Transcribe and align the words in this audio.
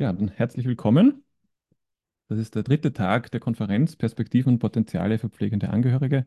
Ja, 0.00 0.12
dann 0.14 0.28
herzlich 0.28 0.66
willkommen. 0.66 1.22
Das 2.28 2.38
ist 2.38 2.54
der 2.54 2.62
dritte 2.62 2.92
Tag 2.94 3.30
der 3.32 3.40
Konferenz 3.40 3.96
Perspektiven 3.96 4.54
und 4.54 4.58
Potenziale 4.58 5.18
für 5.18 5.28
pflegende 5.28 5.68
Angehörige. 5.70 6.26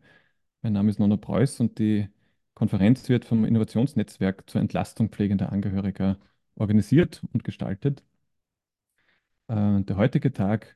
Mein 0.62 0.74
Name 0.74 0.92
ist 0.92 1.00
Nono 1.00 1.18
Preuß 1.18 1.60
und 1.62 1.80
die 1.80 2.10
Konferenz 2.54 3.10
wird 3.10 3.26
vom 3.26 3.46
Innovationsnetzwerk 3.46 4.50
zur 4.50 4.62
Entlastung 4.62 5.10
pflegender 5.10 5.52
Angehöriger 5.52 6.20
organisiert 6.56 7.24
und 7.34 7.44
gestaltet. 7.44 8.04
Äh, 9.48 9.82
der 9.84 9.98
heutige 9.98 10.34
Tag 10.34 10.76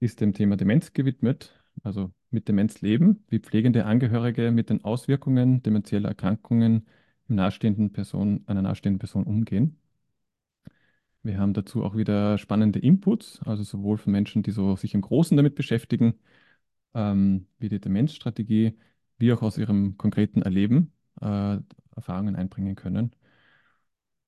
ist 0.00 0.20
dem 0.20 0.34
Thema 0.34 0.56
Demenz 0.56 0.92
gewidmet, 0.92 1.52
also 1.82 2.12
mit 2.30 2.48
Demenz 2.48 2.80
leben, 2.80 3.24
wie 3.28 3.38
pflegende 3.40 3.84
Angehörige 3.84 4.50
mit 4.50 4.70
den 4.70 4.84
Auswirkungen 4.84 5.62
demenzieller 5.62 6.08
Erkrankungen 6.10 6.86
einer 7.28 7.36
nahestehenden 7.36 7.92
Person 7.92 9.24
umgehen. 9.24 9.81
Wir 11.22 11.38
haben 11.38 11.52
dazu 11.54 11.84
auch 11.84 11.96
wieder 11.96 12.36
spannende 12.38 12.80
Inputs, 12.80 13.40
also 13.44 13.62
sowohl 13.62 13.96
von 13.98 14.12
Menschen, 14.12 14.42
die 14.42 14.50
so 14.50 14.74
sich 14.76 14.94
im 14.94 15.02
Großen 15.02 15.36
damit 15.36 15.54
beschäftigen, 15.54 16.14
ähm, 16.94 17.46
wie 17.58 17.68
die 17.68 17.80
Demenzstrategie, 17.80 18.78
wie 19.18 19.32
auch 19.32 19.42
aus 19.42 19.58
ihrem 19.58 19.96
konkreten 19.98 20.42
Erleben 20.42 20.92
äh, 21.20 21.58
Erfahrungen 21.96 22.36
einbringen 22.36 22.76
können. 22.76 23.12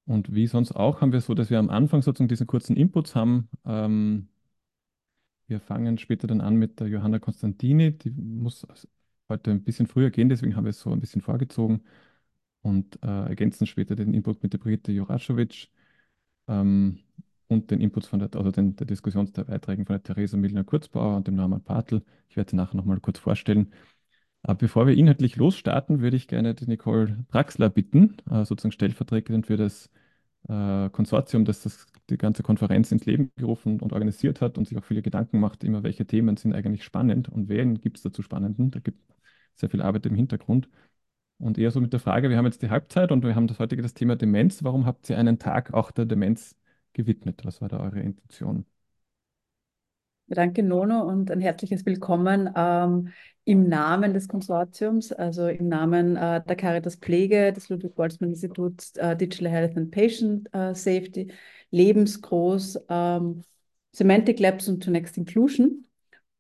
Und 0.06 0.34
wie 0.34 0.46
sonst 0.46 0.72
auch 0.72 1.00
haben 1.00 1.12
wir 1.12 1.20
so, 1.20 1.34
dass 1.34 1.50
wir 1.50 1.58
am 1.58 1.70
Anfang 1.70 2.02
sozusagen 2.02 2.28
diese 2.28 2.46
kurzen 2.46 2.76
Inputs 2.76 3.14
haben. 3.14 3.48
Ähm, 3.64 4.28
wir 5.46 5.60
fangen 5.60 5.98
später 5.98 6.26
dann 6.26 6.40
an 6.40 6.56
mit 6.56 6.80
der 6.80 6.88
Johanna 6.88 7.18
Konstantini, 7.18 7.96
die 7.96 8.10
muss 8.10 8.66
heute 9.28 9.50
ein 9.50 9.62
bisschen 9.62 9.86
früher 9.86 10.10
gehen, 10.10 10.28
deswegen 10.28 10.56
haben 10.56 10.64
wir 10.64 10.70
es 10.70 10.80
so 10.80 10.90
ein 10.90 11.00
bisschen 11.00 11.22
vorgezogen 11.22 11.82
und 12.62 13.02
äh, 13.02 13.28
ergänzen 13.28 13.66
später 13.66 13.96
den 13.96 14.14
Input 14.14 14.42
mit 14.42 14.52
der 14.52 14.58
Brigitte 14.58 14.92
Juraschowitsch 14.92 15.68
ähm, 16.48 17.00
und 17.48 17.70
den 17.70 17.80
Inputs 17.80 18.08
von 18.08 18.18
der, 18.18 18.34
also 18.34 18.50
den, 18.50 18.76
der 18.76 18.86
Diskussionsbeiträgen 18.86 19.86
von 19.86 19.94
der 19.94 20.02
Theresa 20.02 20.36
Milner-Kurzbauer 20.36 21.16
und 21.16 21.27
dem 21.27 21.36
Norman 21.36 21.62
Bartel. 21.62 22.02
Ich 22.28 22.36
werde 22.36 22.50
sie 22.50 22.56
nachher 22.56 22.77
nochmal 22.77 23.00
kurz 23.00 23.19
vorstellen. 23.19 23.72
Aber 24.42 24.56
bevor 24.56 24.86
wir 24.86 24.94
inhaltlich 24.96 25.36
losstarten, 25.36 26.00
würde 26.00 26.16
ich 26.16 26.28
gerne 26.28 26.54
die 26.54 26.66
Nicole 26.66 27.24
Draxler 27.30 27.70
bitten, 27.70 28.16
äh, 28.30 28.44
sozusagen 28.44 28.72
stellvertretend 28.72 29.46
für 29.46 29.56
das 29.56 29.91
äh, 30.48 30.91
Konsortium, 30.91 31.44
das, 31.44 31.62
das 31.62 31.86
die 32.10 32.19
ganze 32.19 32.42
Konferenz 32.42 32.92
ins 32.92 33.06
Leben 33.06 33.32
gerufen 33.36 33.80
und 33.80 33.92
organisiert 33.92 34.41
hat 34.41 34.58
und 34.58 34.69
sich 34.69 34.76
auch 34.76 34.84
viele 34.84 35.02
Gedanken 35.02 35.41
macht, 35.41 35.64
immer 35.64 35.82
welche 35.82 36.06
Themen 36.06 36.36
sind 36.36 36.54
eigentlich 36.54 36.84
spannend 36.84 37.28
und 37.30 37.48
wen 37.48 37.80
gibt 37.80 37.97
es 37.97 38.02
dazu 38.02 38.22
Spannenden. 38.22 38.70
Da 38.70 38.80
gibt 38.80 39.00
es 39.54 39.60
sehr 39.60 39.70
viel 39.70 39.80
Arbeit 39.82 40.06
im 40.06 40.14
Hintergrund. 40.14 40.69
Und 41.38 41.58
eher 41.58 41.70
so 41.70 41.80
mit 41.80 41.92
der 41.92 42.00
Frage, 42.00 42.30
wir 42.30 42.36
haben 42.36 42.46
jetzt 42.46 42.62
die 42.62 42.70
Halbzeit 42.70 43.12
und 43.12 43.24
wir 43.24 43.34
haben 43.34 43.46
das 43.46 43.58
heutige 43.58 43.82
das 43.82 43.94
Thema 43.94 44.16
Demenz. 44.16 44.62
Warum 44.62 44.86
habt 44.86 45.10
ihr 45.10 45.18
einen 45.18 45.38
Tag 45.38 45.74
auch 45.74 45.91
der 45.91 46.06
Demenz 46.06 46.56
gewidmet? 46.92 47.44
Was 47.44 47.60
war 47.60 47.68
da 47.68 47.80
eure 47.80 48.00
Intention? 48.00 48.64
Danke, 50.26 50.62
Nono, 50.62 51.02
und 51.02 51.30
ein 51.30 51.42
herzliches 51.42 51.84
Willkommen 51.84 52.48
ähm, 52.56 53.12
im 53.44 53.68
Namen 53.68 54.14
des 54.14 54.26
Konsortiums, 54.26 55.12
also 55.12 55.48
im 55.48 55.68
Namen 55.68 56.16
äh, 56.16 56.42
der 56.42 56.56
Caritas 56.56 56.96
Pflege, 56.96 57.52
des 57.52 57.69
Ludwig-Boltzmann-Instituts 57.69 58.96
äh, 58.96 59.14
Digital 59.16 59.50
Health 59.50 59.76
and 59.76 59.91
Patient 59.91 60.48
äh, 60.54 60.74
Safety, 60.74 61.30
Lebensgroß, 61.70 62.86
ähm, 62.88 63.42
Semantic 63.92 64.41
Labs 64.41 64.66
und 64.69 64.86
Next 64.86 65.19
Inclusion. 65.19 65.84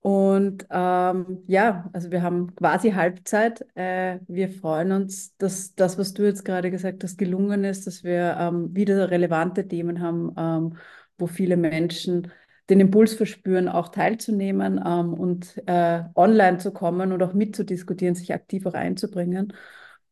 Und 0.04 0.66
ähm, 0.68 1.44
ja, 1.46 1.88
also 1.94 2.10
wir 2.10 2.20
haben 2.20 2.54
quasi 2.56 2.90
Halbzeit. 2.90 3.64
Äh, 3.74 4.18
wir 4.28 4.50
freuen 4.50 4.92
uns, 4.92 5.34
dass 5.38 5.74
das, 5.76 5.96
was 5.96 6.12
du 6.12 6.24
jetzt 6.24 6.44
gerade 6.44 6.70
gesagt 6.70 7.02
hast, 7.02 7.16
gelungen 7.16 7.64
ist, 7.64 7.86
dass 7.86 8.04
wir 8.04 8.36
ähm, 8.38 8.76
wieder 8.76 9.10
relevante 9.10 9.66
Themen 9.66 10.02
haben, 10.02 10.34
ähm, 10.36 10.76
wo 11.16 11.26
viele 11.26 11.56
Menschen 11.56 12.30
den 12.68 12.80
Impuls 12.80 13.14
verspüren, 13.14 13.66
auch 13.66 13.88
teilzunehmen 13.88 14.78
ähm, 14.84 15.14
und 15.14 15.62
äh, 15.66 16.02
online 16.14 16.58
zu 16.58 16.70
kommen 16.72 17.10
und 17.10 17.22
auch 17.22 17.32
mitzudiskutieren, 17.32 18.14
sich 18.14 18.34
aktiv 18.34 18.66
auch 18.66 18.74
einzubringen. 18.74 19.54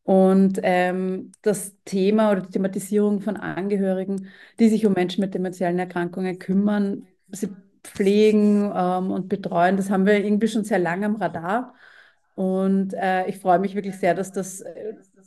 Und 0.04 0.58
ähm, 0.62 1.32
das 1.42 1.76
Thema 1.84 2.32
oder 2.32 2.40
die 2.40 2.50
Thematisierung 2.52 3.20
von 3.20 3.36
Angehörigen, 3.36 4.28
die 4.58 4.70
sich 4.70 4.86
um 4.86 4.94
Menschen 4.94 5.20
mit 5.20 5.34
demenziellen 5.34 5.78
Erkrankungen 5.78 6.38
kümmern, 6.38 7.06
sie 7.30 7.50
pflegen 7.84 8.70
ähm, 8.74 9.10
und 9.10 9.28
betreuen. 9.28 9.76
Das 9.76 9.90
haben 9.90 10.06
wir 10.06 10.24
irgendwie 10.24 10.48
schon 10.48 10.64
sehr 10.64 10.78
lange 10.78 11.06
am 11.06 11.16
Radar. 11.16 11.74
Und 12.34 12.94
äh, 12.94 13.26
ich 13.28 13.38
freue 13.38 13.58
mich 13.58 13.74
wirklich 13.74 13.96
sehr, 13.98 14.14
dass, 14.14 14.32
das, 14.32 14.64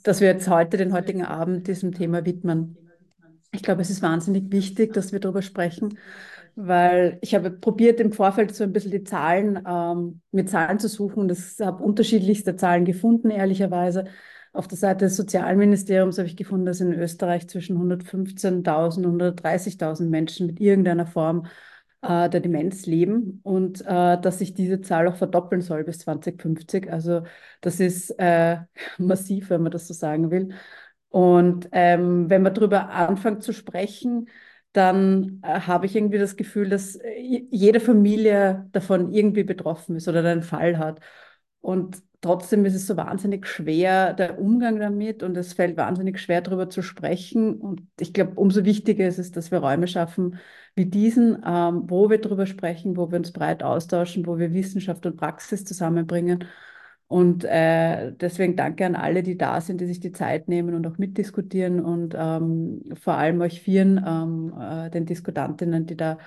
dass 0.04 0.22
wir 0.22 0.28
jetzt 0.28 0.50
heute, 0.50 0.78
den 0.78 0.94
heutigen 0.94 1.24
Abend, 1.24 1.68
diesem 1.68 1.94
Thema 1.94 2.26
widmen. 2.26 2.78
Ich 3.52 3.62
glaube, 3.64 3.82
es 3.82 3.90
ist 3.90 4.02
wahnsinnig 4.02 4.52
wichtig, 4.52 4.94
dass 4.94 5.12
wir 5.12 5.20
darüber 5.20 5.42
sprechen, 5.42 5.98
weil 6.56 7.20
ich 7.22 7.36
habe 7.36 7.52
probiert, 7.52 8.00
im 8.00 8.12
Vorfeld 8.12 8.56
so 8.56 8.64
ein 8.64 8.74
bisschen 8.74 8.92
die 8.92 9.04
Zahlen, 9.04 9.62
ähm, 9.68 10.22
mit 10.32 10.50
Zahlen 10.50 10.80
zu 10.80 10.88
suchen. 10.88 11.28
Das 11.28 11.60
habe 11.60 11.84
unterschiedlichste 11.84 12.56
Zahlen 12.56 12.86
gefunden, 12.86 13.30
ehrlicherweise. 13.30 14.06
Auf 14.52 14.68
der 14.68 14.78
Seite 14.78 15.06
des 15.06 15.18
Sozialministeriums 15.18 16.18
habe 16.18 16.28
ich 16.30 16.38
gefunden, 16.38 16.66
dass 16.66 16.80
in 16.80 16.94
Österreich 16.94 17.48
zwischen 17.50 17.78
115.000 17.78 19.06
und 19.06 19.22
130.000 19.22 20.10
Menschen 20.10 20.48
mit 20.48 20.62
irgendeiner 20.62 21.06
Form 21.06 21.48
äh, 22.06 22.30
der 22.30 22.42
Demenz 22.42 22.86
leben 22.86 23.40
und 23.44 23.82
äh, 23.82 24.20
dass 24.22 24.40
sich 24.40 24.54
diese 24.54 24.82
Zahl 24.82 25.08
auch 25.08 25.16
verdoppeln 25.18 25.62
soll 25.62 25.84
bis 25.84 26.00
2050. 26.00 26.92
Also 26.92 27.24
das 27.62 27.80
ist 27.80 28.12
äh, 28.20 28.58
massiv, 28.98 29.50
wenn 29.50 29.64
man 29.64 29.72
das 29.72 29.88
so 29.88 29.94
sagen 29.94 30.32
will. 30.32 30.50
Und 31.10 31.70
ähm, 31.72 32.30
wenn 32.30 32.42
man 32.42 32.54
darüber 32.54 32.90
anfängt 32.90 33.44
zu 33.44 33.54
sprechen, 33.54 34.30
dann 34.74 35.40
äh, 35.44 35.62
habe 35.62 35.86
ich 35.86 35.96
irgendwie 35.96 36.18
das 36.18 36.36
Gefühl, 36.36 36.70
dass 36.70 36.96
äh, 36.98 37.12
jede 37.52 37.80
Familie 37.80 38.68
davon 38.74 39.12
irgendwie 39.14 39.44
betroffen 39.44 39.96
ist 39.96 40.08
oder 40.08 40.24
einen 40.26 40.44
Fall 40.44 40.78
hat. 40.78 41.00
Und 41.62 42.04
trotzdem 42.26 42.66
ist 42.66 42.74
es 42.74 42.88
so 42.88 42.98
wahnsinnig 42.98 43.46
schwer, 43.46 44.14
der 44.14 44.40
Umgang 44.40 44.80
damit 44.80 45.22
und 45.22 45.38
es 45.38 45.54
fällt 45.54 45.78
wahnsinnig 45.78 46.20
schwer, 46.20 46.42
darüber 46.42 46.70
zu 46.72 46.82
sprechen. 46.82 47.56
Und 47.56 47.84
ich 48.00 48.14
glaube, 48.14 48.34
umso 48.36 48.66
wichtiger 48.66 49.08
ist 49.08 49.20
es, 49.20 49.32
dass 49.32 49.52
wir 49.52 49.60
Räume 49.60 49.88
schaffen 49.88 50.40
wie 50.74 50.88
diesen, 50.88 51.44
ähm, 51.46 51.84
wo 51.86 52.10
wir 52.10 52.20
darüber 52.20 52.48
sprechen, 52.48 52.98
wo 52.98 53.12
wir 53.12 53.20
uns 53.20 53.32
breit 53.32 53.62
austauschen, 53.62 54.26
wo 54.26 54.40
wir 54.40 54.54
Wissenschaft 54.54 55.06
und 55.06 55.18
Praxis 55.18 55.66
zusammenbringen. 55.66 56.46
Und 57.08 57.44
äh, 57.44 58.12
deswegen 58.14 58.56
danke 58.56 58.88
an 58.88 58.96
alle, 58.96 59.22
die 59.22 59.38
da 59.38 59.62
sind, 59.62 59.80
die 59.80 59.86
sich 59.86 60.00
die 60.00 60.12
Zeit 60.12 60.48
nehmen 60.48 60.74
und 60.74 60.88
auch 60.88 60.98
mitdiskutieren 60.98 61.80
und 61.80 62.16
ähm, 62.18 62.82
vor 63.00 63.14
allem 63.14 63.40
euch 63.42 63.62
Vieren, 63.62 64.04
ähm, 64.06 64.54
äh, 64.60 64.90
den 64.90 65.06
Diskutantinnen, 65.06 65.86
die 65.86 65.96
da 65.96 66.18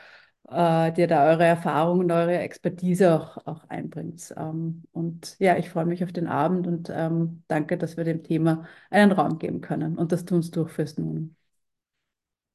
äh, 0.51 0.93
die 0.93 1.07
da 1.07 1.27
eure 1.29 1.45
Erfahrungen 1.45 2.03
und 2.05 2.11
eure 2.13 2.39
Expertise 2.39 3.15
auch, 3.15 3.39
auch 3.47 3.65
einbringt. 3.69 4.33
Ähm, 4.37 4.85
und 4.93 5.37
ja, 5.39 5.57
ich 5.57 5.71
freue 5.71 5.87
mich 5.87 6.05
auf 6.05 6.13
den 6.13 6.27
Abend 6.29 6.67
und 6.67 6.91
ähm, 6.93 7.43
danke, 7.49 7.79
dass 7.79 7.97
wir 7.97 8.05
dem 8.05 8.23
Thema 8.23 8.65
einen 8.91 9.13
Raum 9.13 9.39
geben 9.39 9.61
können 9.61 9.97
und 9.99 10.13
das 10.13 10.25
tun 10.25 10.41
es 10.41 10.51
durchführst 10.51 10.99
nun. 10.99 11.37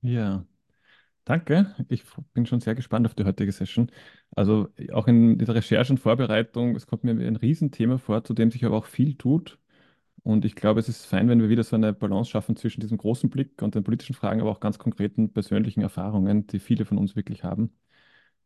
Ja, 0.02 0.46
danke. 1.26 1.76
Ich 1.90 2.04
bin 2.34 2.46
schon 2.46 2.62
sehr 2.62 2.76
gespannt 2.76 3.08
auf 3.08 3.16
die 3.16 3.26
heutige 3.26 3.52
Session. 3.52 3.92
Also 4.36 4.70
auch 4.94 5.08
in 5.08 5.38
dieser 5.40 5.56
Recherche 5.56 5.94
und 5.94 6.00
Vorbereitung, 6.00 6.75
es 6.75 6.88
kommt 6.88 7.04
mir 7.06 7.12
ein 7.14 7.36
Riesenthema 7.38 7.98
vor, 8.00 8.24
zu 8.24 8.34
dem 8.34 8.52
sich 8.52 8.66
aber 8.66 8.78
auch 8.78 8.86
viel 8.88 9.16
tut. 9.18 9.60
Und 10.24 10.46
ich 10.46 10.56
glaube, 10.56 10.80
es 10.81 10.90
ist 10.90 11.06
fein, 11.06 11.30
wenn 11.30 11.42
wir 11.42 11.50
wieder 11.50 11.64
so 11.64 11.75
eine 11.75 11.94
Balance 11.94 12.31
schaffen 12.31 12.56
zwischen 12.58 12.81
diesem 12.81 12.98
großen 12.98 13.30
Blick 13.30 13.62
und 13.62 13.75
den 13.75 13.84
politischen 13.84 14.16
Fragen, 14.16 14.42
aber 14.42 14.52
auch 14.52 14.62
ganz 14.62 14.80
konkreten 14.80 15.34
persönlichen 15.34 15.81
Erfahrungen, 15.81 16.48
die 16.48 16.60
viele 16.60 16.86
von 16.86 16.98
uns 17.00 17.16
wirklich 17.16 17.44
haben 17.44 17.72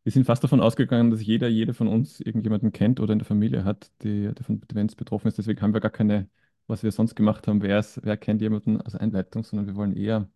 wir 0.08 0.12
sind 0.12 0.24
fast 0.24 0.42
davon 0.42 0.62
ausgegangen, 0.62 1.10
dass 1.10 1.22
jeder, 1.22 1.48
jede 1.48 1.74
von 1.74 1.86
uns 1.86 2.18
irgendjemanden 2.20 2.72
kennt 2.72 2.98
oder 2.98 3.12
in 3.12 3.18
der 3.18 3.26
Familie 3.26 3.64
hat, 3.64 3.90
der 4.02 4.34
von 4.42 4.58
Demenz 4.62 4.94
betroffen 4.94 5.28
ist. 5.28 5.36
Deswegen 5.36 5.60
haben 5.60 5.74
wir 5.74 5.82
gar 5.82 5.90
keine, 5.90 6.30
was 6.66 6.82
wir 6.82 6.92
sonst 6.92 7.14
gemacht 7.14 7.46
haben, 7.46 7.60
wer, 7.60 7.78
ist, 7.80 8.00
wer 8.04 8.16
kennt 8.16 8.40
jemanden 8.40 8.80
als 8.80 8.94
Einleitung, 8.94 9.44
sondern 9.44 9.66
wir 9.66 9.76
wollen 9.76 9.94
eher 9.94 10.30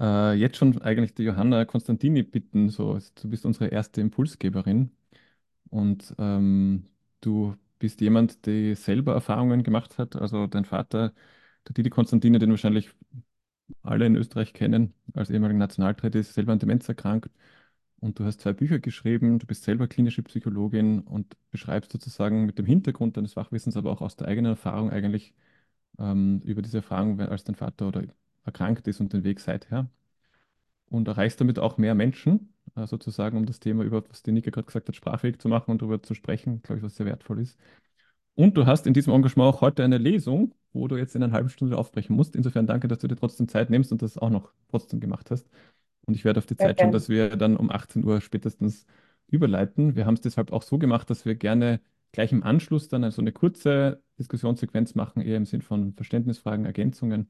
äh, 0.00 0.32
jetzt 0.34 0.56
schon 0.56 0.80
eigentlich 0.82 1.14
die 1.14 1.22
Johanna 1.24 1.64
Konstantini 1.64 2.22
bitten. 2.22 2.68
So, 2.70 2.98
du 3.22 3.30
bist 3.30 3.46
unsere 3.46 3.68
erste 3.68 4.00
Impulsgeberin 4.00 4.90
und 5.70 6.14
ähm, 6.18 6.88
du 7.20 7.56
bist 7.78 8.00
jemand, 8.00 8.46
der 8.46 8.76
selber 8.76 9.14
Erfahrungen 9.14 9.62
gemacht 9.62 9.98
hat. 9.98 10.16
Also 10.16 10.46
dein 10.48 10.64
Vater, 10.64 11.14
der 11.68 11.74
Didi 11.74 11.90
Konstantini, 11.90 12.38
den 12.38 12.50
wahrscheinlich 12.50 12.90
alle 13.82 14.06
in 14.06 14.16
Österreich 14.16 14.52
kennen, 14.54 14.94
als 15.14 15.30
ehemaliger 15.30 15.58
Nationaltrainer, 15.58 16.16
ist 16.16 16.34
selber 16.34 16.52
an 16.52 16.58
Demenz 16.58 16.88
erkrankt 16.88 17.30
und 18.04 18.18
du 18.18 18.24
hast 18.26 18.42
zwei 18.42 18.52
Bücher 18.52 18.78
geschrieben, 18.80 19.38
du 19.38 19.46
bist 19.46 19.64
selber 19.64 19.88
klinische 19.88 20.22
Psychologin 20.22 21.00
und 21.00 21.36
beschreibst 21.50 21.90
sozusagen 21.90 22.44
mit 22.44 22.58
dem 22.58 22.66
Hintergrund 22.66 23.16
deines 23.16 23.32
Fachwissens, 23.32 23.78
aber 23.78 23.90
auch 23.90 24.02
aus 24.02 24.14
der 24.16 24.28
eigenen 24.28 24.52
Erfahrung 24.52 24.90
eigentlich 24.90 25.32
ähm, 25.98 26.40
über 26.44 26.62
diese 26.62 26.78
Erfahrung, 26.78 27.18
als 27.20 27.44
dein 27.44 27.54
Vater 27.54 27.88
oder 27.88 28.04
erkrankt 28.44 28.86
ist 28.88 29.00
und 29.00 29.14
den 29.14 29.24
Weg 29.24 29.40
seither. 29.40 29.88
Und 30.90 31.08
erreichst 31.08 31.40
damit 31.40 31.58
auch 31.58 31.78
mehr 31.78 31.94
Menschen, 31.94 32.52
äh, 32.76 32.86
sozusagen, 32.86 33.38
um 33.38 33.46
das 33.46 33.58
Thema 33.58 33.84
über, 33.84 34.04
was 34.10 34.22
die 34.22 34.32
Nika 34.32 34.50
gerade 34.50 34.66
gesagt 34.66 34.88
hat, 34.88 34.96
sprachfähig 34.96 35.38
zu 35.38 35.48
machen 35.48 35.70
und 35.70 35.80
darüber 35.80 36.02
zu 36.02 36.12
sprechen, 36.14 36.62
glaube 36.62 36.80
ich, 36.80 36.84
was 36.84 36.96
sehr 36.96 37.06
wertvoll 37.06 37.40
ist. 37.40 37.58
Und 38.34 38.56
du 38.56 38.66
hast 38.66 38.86
in 38.86 38.94
diesem 38.94 39.14
Engagement 39.14 39.54
auch 39.54 39.60
heute 39.62 39.84
eine 39.84 39.98
Lesung, 39.98 40.54
wo 40.74 40.88
du 40.88 40.96
jetzt 40.96 41.16
in 41.16 41.22
einer 41.22 41.32
halben 41.32 41.48
Stunde 41.48 41.78
aufbrechen 41.78 42.16
musst. 42.16 42.36
Insofern 42.36 42.66
danke, 42.66 42.88
dass 42.88 42.98
du 42.98 43.08
dir 43.08 43.16
trotzdem 43.16 43.48
Zeit 43.48 43.70
nimmst 43.70 43.92
und 43.92 44.02
das 44.02 44.18
auch 44.18 44.30
noch 44.30 44.52
trotzdem 44.70 45.00
gemacht 45.00 45.30
hast. 45.30 45.48
Und 46.06 46.14
ich 46.14 46.24
werde 46.24 46.38
auf 46.38 46.46
die 46.46 46.56
Zeit 46.56 46.80
schauen, 46.80 46.92
dass 46.92 47.08
wir 47.08 47.36
dann 47.36 47.56
um 47.56 47.70
18 47.70 48.04
Uhr 48.04 48.20
spätestens 48.20 48.86
überleiten. 49.28 49.96
Wir 49.96 50.06
haben 50.06 50.14
es 50.14 50.20
deshalb 50.20 50.52
auch 50.52 50.62
so 50.62 50.78
gemacht, 50.78 51.08
dass 51.10 51.24
wir 51.24 51.34
gerne 51.34 51.80
gleich 52.12 52.32
im 52.32 52.42
Anschluss 52.42 52.88
dann 52.88 53.04
also 53.04 53.22
eine 53.22 53.32
kurze 53.32 54.02
Diskussionssequenz 54.18 54.94
machen, 54.94 55.22
eher 55.22 55.36
im 55.36 55.46
Sinn 55.46 55.62
von 55.62 55.94
Verständnisfragen, 55.94 56.64
Ergänzungen. 56.66 57.28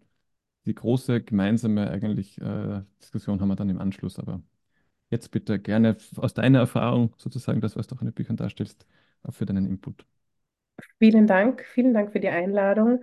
Die 0.66 0.74
große 0.74 1.22
gemeinsame 1.22 1.90
eigentlich 1.90 2.40
äh, 2.40 2.82
Diskussion 3.00 3.40
haben 3.40 3.48
wir 3.48 3.56
dann 3.56 3.70
im 3.70 3.78
Anschluss, 3.78 4.18
aber 4.18 4.42
jetzt 5.10 5.30
bitte 5.30 5.58
gerne 5.58 5.96
aus 6.16 6.34
deiner 6.34 6.60
Erfahrung 6.60 7.14
sozusagen, 7.16 7.60
das, 7.60 7.76
was 7.76 7.86
du 7.86 7.94
auch 7.94 8.00
in 8.00 8.08
den 8.08 8.14
Büchern 8.14 8.36
darstellst, 8.36 8.86
auch 9.22 9.34
für 9.34 9.46
deinen 9.46 9.66
Input. 9.66 10.06
Vielen 10.98 11.26
Dank, 11.26 11.64
vielen 11.64 11.94
Dank 11.94 12.12
für 12.12 12.20
die 12.20 12.28
Einladung. 12.28 13.02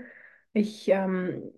Ich 0.53 0.89
ähm, 0.89 1.51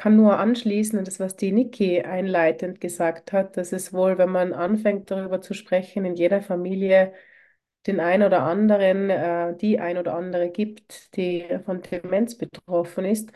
kann 0.00 0.16
nur 0.16 0.38
anschließen 0.38 0.98
an 0.98 1.04
das, 1.04 1.20
was 1.20 1.36
die 1.36 1.52
Niki 1.52 2.00
einleitend 2.00 2.80
gesagt 2.80 3.34
hat, 3.34 3.58
dass 3.58 3.70
es 3.72 3.92
wohl, 3.92 4.16
wenn 4.16 4.30
man 4.30 4.54
anfängt 4.54 5.10
darüber 5.10 5.42
zu 5.42 5.52
sprechen, 5.52 6.06
in 6.06 6.14
jeder 6.14 6.40
Familie 6.40 7.12
den 7.86 8.00
ein 8.00 8.22
oder 8.22 8.42
anderen, 8.44 9.10
äh, 9.10 9.54
die 9.58 9.78
ein 9.78 9.98
oder 9.98 10.14
andere 10.14 10.48
gibt, 10.50 11.14
die 11.16 11.44
von 11.66 11.82
Demenz 11.82 12.36
betroffen 12.38 13.04
ist. 13.04 13.30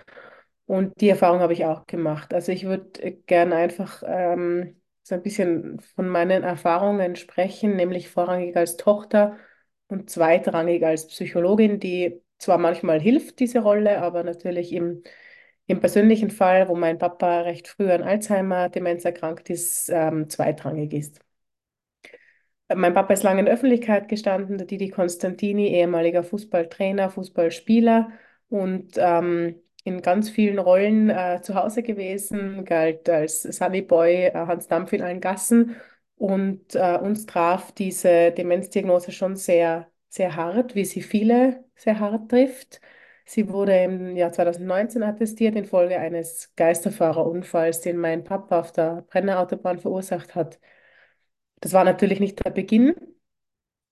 Und 0.65 0.99
die 1.03 1.11
Erfahrung 1.11 1.41
habe 1.41 1.53
ich 1.53 1.67
auch 1.67 1.87
gemacht. 1.87 2.33
Also 2.33 2.51
ich 2.51 2.65
würde 2.65 3.13
gerne 3.27 3.57
einfach 3.57 4.03
ähm, 4.07 4.81
so 5.03 5.15
ein 5.17 5.23
bisschen 5.23 5.81
von 5.95 6.09
meinen 6.09 6.45
Erfahrungen 6.45 7.17
sprechen, 7.17 7.77
nämlich 7.77 8.09
vorrangig 8.09 8.57
als 8.57 8.79
Tochter 8.79 9.37
und 9.89 10.09
zweitrangig 10.09 10.83
als 10.83 11.09
Psychologin, 11.09 11.79
die 11.79 12.23
zwar 12.39 12.57
manchmal 12.57 13.01
hilft, 13.01 13.39
diese 13.41 13.59
Rolle, 13.61 14.01
aber 14.01 14.25
natürlich 14.25 14.73
im, 14.73 15.03
im 15.67 15.81
persönlichen 15.81 16.31
Fall, 16.31 16.69
wo 16.69 16.75
mein 16.77 16.99
Papa 16.99 17.41
recht 17.43 17.69
früh 17.69 17.91
an 17.91 18.03
Alzheimer-Demenz 18.03 19.05
erkrankt 19.05 19.51
ist, 19.51 19.89
ähm, 19.91 20.29
zweitrangig 20.29 20.93
ist. 20.93 21.21
Mein 22.75 22.95
Papa 22.95 23.13
ist 23.13 23.23
lange 23.23 23.41
in 23.41 23.49
Öffentlichkeit 23.49 24.09
gestanden, 24.09 24.57
der 24.59 24.67
Didi 24.67 24.89
Constantini, 24.89 25.69
ehemaliger 25.69 26.23
Fußballtrainer, 26.25 27.11
Fußballspieler 27.11 28.11
und 28.49 28.93
ähm, 28.97 29.57
in 29.85 30.01
ganz 30.01 30.31
vielen 30.31 30.59
Rollen 30.59 31.11
äh, 31.11 31.41
zu 31.43 31.55
Hause 31.55 31.83
gewesen, 31.83 32.65
galt 32.65 33.09
als 33.09 33.43
Sunny 33.43 33.83
Boy, 33.83 34.27
äh, 34.29 34.33
Hans 34.33 34.67
Dampf 34.67 34.93
in 34.95 35.03
allen 35.03 35.21
Gassen 35.21 35.77
und 36.17 36.75
äh, 36.75 36.97
uns 36.99 37.27
traf 37.27 37.73
diese 37.73 38.33
Demenzdiagnose 38.33 39.13
schon 39.13 39.37
sehr, 39.37 39.91
sehr 40.09 40.35
hart, 40.37 40.75
wie 40.75 40.85
sie 40.87 41.03
viele 41.03 41.65
sehr 41.77 42.01
hart 42.01 42.31
trifft. 42.31 42.81
Sie 43.27 43.49
wurde 43.49 43.77
im 43.83 44.17
Jahr 44.17 44.33
2019 44.33 45.03
attestiert 45.03 45.57
infolge 45.57 45.99
eines 45.99 46.55
Geisterfahrerunfalls, 46.57 47.81
den 47.81 47.97
mein 47.97 48.25
Papa 48.25 48.61
auf 48.61 48.73
der 48.73 49.03
Brennerautobahn 49.09 49.79
verursacht 49.79 50.35
hat. 50.35 50.61
Das 51.61 51.73
war 51.73 51.85
natürlich 51.85 52.21
nicht 52.21 52.45
der 52.45 52.51
Beginn, 52.51 52.95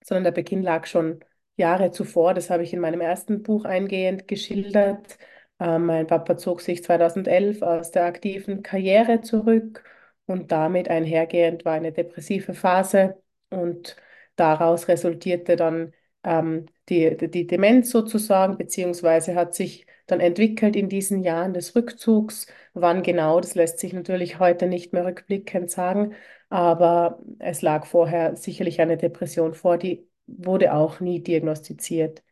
sondern 0.03 0.25
der 0.25 0.31
Beginn 0.31 0.61
lag 0.61 0.85
schon 0.85 1.23
Jahre 1.55 1.91
zuvor. 1.91 2.33
Das 2.33 2.49
habe 2.49 2.63
ich 2.63 2.73
in 2.73 2.79
meinem 2.79 3.01
ersten 3.01 3.43
Buch 3.43 3.65
eingehend 3.65 4.27
geschildert. 4.27 5.17
Äh, 5.59 5.79
mein 5.79 6.07
Papa 6.07 6.37
zog 6.37 6.61
sich 6.61 6.83
2011 6.83 7.61
aus 7.61 7.91
der 7.91 8.05
aktiven 8.05 8.63
Karriere 8.63 9.21
zurück 9.21 9.83
und 10.25 10.51
damit 10.51 10.89
einhergehend 10.89 11.65
war 11.65 11.73
eine 11.73 11.91
depressive 11.91 12.53
Phase 12.53 13.21
und 13.49 13.95
daraus 14.35 14.87
resultierte 14.87 15.55
dann 15.55 15.93
ähm, 16.23 16.67
die, 16.89 17.15
die 17.17 17.47
Demenz 17.47 17.89
sozusagen, 17.91 18.57
beziehungsweise 18.57 19.35
hat 19.35 19.55
sich 19.55 19.85
dann 20.07 20.19
entwickelt 20.19 20.75
in 20.75 20.89
diesen 20.89 21.21
Jahren 21.23 21.53
des 21.53 21.75
Rückzugs. 21.75 22.47
Wann 22.73 23.03
genau, 23.03 23.39
das 23.39 23.55
lässt 23.55 23.79
sich 23.79 23.93
natürlich 23.93 24.39
heute 24.39 24.67
nicht 24.67 24.93
mehr 24.93 25.05
rückblickend 25.05 25.71
sagen, 25.71 26.13
aber 26.49 27.19
es 27.39 27.61
lag 27.61 27.85
vorher 27.85 28.35
sicherlich 28.35 28.81
eine 28.81 28.97
Depression 28.97 29.53
vor, 29.53 29.77
die 29.77 30.07
wurde 30.27 30.73
auch 30.73 30.99
nie 30.99 31.21
diagnostiziert. 31.23 32.23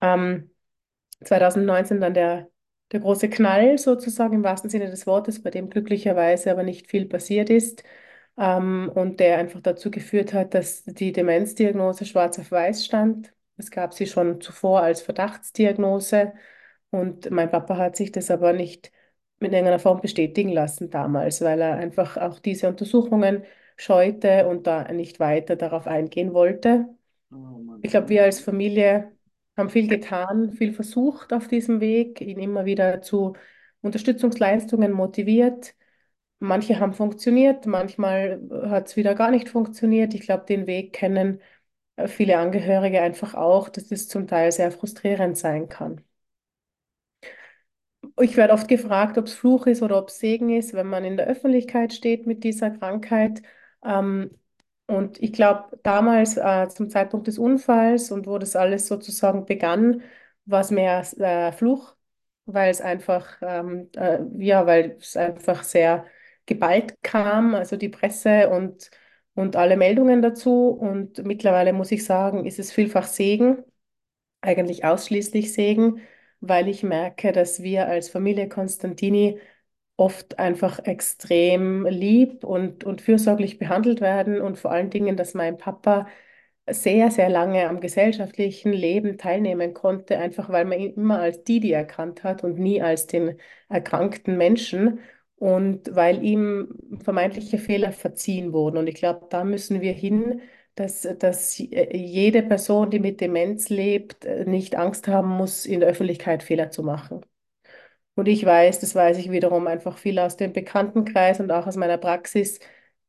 Ähm, 0.00 0.50
2019 1.24 2.00
dann 2.00 2.14
der, 2.14 2.50
der 2.92 3.00
große 3.00 3.30
Knall 3.30 3.78
sozusagen 3.78 4.34
im 4.34 4.44
wahrsten 4.44 4.70
Sinne 4.70 4.90
des 4.90 5.06
Wortes, 5.06 5.42
bei 5.42 5.50
dem 5.50 5.70
glücklicherweise 5.70 6.50
aber 6.50 6.62
nicht 6.64 6.90
viel 6.90 7.06
passiert 7.06 7.50
ist 7.50 7.84
ähm, 8.38 8.90
und 8.94 9.20
der 9.20 9.38
einfach 9.38 9.60
dazu 9.60 9.90
geführt 9.90 10.32
hat, 10.32 10.54
dass 10.54 10.84
die 10.84 11.12
Demenzdiagnose 11.12 12.04
schwarz 12.06 12.38
auf 12.38 12.50
weiß 12.50 12.84
stand. 12.84 13.32
Es 13.56 13.70
gab 13.70 13.94
sie 13.94 14.06
schon 14.06 14.40
zuvor 14.40 14.82
als 14.82 15.02
Verdachtsdiagnose 15.02 16.32
und 16.90 17.30
mein 17.30 17.50
Papa 17.50 17.76
hat 17.76 17.96
sich 17.96 18.12
das 18.12 18.30
aber 18.30 18.52
nicht 18.52 18.92
mit 19.40 19.52
irgendeiner 19.52 19.78
Form 19.78 20.00
bestätigen 20.00 20.50
lassen 20.50 20.90
damals, 20.90 21.40
weil 21.42 21.60
er 21.60 21.74
einfach 21.76 22.16
auch 22.16 22.38
diese 22.38 22.68
Untersuchungen 22.68 23.44
scheute 23.76 24.46
und 24.48 24.66
da 24.66 24.90
nicht 24.92 25.20
weiter 25.20 25.56
darauf 25.56 25.86
eingehen 25.86 26.32
wollte. 26.34 26.86
Ich 27.80 27.90
glaube, 27.90 28.08
wir 28.08 28.24
als 28.24 28.40
Familie 28.40 29.12
haben 29.56 29.70
viel 29.70 29.88
getan, 29.88 30.52
viel 30.52 30.72
versucht 30.72 31.32
auf 31.32 31.48
diesem 31.48 31.80
Weg, 31.80 32.20
ihn 32.20 32.38
immer 32.38 32.64
wieder 32.64 33.02
zu 33.02 33.34
Unterstützungsleistungen 33.80 34.92
motiviert. 34.92 35.74
Manche 36.42 36.80
haben 36.80 36.92
funktioniert, 36.94 37.66
manchmal 37.66 38.40
hat 38.70 38.88
es 38.88 38.96
wieder 38.96 39.14
gar 39.14 39.30
nicht 39.30 39.48
funktioniert. 39.48 40.14
Ich 40.14 40.22
glaube, 40.22 40.44
den 40.46 40.66
Weg 40.66 40.92
kennen 40.92 41.40
äh, 41.96 42.08
viele 42.08 42.38
Angehörige 42.38 43.02
einfach 43.02 43.34
auch, 43.34 43.68
dass 43.70 43.90
es 43.92 44.08
zum 44.08 44.26
Teil 44.26 44.52
sehr 44.52 44.72
frustrierend 44.72 45.38
sein 45.38 45.68
kann. 45.68 46.02
Ich 48.20 48.36
werde 48.36 48.52
oft 48.52 48.68
gefragt, 48.68 49.16
ob 49.18 49.26
es 49.26 49.34
Fluch 49.34 49.66
ist 49.66 49.82
oder 49.82 49.98
ob 49.98 50.08
es 50.08 50.18
Segen 50.18 50.50
ist, 50.50 50.74
wenn 50.74 50.86
man 50.88 51.04
in 51.04 51.16
der 51.16 51.26
Öffentlichkeit 51.26 51.92
steht 51.92 52.26
mit 52.26 52.44
dieser 52.44 52.70
Krankheit. 52.70 53.42
Ähm, 53.84 54.30
und 54.86 55.20
ich 55.22 55.32
glaube, 55.32 55.78
damals 55.82 56.36
äh, 56.36 56.68
zum 56.68 56.90
Zeitpunkt 56.90 57.26
des 57.26 57.38
Unfalls 57.38 58.10
und 58.10 58.26
wo 58.26 58.38
das 58.38 58.56
alles 58.56 58.86
sozusagen 58.88 59.46
begann, 59.46 60.02
war 60.44 60.60
es 60.60 60.70
mehr 60.70 61.00
äh, 61.18 61.52
Fluch, 61.52 61.94
weil 62.46 62.70
es 62.70 62.80
einfach, 62.80 63.38
ähm, 63.42 63.88
äh, 63.96 64.18
ja, 64.38 64.66
weil 64.66 64.96
es 65.00 65.16
einfach 65.16 65.62
sehr 65.62 66.04
geballt 66.46 66.94
kam, 67.02 67.54
also 67.54 67.76
die 67.76 67.88
Presse 67.88 68.50
und, 68.50 68.90
und 69.34 69.56
alle 69.56 69.76
Meldungen 69.76 70.22
dazu. 70.22 70.68
Und 70.68 71.24
mittlerweile 71.24 71.72
muss 71.72 71.92
ich 71.92 72.04
sagen, 72.04 72.46
ist 72.46 72.58
es 72.58 72.72
vielfach 72.72 73.06
Segen, 73.06 73.64
eigentlich 74.40 74.84
ausschließlich 74.84 75.52
Segen, 75.52 76.00
weil 76.40 76.68
ich 76.68 76.82
merke, 76.82 77.32
dass 77.32 77.62
wir 77.62 77.86
als 77.88 78.08
Familie 78.08 78.48
Constantini 78.48 79.38
oft 79.96 80.38
einfach 80.38 80.80
extrem 80.84 81.86
lieb 81.86 82.44
und, 82.44 82.84
und 82.84 83.00
fürsorglich 83.02 83.58
behandelt 83.58 84.00
werden 84.00 84.40
und 84.40 84.58
vor 84.58 84.72
allen 84.72 84.90
Dingen, 84.90 85.16
dass 85.16 85.34
mein 85.34 85.58
Papa 85.58 86.08
sehr, 86.70 87.10
sehr 87.10 87.28
lange 87.28 87.68
am 87.68 87.80
gesellschaftlichen 87.80 88.72
Leben 88.72 89.18
teilnehmen 89.18 89.74
konnte, 89.74 90.18
einfach 90.18 90.48
weil 90.50 90.64
man 90.64 90.78
ihn 90.80 90.94
immer 90.94 91.20
als 91.20 91.44
Didi 91.44 91.72
erkannt 91.72 92.22
hat 92.24 92.44
und 92.44 92.58
nie 92.58 92.80
als 92.82 93.06
den 93.06 93.38
erkrankten 93.68 94.36
Menschen 94.38 95.00
und 95.42 95.92
weil 95.96 96.22
ihm 96.24 96.68
vermeintliche 97.02 97.58
Fehler 97.58 97.90
verziehen 97.90 98.52
wurden. 98.52 98.76
Und 98.76 98.86
ich 98.86 98.94
glaube, 98.94 99.26
da 99.28 99.42
müssen 99.42 99.80
wir 99.80 99.92
hin, 99.92 100.40
dass, 100.76 101.02
dass 101.18 101.58
jede 101.58 102.44
Person, 102.44 102.90
die 102.90 103.00
mit 103.00 103.20
Demenz 103.20 103.68
lebt, 103.68 104.24
nicht 104.46 104.76
Angst 104.76 105.08
haben 105.08 105.28
muss, 105.30 105.66
in 105.66 105.80
der 105.80 105.88
Öffentlichkeit 105.88 106.44
Fehler 106.44 106.70
zu 106.70 106.84
machen. 106.84 107.22
Und 108.14 108.28
ich 108.28 108.44
weiß, 108.44 108.80
das 108.80 108.94
weiß 108.94 109.18
ich 109.18 109.30
wiederum 109.30 109.66
einfach 109.66 109.98
viel 109.98 110.18
aus 110.20 110.36
dem 110.36 110.52
Bekanntenkreis 110.52 111.40
und 111.40 111.50
auch 111.50 111.66
aus 111.66 111.76
meiner 111.76 111.98
Praxis, 111.98 112.60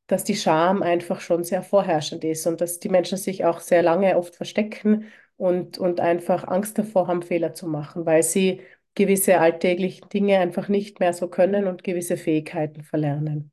dass 0.08 0.24
die 0.24 0.36
Scham 0.36 0.82
einfach 0.84 1.22
schon 1.22 1.44
sehr 1.44 1.64
vorherrschend 1.64 2.24
ist 2.24 2.48
und 2.48 2.62
dass 2.62 2.80
die 2.80 2.90
Menschen 2.90 3.18
sich 3.18 3.46
auch 3.46 3.60
sehr 3.60 3.84
lange 3.84 4.18
oft 4.18 4.36
verstecken 4.36 5.06
und, 5.38 5.78
und 5.78 6.00
einfach 6.00 6.48
Angst 6.48 6.78
davor 6.80 7.08
haben, 7.08 7.22
Fehler 7.24 7.54
zu 7.54 7.68
machen, 7.68 8.06
weil 8.06 8.24
sie 8.24 8.62
gewisse 8.96 9.40
alltägliche 9.40 10.06
Dinge 10.08 10.40
einfach 10.40 10.68
nicht 10.68 11.00
mehr 11.00 11.14
so 11.14 11.28
können 11.28 11.68
und 11.68 11.84
gewisse 11.84 12.18
Fähigkeiten 12.18 12.84
verlernen. 12.84 13.52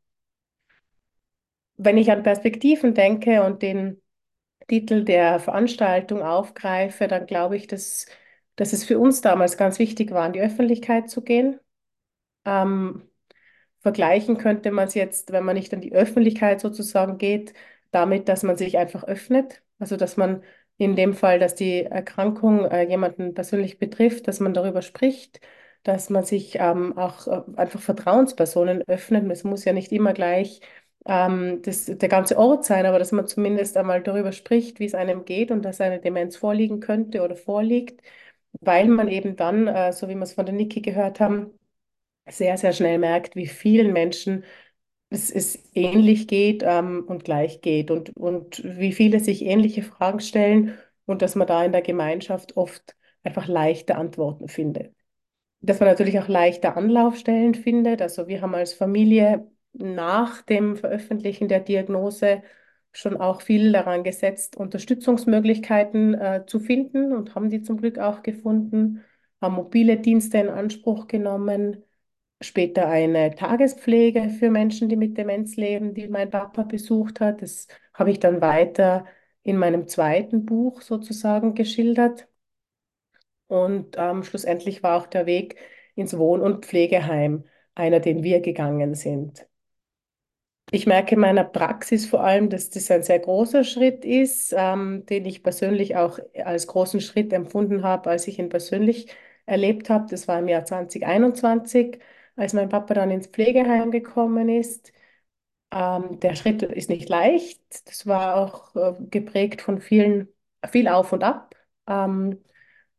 Wenn 1.77 1.97
ich 1.97 2.11
an 2.11 2.23
Perspektiven 2.23 2.95
denke 2.95 3.43
und 3.43 3.63
den 3.63 4.03
Titel 4.69 5.05
der 5.05 5.41
Veranstaltung 5.41 6.23
aufgreife, 6.23 7.09
dann 7.09 7.27
glaube 7.27 7.57
ich, 7.57 7.67
dass, 7.67 8.07
dass 8.57 8.73
es 8.73 8.85
für 8.85 8.99
uns 8.99 9.21
damals 9.23 9.57
ganz 9.57 9.79
wichtig 9.79 10.11
war, 10.13 10.27
in 10.27 10.33
die 10.35 10.41
Öffentlichkeit 10.41 11.11
zu 11.11 11.23
gehen. 11.23 11.59
Ähm, 12.45 13.09
vergleichen 13.81 14.39
könnte 14.39 14.71
man 14.71 14.89
es 14.89 14.95
jetzt, 14.95 15.33
wenn 15.33 15.45
man 15.45 15.57
nicht 15.57 15.73
an 15.75 15.81
die 15.81 15.93
Öffentlichkeit 15.93 16.61
sozusagen 16.61 17.19
geht, 17.19 17.55
damit, 17.91 18.29
dass 18.29 18.43
man 18.43 18.57
sich 18.57 18.79
einfach 18.79 19.05
öffnet. 19.05 19.63
Also 19.79 19.97
dass 19.97 20.17
man 20.17 20.43
in 20.81 20.97
dem 20.97 21.15
Fall, 21.15 21.39
dass 21.39 21.55
die 21.55 21.85
Erkrankung 21.85 22.65
äh, 22.67 22.83
jemanden 22.89 23.35
persönlich 23.35 23.79
betrifft, 23.79 24.29
dass 24.29 24.41
man 24.41 24.55
darüber 24.55 24.83
spricht, 24.83 25.41
dass 25.83 26.11
man 26.11 26.25
sich 26.25 26.57
ähm, 26.59 26.97
auch 26.99 27.27
äh, 27.27 27.43
einfach 27.57 27.81
Vertrauenspersonen 27.81 28.83
öffnet. 28.89 29.31
Es 29.31 29.45
muss 29.45 29.65
ja 29.65 29.73
nicht 29.73 29.93
immer 29.93 30.13
gleich 30.13 30.61
ähm, 31.07 31.63
das, 31.63 31.87
der 31.87 32.09
ganze 32.09 32.37
Ort 32.39 32.65
sein, 32.65 32.87
aber 32.87 32.99
dass 32.99 33.13
man 33.13 33.27
zumindest 33.27 33.77
einmal 33.77 34.03
darüber 34.03 34.33
spricht, 34.33 34.81
wie 34.81 34.85
es 34.87 34.95
einem 34.95 35.25
geht 35.25 35.51
und 35.51 35.63
dass 35.65 35.81
eine 35.81 36.01
Demenz 36.01 36.37
vorliegen 36.37 36.81
könnte 36.81 37.23
oder 37.23 37.37
vorliegt, 37.37 38.01
weil 38.61 38.89
man 38.89 39.09
eben 39.09 39.37
dann, 39.37 39.67
äh, 39.69 39.93
so 39.93 40.09
wie 40.09 40.15
wir 40.15 40.23
es 40.23 40.33
von 40.35 40.47
der 40.47 40.55
Niki 40.55 40.81
gehört 40.83 41.21
haben, 41.21 41.53
sehr, 42.29 42.57
sehr 42.59 42.73
schnell 42.73 42.99
merkt, 42.99 43.37
wie 43.37 43.47
vielen 43.47 43.93
Menschen 43.93 44.45
es, 45.11 45.31
es 45.31 45.59
ähnlich 45.75 46.29
geht 46.29 46.63
ähm, 46.65 47.05
und 47.07 47.25
gleich 47.25 47.61
geht 47.61 47.91
und, 47.91 48.17
und 48.17 48.63
wie 48.65 48.93
viele 48.93 49.21
sich 49.21 49.45
ähnliche 49.45 49.83
Fragen 49.83 50.21
stellen 50.21 50.79
und 51.05 51.21
dass 51.21 51.35
man 51.35 51.49
da 51.49 51.65
in 51.65 51.73
der 51.73 51.83
Gemeinschaft 51.83 52.57
oft 52.57 52.97
einfach 53.25 53.49
leichte 53.49 53.97
Antworten 53.97 54.49
findet. 54.49 54.95
Dass 55.61 55.81
man 55.81 55.89
natürlich 55.89 56.19
auch 56.21 56.29
leichte 56.29 56.77
Anlaufstellen 56.77 57.55
findet. 57.55 58.01
Also 58.01 58.29
wir 58.29 58.41
haben 58.41 58.55
als 58.55 58.73
Familie 58.73 59.51
nach 59.73 60.43
dem 60.43 60.77
Veröffentlichen 60.77 61.49
der 61.49 61.61
Diagnose 61.61 62.43
schon 62.93 63.17
auch 63.17 63.43
viel 63.43 63.73
daran 63.73 64.05
gesetzt, 64.05 64.57
Unterstützungsmöglichkeiten 64.57 66.15
äh, 66.15 66.45
zu 66.47 66.61
finden 66.61 67.13
und 67.13 67.35
haben 67.35 67.51
die 67.51 67.63
zum 67.63 67.77
Glück 67.77 67.99
auch 67.99 68.23
gefunden, 68.23 69.05
haben 69.41 69.55
mobile 69.55 69.97
Dienste 69.97 70.39
in 70.39 70.49
Anspruch 70.49 71.07
genommen 71.07 71.85
später 72.41 72.89
eine 72.89 73.35
Tagespflege 73.35 74.31
für 74.31 74.51
Menschen, 74.51 74.89
die 74.89 74.97
mit 74.97 75.17
Demenz 75.19 75.57
leben, 75.57 75.95
die 75.95 76.09
mein 76.09 76.31
Papa 76.31 76.63
besucht 76.63 77.21
hat. 77.21 77.43
Das 77.43 77.69
habe 77.95 78.11
ich 78.11 78.19
dann 78.21 78.41
weiter 78.41 79.07
in 79.43 79.57
meinem 79.57 79.89
zweiten 79.89 80.45
Buch 80.47 80.83
sozusagen 80.83 81.55
geschildert. 81.55 82.29
Und 83.49 83.97
ähm, 83.99 84.23
schlussendlich 84.23 84.83
war 84.83 84.97
auch 85.01 85.07
der 85.07 85.27
Weg 85.27 85.57
ins 85.95 86.17
Wohn- 86.17 86.41
und 86.41 86.65
Pflegeheim 86.67 87.45
einer, 87.75 88.01
den 88.01 88.23
wir 88.23 88.41
gegangen 88.41 88.95
sind. 88.95 89.47
Ich 90.73 90.87
merke 90.87 91.17
in 91.17 91.21
meiner 91.21 91.43
Praxis 91.45 92.07
vor 92.07 92.23
allem, 92.23 92.49
dass 92.49 92.71
das 92.71 92.91
ein 92.93 93.03
sehr 93.03 93.19
großer 93.19 93.65
Schritt 93.65 94.05
ist, 94.05 94.55
ähm, 94.57 95.05
den 95.07 95.27
ich 95.27 95.43
persönlich 95.43 95.97
auch 95.97 96.19
als 96.45 96.67
großen 96.69 97.01
Schritt 97.01 97.33
empfunden 97.33 97.83
habe, 97.83 98.11
als 98.11 98.29
ich 98.29 98.39
ihn 98.39 98.49
persönlich 98.49 99.09
erlebt 99.47 99.91
habe. 99.91 100.07
Das 100.09 100.29
war 100.29 100.39
im 100.39 100.47
Jahr 100.49 100.65
2021 100.65 101.99
als 102.41 102.53
mein 102.55 102.69
Papa 102.69 102.95
dann 102.95 103.11
ins 103.11 103.27
Pflegeheim 103.29 103.91
gekommen 103.91 104.49
ist. 104.49 104.93
Ähm, 105.73 106.21
der 106.21 106.35
Schritt 106.37 106.63
ist 106.63 106.91
nicht 106.91 107.09
leicht. 107.09 107.63
Das 107.89 108.07
war 108.07 108.37
auch 108.37 108.75
äh, 108.77 108.95
geprägt 109.11 109.63
von 109.63 109.81
vielen, 109.81 110.29
viel 110.71 110.89
Auf 110.89 111.13
und 111.13 111.23
Ab. 111.25 111.55
Ähm, 111.89 112.41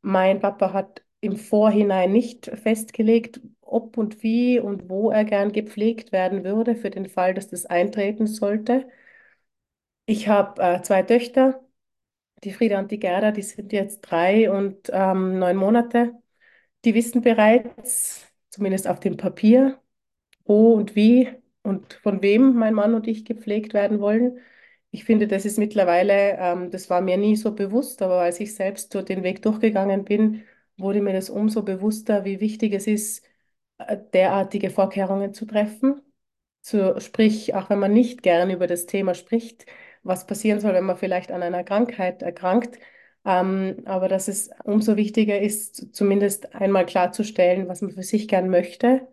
mein 0.02 0.40
Papa 0.40 0.74
hat 0.74 1.04
im 1.22 1.38
Vorhinein 1.38 2.12
nicht 2.14 2.48
festgelegt, 2.48 3.42
ob 3.62 3.98
und 3.98 4.24
wie 4.24 4.60
und 4.60 4.90
wo 4.90 5.12
er 5.12 5.26
gern 5.26 5.52
gepflegt 5.52 6.12
werden 6.12 6.44
würde, 6.44 6.76
für 6.76 6.90
den 6.90 7.08
Fall, 7.10 7.34
dass 7.34 7.50
das 7.50 7.66
eintreten 7.66 8.28
sollte. 8.28 8.88
Ich 10.06 10.28
habe 10.28 10.62
äh, 10.62 10.82
zwei 10.82 11.04
Töchter, 11.04 11.64
die 12.44 12.54
Frieda 12.54 12.80
und 12.80 12.92
die 12.92 13.00
Gerda, 13.00 13.32
die 13.32 13.42
sind 13.44 13.74
jetzt 13.74 14.02
drei 14.02 14.52
und 14.52 14.90
ähm, 14.94 15.40
neun 15.40 15.58
Monate. 15.58 16.14
Die 16.86 16.96
wissen 16.96 17.22
bereits, 17.22 18.31
zumindest 18.52 18.88
auf 18.90 19.02
dem 19.02 19.18
Papier, 19.18 19.82
wo 20.46 20.74
und 20.74 20.96
wie 20.96 21.30
und 21.64 21.94
von 21.96 22.22
wem 22.22 22.56
mein 22.56 22.74
Mann 22.74 22.94
und 22.96 23.08
ich 23.08 23.26
gepflegt 23.26 23.74
werden 23.74 24.00
wollen. 24.00 24.40
Ich 24.92 25.06
finde, 25.06 25.28
das 25.28 25.46
ist 25.46 25.58
mittlerweile, 25.58 26.38
ähm, 26.40 26.72
das 26.72 26.90
war 26.90 27.02
mir 27.02 27.18
nie 27.18 27.36
so 27.38 27.54
bewusst, 27.56 28.02
aber 28.02 28.22
als 28.22 28.40
ich 28.40 28.56
selbst 28.56 28.94
durch 28.94 29.06
den 29.06 29.24
Weg 29.24 29.42
durchgegangen 29.42 30.04
bin, 30.06 30.44
wurde 30.78 31.02
mir 31.02 31.14
das 31.14 31.30
umso 31.30 31.64
bewusster, 31.64 32.26
wie 32.26 32.40
wichtig 32.42 32.74
es 32.74 32.88
ist, 32.88 33.24
äh, 33.78 33.98
derartige 34.14 34.70
Vorkehrungen 34.70 35.34
zu 35.34 35.46
treffen. 35.46 36.02
So, 36.62 37.00
sprich, 37.00 37.56
auch 37.56 37.70
wenn 37.70 37.80
man 37.80 37.94
nicht 37.94 38.22
gern 38.24 38.50
über 38.52 38.68
das 38.68 38.86
Thema 38.86 39.16
spricht, 39.16 39.66
was 40.04 40.28
passieren 40.28 40.60
soll, 40.60 40.74
wenn 40.74 40.84
man 40.86 40.98
vielleicht 40.98 41.32
an 41.32 41.44
einer 41.44 41.64
Krankheit 41.64 42.22
erkrankt, 42.22 42.78
ähm, 43.26 43.78
aber 43.86 44.08
dass 44.08 44.28
es 44.28 44.50
umso 44.64 44.98
wichtiger 44.98 45.40
ist, 45.40 45.94
zumindest 45.96 46.56
einmal 46.56 46.86
klarzustellen, 46.86 47.68
was 47.68 47.82
man 47.82 47.92
für 47.92 48.04
sich 48.04 48.28
gern 48.28 48.50
möchte. 48.50 49.08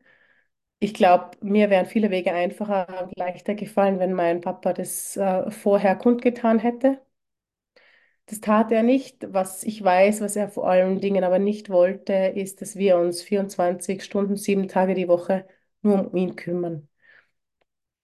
Ich 0.80 0.94
glaube, 0.94 1.32
mir 1.42 1.70
wären 1.70 1.86
viele 1.86 2.10
Wege 2.10 2.32
einfacher 2.32 3.04
und 3.08 3.16
leichter 3.18 3.54
gefallen, 3.54 3.98
wenn 4.00 4.12
mein 4.14 4.40
Papa 4.42 4.72
das 4.72 5.16
äh, 5.16 5.50
vorher 5.50 5.96
kundgetan 5.96 6.58
hätte. 6.60 7.00
Das 8.26 8.40
tat 8.40 8.70
er 8.72 8.82
nicht. 8.82 9.32
Was 9.32 9.62
ich 9.64 9.82
weiß, 9.82 10.20
was 10.20 10.36
er 10.36 10.48
vor 10.50 10.68
allen 10.68 11.00
Dingen 11.00 11.24
aber 11.24 11.38
nicht 11.38 11.70
wollte, 11.70 12.12
ist, 12.12 12.60
dass 12.60 12.76
wir 12.76 12.98
uns 12.98 13.22
24 13.22 14.02
Stunden, 14.04 14.36
sieben 14.36 14.68
Tage 14.68 14.94
die 14.94 15.08
Woche 15.08 15.46
nur 15.82 16.06
um 16.10 16.16
ihn 16.16 16.36
kümmern. 16.36 16.88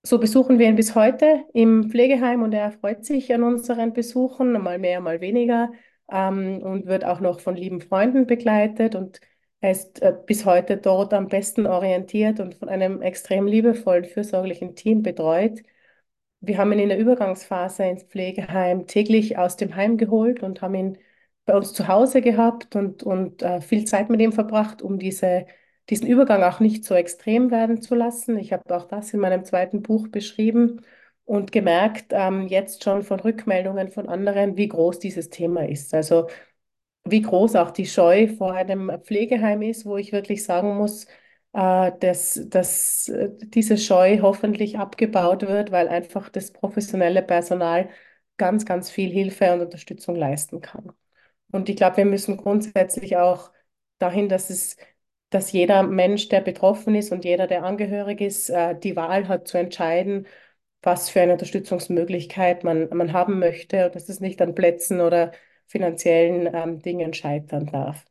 So 0.02 0.18
besuchen 0.18 0.58
wir 0.58 0.68
ihn 0.68 0.76
bis 0.76 0.94
heute 0.94 1.44
im 1.54 1.90
Pflegeheim 1.90 2.42
und 2.42 2.52
er 2.52 2.72
freut 2.72 3.04
sich 3.06 3.32
an 3.32 3.42
unseren 3.42 3.92
Besuchen, 3.94 4.52
mal 4.52 4.78
mehr, 4.78 5.00
mal 5.00 5.20
weniger 5.20 5.72
ähm, 6.10 6.62
und 6.62 6.86
wird 6.86 7.04
auch 7.04 7.20
noch 7.20 7.40
von 7.40 7.56
lieben 7.56 7.80
Freunden 7.80 8.26
begleitet 8.26 8.94
und 8.94 9.20
er 9.60 9.70
ist 9.70 10.02
äh, 10.02 10.14
bis 10.26 10.44
heute 10.44 10.76
dort 10.76 11.14
am 11.14 11.28
besten 11.28 11.66
orientiert 11.66 12.38
und 12.40 12.54
von 12.56 12.68
einem 12.68 13.00
extrem 13.02 13.46
liebevollen, 13.46 14.04
fürsorglichen 14.04 14.74
Team 14.76 15.02
betreut. 15.02 15.62
Wir 16.40 16.58
haben 16.58 16.72
ihn 16.72 16.80
in 16.80 16.90
der 16.90 16.98
Übergangsphase 16.98 17.84
ins 17.84 18.04
Pflegeheim 18.04 18.86
täglich 18.86 19.38
aus 19.38 19.56
dem 19.56 19.74
Heim 19.76 19.96
geholt 19.96 20.42
und 20.42 20.60
haben 20.62 20.74
ihn 20.74 20.98
bei 21.46 21.56
uns 21.56 21.72
zu 21.72 21.88
Hause 21.88 22.20
gehabt 22.22 22.76
und, 22.76 23.02
und 23.02 23.42
äh, 23.42 23.60
viel 23.60 23.84
Zeit 23.86 24.10
mit 24.10 24.20
ihm 24.20 24.32
verbracht, 24.32 24.82
um 24.82 24.98
diese, 24.98 25.46
diesen 25.90 26.06
Übergang 26.08 26.42
auch 26.42 26.60
nicht 26.60 26.84
so 26.84 26.94
extrem 26.94 27.50
werden 27.50 27.80
zu 27.82 27.94
lassen. 27.94 28.38
Ich 28.38 28.52
habe 28.52 28.76
auch 28.76 28.86
das 28.86 29.14
in 29.14 29.20
meinem 29.20 29.44
zweiten 29.44 29.82
Buch 29.82 30.08
beschrieben 30.08 30.82
und 31.24 31.52
gemerkt, 31.52 32.06
ähm, 32.12 32.48
jetzt 32.48 32.84
schon 32.84 33.02
von 33.02 33.20
Rückmeldungen 33.20 33.90
von 33.90 34.08
anderen, 34.08 34.56
wie 34.56 34.68
groß 34.68 34.98
dieses 34.98 35.30
Thema 35.30 35.66
ist. 35.68 35.94
Also 35.94 36.28
wie 37.04 37.22
groß 37.22 37.56
auch 37.56 37.70
die 37.70 37.86
Scheu 37.86 38.28
vor 38.28 38.54
einem 38.54 38.90
Pflegeheim 39.02 39.62
ist, 39.62 39.86
wo 39.86 39.96
ich 39.96 40.12
wirklich 40.12 40.44
sagen 40.44 40.76
muss, 40.76 41.06
äh, 41.52 41.92
dass, 42.00 42.40
dass 42.48 43.08
äh, 43.08 43.30
diese 43.40 43.78
Scheu 43.78 44.20
hoffentlich 44.22 44.78
abgebaut 44.78 45.42
wird, 45.42 45.70
weil 45.72 45.88
einfach 45.88 46.28
das 46.30 46.52
professionelle 46.52 47.22
Personal 47.22 47.90
ganz, 48.36 48.64
ganz 48.66 48.90
viel 48.90 49.10
Hilfe 49.10 49.52
und 49.52 49.60
Unterstützung 49.62 50.16
leisten 50.16 50.60
kann. 50.60 50.92
Und 51.52 51.68
ich 51.68 51.76
glaube, 51.76 51.98
wir 51.98 52.04
müssen 52.06 52.36
grundsätzlich 52.36 53.16
auch 53.16 53.52
dahin, 53.98 54.28
dass 54.28 54.50
es 54.50 54.76
dass 55.30 55.50
jeder 55.52 55.82
Mensch, 55.82 56.28
der 56.28 56.40
betroffen 56.40 56.94
ist 56.94 57.10
und 57.10 57.24
jeder, 57.24 57.46
der 57.48 57.64
angehörig 57.64 58.20
ist, 58.20 58.50
äh, 58.50 58.78
die 58.78 58.94
Wahl 58.96 59.26
hat 59.28 59.48
zu 59.48 59.58
entscheiden, 59.58 60.26
was 60.84 61.10
für 61.10 61.20
eine 61.22 61.32
Unterstützungsmöglichkeit 61.34 62.64
man, 62.64 62.88
man 62.90 63.12
haben 63.12 63.38
möchte 63.38 63.86
und 63.86 63.94
dass 63.94 64.08
es 64.08 64.20
nicht 64.20 64.40
an 64.42 64.54
Plätzen 64.54 65.00
oder 65.00 65.32
finanziellen 65.66 66.48
ähm, 66.54 66.80
Dingen 66.82 67.14
scheitern 67.14 67.66
darf. 67.66 68.04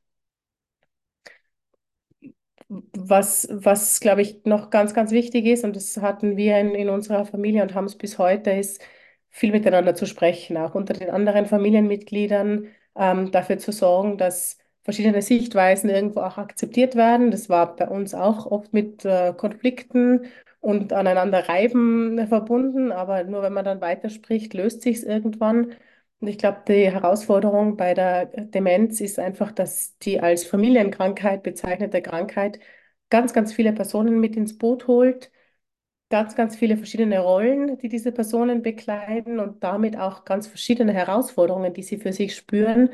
Was, 2.70 3.48
was 3.52 4.00
glaube 4.00 4.22
ich, 4.22 4.46
noch 4.46 4.70
ganz, 4.70 4.94
ganz 4.94 5.12
wichtig 5.12 5.46
ist, 5.46 5.64
und 5.64 5.76
das 5.76 5.98
hatten 5.98 6.38
wir 6.38 6.58
in, 6.60 6.74
in 6.74 6.90
unserer 6.90 7.26
Familie 7.26 7.62
und 7.62 7.76
haben 7.76 7.86
es 7.86 7.98
bis 7.98 8.18
heute, 8.18 8.52
ist, 8.52 8.82
viel 9.30 9.52
miteinander 9.52 9.96
zu 9.96 10.06
sprechen, 10.06 10.58
auch 10.58 10.74
unter 10.76 10.94
den 10.94 11.10
anderen 11.10 11.46
Familienmitgliedern, 11.46 12.68
ähm, 12.96 13.32
dafür 13.32 13.58
zu 13.60 13.72
sorgen, 13.72 14.18
dass 14.18 14.58
verschiedene 14.84 15.22
Sichtweisen 15.22 15.90
irgendwo 15.90 16.22
auch 16.22 16.38
akzeptiert 16.38 16.96
werden. 16.96 17.32
Das 17.32 17.50
war 17.50 17.76
bei 17.76 17.88
uns 17.88 18.14
auch 18.16 18.46
oft 18.48 18.74
mit 18.74 19.06
äh, 19.06 19.34
Konflikten 19.36 20.26
und 20.64 20.94
aneinander 20.94 21.50
reiben 21.50 22.26
verbunden, 22.30 22.94
aber 22.94 23.26
nur 23.26 23.42
wenn 23.44 23.52
man 23.52 23.66
dann 23.66 23.82
weiterspricht, 23.82 24.54
löst 24.54 24.82
sich 24.82 24.98
es 24.98 25.04
irgendwann. 25.04 25.74
Und 26.22 26.28
ich 26.30 26.38
glaube, 26.38 26.62
die 26.70 26.90
Herausforderung 26.90 27.76
bei 27.76 27.94
der 27.94 28.28
Demenz 28.28 29.02
ist 29.02 29.20
einfach, 29.20 29.52
dass 29.52 29.98
die 30.00 30.22
als 30.22 30.46
Familienkrankheit 30.46 31.44
bezeichnete 31.44 32.02
Krankheit 32.02 32.60
ganz, 33.10 33.34
ganz 33.34 33.52
viele 33.54 33.74
Personen 33.74 34.22
mit 34.22 34.38
ins 34.38 34.58
Boot 34.58 34.88
holt, 34.88 35.32
ganz, 36.10 36.36
ganz 36.36 36.56
viele 36.56 36.78
verschiedene 36.78 37.20
Rollen, 37.20 37.78
die 37.80 37.90
diese 37.90 38.14
Personen 38.14 38.62
bekleiden 38.62 39.40
und 39.40 39.64
damit 39.64 39.98
auch 39.98 40.26
ganz 40.26 40.48
verschiedene 40.48 40.94
Herausforderungen, 40.94 41.74
die 41.74 41.84
sie 41.84 41.98
für 41.98 42.14
sich 42.14 42.36
spüren, 42.36 42.90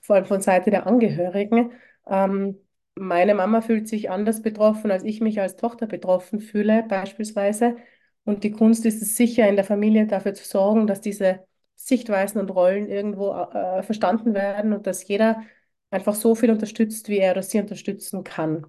vor 0.00 0.16
allem 0.16 0.24
von 0.26 0.40
Seite 0.40 0.70
der 0.70 0.86
Angehörigen. 0.88 1.72
Ähm, 2.08 2.58
meine 2.94 3.34
Mama 3.34 3.60
fühlt 3.62 3.88
sich 3.88 4.10
anders 4.10 4.42
betroffen, 4.42 4.90
als 4.90 5.04
ich 5.04 5.20
mich 5.20 5.40
als 5.40 5.56
Tochter 5.56 5.86
betroffen 5.86 6.40
fühle, 6.40 6.84
beispielsweise. 6.88 7.76
Und 8.24 8.44
die 8.44 8.52
Kunst 8.52 8.86
ist 8.86 9.02
es 9.02 9.16
sicher, 9.16 9.48
in 9.48 9.56
der 9.56 9.64
Familie 9.64 10.06
dafür 10.06 10.34
zu 10.34 10.44
sorgen, 10.44 10.86
dass 10.86 11.00
diese 11.00 11.40
Sichtweisen 11.74 12.40
und 12.40 12.50
Rollen 12.50 12.88
irgendwo 12.88 13.32
äh, 13.32 13.82
verstanden 13.82 14.34
werden 14.34 14.72
und 14.72 14.86
dass 14.86 15.06
jeder 15.08 15.42
einfach 15.90 16.14
so 16.14 16.34
viel 16.34 16.50
unterstützt, 16.50 17.08
wie 17.08 17.18
er 17.18 17.32
oder 17.32 17.42
sie 17.42 17.60
unterstützen 17.60 18.24
kann. 18.24 18.66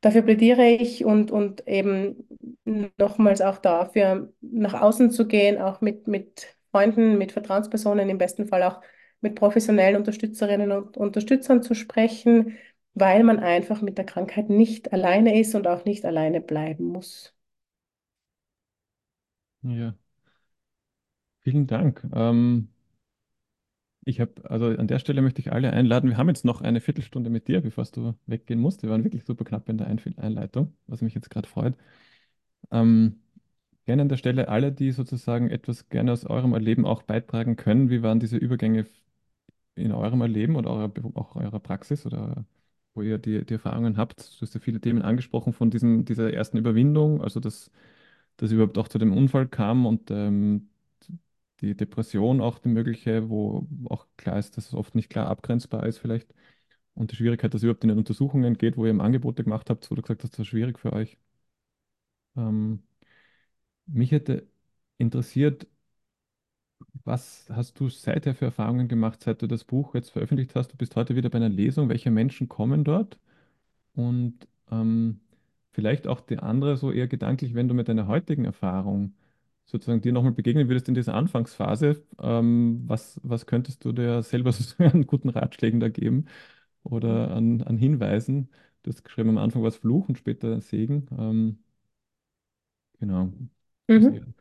Dafür 0.00 0.22
plädiere 0.22 0.66
ich 0.66 1.04
und, 1.04 1.30
und 1.30 1.66
eben 1.68 2.26
nochmals 2.98 3.40
auch 3.40 3.58
dafür, 3.58 4.32
nach 4.40 4.74
außen 4.80 5.10
zu 5.12 5.26
gehen, 5.28 5.58
auch 5.58 5.80
mit, 5.80 6.08
mit 6.08 6.56
Freunden, 6.72 7.18
mit 7.18 7.30
Vertrauenspersonen, 7.32 8.08
im 8.08 8.18
besten 8.18 8.48
Fall 8.48 8.64
auch 8.64 8.80
mit 9.20 9.36
professionellen 9.36 9.96
Unterstützerinnen 9.96 10.72
und 10.72 10.96
Unterstützern 10.96 11.62
zu 11.62 11.74
sprechen, 11.74 12.58
weil 12.94 13.22
man 13.24 13.38
einfach 13.40 13.82
mit 13.82 13.98
der 13.98 14.06
Krankheit 14.06 14.48
nicht 14.50 14.92
alleine 14.92 15.38
ist 15.40 15.54
und 15.54 15.66
auch 15.66 15.84
nicht 15.84 16.04
alleine 16.04 16.40
bleiben 16.40 16.84
muss. 16.86 17.34
Ja, 19.62 19.94
vielen 21.40 21.66
Dank. 21.66 22.04
Ähm, 22.14 22.68
ich 24.04 24.20
habe, 24.20 24.32
also 24.50 24.66
an 24.66 24.88
der 24.88 24.98
Stelle 24.98 25.22
möchte 25.22 25.40
ich 25.40 25.52
alle 25.52 25.72
einladen. 25.72 26.10
Wir 26.10 26.16
haben 26.16 26.28
jetzt 26.28 26.44
noch 26.44 26.60
eine 26.60 26.80
Viertelstunde 26.80 27.30
mit 27.30 27.46
dir, 27.48 27.60
bevor 27.60 27.84
du 27.84 28.14
weggehen 28.26 28.60
musst. 28.60 28.82
Wir 28.82 28.90
waren 28.90 29.04
wirklich 29.04 29.24
super 29.24 29.44
knapp 29.44 29.68
in 29.68 29.78
der 29.78 29.86
Einleitung, 29.86 30.74
was 30.88 31.02
mich 31.02 31.14
jetzt 31.14 31.30
gerade 31.30 31.48
freut. 31.48 31.76
Ähm, 32.70 33.20
gerne 33.86 34.02
an 34.02 34.08
der 34.08 34.16
Stelle 34.18 34.48
alle, 34.48 34.72
die 34.72 34.92
sozusagen 34.92 35.50
etwas 35.50 35.88
gerne 35.88 36.12
aus 36.12 36.24
eurem 36.26 36.54
Erleben 36.54 36.86
auch 36.86 37.02
beitragen 37.02 37.56
können. 37.56 37.90
Wie 37.90 38.02
waren 38.02 38.20
diese 38.20 38.36
Übergänge 38.38 38.86
in 39.76 39.92
eurem 39.92 40.20
Erleben 40.22 40.56
oder 40.56 40.70
eurer, 40.70 40.92
auch 41.16 41.36
eurer 41.36 41.60
Praxis 41.60 42.06
oder 42.06 42.46
wo 42.94 43.02
ihr 43.02 43.18
die, 43.18 43.44
die 43.44 43.54
Erfahrungen 43.54 43.96
habt? 43.96 44.20
Du 44.20 44.42
hast 44.42 44.54
ja 44.54 44.60
viele 44.60 44.80
Themen 44.80 45.02
angesprochen 45.02 45.52
von 45.52 45.70
diesem, 45.70 46.04
dieser 46.04 46.32
ersten 46.32 46.58
Überwindung, 46.58 47.22
also 47.22 47.40
dass 47.40 47.70
das 48.38 48.52
überhaupt 48.52 48.78
auch 48.78 48.88
zu 48.88 48.98
dem 48.98 49.12
Unfall 49.16 49.48
kam 49.48 49.86
und 49.86 50.10
ähm, 50.10 50.70
die 51.60 51.76
Depression 51.76 52.40
auch 52.40 52.58
die 52.58 52.68
mögliche, 52.68 53.28
wo 53.30 53.66
auch 53.88 54.06
klar 54.16 54.38
ist, 54.38 54.56
dass 54.56 54.66
es 54.68 54.74
oft 54.74 54.94
nicht 54.94 55.10
klar 55.10 55.28
abgrenzbar 55.28 55.86
ist 55.86 55.98
vielleicht. 55.98 56.34
Und 56.94 57.12
die 57.12 57.16
Schwierigkeit, 57.16 57.54
dass 57.54 57.60
es 57.60 57.64
überhaupt 57.64 57.84
in 57.84 57.90
den 57.90 57.98
Untersuchungen 57.98 58.58
geht, 58.58 58.76
wo 58.76 58.86
ihr 58.86 59.00
Angebote 59.00 59.44
gemacht 59.44 59.70
habt, 59.70 59.90
wo 59.90 59.94
du 59.94 60.02
gesagt 60.02 60.24
hast, 60.24 60.32
das 60.34 60.40
ist 60.40 60.48
schwierig 60.48 60.78
für 60.78 60.92
euch. 60.92 61.18
Ähm, 62.36 62.82
mich 63.86 64.10
hätte 64.12 64.48
interessiert, 64.98 65.66
was 67.04 67.46
hast 67.50 67.78
du 67.80 67.88
seither 67.88 68.34
für 68.34 68.46
Erfahrungen 68.46 68.88
gemacht, 68.88 69.22
seit 69.22 69.42
du 69.42 69.46
das 69.46 69.64
Buch 69.64 69.94
jetzt 69.94 70.10
veröffentlicht 70.10 70.54
hast? 70.54 70.68
Du 70.72 70.76
bist 70.76 70.96
heute 70.96 71.16
wieder 71.16 71.30
bei 71.30 71.36
einer 71.38 71.48
Lesung. 71.48 71.88
Welche 71.88 72.10
Menschen 72.10 72.48
kommen 72.48 72.84
dort? 72.84 73.18
Und 73.94 74.48
ähm, 74.70 75.20
vielleicht 75.72 76.06
auch 76.08 76.20
die 76.20 76.38
andere, 76.38 76.76
so 76.76 76.92
eher 76.92 77.08
gedanklich, 77.08 77.54
wenn 77.54 77.68
du 77.68 77.74
mit 77.74 77.88
deiner 77.88 78.06
heutigen 78.08 78.44
Erfahrung 78.44 79.14
sozusagen 79.66 80.00
dir 80.02 80.12
nochmal 80.12 80.32
begegnen 80.32 80.68
würdest 80.68 80.88
in 80.88 80.94
dieser 80.94 81.14
Anfangsphase, 81.14 82.02
ähm, 82.20 82.82
was, 82.86 83.20
was 83.24 83.46
könntest 83.46 83.84
du 83.84 83.92
dir 83.92 84.22
selber 84.22 84.52
sozusagen 84.54 84.92
an 84.92 85.06
guten 85.06 85.28
Ratschlägen 85.30 85.80
da 85.80 85.88
geben 85.88 86.26
oder 86.84 87.32
an, 87.32 87.62
an 87.62 87.78
Hinweisen? 87.78 88.50
Du 88.82 88.90
hast 88.90 89.04
geschrieben, 89.04 89.30
am 89.30 89.38
Anfang 89.38 89.62
war 89.62 89.68
es 89.68 89.76
Fluch 89.76 90.08
und 90.08 90.18
später 90.18 90.60
Segen. 90.60 91.08
Ähm, 91.18 91.58
genau. 93.00 93.32
Mhm. 93.88 94.34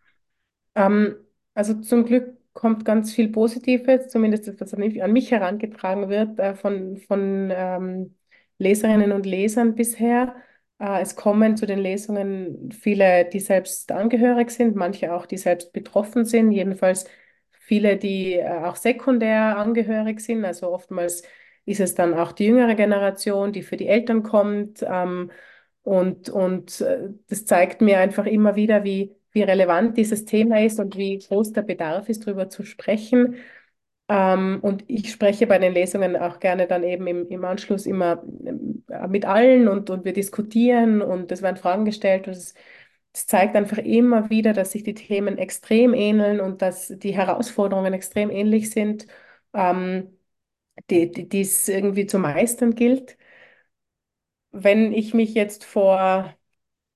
Ähm, 0.75 1.17
also 1.53 1.75
zum 1.81 2.05
Glück 2.05 2.37
kommt 2.53 2.85
ganz 2.85 3.13
viel 3.13 3.29
Positives, 3.29 4.09
zumindest 4.09 4.59
was 4.59 4.73
an 4.73 5.11
mich 5.13 5.31
herangetragen 5.31 6.09
wird, 6.09 6.39
äh, 6.39 6.55
von, 6.55 6.97
von 6.97 7.49
ähm, 7.53 8.15
Leserinnen 8.57 9.11
und 9.11 9.25
Lesern 9.25 9.75
bisher. 9.75 10.35
Äh, 10.79 11.01
es 11.01 11.15
kommen 11.15 11.57
zu 11.57 11.65
den 11.65 11.79
Lesungen 11.79 12.71
viele, 12.71 13.25
die 13.25 13.39
selbst 13.39 13.91
angehörig 13.91 14.51
sind, 14.51 14.75
manche 14.75 15.13
auch, 15.13 15.25
die 15.25 15.37
selbst 15.37 15.71
betroffen 15.73 16.25
sind, 16.25 16.51
jedenfalls 16.51 17.05
viele, 17.51 17.97
die 17.97 18.33
äh, 18.35 18.47
auch 18.63 18.75
sekundär 18.75 19.57
angehörig 19.57 20.19
sind. 20.19 20.43
Also 20.45 20.71
oftmals 20.71 21.23
ist 21.65 21.79
es 21.79 21.95
dann 21.95 22.13
auch 22.13 22.31
die 22.33 22.45
jüngere 22.47 22.75
Generation, 22.75 23.53
die 23.53 23.63
für 23.63 23.77
die 23.77 23.87
Eltern 23.87 24.23
kommt. 24.23 24.83
Ähm, 24.87 25.31
und, 25.83 26.29
und 26.29 26.81
äh, 26.81 27.09
das 27.29 27.45
zeigt 27.45 27.81
mir 27.81 27.99
einfach 27.99 28.25
immer 28.25 28.55
wieder, 28.55 28.83
wie, 28.83 29.15
wie 29.33 29.43
relevant 29.43 29.97
dieses 29.97 30.25
Thema 30.25 30.61
ist 30.63 30.79
und 30.79 30.97
wie 30.97 31.17
groß 31.19 31.53
der 31.53 31.61
Bedarf 31.63 32.09
ist, 32.09 32.25
darüber 32.27 32.49
zu 32.49 32.63
sprechen. 32.65 33.35
Ähm, 34.09 34.59
und 34.61 34.83
ich 34.87 35.11
spreche 35.11 35.47
bei 35.47 35.57
den 35.59 35.73
Lesungen 35.73 36.15
auch 36.17 36.39
gerne 36.39 36.67
dann 36.67 36.83
eben 36.83 37.07
im, 37.07 37.27
im 37.29 37.45
Anschluss 37.45 37.85
immer 37.85 38.23
äh, 38.89 39.07
mit 39.07 39.25
allen 39.25 39.67
und, 39.67 39.89
und 39.89 40.05
wir 40.05 40.13
diskutieren 40.13 41.01
und 41.01 41.31
es 41.31 41.41
werden 41.41 41.57
Fragen 41.57 41.85
gestellt. 41.85 42.27
Und 42.27 42.33
es, 42.33 42.53
es 43.13 43.27
zeigt 43.27 43.55
einfach 43.55 43.77
immer 43.79 44.29
wieder, 44.29 44.53
dass 44.53 44.71
sich 44.71 44.83
die 44.83 44.93
Themen 44.93 45.37
extrem 45.37 45.93
ähneln 45.93 46.39
und 46.41 46.61
dass 46.61 46.87
die 46.89 47.13
Herausforderungen 47.15 47.93
extrem 47.93 48.29
ähnlich 48.29 48.71
sind, 48.71 49.07
ähm, 49.53 50.17
die, 50.89 51.11
die, 51.11 51.27
die 51.29 51.41
es 51.41 51.67
irgendwie 51.69 52.05
zu 52.07 52.19
meistern 52.19 52.75
gilt. 52.75 53.17
Wenn 54.51 54.91
ich 54.93 55.13
mich 55.13 55.33
jetzt 55.33 55.63
vor 55.65 56.35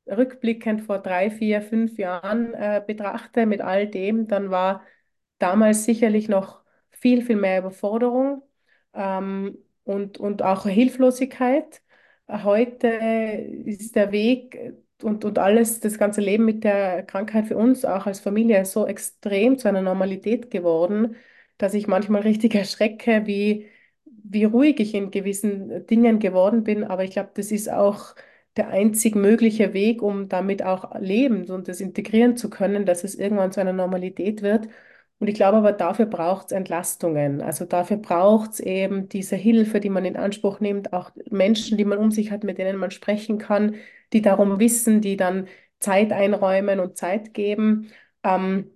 rückblickend 0.07 0.81
vor 0.81 1.00
drei, 1.00 1.29
vier, 1.31 1.62
fünf 1.62 1.97
Jahren 1.97 2.53
äh, 2.53 2.83
betrachte 2.85 3.45
mit 3.45 3.62
all 3.62 3.88
dem, 3.88 4.27
dann 4.27 4.51
war 4.51 4.83
damals 5.39 5.85
sicherlich 5.85 6.29
noch 6.29 6.63
viel, 6.91 7.21
viel 7.24 7.35
mehr 7.35 7.59
Überforderung 7.59 8.44
ähm, 8.94 9.57
und, 9.83 10.18
und 10.20 10.41
auch 10.44 10.65
Hilflosigkeit. 10.65 11.81
Heute 12.27 12.87
ist 12.87 13.96
der 13.96 14.11
Weg 14.11 14.74
und, 15.03 15.25
und 15.25 15.37
alles, 15.39 15.79
das 15.79 15.98
ganze 15.98 16.22
Leben 16.22 16.46
mit 16.46 16.63
der 16.63 17.03
Krankheit 17.03 17.48
für 17.48 17.57
uns 17.57 17.85
auch 17.85 18.05
als 18.07 18.20
Familie 18.20 18.65
so 18.65 18.87
extrem 18.87 19.57
zu 19.57 19.68
einer 19.68 19.81
Normalität 19.81 20.50
geworden, 20.51 21.15
dass 21.57 21.74
ich 21.74 21.87
manchmal 21.87 22.22
richtig 22.22 22.55
erschrecke, 22.55 23.24
wie, 23.25 23.70
wie 24.05 24.46
ruhig 24.46 24.79
ich 24.79 24.94
in 24.96 25.11
gewissen 25.11 25.85
Dingen 25.87 26.20
geworden 26.20 26.63
bin. 26.63 26.83
Aber 26.83 27.03
ich 27.03 27.11
glaube, 27.11 27.31
das 27.35 27.51
ist 27.51 27.70
auch 27.70 28.15
der 28.57 28.70
einzig 28.70 29.15
mögliche 29.15 29.74
Weg, 29.74 30.01
um 30.01 30.29
damit 30.29 30.63
auch 30.63 30.96
leben 31.00 31.50
und 31.50 31.68
das 31.68 31.81
integrieren 31.81 32.37
zu 32.37 32.50
können, 32.50 32.85
dass 32.85 33.03
es 33.03 33.15
irgendwann 33.15 33.51
zu 33.51 33.59
einer 33.61 33.74
Normalität 33.74 34.41
wird. 34.41 34.68
Und 35.20 35.27
ich 35.29 35.35
glaube 35.35 35.57
aber, 35.57 35.72
dafür 35.72 36.05
braucht 36.05 36.48
es 36.48 36.51
Entlastungen. 36.51 37.41
Also 37.41 37.65
dafür 37.65 37.98
braucht 37.98 38.51
es 38.53 38.59
eben 38.59 39.07
diese 39.09 39.35
Hilfe, 39.35 39.79
die 39.79 39.89
man 39.89 40.05
in 40.05 40.18
Anspruch 40.18 40.59
nimmt, 40.59 40.94
auch 40.94 41.11
Menschen, 41.29 41.77
die 41.77 41.85
man 41.85 41.98
um 42.00 42.11
sich 42.11 42.31
hat, 42.31 42.44
mit 42.44 42.57
denen 42.57 42.77
man 42.77 42.91
sprechen 42.91 43.37
kann, 43.37 43.75
die 44.13 44.22
darum 44.22 44.59
wissen, 44.59 45.01
die 45.01 45.18
dann 45.18 45.48
Zeit 45.79 46.11
einräumen 46.11 46.79
und 46.79 46.98
Zeit 46.98 47.33
geben. 47.33 47.91
Ähm, 48.24 48.72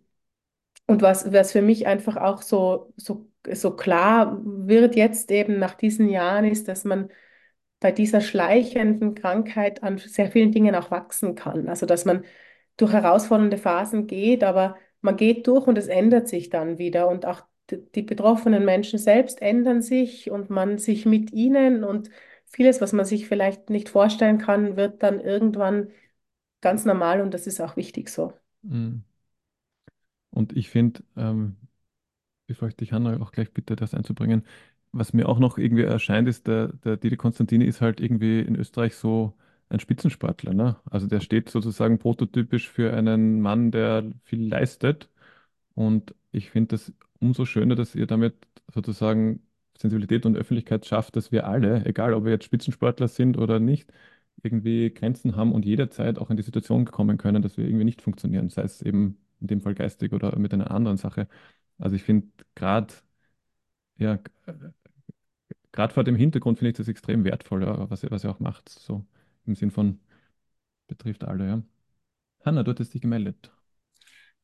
und 0.87 1.01
was, 1.01 1.31
was 1.31 1.51
für 1.51 1.61
mich 1.61 1.87
einfach 1.87 2.17
auch 2.17 2.41
so, 2.41 2.93
so, 2.97 3.29
so 3.53 3.75
klar 3.75 4.39
wird 4.43 4.95
jetzt 4.95 5.31
eben 5.31 5.59
nach 5.59 5.75
diesen 5.75 6.09
Jahren, 6.09 6.45
ist, 6.45 6.67
dass 6.67 6.83
man 6.85 7.09
bei 7.79 7.91
dieser 7.91 8.21
schleichenden 8.21 9.15
Krankheit 9.15 9.83
an 9.83 9.97
sehr 9.97 10.31
vielen 10.31 10.51
Dingen 10.51 10.75
auch 10.75 10.91
wachsen 10.91 11.35
kann. 11.35 11.69
Also 11.69 11.85
dass 11.85 12.05
man 12.05 12.25
durch 12.77 12.93
herausfordernde 12.93 13.57
Phasen 13.57 14.07
geht, 14.07 14.43
aber 14.43 14.75
man 15.01 15.17
geht 15.17 15.47
durch 15.47 15.67
und 15.67 15.77
es 15.77 15.87
ändert 15.87 16.27
sich 16.27 16.49
dann 16.49 16.77
wieder 16.77 17.07
und 17.07 17.25
auch 17.25 17.43
die 17.71 18.01
betroffenen 18.01 18.65
Menschen 18.65 18.99
selbst 18.99 19.41
ändern 19.41 19.81
sich 19.81 20.31
und 20.31 20.49
man 20.49 20.77
sich 20.77 21.05
mit 21.05 21.31
ihnen 21.31 21.83
und 21.83 22.09
vieles, 22.47 22.81
was 22.81 22.93
man 22.93 23.05
sich 23.05 23.27
vielleicht 23.27 23.69
nicht 23.69 23.89
vorstellen 23.89 24.39
kann, 24.39 24.75
wird 24.75 25.03
dann 25.03 25.19
irgendwann 25.19 25.89
ganz 26.61 26.85
normal 26.85 27.21
und 27.21 27.33
das 27.33 27.47
ist 27.47 27.61
auch 27.61 27.77
wichtig 27.77 28.09
so. 28.09 28.33
Mhm. 28.63 29.03
Und 30.31 30.55
ich 30.55 30.69
finde, 30.69 31.03
ähm, 31.15 31.57
bevor 32.47 32.67
ich 32.67 32.75
dich, 32.75 32.91
Hanna, 32.91 33.19
auch 33.21 33.31
gleich 33.31 33.51
bitte 33.53 33.75
das 33.75 33.93
einzubringen, 33.93 34.45
was 34.91 35.13
mir 35.13 35.29
auch 35.29 35.39
noch 35.39 35.57
irgendwie 35.57 35.83
erscheint, 35.83 36.27
ist, 36.27 36.47
der, 36.47 36.69
der 36.69 36.97
Didi 36.97 37.17
Konstantini 37.17 37.65
ist 37.65 37.81
halt 37.81 37.99
irgendwie 38.01 38.39
in 38.41 38.55
Österreich 38.55 38.95
so 38.95 39.33
ein 39.69 39.79
Spitzensportler. 39.79 40.53
Ne? 40.53 40.77
Also 40.89 41.07
der 41.07 41.19
steht 41.21 41.49
sozusagen 41.49 41.99
prototypisch 41.99 42.69
für 42.69 42.93
einen 42.93 43.41
Mann, 43.41 43.71
der 43.71 44.11
viel 44.23 44.47
leistet. 44.47 45.09
Und 45.75 46.15
ich 46.31 46.49
finde 46.51 46.69
das 46.77 46.93
umso 47.19 47.45
schöner, 47.45 47.75
dass 47.75 47.95
ihr 47.95 48.07
damit 48.07 48.35
sozusagen 48.73 49.41
Sensibilität 49.77 50.25
und 50.25 50.35
Öffentlichkeit 50.37 50.85
schafft, 50.85 51.15
dass 51.15 51.31
wir 51.31 51.47
alle, 51.47 51.85
egal 51.85 52.13
ob 52.13 52.25
wir 52.25 52.31
jetzt 52.31 52.45
Spitzensportler 52.45 53.07
sind 53.07 53.37
oder 53.37 53.59
nicht, 53.59 53.91
irgendwie 54.43 54.93
Grenzen 54.93 55.35
haben 55.35 55.51
und 55.53 55.65
jederzeit 55.65 56.17
auch 56.19 56.29
in 56.29 56.37
die 56.37 56.43
Situation 56.43 56.85
kommen 56.85 57.17
können, 57.17 57.41
dass 57.41 57.57
wir 57.57 57.65
irgendwie 57.65 57.85
nicht 57.85 58.01
funktionieren, 58.01 58.49
sei 58.49 58.63
es 58.63 58.81
eben 58.81 59.17
in 59.41 59.47
dem 59.47 59.61
Fall 59.61 59.75
geistig 59.75 60.13
oder 60.13 60.37
mit 60.39 60.53
einer 60.53 60.71
anderen 60.71 60.97
Sache. 60.97 61.27
Also 61.77 61.95
ich 61.95 62.03
finde 62.03 62.27
gerade 62.55 62.93
ja, 63.97 64.19
gerade 65.71 65.93
vor 65.93 66.03
dem 66.03 66.15
Hintergrund 66.15 66.57
finde 66.59 66.71
ich 66.71 66.77
das 66.77 66.87
extrem 66.87 67.23
wertvoll, 67.25 67.63
ja, 67.63 67.89
was, 67.89 68.03
ihr- 68.03 68.11
was 68.11 68.23
ihr 68.23 68.31
auch 68.31 68.39
macht. 68.39 68.69
So 68.69 69.05
im 69.45 69.55
Sinn 69.55 69.71
von 69.71 69.99
betrifft 70.87 71.23
alle, 71.25 71.47
ja. 71.47 71.63
Hanna, 72.45 72.63
du 72.63 72.71
hattest 72.71 72.93
dich 72.95 73.01
gemeldet. 73.01 73.51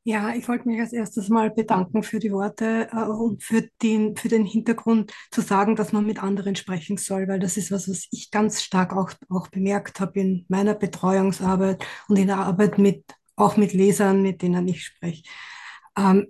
Ja, 0.08 0.36
ich 0.36 0.48
wollte 0.48 0.68
mich 0.68 0.80
als 0.80 0.94
erstes 0.94 1.30
mal 1.30 1.50
bedanken 1.50 2.04
für 2.04 2.20
die 2.20 2.32
Worte 2.32 2.90
äh, 2.92 2.96
und 3.08 3.42
für 3.42 3.68
den, 3.82 4.16
für 4.16 4.30
den 4.30 4.46
Hintergrund 4.46 5.12
zu 5.32 5.42
sagen, 5.42 5.76
dass 5.76 5.94
man 5.94 6.06
mit 6.06 6.22
anderen 6.22 6.56
sprechen 6.56 6.98
soll, 6.98 7.28
weil 7.28 7.40
das 7.40 7.58
ist 7.58 7.72
was, 7.72 7.90
was 7.90 8.08
ich 8.12 8.30
ganz 8.30 8.62
stark 8.62 8.94
auch, 8.94 9.12
auch 9.30 9.48
bemerkt 9.48 10.00
habe 10.00 10.20
in 10.20 10.46
meiner 10.48 10.76
Betreuungsarbeit 10.76 11.84
und 12.08 12.18
in 12.18 12.28
der 12.28 12.38
Arbeit 12.38 12.78
mit, 12.78 13.04
auch 13.36 13.58
mit 13.58 13.74
Lesern, 13.74 14.22
mit 14.22 14.44
denen 14.44 14.68
ich 14.68 14.86
spreche. 14.86 15.24
Ähm, 15.98 16.28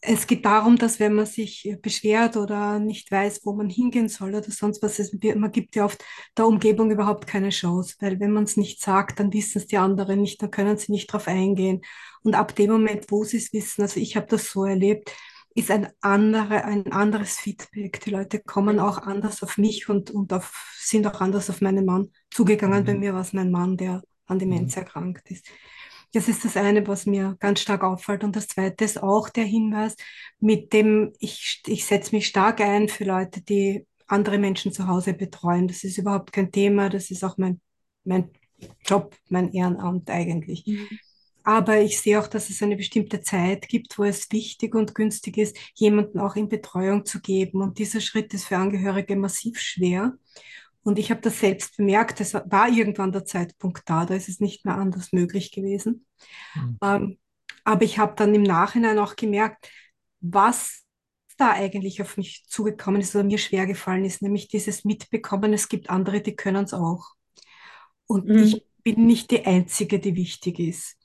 es 0.00 0.26
geht 0.26 0.44
darum, 0.44 0.76
dass 0.76 1.00
wenn 1.00 1.14
man 1.14 1.26
sich 1.26 1.76
beschwert 1.82 2.36
oder 2.36 2.78
nicht 2.78 3.10
weiß, 3.10 3.40
wo 3.44 3.52
man 3.52 3.68
hingehen 3.68 4.08
soll 4.08 4.34
oder 4.34 4.50
sonst 4.50 4.82
was, 4.82 4.98
es, 5.00 5.12
man 5.36 5.50
gibt 5.50 5.74
ja 5.76 5.84
oft 5.84 6.02
der 6.36 6.46
Umgebung 6.46 6.90
überhaupt 6.90 7.26
keine 7.26 7.50
Chance, 7.50 7.96
weil 8.00 8.20
wenn 8.20 8.32
man 8.32 8.44
es 8.44 8.56
nicht 8.56 8.80
sagt, 8.80 9.18
dann 9.18 9.32
wissen 9.32 9.58
es 9.58 9.66
die 9.66 9.76
anderen 9.78 10.20
nicht, 10.22 10.40
dann 10.42 10.50
können 10.52 10.76
sie 10.78 10.92
nicht 10.92 11.08
darauf 11.12 11.26
eingehen. 11.28 11.82
Und 12.22 12.34
ab 12.34 12.54
dem 12.54 12.70
Moment, 12.70 13.06
wo 13.10 13.24
sie 13.24 13.38
es 13.38 13.52
wissen, 13.52 13.82
also 13.82 13.98
ich 14.00 14.16
habe 14.16 14.26
das 14.28 14.50
so 14.50 14.64
erlebt, 14.64 15.12
ist 15.54 15.70
ein, 15.70 15.88
andere, 16.00 16.64
ein 16.64 16.92
anderes 16.92 17.36
Feedback. 17.38 18.00
Die 18.00 18.10
Leute 18.10 18.40
kommen 18.40 18.78
auch 18.78 18.98
anders 18.98 19.42
auf 19.42 19.58
mich 19.58 19.88
und, 19.88 20.10
und 20.10 20.32
auf, 20.32 20.52
sind 20.78 21.06
auch 21.06 21.20
anders 21.20 21.50
auf 21.50 21.60
meinen 21.60 21.84
Mann 21.84 22.12
zugegangen. 22.30 22.84
Bei 22.84 22.94
Mhm. 22.94 23.00
mir 23.00 23.14
war 23.14 23.22
es 23.22 23.32
mein 23.32 23.50
Mann, 23.50 23.76
der 23.76 24.02
an 24.26 24.38
Demenz 24.38 24.76
Mhm. 24.76 24.76
erkrankt 24.76 25.30
ist. 25.30 25.46
Das 26.12 26.28
ist 26.28 26.44
das 26.44 26.56
eine, 26.56 26.86
was 26.86 27.06
mir 27.06 27.36
ganz 27.38 27.60
stark 27.60 27.84
auffällt. 27.84 28.24
Und 28.24 28.34
das 28.34 28.48
zweite 28.48 28.84
ist 28.84 29.02
auch 29.02 29.28
der 29.28 29.44
Hinweis, 29.44 29.96
mit 30.40 30.72
dem 30.72 31.12
ich, 31.18 31.62
ich 31.66 31.84
setze 31.84 32.14
mich 32.14 32.26
stark 32.26 32.60
ein 32.60 32.88
für 32.88 33.04
Leute, 33.04 33.42
die 33.42 33.86
andere 34.06 34.38
Menschen 34.38 34.72
zu 34.72 34.88
Hause 34.88 35.12
betreuen. 35.14 35.68
Das 35.68 35.84
ist 35.84 35.98
überhaupt 35.98 36.32
kein 36.32 36.50
Thema. 36.50 36.88
Das 36.88 37.10
ist 37.10 37.24
auch 37.24 37.36
mein, 37.36 37.60
mein 38.04 38.30
Job, 38.84 39.14
mein 39.28 39.52
Ehrenamt 39.52 40.10
eigentlich. 40.10 40.66
Mhm. 40.66 40.88
aber 41.44 41.80
ich 41.80 42.00
sehe 42.00 42.20
auch, 42.20 42.26
dass 42.26 42.50
es 42.50 42.62
eine 42.62 42.76
bestimmte 42.76 43.20
Zeit 43.22 43.68
gibt, 43.68 43.98
wo 43.98 44.04
es 44.04 44.30
wichtig 44.32 44.74
und 44.74 44.94
günstig 44.94 45.38
ist, 45.38 45.56
jemanden 45.74 46.18
auch 46.20 46.36
in 46.36 46.48
Betreuung 46.48 47.06
zu 47.06 47.20
geben. 47.20 47.62
Und 47.62 47.78
dieser 47.78 48.00
Schritt 48.00 48.34
ist 48.34 48.46
für 48.46 48.58
Angehörige 48.58 49.16
massiv 49.16 49.58
schwer. 49.58 50.14
Und 50.88 50.98
ich 50.98 51.10
habe 51.10 51.20
das 51.20 51.38
selbst 51.38 51.76
bemerkt, 51.76 52.18
es 52.18 52.32
war 52.32 52.66
irgendwann 52.66 53.12
der 53.12 53.26
Zeitpunkt 53.26 53.82
da, 53.84 54.06
da 54.06 54.14
ist 54.14 54.30
es 54.30 54.40
nicht 54.40 54.64
mehr 54.64 54.76
anders 54.76 55.12
möglich 55.12 55.52
gewesen. 55.52 56.06
Mhm. 56.54 56.78
Ähm, 56.82 57.18
aber 57.62 57.82
ich 57.82 57.98
habe 57.98 58.14
dann 58.16 58.34
im 58.34 58.42
Nachhinein 58.42 58.98
auch 58.98 59.14
gemerkt, 59.14 59.70
was 60.20 60.84
da 61.36 61.52
eigentlich 61.52 62.00
auf 62.00 62.16
mich 62.16 62.46
zugekommen 62.46 63.02
ist 63.02 63.14
oder 63.14 63.22
mir 63.22 63.36
schwer 63.36 63.66
gefallen 63.66 64.06
ist, 64.06 64.22
nämlich 64.22 64.48
dieses 64.48 64.86
Mitbekommen, 64.86 65.52
es 65.52 65.68
gibt 65.68 65.90
andere, 65.90 66.22
die 66.22 66.36
können 66.36 66.64
es 66.64 66.72
auch. 66.72 67.10
Und 68.06 68.24
mhm. 68.24 68.38
ich 68.38 68.64
bin 68.82 69.06
nicht 69.06 69.30
die 69.30 69.44
Einzige, 69.44 69.98
die 69.98 70.16
wichtig 70.16 70.58
ist. 70.58 70.96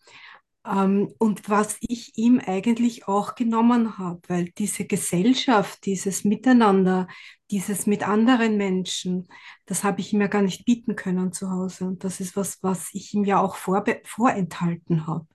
Ähm, 0.65 1.13
und 1.17 1.49
was 1.49 1.77
ich 1.81 2.17
ihm 2.17 2.39
eigentlich 2.39 3.07
auch 3.07 3.35
genommen 3.35 3.97
habe, 3.97 4.21
weil 4.27 4.45
diese 4.57 4.85
Gesellschaft, 4.85 5.85
dieses 5.85 6.23
Miteinander, 6.23 7.07
dieses 7.51 7.85
mit 7.85 8.07
anderen 8.07 8.57
Menschen, 8.57 9.27
das 9.65 9.83
habe 9.83 9.99
ich 10.01 10.13
ihm 10.13 10.21
ja 10.21 10.27
gar 10.27 10.41
nicht 10.41 10.65
bieten 10.65 10.95
können 10.95 11.33
zu 11.33 11.51
Hause. 11.51 11.85
Und 11.85 12.03
das 12.03 12.19
ist 12.19 12.35
was, 12.35 12.63
was 12.63 12.89
ich 12.93 13.13
ihm 13.13 13.25
ja 13.25 13.41
auch 13.41 13.55
vorenthalten 13.55 15.07
habe. 15.07 15.27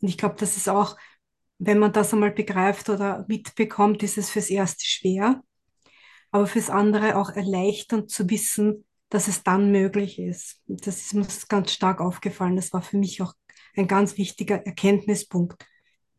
Und 0.00 0.08
ich 0.08 0.18
glaube, 0.18 0.36
das 0.38 0.56
ist 0.56 0.68
auch, 0.68 0.96
wenn 1.58 1.78
man 1.78 1.92
das 1.92 2.12
einmal 2.12 2.32
begreift 2.32 2.88
oder 2.88 3.24
mitbekommt, 3.28 4.02
ist 4.02 4.18
es 4.18 4.30
fürs 4.30 4.50
Erste 4.50 4.84
schwer, 4.84 5.42
aber 6.30 6.46
fürs 6.46 6.70
andere 6.70 7.16
auch 7.16 7.30
erleichternd 7.30 8.10
zu 8.10 8.28
wissen, 8.30 8.84
dass 9.08 9.28
es 9.28 9.42
dann 9.42 9.70
möglich 9.72 10.18
ist. 10.18 10.60
Das 10.66 10.98
ist 10.98 11.14
mir 11.14 11.26
ganz 11.48 11.72
stark 11.72 12.00
aufgefallen. 12.00 12.56
Das 12.56 12.72
war 12.72 12.82
für 12.82 12.98
mich 12.98 13.22
auch 13.22 13.32
ein 13.76 13.88
ganz 13.88 14.16
wichtiger 14.16 14.64
Erkenntnispunkt. 14.64 15.64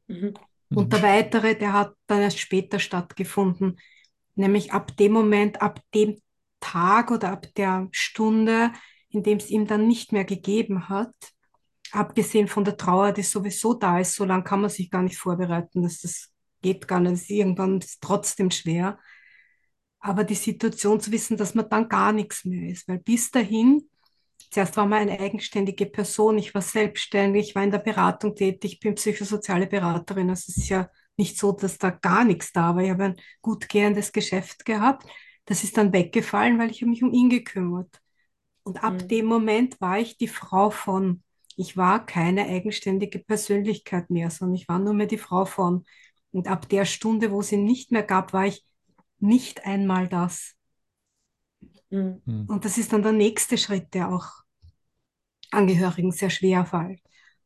Mhm. 0.07 0.33
Und 0.69 0.91
der 0.91 1.01
weitere, 1.01 1.55
der 1.55 1.73
hat 1.73 1.93
dann 2.07 2.21
erst 2.21 2.39
später 2.39 2.79
stattgefunden, 2.79 3.79
nämlich 4.35 4.73
ab 4.73 4.95
dem 4.97 5.13
Moment, 5.13 5.61
ab 5.61 5.79
dem 5.93 6.21
Tag 6.59 7.11
oder 7.11 7.31
ab 7.31 7.47
der 7.55 7.87
Stunde, 7.91 8.71
in 9.09 9.23
dem 9.23 9.37
es 9.37 9.49
ihm 9.49 9.65
dann 9.65 9.87
nicht 9.87 10.11
mehr 10.11 10.25
gegeben 10.25 10.89
hat, 10.89 11.13
abgesehen 11.91 12.47
von 12.47 12.65
der 12.65 12.77
Trauer, 12.77 13.13
die 13.13 13.23
sowieso 13.23 13.73
da 13.73 13.99
ist, 13.99 14.15
so 14.15 14.25
lange 14.25 14.43
kann 14.43 14.61
man 14.61 14.69
sich 14.69 14.91
gar 14.91 15.03
nicht 15.03 15.17
vorbereiten, 15.17 15.83
dass 15.83 16.01
das 16.01 16.33
geht 16.61 16.87
gar 16.87 16.99
nicht, 16.99 17.13
das 17.13 17.21
ist 17.21 17.29
irgendwann 17.29 17.79
ist 17.79 18.01
trotzdem 18.01 18.51
schwer. 18.51 18.99
Aber 19.99 20.23
die 20.23 20.35
Situation 20.35 20.99
zu 20.99 21.11
wissen, 21.11 21.37
dass 21.37 21.55
man 21.55 21.69
dann 21.69 21.89
gar 21.89 22.11
nichts 22.11 22.45
mehr 22.45 22.69
ist, 22.69 22.87
weil 22.87 22.99
bis 22.99 23.31
dahin 23.31 23.89
Zuerst 24.49 24.77
war 24.77 24.85
man 24.85 24.99
eine 24.99 25.19
eigenständige 25.19 25.85
Person, 25.85 26.37
ich 26.37 26.53
war 26.53 26.61
selbstständig, 26.61 27.49
ich 27.49 27.55
war 27.55 27.63
in 27.63 27.71
der 27.71 27.79
Beratung 27.79 28.35
tätig, 28.35 28.73
ich 28.73 28.79
bin 28.79 28.95
psychosoziale 28.95 29.67
Beraterin. 29.67 30.29
Also 30.29 30.45
es 30.49 30.57
ist 30.57 30.69
ja 30.69 30.89
nicht 31.17 31.37
so, 31.37 31.51
dass 31.51 31.77
da 31.77 31.89
gar 31.89 32.23
nichts 32.23 32.53
da 32.53 32.75
war. 32.75 32.83
Ich 32.83 32.89
habe 32.89 33.05
ein 33.05 33.15
gut 33.41 33.67
gehendes 33.67 34.11
Geschäft 34.11 34.65
gehabt. 34.65 35.05
Das 35.45 35.63
ist 35.63 35.77
dann 35.77 35.93
weggefallen, 35.93 36.59
weil 36.59 36.71
ich 36.71 36.81
mich 36.83 37.03
um 37.03 37.11
ihn 37.11 37.29
gekümmert. 37.29 38.01
Und 38.63 38.83
ab 38.83 38.93
mhm. 38.93 39.07
dem 39.07 39.25
Moment 39.25 39.79
war 39.81 39.99
ich 39.99 40.17
die 40.17 40.27
Frau 40.27 40.69
von. 40.69 41.23
Ich 41.55 41.75
war 41.75 42.05
keine 42.05 42.45
eigenständige 42.45 43.19
Persönlichkeit 43.19 44.09
mehr, 44.09 44.29
sondern 44.29 44.55
ich 44.55 44.67
war 44.67 44.77
nur 44.77 44.93
mehr 44.93 45.07
die 45.07 45.17
Frau 45.17 45.45
von. 45.45 45.85
Und 46.31 46.47
ab 46.47 46.69
der 46.69 46.85
Stunde, 46.85 47.31
wo 47.31 47.39
es 47.39 47.51
ihn 47.51 47.63
nicht 47.63 47.91
mehr 47.91 48.03
gab, 48.03 48.33
war 48.33 48.45
ich 48.45 48.63
nicht 49.19 49.65
einmal 49.65 50.07
das. 50.07 50.56
Mhm. 51.89 52.21
mhm. 52.25 52.45
Und 52.47 52.65
das 52.65 52.77
ist 52.77 52.93
dann 52.93 53.03
der 53.03 53.11
nächste 53.11 53.57
Schritt, 53.57 53.93
der 53.93 54.09
auch 54.09 54.43
Angehörigen 55.51 56.11
sehr 56.11 56.29
schwer 56.29 56.65
fällt. 56.65 57.01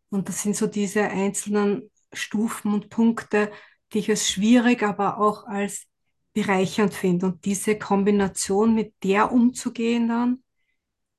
Und 0.10 0.28
das 0.28 0.42
sind 0.42 0.56
so 0.56 0.68
diese 0.68 1.04
einzelnen 1.04 1.90
Stufen 2.12 2.74
und 2.74 2.90
Punkte, 2.90 3.52
die 3.94 4.00
ich 4.00 4.10
als 4.10 4.30
schwierig, 4.30 4.84
aber 4.84 5.20
auch 5.20 5.46
als 5.46 5.88
bereichernd 6.34 6.94
finde. 6.94 7.28
Und 7.28 7.46
diese 7.46 7.78
Kombination 7.78 8.74
mit 8.74 8.94
der 9.04 9.32
umzugehen 9.32 10.08
dann, 10.08 10.44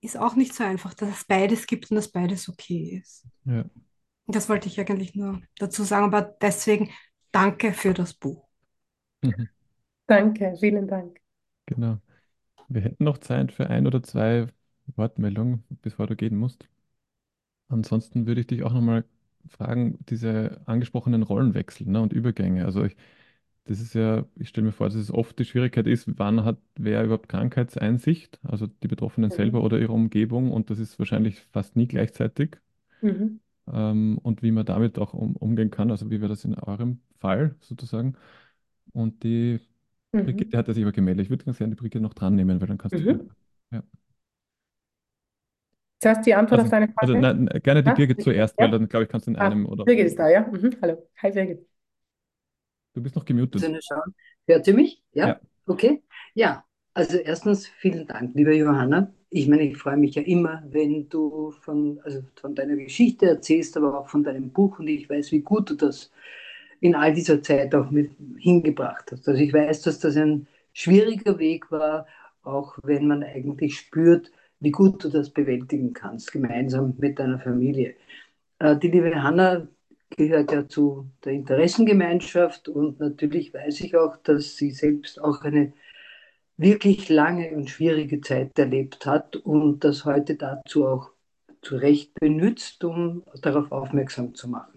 ist 0.00 0.16
auch 0.16 0.34
nicht 0.34 0.54
so 0.54 0.64
einfach, 0.64 0.94
dass 0.94 1.08
es 1.08 1.24
beides 1.24 1.66
gibt 1.66 1.90
und 1.90 1.94
dass 1.94 2.10
beides 2.10 2.48
okay 2.48 3.00
ist. 3.00 3.24
Ja. 3.44 3.64
Das 4.26 4.48
wollte 4.48 4.68
ich 4.68 4.78
eigentlich 4.80 5.14
nur 5.14 5.40
dazu 5.58 5.84
sagen, 5.84 6.06
aber 6.06 6.22
deswegen 6.22 6.90
danke 7.30 7.72
für 7.72 7.94
das 7.94 8.14
Buch. 8.14 8.48
Mhm. 9.22 9.48
Danke, 10.06 10.56
vielen 10.58 10.88
Dank. 10.88 11.18
Genau. 11.66 11.98
Wir 12.72 12.82
hätten 12.82 13.04
noch 13.04 13.18
Zeit 13.18 13.52
für 13.52 13.68
ein 13.68 13.86
oder 13.86 14.02
zwei 14.02 14.46
Wortmeldungen, 14.96 15.64
bevor 15.82 16.06
du 16.06 16.16
gehen 16.16 16.36
musst. 16.36 16.68
Ansonsten 17.68 18.26
würde 18.26 18.40
ich 18.42 18.46
dich 18.46 18.62
auch 18.62 18.72
nochmal 18.72 19.04
fragen, 19.48 19.98
diese 20.08 20.60
angesprochenen 20.66 21.22
Rollenwechsel 21.22 21.86
ne, 21.86 22.00
und 22.00 22.12
Übergänge. 22.12 22.64
Also 22.64 22.84
ich, 22.84 22.96
das 23.64 23.80
ist 23.80 23.94
ja, 23.94 24.26
ich 24.36 24.48
stelle 24.48 24.66
mir 24.66 24.72
vor, 24.72 24.86
dass 24.86 24.96
es 24.96 25.12
oft 25.12 25.38
die 25.38 25.44
Schwierigkeit 25.44 25.86
ist, 25.86 26.18
wann 26.18 26.44
hat 26.44 26.58
wer 26.76 27.04
überhaupt 27.04 27.28
Krankheitseinsicht, 27.28 28.38
also 28.42 28.66
die 28.66 28.88
Betroffenen 28.88 29.30
mhm. 29.30 29.34
selber 29.34 29.62
oder 29.62 29.78
ihre 29.78 29.92
Umgebung 29.92 30.52
und 30.52 30.70
das 30.70 30.78
ist 30.78 30.98
wahrscheinlich 30.98 31.40
fast 31.52 31.76
nie 31.76 31.86
gleichzeitig. 31.88 32.58
Mhm. 33.00 33.40
Ähm, 33.70 34.18
und 34.18 34.42
wie 34.42 34.50
man 34.50 34.66
damit 34.66 34.98
auch 34.98 35.14
um, 35.14 35.36
umgehen 35.36 35.70
kann, 35.70 35.90
also 35.90 36.10
wie 36.10 36.20
wäre 36.20 36.28
das 36.30 36.44
in 36.44 36.54
eurem 36.54 37.00
Fall 37.18 37.56
sozusagen. 37.60 38.16
Und 38.92 39.22
die 39.24 39.60
Mhm. 40.12 40.24
Brigitte 40.24 40.56
hat 40.58 40.66
sich 40.66 40.82
aber 40.82 40.92
gemeldet. 40.92 41.24
Ich 41.26 41.30
würde 41.30 41.44
ganz 41.44 41.58
gerne 41.58 41.74
die 41.74 41.80
Brigitte 41.80 42.00
noch 42.00 42.14
dran 42.14 42.34
nehmen, 42.34 42.60
weil 42.60 42.68
dann 42.68 42.78
kannst 42.78 42.94
du. 42.96 43.00
Mhm. 43.00 43.30
Ja. 43.70 43.82
Zuerst 46.00 46.26
die 46.26 46.34
Antwort 46.34 46.60
Also, 46.60 46.64
auf 46.66 46.70
deine 46.70 46.88
also 46.96 47.14
Frage. 47.14 47.20
nein, 47.20 47.46
gerne 47.62 47.82
die 47.82 47.90
Ja? 47.90 47.94
Birgit 47.94 48.22
zuerst, 48.22 48.58
weil 48.58 48.66
Ja? 48.66 48.72
dann 48.72 48.88
glaube 48.88 49.04
ich, 49.04 49.08
kannst 49.10 49.26
du 49.26 49.30
in 49.30 49.36
Ah, 49.38 49.46
einem 49.46 49.66
oder. 49.66 49.84
Birgit 49.84 50.06
ist 50.06 50.18
da, 50.18 50.28
ja? 50.28 50.40
Mhm. 50.50 50.76
Hallo. 50.82 51.08
Hi, 51.22 51.30
Birgit. 51.30 51.66
Du 52.94 53.02
bist 53.02 53.16
noch 53.16 53.24
gemutet. 53.24 53.62
Hört 54.46 54.66
ihr 54.66 54.74
mich? 54.74 55.02
Ja? 55.12 55.28
Ja. 55.28 55.40
Okay. 55.66 56.02
Ja, 56.34 56.64
also 56.94 57.16
erstens 57.18 57.66
vielen 57.68 58.06
Dank, 58.06 58.34
liebe 58.34 58.54
Johanna. 58.56 59.12
Ich 59.30 59.48
meine, 59.48 59.62
ich 59.62 59.78
freue 59.78 59.96
mich 59.96 60.14
ja 60.14 60.22
immer, 60.22 60.62
wenn 60.66 61.08
du 61.08 61.52
von, 61.52 62.00
also 62.04 62.22
von 62.36 62.54
deiner 62.54 62.76
Geschichte 62.76 63.26
erzählst, 63.26 63.76
aber 63.76 63.98
auch 63.98 64.08
von 64.08 64.24
deinem 64.24 64.50
Buch 64.52 64.78
und 64.78 64.88
ich 64.88 65.08
weiß, 65.08 65.32
wie 65.32 65.40
gut 65.40 65.70
du 65.70 65.74
das 65.74 66.10
in 66.82 66.96
all 66.96 67.14
dieser 67.14 67.42
Zeit 67.42 67.74
auch 67.76 67.90
mit 67.90 68.10
hingebracht 68.36 69.12
hast. 69.12 69.28
Also 69.28 69.40
ich 69.40 69.52
weiß, 69.52 69.82
dass 69.82 70.00
das 70.00 70.16
ein 70.16 70.48
schwieriger 70.72 71.38
Weg 71.38 71.70
war, 71.70 72.06
auch 72.42 72.76
wenn 72.82 73.06
man 73.06 73.22
eigentlich 73.22 73.76
spürt, 73.78 74.32
wie 74.58 74.72
gut 74.72 75.04
du 75.04 75.08
das 75.08 75.30
bewältigen 75.30 75.92
kannst, 75.92 76.32
gemeinsam 76.32 76.94
mit 76.98 77.20
deiner 77.20 77.38
Familie. 77.38 77.94
Äh, 78.58 78.76
die 78.76 78.88
liebe 78.88 79.22
Hanna 79.22 79.68
gehört 80.10 80.50
ja 80.50 80.68
zu 80.68 81.08
der 81.24 81.34
Interessengemeinschaft 81.34 82.68
und 82.68 82.98
natürlich 82.98 83.54
weiß 83.54 83.80
ich 83.80 83.96
auch, 83.96 84.16
dass 84.16 84.56
sie 84.56 84.72
selbst 84.72 85.22
auch 85.22 85.42
eine 85.42 85.72
wirklich 86.56 87.08
lange 87.08 87.52
und 87.52 87.70
schwierige 87.70 88.20
Zeit 88.20 88.58
erlebt 88.58 89.06
hat 89.06 89.36
und 89.36 89.84
das 89.84 90.04
heute 90.04 90.34
dazu 90.34 90.86
auch 90.86 91.10
zu 91.62 91.76
Recht 91.76 92.12
benutzt, 92.18 92.82
um 92.82 93.22
darauf 93.40 93.70
aufmerksam 93.70 94.34
zu 94.34 94.48
machen. 94.48 94.71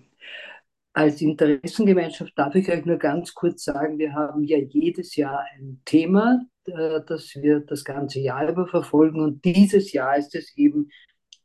Als 0.95 1.19
Interessengemeinschaft 1.19 2.31
darf 2.37 2.55
ich 2.55 2.69
euch 2.69 2.85
nur 2.85 2.95
ganz 2.95 3.33
kurz 3.33 3.65
sagen, 3.65 3.97
wir 3.97 4.13
haben 4.13 4.45
ja 4.45 4.57
jedes 4.57 5.17
Jahr 5.17 5.43
ein 5.57 5.81
Thema, 5.83 6.39
äh, 6.67 7.01
das 7.05 7.35
wir 7.35 7.59
das 7.59 7.83
ganze 7.83 8.21
Jahr 8.21 8.49
über 8.49 8.65
verfolgen. 8.65 9.19
Und 9.19 9.43
dieses 9.43 9.91
Jahr 9.91 10.15
ist 10.17 10.35
es 10.35 10.55
eben 10.55 10.87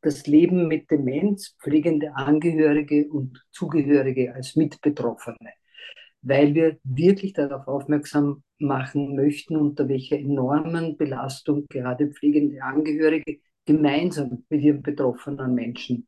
das 0.03 0.29
Leben 0.29 0.69
mit 0.69 0.89
Demenz, 0.89 1.57
pflegende 1.61 2.15
Angehörige 2.15 3.09
und 3.09 3.45
Zugehörige 3.51 4.33
als 4.37 4.55
Mitbetroffene, 4.55 5.51
weil 6.23 6.55
wir 6.55 6.79
wirklich 6.85 7.33
darauf 7.33 7.67
aufmerksam 7.67 8.45
machen 8.61 9.17
möchten, 9.17 9.57
unter 9.57 9.89
welcher 9.89 10.17
enormen 10.17 10.97
Belastung 10.97 11.67
gerade 11.69 12.07
pflegende 12.13 12.63
Angehörige 12.63 13.41
gemeinsam 13.67 14.45
mit 14.49 14.63
ihren 14.63 14.83
betroffenen 14.83 15.57
Menschen 15.57 16.07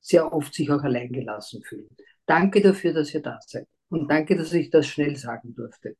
sehr 0.00 0.32
oft 0.32 0.54
sich 0.54 0.70
auch 0.70 0.82
alleingelassen 0.82 1.62
fühlen. 1.64 1.94
Danke 2.28 2.60
dafür, 2.60 2.92
dass 2.92 3.14
ihr 3.14 3.22
da 3.22 3.40
seid. 3.40 3.66
Und 3.88 4.08
danke, 4.10 4.36
dass 4.36 4.52
ich 4.52 4.68
das 4.68 4.86
schnell 4.86 5.16
sagen 5.16 5.54
durfte. 5.54 5.96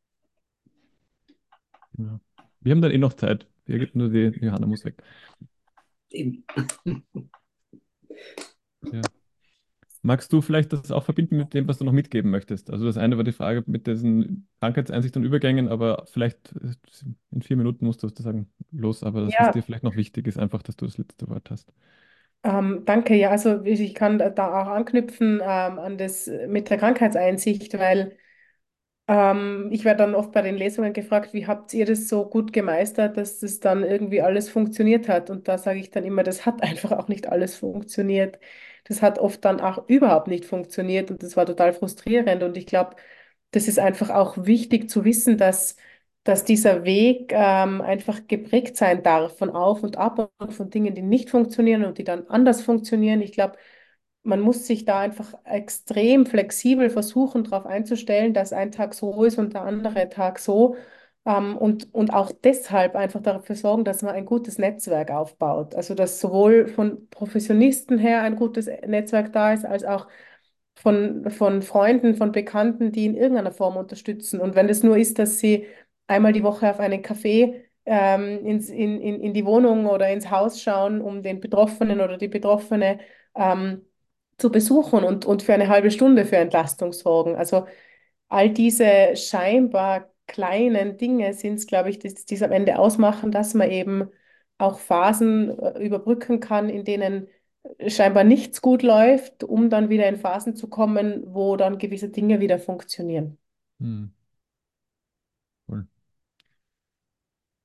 Ja. 1.97 2.21
Wir 2.61 2.73
haben 2.73 2.83
dann 2.83 2.93
eh 2.93 2.99
noch 2.99 3.14
Zeit. 3.14 3.47
Hier 3.67 3.79
gibt 3.79 3.97
nur 3.97 4.11
die 4.11 4.31
Johanna 4.41 4.67
muss 4.67 4.85
weg. 4.85 5.03
Eben. 6.11 6.45
Ja. 8.93 9.01
Magst 10.03 10.33
du 10.33 10.41
vielleicht 10.41 10.73
das 10.73 10.93
auch 10.93 11.03
verbinden 11.03 11.37
mit 11.37 11.53
dem, 11.53 11.67
was 11.67 11.79
du 11.79 11.85
noch 11.85 11.93
mitgeben 11.93 12.31
möchtest? 12.31 12.71
Also 12.71 12.87
das 12.87 12.97
eine 12.97 13.17
war 13.17 13.25
die 13.25 13.33
Frage 13.33 13.64
mit 13.67 13.88
diesen 13.88 14.49
Krankheitseinsicht 14.61 15.17
und 15.17 15.25
Übergängen, 15.25 15.69
aber 15.69 16.07
vielleicht 16.07 16.55
in 17.33 17.43
vier 17.43 17.57
Minuten 17.57 17.85
musst 17.85 18.03
du 18.03 18.07
das 18.07 18.25
sagen 18.25 18.49
los, 18.71 19.03
aber 19.03 19.23
das, 19.23 19.35
was 19.37 19.53
dir 19.53 19.62
vielleicht 19.62 19.83
noch 19.83 19.97
wichtig 19.97 20.29
ist, 20.29 20.38
einfach, 20.38 20.62
dass 20.62 20.77
du 20.77 20.87
das 20.87 20.97
letzte 20.97 21.29
Wort 21.29 21.51
hast. 21.51 21.73
Ähm, 22.49 22.85
danke, 22.87 23.15
ja, 23.15 23.31
also 23.31 23.63
ich 23.65 23.95
kann 23.95 24.19
da 24.19 24.63
auch 24.63 24.69
anknüpfen 24.69 25.37
ähm, 25.43 25.79
an 25.79 25.99
das 25.99 26.27
mit 26.49 26.71
der 26.71 26.79
Krankheitseinsicht, 26.79 27.79
weil 27.79 28.17
Ähm, 29.09 29.71
ich 29.73 29.85
werde 29.85 29.99
dann 30.05 30.15
oft 30.15 30.33
bei 30.33 30.43
den 30.43 30.57
Lesungen 30.57 30.93
gefragt, 30.93 31.33
wie 31.35 31.47
habt 31.47 31.75
ihr 31.75 31.87
das 31.87 32.09
so 32.09 32.29
gut 32.29 32.53
gemeistert, 32.53 33.17
dass 33.17 33.41
das 33.41 33.61
dann 33.61 33.83
irgendwie 33.85 34.23
alles 34.23 34.51
funktioniert 34.51 35.09
hat? 35.09 35.31
Und 35.31 35.49
da 35.49 35.59
sage 35.59 35.81
ich 35.81 35.91
dann 35.91 36.05
immer, 36.05 36.23
das 36.25 36.47
hat 36.47 36.63
einfach 36.65 36.93
auch 36.93 37.09
nicht 37.09 37.27
alles 37.29 37.57
funktioniert. 37.57 38.39
Das 38.85 39.03
hat 39.03 39.19
oft 39.19 39.45
dann 39.45 39.61
auch 39.61 39.89
überhaupt 39.89 40.29
nicht 40.29 40.45
funktioniert 40.45 41.11
und 41.11 41.23
das 41.23 41.37
war 41.37 41.47
total 41.47 41.73
frustrierend. 41.73 42.43
Und 42.43 42.57
ich 42.57 42.67
glaube, 42.67 42.97
das 43.51 43.69
ist 43.69 43.79
einfach 43.79 44.11
auch 44.11 44.37
wichtig 44.47 44.91
zu 44.91 45.05
wissen, 45.05 45.39
dass, 45.39 45.77
dass 46.29 46.45
dieser 46.45 46.85
Weg 46.85 47.33
ähm, 47.35 47.81
einfach 47.81 48.27
geprägt 48.29 48.77
sein 48.77 49.03
darf 49.03 49.38
von 49.38 49.49
Auf 49.49 49.83
und 49.83 49.97
Ab 49.97 50.31
und 50.38 50.53
von 50.53 50.69
Dingen, 50.69 50.95
die 50.95 51.01
nicht 51.01 51.31
funktionieren 51.31 51.87
und 51.87 51.97
die 51.97 52.05
dann 52.05 52.27
anders 52.29 52.61
funktionieren. 52.62 53.23
Ich 53.23 53.33
glaube, 53.33 53.57
man 54.25 54.41
muss 54.41 54.67
sich 54.67 54.85
da 54.85 55.01
einfach 55.01 55.33
extrem 55.45 56.27
flexibel 56.27 56.91
versuchen, 56.91 57.45
darauf 57.45 57.64
einzustellen, 57.64 58.35
dass 58.35 58.53
ein 58.53 58.73
Tag 58.73 58.93
so 58.93 59.25
ist 59.25 59.38
und 59.38 59.55
der 59.55 59.62
andere 59.62 60.11
Tag 60.11 60.38
so. 60.38 60.77
Ähm, 61.25 61.57
und, 61.57 61.95
und 61.95 62.12
auch 62.12 62.31
deshalb 62.45 62.95
einfach 62.95 63.23
dafür 63.23 63.57
sorgen, 63.57 63.85
dass 63.85 64.03
man 64.03 64.14
ein 64.14 64.27
gutes 64.27 64.59
Netzwerk 64.59 65.11
aufbaut. 65.11 65.75
Also 65.75 65.95
dass 65.95 66.21
sowohl 66.21 66.67
von 66.69 67.09
Professionisten 67.09 67.97
her 67.99 68.21
ein 68.23 68.37
gutes 68.37 68.67
Netzwerk 68.87 69.33
da 69.33 69.55
ist, 69.55 69.64
als 69.64 69.85
auch 69.85 70.09
von, 70.75 71.31
von 71.31 71.62
Freunden, 71.62 72.14
von 72.17 72.33
Bekannten, 72.33 72.93
die 72.93 73.07
in 73.07 73.17
irgendeiner 73.17 73.53
Form 73.53 73.77
unterstützen. 73.79 74.41
Und 74.41 74.55
wenn 74.55 74.69
es 74.69 74.83
nur 74.83 74.97
ist, 74.99 75.19
dass 75.19 75.38
sie 75.38 75.67
einmal 76.09 76.33
die 76.33 76.42
Woche 76.42 76.71
auf 76.71 76.81
einen 76.81 77.03
Kaffee 77.03 77.64
ähm, 77.87 78.44
in, 78.44 78.61
in, 78.61 79.21
in 79.21 79.35
die 79.35 79.47
Wohnung 79.47 79.87
oder 79.87 80.11
ins 80.11 80.31
Haus 80.31 80.61
schauen, 80.61 81.01
um 81.01 81.23
den 81.23 81.40
Betroffenen 81.40 82.01
oder 82.01 82.18
die 82.18 82.29
Betroffene 82.29 82.99
ähm, 83.35 83.87
zu 84.38 84.51
besuchen 84.51 85.05
und, 85.05 85.25
und 85.27 85.42
für 85.42 85.55
eine 85.55 85.68
halbe 85.68 85.90
Stunde 85.90 86.25
für 86.25 86.37
Entlastung 86.37 86.92
sorgen. 86.92 87.37
Also 87.37 87.66
all 88.29 88.51
diese 88.51 89.16
scheinbar 89.16 90.11
kleinen 90.27 90.99
Dinge 90.99 91.33
sind 91.35 91.55
es, 91.55 91.66
glaube 91.66 91.90
ich, 91.90 91.99
die 91.99 92.09
es 92.09 92.42
am 92.42 92.53
Ende 92.53 92.79
ausmachen, 92.79 93.31
dass 93.33 93.55
man 93.55 93.71
eben 93.71 94.09
auch 94.59 94.79
Phasen 94.79 95.59
äh, 95.59 95.85
überbrücken 95.85 96.40
kann, 96.40 96.68
in 96.68 96.85
denen 96.85 97.29
scheinbar 97.87 98.25
nichts 98.25 98.62
gut 98.62 98.83
läuft, 98.83 99.44
um 99.44 99.71
dann 99.71 99.88
wieder 99.88 100.09
in 100.09 100.16
Phasen 100.16 100.57
zu 100.57 100.68
kommen, 100.68 101.23
wo 101.27 101.57
dann 101.57 101.79
gewisse 101.79 102.09
Dinge 102.09 102.40
wieder 102.40 102.59
funktionieren. 102.59 103.38
Hm. 103.81 104.12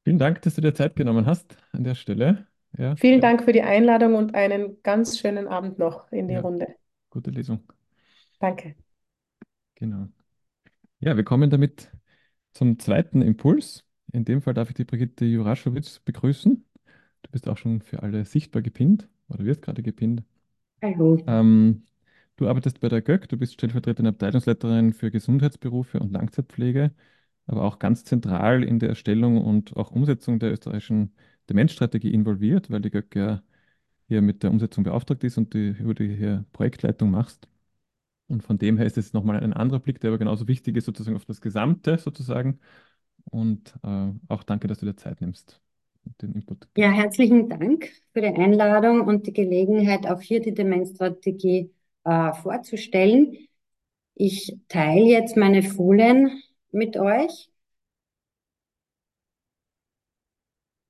Vielen 0.04 0.18
Dank, 0.20 0.42
dass 0.42 0.56
du 0.56 0.62
dir 0.62 0.74
Zeit 0.74 0.96
genommen 0.96 1.26
hast 1.26 1.58
an 1.72 1.84
der 1.84 1.96
Stelle. 1.96 2.48
Ja. 2.78 2.98
Vielen 2.98 3.22
Dank 3.22 3.44
für 3.44 3.54
die 3.54 3.62
Einladung 3.62 4.16
und 4.16 4.34
einen 4.34 4.82
ganz 4.82 5.20
schönen 5.20 5.48
Abend 5.48 5.78
noch 5.78 6.12
in 6.12 6.28
die 6.28 6.34
Ja, 6.34 6.38
Runde. 6.38 6.74
gute 7.12 7.32
Lesung. 7.32 7.64
Danke. 8.40 8.76
Genau. 9.76 10.08
Ja, 11.00 11.18
wir 11.18 11.24
kommen 11.24 11.50
damit 11.50 11.92
zum 12.54 12.80
zweiten 12.80 13.22
Impuls. 13.22 13.86
In 14.14 14.26
dem 14.26 14.42
Fall 14.42 14.54
darf 14.54 14.70
ich 14.70 14.76
die 14.76 14.86
Brigitte 14.86 15.26
Juraschowitz 15.26 16.00
begrüßen. 16.02 16.66
Du 17.24 17.32
bist 17.32 17.48
auch 17.50 17.58
schon 17.58 17.82
für 17.82 18.04
alle 18.04 18.26
sichtbar 18.26 18.62
gepinnt 18.62 19.10
oder 19.30 19.46
wirst 19.46 19.64
gerade 19.64 19.84
gepinnt. 19.84 20.24
Hallo. 20.84 21.18
Ähm, 21.28 21.86
du 22.38 22.48
arbeitest 22.50 22.80
bei 22.80 22.90
der 22.90 23.02
GÖG, 23.02 23.28
du 23.30 23.38
bist 23.38 23.54
stellvertretende 23.54 24.10
Abteilungsleiterin 24.10 24.94
für 24.94 25.12
Gesundheitsberufe 25.12 26.00
und 26.00 26.12
Langzeitpflege, 26.12 26.92
aber 27.48 27.64
auch 27.64 27.80
ganz 27.80 28.04
zentral 28.06 28.64
in 28.64 28.80
der 28.80 28.90
Erstellung 28.90 29.44
und 29.44 29.76
auch 29.78 29.92
Umsetzung 29.92 30.40
der 30.40 30.52
österreichischen 30.52 31.14
Demenzstrategie 31.50 32.14
involviert, 32.14 32.72
weil 32.72 32.82
die 32.82 32.92
GÖG 32.92 33.16
ja 33.16 33.44
hier 34.08 34.22
mit 34.22 34.44
der 34.44 34.52
Umsetzung 34.52 34.84
beauftragt 34.84 35.24
ist 35.24 35.38
und 35.38 35.54
die, 35.54 35.70
über 35.80 35.94
die 35.94 36.16
hier 36.16 36.46
Projektleitung 36.54 37.12
machst. 37.12 37.48
Und 38.28 38.44
von 38.44 38.58
dem 38.58 38.78
her 38.78 38.86
ist 38.86 38.98
es 38.98 39.14
nochmal 39.14 39.40
ein 39.40 39.54
anderer 39.54 39.80
Blick, 39.80 40.00
der 40.00 40.10
aber 40.10 40.18
genauso 40.20 40.48
wichtig 40.48 40.78
ist, 40.78 40.86
sozusagen 40.86 41.16
auf 41.16 41.26
das 41.26 41.42
Gesamte 41.42 41.98
sozusagen. 41.98 42.60
Und 43.26 43.76
äh, 43.84 44.12
auch 44.30 44.44
danke, 44.44 44.68
dass 44.68 44.80
du 44.80 44.86
dir 44.86 44.96
Zeit 44.96 45.22
nimmst 45.22 45.62
den 46.22 46.34
Input. 46.34 46.68
Ja, 46.78 46.92
herzlichen 46.92 47.50
Dank 47.50 47.90
für 48.14 48.22
die 48.22 48.28
Einladung 48.28 49.02
und 49.02 49.28
die 49.28 49.34
Gelegenheit, 49.34 50.08
auch 50.08 50.22
hier 50.22 50.42
die 50.42 50.54
Demenzstrategie 50.54 51.72
äh, 52.04 52.34
vorzustellen. 52.34 53.38
Ich 54.16 54.58
teile 54.68 55.06
jetzt 55.06 55.38
meine 55.38 55.64
Folien 55.64 56.42
mit 56.74 56.98
euch. 56.98 57.50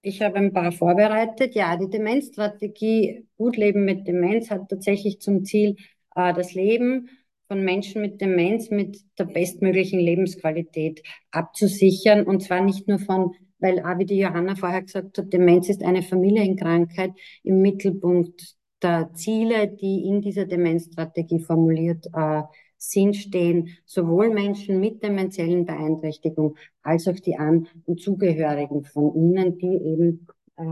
Ich 0.01 0.21
habe 0.21 0.35
ein 0.35 0.51
paar 0.51 0.71
vorbereitet. 0.71 1.55
Ja, 1.55 1.77
die 1.77 1.89
Demenzstrategie 1.89 3.25
Gut 3.37 3.55
Leben 3.55 3.85
mit 3.85 4.05
Demenz 4.07 4.49
hat 4.49 4.69
tatsächlich 4.69 5.21
zum 5.21 5.45
Ziel, 5.45 5.77
äh, 6.15 6.33
das 6.33 6.53
Leben 6.53 7.09
von 7.47 7.63
Menschen 7.63 8.01
mit 8.01 8.19
Demenz 8.19 8.69
mit 8.69 8.99
der 9.17 9.25
bestmöglichen 9.25 9.99
Lebensqualität 9.99 11.03
abzusichern. 11.31 12.25
Und 12.25 12.43
zwar 12.43 12.61
nicht 12.61 12.87
nur 12.87 12.99
von, 12.99 13.31
weil, 13.59 13.79
auch 13.79 13.97
wie 13.97 14.05
die 14.05 14.17
Johanna 14.17 14.55
vorher 14.55 14.81
gesagt 14.81 15.17
hat, 15.17 15.31
Demenz 15.31 15.69
ist 15.69 15.83
eine 15.83 16.01
Familienkrankheit 16.01 17.13
im 17.43 17.61
Mittelpunkt 17.61 18.55
der 18.81 19.13
Ziele, 19.13 19.69
die 19.69 20.05
in 20.05 20.21
dieser 20.21 20.45
Demenzstrategie 20.45 21.39
formuliert 21.39 22.07
äh, 22.13 22.43
sind, 22.89 23.15
stehen 23.15 23.69
sowohl 23.85 24.29
Menschen 24.29 24.79
mit 24.79 25.01
dementiellen 25.01 25.65
Beeinträchtigung 25.65 26.57
als 26.81 27.07
auch 27.07 27.15
die 27.15 27.35
An- 27.35 27.67
und 27.85 28.01
Zugehörigen 28.01 28.83
von 28.83 29.15
ihnen, 29.15 29.57
die 29.57 29.67
eben 29.67 30.27
äh, 30.57 30.63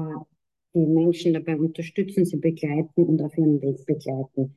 die 0.73 0.85
Menschen 0.85 1.33
dabei 1.33 1.57
unterstützen, 1.57 2.25
sie 2.25 2.37
begleiten 2.37 3.03
und 3.03 3.21
auf 3.21 3.37
ihrem 3.37 3.61
Weg 3.61 3.85
begleiten. 3.85 4.55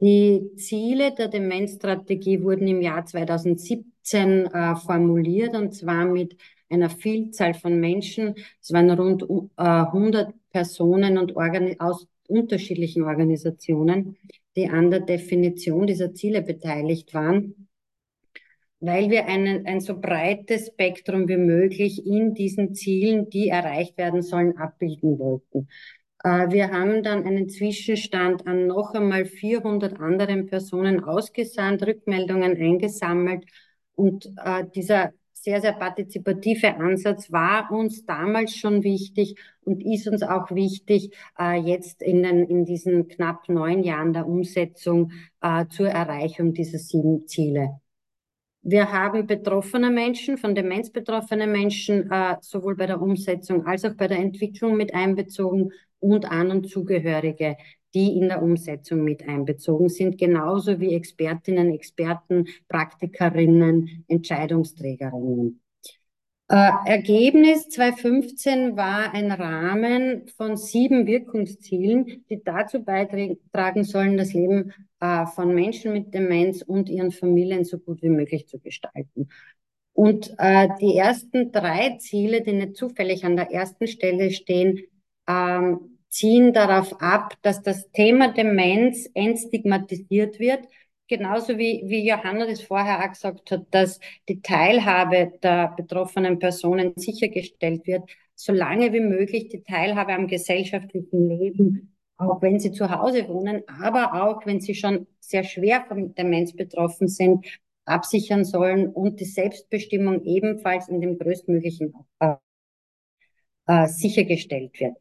Die 0.00 0.50
Ziele 0.56 1.12
der 1.12 1.28
Demenzstrategie 1.28 2.42
wurden 2.42 2.66
im 2.68 2.80
Jahr 2.80 3.04
2017 3.04 4.46
äh, 4.46 4.76
formuliert 4.76 5.54
und 5.54 5.74
zwar 5.74 6.06
mit 6.06 6.36
einer 6.70 6.88
Vielzahl 6.88 7.54
von 7.54 7.78
Menschen. 7.78 8.34
Es 8.62 8.72
waren 8.72 8.90
rund 8.90 9.22
äh, 9.22 9.62
100 9.62 10.32
Personen 10.50 11.18
und 11.18 11.36
Organi 11.36 11.76
aus 11.78 12.06
unterschiedlichen 12.28 13.02
Organisationen, 13.02 14.16
die 14.56 14.68
an 14.68 14.90
der 14.90 15.00
Definition 15.00 15.86
dieser 15.86 16.12
Ziele 16.14 16.42
beteiligt 16.42 17.14
waren, 17.14 17.68
weil 18.80 19.10
wir 19.10 19.26
einen, 19.26 19.66
ein 19.66 19.80
so 19.80 20.00
breites 20.00 20.68
Spektrum 20.68 21.28
wie 21.28 21.36
möglich 21.36 22.06
in 22.06 22.34
diesen 22.34 22.74
Zielen, 22.74 23.28
die 23.30 23.48
erreicht 23.48 23.98
werden 23.98 24.22
sollen, 24.22 24.56
abbilden 24.56 25.18
wollten. 25.18 25.68
Äh, 26.24 26.50
wir 26.50 26.70
haben 26.70 27.02
dann 27.02 27.24
einen 27.24 27.48
Zwischenstand 27.48 28.46
an 28.46 28.66
noch 28.66 28.94
einmal 28.94 29.26
400 29.26 30.00
anderen 30.00 30.46
Personen 30.46 31.04
ausgesandt, 31.04 31.86
Rückmeldungen 31.86 32.56
eingesammelt 32.56 33.44
und 33.94 34.26
äh, 34.44 34.64
dieser 34.74 35.12
sehr, 35.40 35.60
sehr 35.62 35.72
partizipative 35.72 36.76
Ansatz 36.76 37.32
war 37.32 37.70
uns 37.72 38.04
damals 38.04 38.54
schon 38.54 38.82
wichtig 38.82 39.36
und 39.62 39.82
ist 39.82 40.06
uns 40.06 40.22
auch 40.22 40.50
wichtig, 40.50 41.16
äh, 41.38 41.58
jetzt 41.58 42.02
in, 42.02 42.22
den, 42.22 42.46
in 42.46 42.64
diesen 42.66 43.08
knapp 43.08 43.48
neun 43.48 43.82
Jahren 43.82 44.12
der 44.12 44.26
Umsetzung 44.26 45.12
äh, 45.40 45.66
zur 45.68 45.88
Erreichung 45.88 46.52
dieser 46.52 46.78
sieben 46.78 47.26
Ziele. 47.26 47.80
Wir 48.62 48.92
haben 48.92 49.26
betroffene 49.26 49.90
Menschen, 49.90 50.36
von 50.36 50.54
Demenz 50.54 50.90
betroffene 50.90 51.46
Menschen, 51.46 52.10
äh, 52.10 52.36
sowohl 52.42 52.76
bei 52.76 52.86
der 52.86 53.00
Umsetzung 53.00 53.66
als 53.66 53.86
auch 53.86 53.94
bei 53.94 54.08
der 54.08 54.18
Entwicklung 54.18 54.76
mit 54.76 54.94
einbezogen 54.94 55.72
und 56.00 56.30
An- 56.30 56.50
und 56.50 56.68
Zugehörige, 56.68 57.56
die 57.94 58.16
in 58.16 58.28
der 58.28 58.42
Umsetzung 58.42 59.02
mit 59.02 59.28
einbezogen 59.28 59.88
sind, 59.88 60.18
genauso 60.18 60.80
wie 60.80 60.94
Expertinnen, 60.94 61.72
Experten, 61.72 62.46
Praktikerinnen, 62.68 64.04
Entscheidungsträgerinnen. 64.08 65.60
Äh, 66.48 66.72
Ergebnis 66.84 67.68
2015 67.68 68.76
war 68.76 69.14
ein 69.14 69.30
Rahmen 69.30 70.26
von 70.36 70.56
sieben 70.56 71.06
Wirkungszielen, 71.06 72.24
die 72.28 72.42
dazu 72.42 72.82
beitragen 72.82 73.84
sollen, 73.84 74.16
das 74.16 74.32
Leben 74.32 74.72
äh, 74.98 75.26
von 75.26 75.54
Menschen 75.54 75.92
mit 75.92 76.12
Demenz 76.12 76.62
und 76.62 76.88
ihren 76.88 77.12
Familien 77.12 77.62
so 77.62 77.78
gut 77.78 78.02
wie 78.02 78.08
möglich 78.08 78.48
zu 78.48 78.58
gestalten. 78.58 79.28
Und 79.92 80.34
äh, 80.38 80.68
die 80.80 80.96
ersten 80.96 81.52
drei 81.52 81.98
Ziele, 81.98 82.42
die 82.42 82.54
nicht 82.54 82.76
zufällig 82.76 83.24
an 83.24 83.36
der 83.36 83.52
ersten 83.52 83.86
Stelle 83.86 84.32
stehen, 84.32 84.80
ähm, 85.28 85.89
ziehen 86.10 86.52
darauf 86.52 87.00
ab, 87.00 87.34
dass 87.42 87.62
das 87.62 87.90
Thema 87.92 88.32
Demenz 88.32 89.08
entstigmatisiert 89.14 90.38
wird, 90.38 90.68
genauso 91.08 91.56
wie, 91.56 91.82
wie 91.86 92.06
Johanna 92.06 92.46
das 92.46 92.62
vorher 92.62 93.00
auch 93.00 93.08
gesagt 93.08 93.50
hat, 93.50 93.66
dass 93.70 94.00
die 94.28 94.42
Teilhabe 94.42 95.32
der 95.42 95.74
betroffenen 95.76 96.38
Personen 96.38 96.92
sichergestellt 96.96 97.86
wird, 97.86 98.08
solange 98.34 98.92
wie 98.92 99.00
möglich 99.00 99.48
die 99.48 99.62
Teilhabe 99.62 100.12
am 100.14 100.26
gesellschaftlichen 100.26 101.28
Leben, 101.28 101.96
auch 102.16 102.42
wenn 102.42 102.58
sie 102.58 102.72
zu 102.72 102.90
Hause 102.90 103.28
wohnen, 103.28 103.62
aber 103.66 104.22
auch 104.22 104.44
wenn 104.46 104.60
sie 104.60 104.74
schon 104.74 105.06
sehr 105.20 105.44
schwer 105.44 105.84
von 105.88 106.14
Demenz 106.14 106.54
betroffen 106.54 107.08
sind, 107.08 107.46
absichern 107.84 108.44
sollen 108.44 108.88
und 108.88 109.20
die 109.20 109.24
Selbstbestimmung 109.24 110.24
ebenfalls 110.24 110.88
in 110.88 111.00
dem 111.00 111.18
größtmöglichen 111.18 111.94
äh, 113.66 113.86
sichergestellt 113.86 114.78
wird. 114.80 114.96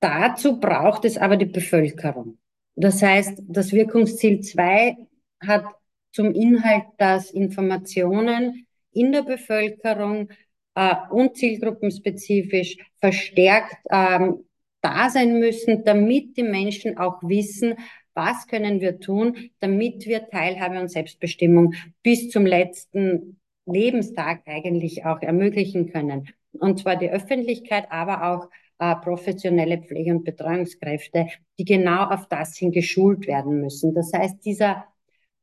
Dazu 0.00 0.60
braucht 0.60 1.04
es 1.04 1.16
aber 1.16 1.36
die 1.36 1.46
Bevölkerung. 1.46 2.38
Das 2.74 3.02
heißt, 3.02 3.42
das 3.48 3.72
Wirkungsziel 3.72 4.40
2 4.40 4.96
hat 5.40 5.64
zum 6.12 6.32
Inhalt, 6.32 6.84
dass 6.98 7.30
Informationen 7.30 8.66
in 8.92 9.12
der 9.12 9.22
Bevölkerung 9.22 10.28
äh, 10.74 10.94
und 11.10 11.36
zielgruppenspezifisch 11.36 12.76
verstärkt 12.98 13.76
ähm, 13.90 14.44
da 14.80 15.10
sein 15.10 15.38
müssen, 15.38 15.84
damit 15.84 16.36
die 16.36 16.42
Menschen 16.42 16.96
auch 16.98 17.22
wissen, 17.22 17.74
was 18.14 18.46
können 18.46 18.80
wir 18.80 18.98
tun, 18.98 19.50
damit 19.60 20.06
wir 20.06 20.28
Teilhabe 20.28 20.80
und 20.80 20.88
Selbstbestimmung 20.88 21.74
bis 22.02 22.30
zum 22.30 22.46
letzten 22.46 23.38
Lebenstag 23.66 24.42
eigentlich 24.46 25.04
auch 25.04 25.20
ermöglichen 25.20 25.92
können. 25.92 26.28
Und 26.52 26.78
zwar 26.78 26.96
die 26.96 27.10
Öffentlichkeit, 27.10 27.90
aber 27.90 28.32
auch 28.32 28.48
professionelle 28.78 29.78
Pflege- 29.78 30.12
und 30.12 30.24
Betreuungskräfte, 30.24 31.28
die 31.58 31.64
genau 31.64 32.04
auf 32.04 32.28
das 32.28 32.56
hin 32.56 32.72
geschult 32.72 33.26
werden 33.26 33.60
müssen. 33.60 33.94
Das 33.94 34.12
heißt, 34.12 34.44
dieser, 34.44 34.84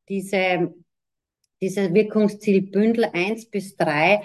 diese, 0.10 0.74
dieser 1.62 1.94
Wirkungsziel 1.94 2.62
Bündel 2.62 3.06
1 3.06 3.50
bis 3.50 3.76
3 3.76 4.22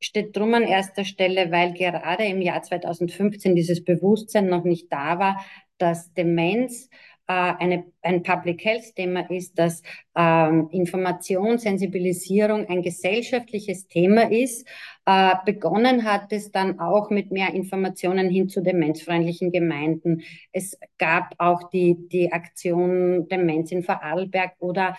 steht 0.00 0.36
drum 0.36 0.54
an 0.54 0.62
erster 0.62 1.04
Stelle, 1.04 1.50
weil 1.50 1.72
gerade 1.74 2.24
im 2.24 2.40
Jahr 2.40 2.62
2015 2.62 3.54
dieses 3.54 3.84
Bewusstsein 3.84 4.48
noch 4.48 4.64
nicht 4.64 4.92
da 4.92 5.18
war, 5.18 5.44
dass 5.78 6.12
Demenz 6.14 6.86
äh, 6.86 6.88
eine, 7.32 7.84
ein 8.02 8.22
Public 8.22 8.64
Health 8.64 8.94
Thema 8.94 9.28
ist, 9.30 9.58
dass 9.58 9.82
ähm, 10.14 10.68
Information, 10.70 11.58
Sensibilisierung 11.58 12.68
ein 12.68 12.82
gesellschaftliches 12.82 13.88
Thema 13.88 14.30
ist. 14.30 14.66
Äh, 15.06 15.34
begonnen 15.44 16.04
hat 16.04 16.32
es 16.32 16.52
dann 16.52 16.78
auch 16.78 17.10
mit 17.10 17.32
mehr 17.32 17.52
Informationen 17.54 18.30
hin 18.30 18.48
zu 18.48 18.62
demenzfreundlichen 18.62 19.50
Gemeinden. 19.50 20.22
Es 20.52 20.78
gab 20.98 21.34
auch 21.38 21.68
die, 21.70 21.96
die 22.08 22.32
Aktion 22.32 23.28
Demenz 23.28 23.72
in 23.72 23.82
Vorarlberg 23.82 24.52
oder 24.58 24.96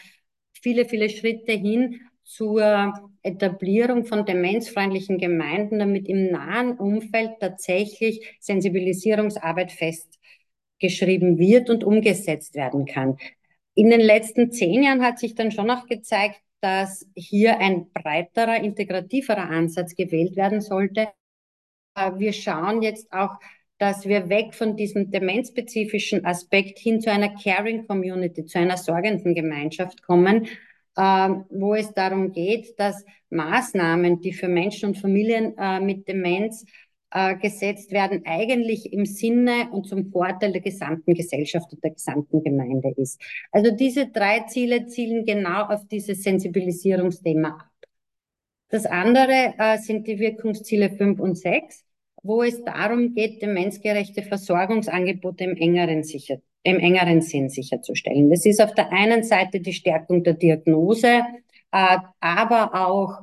viele, 0.53 0.85
viele 0.85 1.09
Schritte 1.09 1.53
hin 1.53 2.01
zur 2.23 2.93
Etablierung 3.21 4.05
von 4.05 4.25
demenzfreundlichen 4.25 5.17
Gemeinden, 5.17 5.79
damit 5.79 6.07
im 6.09 6.29
nahen 6.31 6.77
Umfeld 6.77 7.39
tatsächlich 7.39 8.37
Sensibilisierungsarbeit 8.41 9.71
festgeschrieben 10.79 11.37
wird 11.37 11.69
und 11.69 11.83
umgesetzt 11.83 12.55
werden 12.55 12.85
kann. 12.85 13.17
In 13.73 13.89
den 13.89 14.01
letzten 14.01 14.51
zehn 14.51 14.83
Jahren 14.83 15.03
hat 15.03 15.19
sich 15.19 15.35
dann 15.35 15.51
schon 15.51 15.69
auch 15.69 15.85
gezeigt, 15.85 16.41
dass 16.61 17.05
hier 17.15 17.59
ein 17.59 17.91
breiterer, 17.91 18.57
integrativerer 18.63 19.49
Ansatz 19.49 19.95
gewählt 19.95 20.35
werden 20.35 20.61
sollte. 20.61 21.09
Äh, 21.95 22.11
wir 22.17 22.33
schauen 22.33 22.81
jetzt 22.81 23.11
auch, 23.11 23.35
dass 23.77 24.07
wir 24.07 24.29
weg 24.29 24.55
von 24.55 24.75
diesem 24.75 25.11
demenzspezifischen 25.11 26.25
Aspekt 26.25 26.79
hin 26.79 26.99
zu 26.99 27.11
einer 27.11 27.35
Caring 27.35 27.85
Community, 27.85 28.43
zu 28.45 28.57
einer 28.57 28.77
sorgenden 28.77 29.35
Gemeinschaft 29.35 30.01
kommen, 30.01 30.47
ähm, 30.97 31.45
wo 31.51 31.75
es 31.75 31.93
darum 31.93 32.31
geht, 32.31 32.79
dass 32.79 33.05
Maßnahmen, 33.29 34.19
die 34.21 34.33
für 34.33 34.47
Menschen 34.47 34.89
und 34.89 34.97
Familien 34.97 35.55
äh, 35.59 35.79
mit 35.79 36.07
Demenz 36.07 36.65
äh, 37.11 37.35
gesetzt 37.37 37.91
werden, 37.91 38.23
eigentlich 38.25 38.91
im 38.91 39.05
Sinne 39.05 39.69
und 39.71 39.87
zum 39.87 40.11
Vorteil 40.11 40.51
der 40.51 40.61
gesamten 40.61 41.13
Gesellschaft 41.13 41.71
und 41.71 41.83
der 41.83 41.91
gesamten 41.91 42.43
Gemeinde 42.43 42.93
ist. 42.97 43.21
Also 43.51 43.71
diese 43.71 44.07
drei 44.07 44.41
Ziele 44.41 44.87
zielen 44.87 45.25
genau 45.25 45.63
auf 45.63 45.87
dieses 45.87 46.23
Sensibilisierungsthema 46.23 47.49
ab. 47.49 47.71
Das 48.69 48.85
andere 48.85 49.53
äh, 49.57 49.77
sind 49.77 50.07
die 50.07 50.19
Wirkungsziele 50.19 50.89
5 50.89 51.19
und 51.19 51.37
6, 51.37 51.85
wo 52.23 52.43
es 52.43 52.61
darum 52.63 53.13
geht, 53.13 53.41
demenzgerechte 53.41 54.23
Versorgungsangebote 54.23 55.45
im 55.45 55.55
engeren 55.55 56.03
sicher 56.03 56.41
im 56.63 56.79
engeren 56.79 57.21
Sinn 57.21 57.49
sicherzustellen. 57.49 58.29
Das 58.29 58.45
ist 58.45 58.61
auf 58.61 58.73
der 58.73 58.91
einen 58.91 59.23
Seite 59.23 59.61
die 59.61 59.71
Stärkung 59.71 60.23
der 60.23 60.33
Diagnose, 60.33 61.21
äh, 61.71 61.97
aber 62.19 62.87
auch 62.87 63.19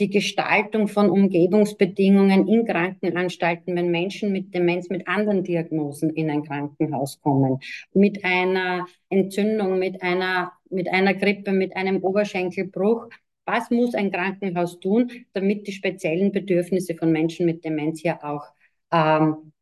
die 0.00 0.10
Gestaltung 0.10 0.88
von 0.88 1.08
Umgebungsbedingungen 1.08 2.48
in 2.48 2.66
Krankenanstalten, 2.66 3.76
wenn 3.76 3.90
Menschen 3.90 4.32
mit 4.32 4.52
Demenz 4.52 4.88
mit 4.88 5.06
anderen 5.06 5.44
Diagnosen 5.44 6.10
in 6.10 6.30
ein 6.30 6.42
Krankenhaus 6.42 7.20
kommen, 7.20 7.60
mit 7.92 8.24
einer 8.24 8.86
Entzündung, 9.08 9.78
mit 9.78 10.02
einer, 10.02 10.52
mit 10.68 10.88
einer 10.88 11.14
Grippe, 11.14 11.52
mit 11.52 11.76
einem 11.76 12.02
Oberschenkelbruch. 12.02 13.08
Was 13.46 13.70
muss 13.70 13.94
ein 13.94 14.10
Krankenhaus 14.10 14.80
tun, 14.80 15.10
damit 15.32 15.66
die 15.66 15.72
speziellen 15.72 16.32
Bedürfnisse 16.32 16.94
von 16.96 17.12
Menschen 17.12 17.46
mit 17.46 17.64
Demenz 17.64 18.00
hier 18.00 18.24
auch 18.24 18.44
ähm, 18.90 19.52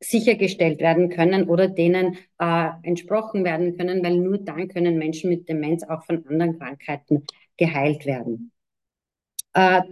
sichergestellt 0.00 0.80
werden 0.80 1.08
können 1.10 1.48
oder 1.48 1.68
denen 1.68 2.16
äh, 2.40 2.70
entsprochen 2.82 3.44
werden 3.44 3.76
können, 3.76 4.02
weil 4.02 4.16
nur 4.16 4.38
dann 4.38 4.66
können 4.66 4.98
Menschen 4.98 5.30
mit 5.30 5.48
Demenz 5.48 5.84
auch 5.84 6.04
von 6.04 6.26
anderen 6.26 6.58
Krankheiten 6.58 7.24
geheilt 7.56 8.06
werden. 8.06 8.50
Äh, 9.54 9.82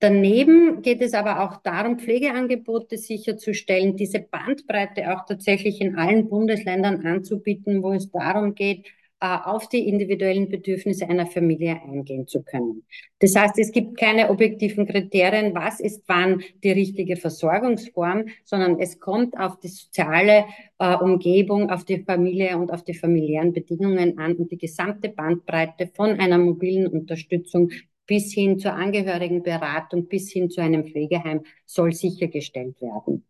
daneben 0.00 0.82
geht 0.82 1.00
es 1.00 1.14
aber 1.14 1.40
auch 1.40 1.62
darum, 1.62 1.98
Pflegeangebote 1.98 2.98
sicherzustellen, 2.98 3.96
diese 3.96 4.20
Bandbreite 4.20 5.14
auch 5.14 5.24
tatsächlich 5.26 5.80
in 5.80 5.96
allen 5.96 6.28
Bundesländern 6.28 7.06
anzubieten, 7.06 7.82
wo 7.82 7.92
es 7.92 8.10
darum 8.10 8.54
geht, 8.54 8.86
äh, 9.18 9.38
auf 9.44 9.70
die 9.70 9.88
individuellen 9.88 10.50
Bedürfnisse 10.50 11.08
einer 11.08 11.26
Familie 11.26 11.80
eingehen 11.82 12.26
zu 12.26 12.42
können. 12.42 12.84
Das 13.18 13.34
heißt, 13.34 13.58
es 13.58 13.72
gibt 13.72 13.96
keine 13.96 14.28
objektiven 14.28 14.86
Kriterien, 14.86 15.54
was 15.54 15.80
ist 15.80 16.02
wann 16.06 16.42
die 16.62 16.72
richtige 16.72 17.16
Versorgungsform, 17.16 18.26
sondern 18.44 18.78
es 18.78 19.00
kommt 19.00 19.38
auf 19.38 19.58
die 19.58 19.68
soziale 19.68 20.44
äh, 20.78 20.96
Umgebung, 20.96 21.70
auf 21.70 21.86
die 21.86 22.04
Familie 22.04 22.58
und 22.58 22.70
auf 22.70 22.84
die 22.84 22.92
familiären 22.92 23.54
Bedingungen 23.54 24.18
an 24.18 24.34
und 24.34 24.50
die 24.52 24.58
gesamte 24.58 25.08
Bandbreite 25.08 25.86
von 25.94 26.20
einer 26.20 26.36
mobilen 26.36 26.86
Unterstützung 26.86 27.70
bis 28.06 28.32
hin 28.32 28.58
zur 28.58 28.72
Angehörigenberatung, 28.72 30.06
bis 30.06 30.30
hin 30.30 30.50
zu 30.50 30.60
einem 30.60 30.84
Pflegeheim 30.84 31.42
soll 31.64 31.92
sichergestellt 31.92 32.80
werden. 32.80 33.24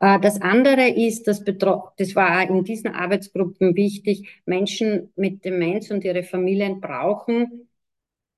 Äh, 0.00 0.20
das 0.20 0.40
andere 0.42 0.88
ist, 0.88 1.26
das, 1.26 1.42
das 1.44 2.16
war 2.16 2.48
in 2.48 2.64
diesen 2.64 2.88
Arbeitsgruppen 2.88 3.74
wichtig, 3.76 4.42
Menschen 4.44 5.12
mit 5.16 5.44
Demenz 5.44 5.90
und 5.90 6.04
ihre 6.04 6.22
Familien 6.22 6.80
brauchen 6.80 7.68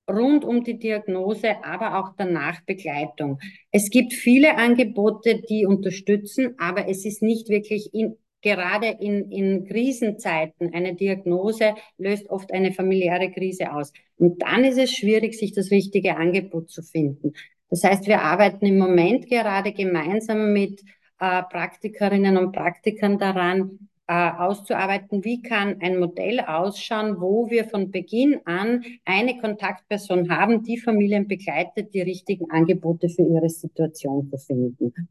rund 0.09 0.45
um 0.45 0.63
die 0.63 0.79
Diagnose, 0.79 1.65
aber 1.65 1.99
auch 1.99 2.15
danach 2.17 2.61
Begleitung. 2.63 3.41
Es 3.71 3.91
gibt 3.91 4.13
viele 4.13 4.57
Angebote, 4.57 5.43
die 5.49 5.67
unterstützen, 5.67 6.55
aber 6.59 6.89
es 6.89 7.05
ist 7.05 7.23
nicht 7.23 7.49
wirklich 7.49 7.93
in, 7.93 8.17
gerade 8.43 8.97
in, 9.01 9.31
in 9.31 9.67
Krisenzeiten 9.67 10.73
eine 10.73 10.95
Diagnose 10.95 11.75
löst 11.99 12.29
oft 12.31 12.53
eine 12.53 12.73
familiäre 12.73 13.31
Krise 13.31 13.73
aus. 13.73 13.93
Und 14.19 14.43
dann 14.43 14.65
ist 14.65 14.79
es 14.79 14.93
schwierig, 14.93 15.39
sich 15.39 15.53
das 15.53 15.71
richtige 15.71 16.17
Angebot 16.17 16.71
zu 16.71 16.83
finden. 16.83 17.33
Das 17.71 17.83
heißt, 17.83 18.07
wir 18.07 18.23
arbeiten 18.23 18.67
im 18.67 18.79
Moment 18.79 19.29
gerade 19.29 19.73
gemeinsam 19.73 20.53
mit 20.53 20.81
äh, 21.19 21.43
Praktikerinnen 21.43 22.37
und 22.37 22.53
Praktikern 22.53 23.19
daran, 23.19 23.89
äh, 24.09 24.31
auszuarbeiten, 24.31 25.25
wie 25.25 25.43
kann 25.43 25.81
ein 25.81 25.99
Modell 25.99 26.39
ausschauen, 26.39 27.21
wo 27.21 27.51
wir 27.51 27.65
von 27.65 27.91
Beginn 27.91 28.41
an 28.45 28.85
eine 29.05 29.39
Kontaktperson 29.39 30.31
haben, 30.31 30.63
die 30.63 30.79
Familien 30.79 31.27
begleitet, 31.27 31.93
die 31.93 32.03
richtigen 32.03 32.49
Angebote 32.51 33.09
für 33.09 33.23
ihre 33.23 33.49
Situation 33.49 34.31
zu 34.31 34.39
finden. 34.39 35.09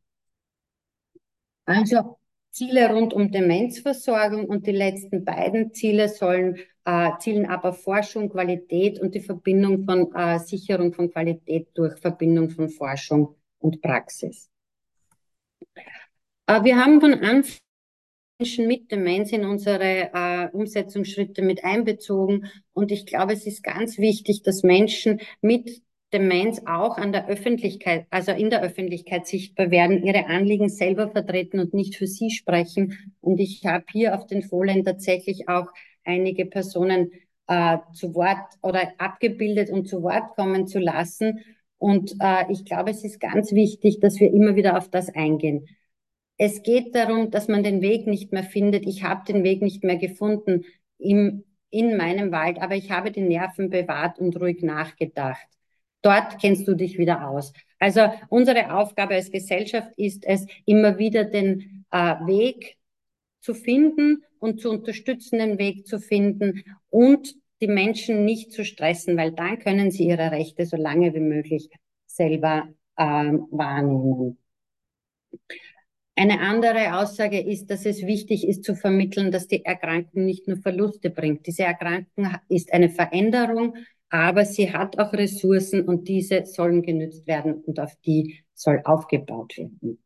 Also 1.66 2.18
Ziele 2.56 2.90
rund 2.90 3.14
um 3.14 3.32
Demenzversorgung 3.32 4.46
und 4.46 4.66
die 4.66 4.72
letzten 4.72 5.26
beiden 5.26 5.74
Ziele 5.74 6.08
sollen 6.08 6.58
äh, 6.86 7.12
zielen 7.20 7.48
aber 7.48 7.74
Forschung, 7.74 8.30
Qualität 8.30 8.98
und 9.02 9.14
die 9.14 9.20
Verbindung 9.20 9.84
von 9.84 10.16
äh, 10.16 10.40
Sicherung 10.40 10.94
von 10.94 11.12
Qualität 11.12 11.68
durch 11.74 12.00
Verbindung 12.00 12.50
von 12.50 12.70
Forschung 12.70 13.36
und 13.60 13.82
Praxis. 13.82 14.50
Äh, 16.48 16.64
wir 16.64 16.78
haben 16.78 17.02
von 17.02 17.16
Anfang 17.16 17.60
Menschen 18.40 18.68
mit 18.68 18.90
Demenz 18.90 19.34
in 19.34 19.44
unsere 19.44 20.12
äh, 20.14 20.50
Umsetzungsschritte 20.54 21.42
mit 21.42 21.66
einbezogen. 21.66 22.50
Und 22.72 22.90
ich 22.94 23.06
glaube, 23.06 23.34
es 23.34 23.46
ist 23.46 23.64
ganz 23.64 23.98
wichtig, 23.98 24.44
dass 24.44 24.64
Menschen 24.64 25.20
mit 25.42 25.82
Demenz 26.14 26.62
auch 26.66 26.98
an 26.98 27.12
der 27.12 27.28
Öffentlichkeit, 27.28 28.06
also 28.10 28.32
in 28.32 28.50
der 28.50 28.62
Öffentlichkeit 28.62 29.28
sichtbar 29.28 29.72
werden, 29.72 30.04
ihre 30.04 30.28
Anliegen 30.28 30.70
selber 30.70 31.10
vertreten 31.10 31.60
und 31.60 31.74
nicht 31.74 31.96
für 31.96 32.08
sie 32.08 32.30
sprechen. 32.32 33.16
Und 33.22 33.40
ich 33.40 33.66
habe 33.66 33.86
hier 33.92 34.16
auf 34.16 34.26
den 34.28 34.44
Folien 34.44 34.86
tatsächlich 34.86 35.50
auch 35.50 35.68
einige 36.04 36.46
Personen 36.46 37.12
äh, 37.48 37.78
zu 37.94 38.16
Wort 38.16 38.54
oder 38.62 38.94
abgebildet 38.98 39.70
und 39.70 39.88
zu 39.88 40.04
Wort 40.04 40.36
kommen 40.36 40.68
zu 40.68 40.80
lassen. 40.80 41.40
Und 41.78 42.16
äh, 42.20 42.52
ich 42.52 42.66
glaube, 42.66 42.92
es 42.92 43.04
ist 43.04 43.20
ganz 43.20 43.52
wichtig, 43.52 44.00
dass 44.00 44.20
wir 44.20 44.32
immer 44.32 44.56
wieder 44.56 44.78
auf 44.78 44.90
das 44.90 45.14
eingehen. 45.14 45.68
Es 46.38 46.64
geht 46.64 46.96
darum, 46.96 47.32
dass 47.32 47.48
man 47.48 47.64
den 47.64 47.82
Weg 47.82 48.08
nicht 48.08 48.32
mehr 48.32 48.44
findet. 48.44 48.86
Ich 48.86 49.04
habe 49.04 49.32
den 49.32 49.44
Weg 49.44 49.62
nicht 49.62 49.84
mehr 49.84 49.98
gefunden 49.98 50.66
im, 50.98 51.44
in 51.70 51.98
meinem 51.98 52.32
Wald, 52.32 52.62
aber 52.62 52.76
ich 52.76 52.92
habe 52.92 53.12
die 53.12 53.22
Nerven 53.22 53.70
bewahrt 53.70 54.20
und 54.20 54.40
ruhig 54.40 54.62
nachgedacht. 54.62 55.48
Dort 56.06 56.40
kennst 56.40 56.68
du 56.68 56.76
dich 56.76 57.00
wieder 57.00 57.28
aus. 57.28 57.52
Also 57.80 58.02
unsere 58.30 58.76
Aufgabe 58.78 59.16
als 59.16 59.32
Gesellschaft 59.32 59.92
ist 59.98 60.24
es, 60.28 60.46
immer 60.66 61.00
wieder 61.00 61.24
den 61.24 61.84
äh, 61.90 62.16
Weg 62.28 62.78
zu 63.42 63.56
finden 63.56 64.24
und 64.38 64.62
zu 64.62 64.70
unterstützen, 64.70 65.40
den 65.40 65.58
Weg 65.58 65.88
zu 65.88 66.00
finden 66.00 66.64
und 66.92 67.34
die 67.60 67.68
Menschen 67.68 68.24
nicht 68.24 68.52
zu 68.52 68.64
stressen, 68.64 69.18
weil 69.18 69.32
dann 69.32 69.58
können 69.58 69.90
sie 69.90 70.06
ihre 70.08 70.30
Rechte 70.30 70.68
so 70.68 70.78
lange 70.78 71.16
wie 71.16 71.22
möglich 71.22 71.70
selber 72.06 72.68
äh, 72.98 73.04
wahrnehmen. 73.04 74.38
Eine 76.16 76.40
andere 76.40 76.98
Aussage 76.98 77.42
ist, 77.42 77.72
dass 77.72 77.84
es 77.86 78.06
wichtig 78.06 78.48
ist 78.48 78.64
zu 78.64 78.76
vermitteln, 78.76 79.32
dass 79.32 79.48
die 79.48 79.66
Erkrankung 79.66 80.24
nicht 80.26 80.48
nur 80.48 80.58
Verluste 80.58 81.10
bringt. 81.10 81.48
Diese 81.48 81.64
Erkrankung 81.64 82.30
ist 82.48 82.72
eine 82.72 82.90
Veränderung, 82.90 83.76
aber 84.16 84.46
sie 84.46 84.72
hat 84.72 84.98
auch 84.98 85.14
Ressourcen 85.14 85.82
und 85.82 86.08
diese 86.08 86.46
sollen 86.46 86.82
genützt 86.82 87.28
werden 87.28 87.56
und 87.66 87.80
auf 87.80 87.96
die 88.06 88.40
soll 88.54 88.82
aufgebaut 88.86 89.58
werden. 89.58 90.00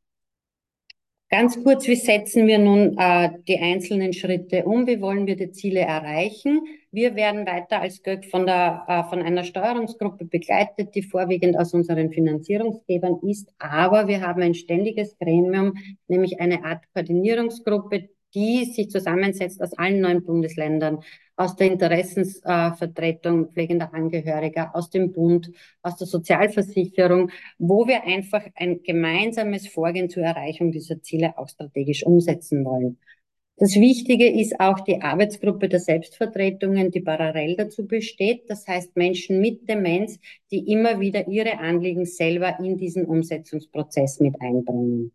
Ganz 1.32 1.64
kurz, 1.64 1.88
wie 1.88 1.96
setzen 1.96 2.48
wir 2.48 2.58
nun 2.58 2.98
äh, 2.98 3.30
die 3.48 3.60
einzelnen 3.60 4.14
Schritte 4.14 4.66
um? 4.66 4.88
Wie 4.88 5.00
wollen 5.00 5.28
wir 5.28 5.36
die 5.36 5.52
Ziele 5.52 5.82
erreichen? 5.82 6.62
Wir 6.92 7.14
werden 7.14 7.46
weiter 7.46 7.82
als 7.82 8.02
GÖG 8.02 8.26
von, 8.26 8.48
der, 8.48 8.84
äh, 8.88 9.04
von 9.10 9.22
einer 9.22 9.44
Steuerungsgruppe 9.44 10.26
begleitet, 10.26 10.96
die 10.96 11.04
vorwiegend 11.04 11.56
aus 11.56 11.76
unseren 11.76 12.12
Finanzierungsgebern 12.12 13.20
ist. 13.22 13.54
Aber 13.60 14.08
wir 14.08 14.22
haben 14.22 14.42
ein 14.42 14.56
ständiges 14.56 15.16
Gremium, 15.20 15.76
nämlich 16.08 16.40
eine 16.40 16.64
Art 16.64 16.84
Koordinierungsgruppe, 16.96 18.10
die 18.34 18.66
sich 18.66 18.90
zusammensetzt 18.90 19.62
aus 19.62 19.74
allen 19.78 20.02
neuen 20.02 20.24
Bundesländern, 20.24 21.00
aus 21.36 21.56
der 21.56 21.72
Interessensvertretung 21.72 23.52
pflegender 23.54 23.94
Angehöriger, 23.94 24.76
aus 24.76 24.90
dem 24.90 25.14
Bund, 25.14 25.52
aus 25.82 25.96
der 25.98 26.08
Sozialversicherung, 26.08 27.32
wo 27.58 27.88
wir 27.88 28.04
einfach 28.04 28.46
ein 28.56 28.84
gemeinsames 28.84 29.68
Vorgehen 29.68 30.10
zur 30.10 30.24
Erreichung 30.24 30.72
dieser 30.72 31.02
Ziele 31.02 31.38
auch 31.38 31.48
strategisch 31.48 32.06
umsetzen 32.06 32.66
wollen. 32.66 32.98
Das 33.60 33.76
Wichtige 33.76 34.30
ist 34.30 34.58
auch 34.60 34.80
die 34.80 35.02
Arbeitsgruppe 35.02 35.68
der 35.68 35.82
Selbstvertretungen, 35.82 36.92
die 36.92 37.02
parallel 37.02 37.58
dazu 37.58 37.86
besteht. 37.86 38.50
Das 38.50 38.66
heißt 38.66 38.96
Menschen 38.96 39.42
mit 39.42 39.68
Demenz, 39.68 40.18
die 40.50 40.72
immer 40.72 41.02
wieder 41.02 41.28
ihre 41.28 41.60
Anliegen 41.60 42.06
selber 42.06 42.58
in 42.60 42.78
diesen 42.78 43.06
Umsetzungsprozess 43.06 44.22
mit 44.22 44.40
einbringen. 44.40 45.12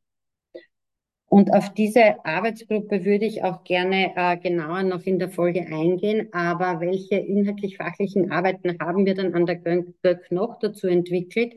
Und 1.28 1.52
auf 1.52 1.74
diese 1.74 2.24
Arbeitsgruppe 2.24 3.04
würde 3.04 3.24
ich 3.24 3.42
auch 3.42 3.64
gerne 3.64 4.12
äh, 4.14 4.36
genauer 4.36 4.82
noch 4.84 5.04
in 5.04 5.18
der 5.18 5.30
Folge 5.30 5.66
eingehen. 5.66 6.28
Aber 6.32 6.80
welche 6.80 7.16
inhaltlich-fachlichen 7.16 8.30
Arbeiten 8.30 8.76
haben 8.80 9.04
wir 9.04 9.14
dann 9.14 9.34
an 9.34 9.46
der 9.46 9.56
GÖK 9.56 10.30
noch 10.30 10.58
dazu 10.60 10.86
entwickelt? 10.86 11.54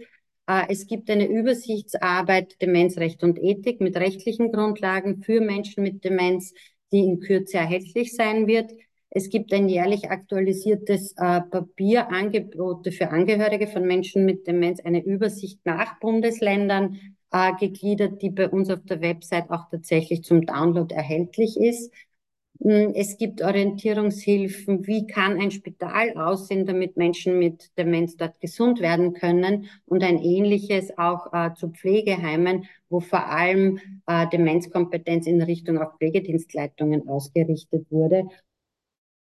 Äh, 0.47 0.63
es 0.69 0.87
gibt 0.87 1.09
eine 1.09 1.27
Übersichtsarbeit 1.27 2.61
Demenzrecht 2.61 3.23
und 3.23 3.37
Ethik 3.39 3.81
mit 3.81 3.97
rechtlichen 3.97 4.51
Grundlagen 4.51 5.21
für 5.21 5.41
Menschen 5.41 5.83
mit 5.83 6.03
Demenz, 6.03 6.53
die 6.91 6.99
in 6.99 7.19
Kürze 7.19 7.57
erhältlich 7.57 8.15
sein 8.15 8.47
wird. 8.47 8.71
Es 9.09 9.29
gibt 9.29 9.53
ein 9.53 9.69
jährlich 9.69 10.09
aktualisiertes 10.09 11.13
äh, 11.17 11.41
Papierangebote 11.41 12.91
für 12.91 13.09
Angehörige 13.09 13.67
von 13.67 13.85
Menschen 13.85 14.25
mit 14.25 14.47
Demenz, 14.47 14.79
eine 14.79 15.03
Übersicht 15.03 15.59
nach 15.65 15.99
Bundesländern 15.99 16.99
äh, 17.31 17.53
gegliedert, 17.59 18.21
die 18.21 18.29
bei 18.29 18.49
uns 18.49 18.69
auf 18.69 18.83
der 18.85 19.01
Website 19.01 19.49
auch 19.49 19.69
tatsächlich 19.69 20.23
zum 20.23 20.45
Download 20.45 20.93
erhältlich 20.93 21.57
ist. 21.57 21.91
Hm, 22.61 22.93
es 22.95 23.17
gibt 23.17 23.41
Orientierungshilfen, 23.41 24.87
wie 24.87 25.05
kann 25.05 25.39
ein 25.39 25.51
Spital 25.51 26.13
aussehen, 26.17 26.65
damit 26.65 26.97
Menschen 26.97 27.37
mit 27.37 27.69
Demenz 27.77 28.17
dort 28.17 28.39
gesund 28.39 28.79
werden 28.79 29.13
können? 29.13 29.69
Und 29.85 30.03
ein 30.03 30.17
ähnliches 30.17 30.97
auch 30.97 31.31
äh, 31.33 31.53
zu 31.53 31.69
Pflegeheimen, 31.69 32.65
wo 32.89 32.99
vor 32.99 33.27
allem 33.27 33.79
äh, 34.07 34.27
Demenzkompetenz 34.29 35.27
in 35.27 35.41
Richtung 35.41 35.77
auf 35.77 35.97
Pflegedienstleitungen 35.97 37.07
ausgerichtet 37.07 37.85
wurde 37.91 38.27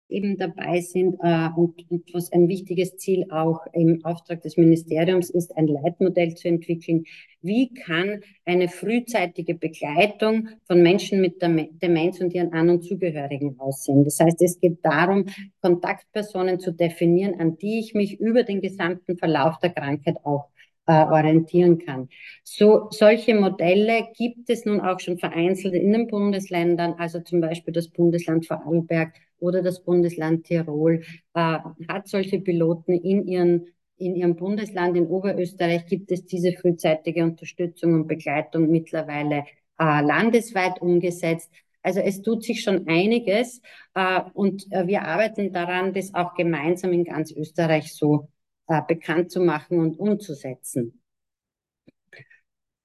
eben 0.08 0.36
dabei 0.36 0.80
sind 0.80 1.16
äh, 1.22 1.48
und, 1.56 1.90
und 1.90 2.12
was 2.12 2.32
ein 2.32 2.48
wichtiges 2.48 2.96
Ziel 2.96 3.26
auch 3.30 3.60
im 3.72 4.04
Auftrag 4.04 4.42
des 4.42 4.56
Ministeriums 4.56 5.30
ist, 5.30 5.56
ein 5.56 5.66
Leitmodell 5.66 6.34
zu 6.34 6.48
entwickeln. 6.48 7.04
Wie 7.40 7.72
kann 7.72 8.20
eine 8.44 8.68
frühzeitige 8.68 9.54
Begleitung 9.54 10.48
von 10.66 10.82
Menschen 10.82 11.20
mit 11.20 11.42
Demenz 11.42 12.20
und 12.20 12.34
ihren 12.34 12.52
An- 12.52 12.70
und 12.70 12.84
Zugehörigen 12.84 13.58
aussehen? 13.58 14.04
Das 14.04 14.20
heißt, 14.20 14.40
es 14.42 14.60
geht 14.60 14.78
darum, 14.82 15.26
Kontaktpersonen 15.60 16.60
zu 16.60 16.72
definieren, 16.72 17.40
an 17.40 17.56
die 17.58 17.80
ich 17.80 17.94
mich 17.94 18.20
über 18.20 18.42
den 18.42 18.60
gesamten 18.60 19.16
Verlauf 19.16 19.58
der 19.58 19.70
Krankheit 19.70 20.16
auch 20.24 20.48
äh, 20.86 20.92
orientieren 20.92 21.78
kann. 21.78 22.08
So, 22.42 22.88
solche 22.90 23.34
Modelle 23.34 24.08
gibt 24.16 24.50
es 24.50 24.64
nun 24.64 24.80
auch 24.80 25.00
schon 25.00 25.18
vereinzelt 25.18 25.74
in 25.74 25.92
den 25.92 26.06
Bundesländern, 26.06 26.94
also 26.98 27.20
zum 27.20 27.40
Beispiel 27.40 27.72
das 27.72 27.88
Bundesland 27.88 28.46
Vorarlberg 28.46 29.14
oder 29.44 29.62
das 29.62 29.84
Bundesland 29.84 30.44
Tirol 30.44 31.02
äh, 31.34 31.58
hat 31.88 32.08
solche 32.08 32.40
Piloten 32.40 32.94
in 32.94 33.26
ihren 33.26 33.66
in 33.96 34.16
ihrem 34.16 34.34
Bundesland 34.34 34.96
in 34.96 35.06
Oberösterreich 35.06 35.86
gibt 35.86 36.10
es 36.10 36.24
diese 36.26 36.52
frühzeitige 36.52 37.22
Unterstützung 37.22 37.94
und 37.94 38.08
Begleitung 38.08 38.68
mittlerweile 38.68 39.44
äh, 39.78 40.02
landesweit 40.02 40.82
umgesetzt. 40.82 41.50
Also 41.82 42.00
es 42.00 42.20
tut 42.20 42.42
sich 42.42 42.62
schon 42.62 42.88
einiges 42.88 43.60
äh, 43.94 44.20
und 44.32 44.66
äh, 44.72 44.86
wir 44.86 45.02
arbeiten 45.02 45.52
daran, 45.52 45.92
das 45.92 46.12
auch 46.12 46.34
gemeinsam 46.34 46.92
in 46.92 47.04
ganz 47.04 47.30
Österreich 47.30 47.94
so 47.94 48.28
äh, 48.66 48.80
bekannt 48.88 49.30
zu 49.30 49.40
machen 49.40 49.78
und 49.78 49.98
umzusetzen. 49.98 51.00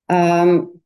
Ähm, 0.09 0.81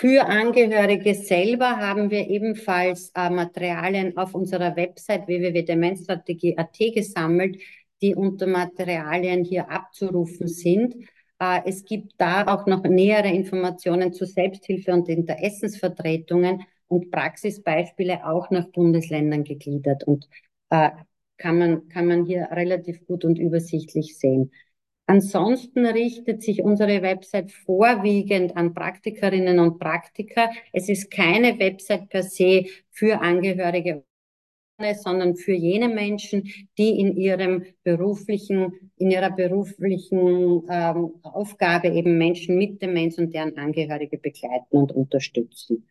für 0.00 0.26
Angehörige 0.26 1.14
selber 1.14 1.76
haben 1.76 2.10
wir 2.10 2.26
ebenfalls 2.30 3.10
äh, 3.14 3.28
Materialien 3.28 4.16
auf 4.16 4.34
unserer 4.34 4.74
Website 4.74 5.26
www.demenzstrategie.at 5.26 6.78
gesammelt, 6.94 7.60
die 8.00 8.14
unter 8.14 8.46
Materialien 8.46 9.44
hier 9.44 9.70
abzurufen 9.70 10.48
sind. 10.48 10.94
Äh, 11.38 11.60
es 11.66 11.84
gibt 11.84 12.14
da 12.16 12.46
auch 12.46 12.64
noch 12.64 12.82
nähere 12.84 13.28
Informationen 13.28 14.14
zu 14.14 14.24
Selbsthilfe 14.24 14.94
und 14.94 15.10
Interessensvertretungen 15.10 16.62
und 16.88 17.10
Praxisbeispiele 17.10 18.26
auch 18.26 18.48
nach 18.50 18.68
Bundesländern 18.68 19.44
gegliedert. 19.44 20.04
Und 20.04 20.30
äh, 20.70 20.92
kann 21.36 21.58
man, 21.58 21.88
kann 21.90 22.06
man 22.06 22.24
hier 22.24 22.48
relativ 22.50 23.06
gut 23.06 23.26
und 23.26 23.38
übersichtlich 23.38 24.18
sehen. 24.18 24.50
Ansonsten 25.10 25.86
richtet 25.86 26.40
sich 26.40 26.62
unsere 26.62 27.02
Website 27.02 27.50
vorwiegend 27.50 28.56
an 28.56 28.74
Praktikerinnen 28.74 29.58
und 29.58 29.80
Praktiker. 29.80 30.50
Es 30.72 30.88
ist 30.88 31.10
keine 31.10 31.58
Website 31.58 32.08
per 32.08 32.22
se 32.22 32.66
für 32.92 33.20
Angehörige, 33.20 34.04
sondern 35.02 35.34
für 35.34 35.52
jene 35.52 35.88
Menschen, 35.88 36.52
die 36.78 37.00
in 37.00 37.16
ihrem 37.16 37.64
beruflichen, 37.82 38.92
in 38.98 39.10
ihrer 39.10 39.32
beruflichen 39.32 40.62
ähm, 40.70 41.14
Aufgabe 41.22 41.88
eben 41.88 42.16
Menschen 42.16 42.56
mit 42.56 42.80
Demenz 42.80 43.18
und 43.18 43.34
deren 43.34 43.58
Angehörige 43.58 44.16
begleiten 44.16 44.76
und 44.76 44.92
unterstützen. 44.92 45.88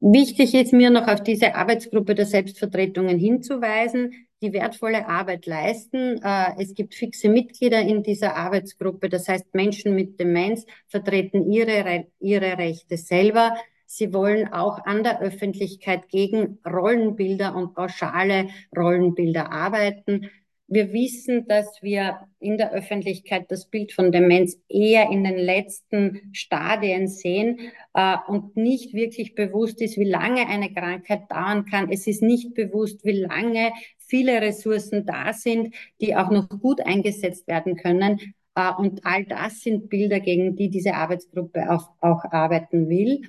Wichtig 0.00 0.54
ist 0.54 0.72
mir 0.72 0.90
noch 0.90 1.06
auf 1.06 1.22
diese 1.22 1.54
Arbeitsgruppe 1.54 2.16
der 2.16 2.26
Selbstvertretungen 2.26 3.16
hinzuweisen, 3.16 4.26
die 4.40 4.52
wertvolle 4.52 5.06
Arbeit 5.06 5.46
leisten. 5.46 6.20
Äh, 6.22 6.54
es 6.58 6.74
gibt 6.74 6.94
fixe 6.94 7.28
Mitglieder 7.28 7.80
in 7.80 8.02
dieser 8.02 8.36
Arbeitsgruppe, 8.36 9.08
das 9.08 9.28
heißt 9.28 9.54
Menschen 9.54 9.94
mit 9.94 10.18
Demenz 10.18 10.66
vertreten 10.88 11.50
ihre, 11.50 12.06
ihre 12.20 12.58
Rechte 12.58 12.96
selber. 12.96 13.54
Sie 13.86 14.12
wollen 14.12 14.52
auch 14.52 14.84
an 14.84 15.02
der 15.02 15.20
Öffentlichkeit 15.20 16.08
gegen 16.08 16.58
Rollenbilder 16.64 17.56
und 17.56 17.74
pauschale 17.74 18.48
Rollenbilder 18.76 19.50
arbeiten. 19.50 20.30
Wir 20.68 20.92
wissen, 20.92 21.48
dass 21.48 21.82
wir 21.82 22.28
in 22.38 22.56
der 22.56 22.72
Öffentlichkeit 22.72 23.50
das 23.50 23.66
Bild 23.66 23.92
von 23.92 24.12
Demenz 24.12 24.56
eher 24.68 25.10
in 25.10 25.24
den 25.24 25.36
letzten 25.36 26.30
Stadien 26.32 27.08
sehen 27.08 27.58
äh, 27.92 28.16
und 28.28 28.56
nicht 28.56 28.94
wirklich 28.94 29.34
bewusst 29.34 29.82
ist, 29.82 29.98
wie 29.98 30.08
lange 30.08 30.46
eine 30.46 30.72
Krankheit 30.72 31.22
dauern 31.28 31.64
kann. 31.64 31.90
Es 31.90 32.06
ist 32.06 32.22
nicht 32.22 32.54
bewusst, 32.54 33.04
wie 33.04 33.20
lange 33.22 33.72
viele 34.10 34.42
Ressourcen 34.42 35.06
da 35.06 35.32
sind, 35.32 35.74
die 36.00 36.14
auch 36.14 36.30
noch 36.30 36.48
gut 36.48 36.80
eingesetzt 36.82 37.46
werden 37.46 37.76
können. 37.76 38.20
Äh, 38.54 38.72
und 38.76 39.06
all 39.06 39.24
das 39.24 39.60
sind 39.60 39.88
Bilder, 39.88 40.20
gegen 40.20 40.56
die 40.56 40.68
diese 40.68 40.94
Arbeitsgruppe 40.94 41.70
auch, 41.70 41.90
auch 42.00 42.24
arbeiten 42.30 42.88
will. 42.88 43.22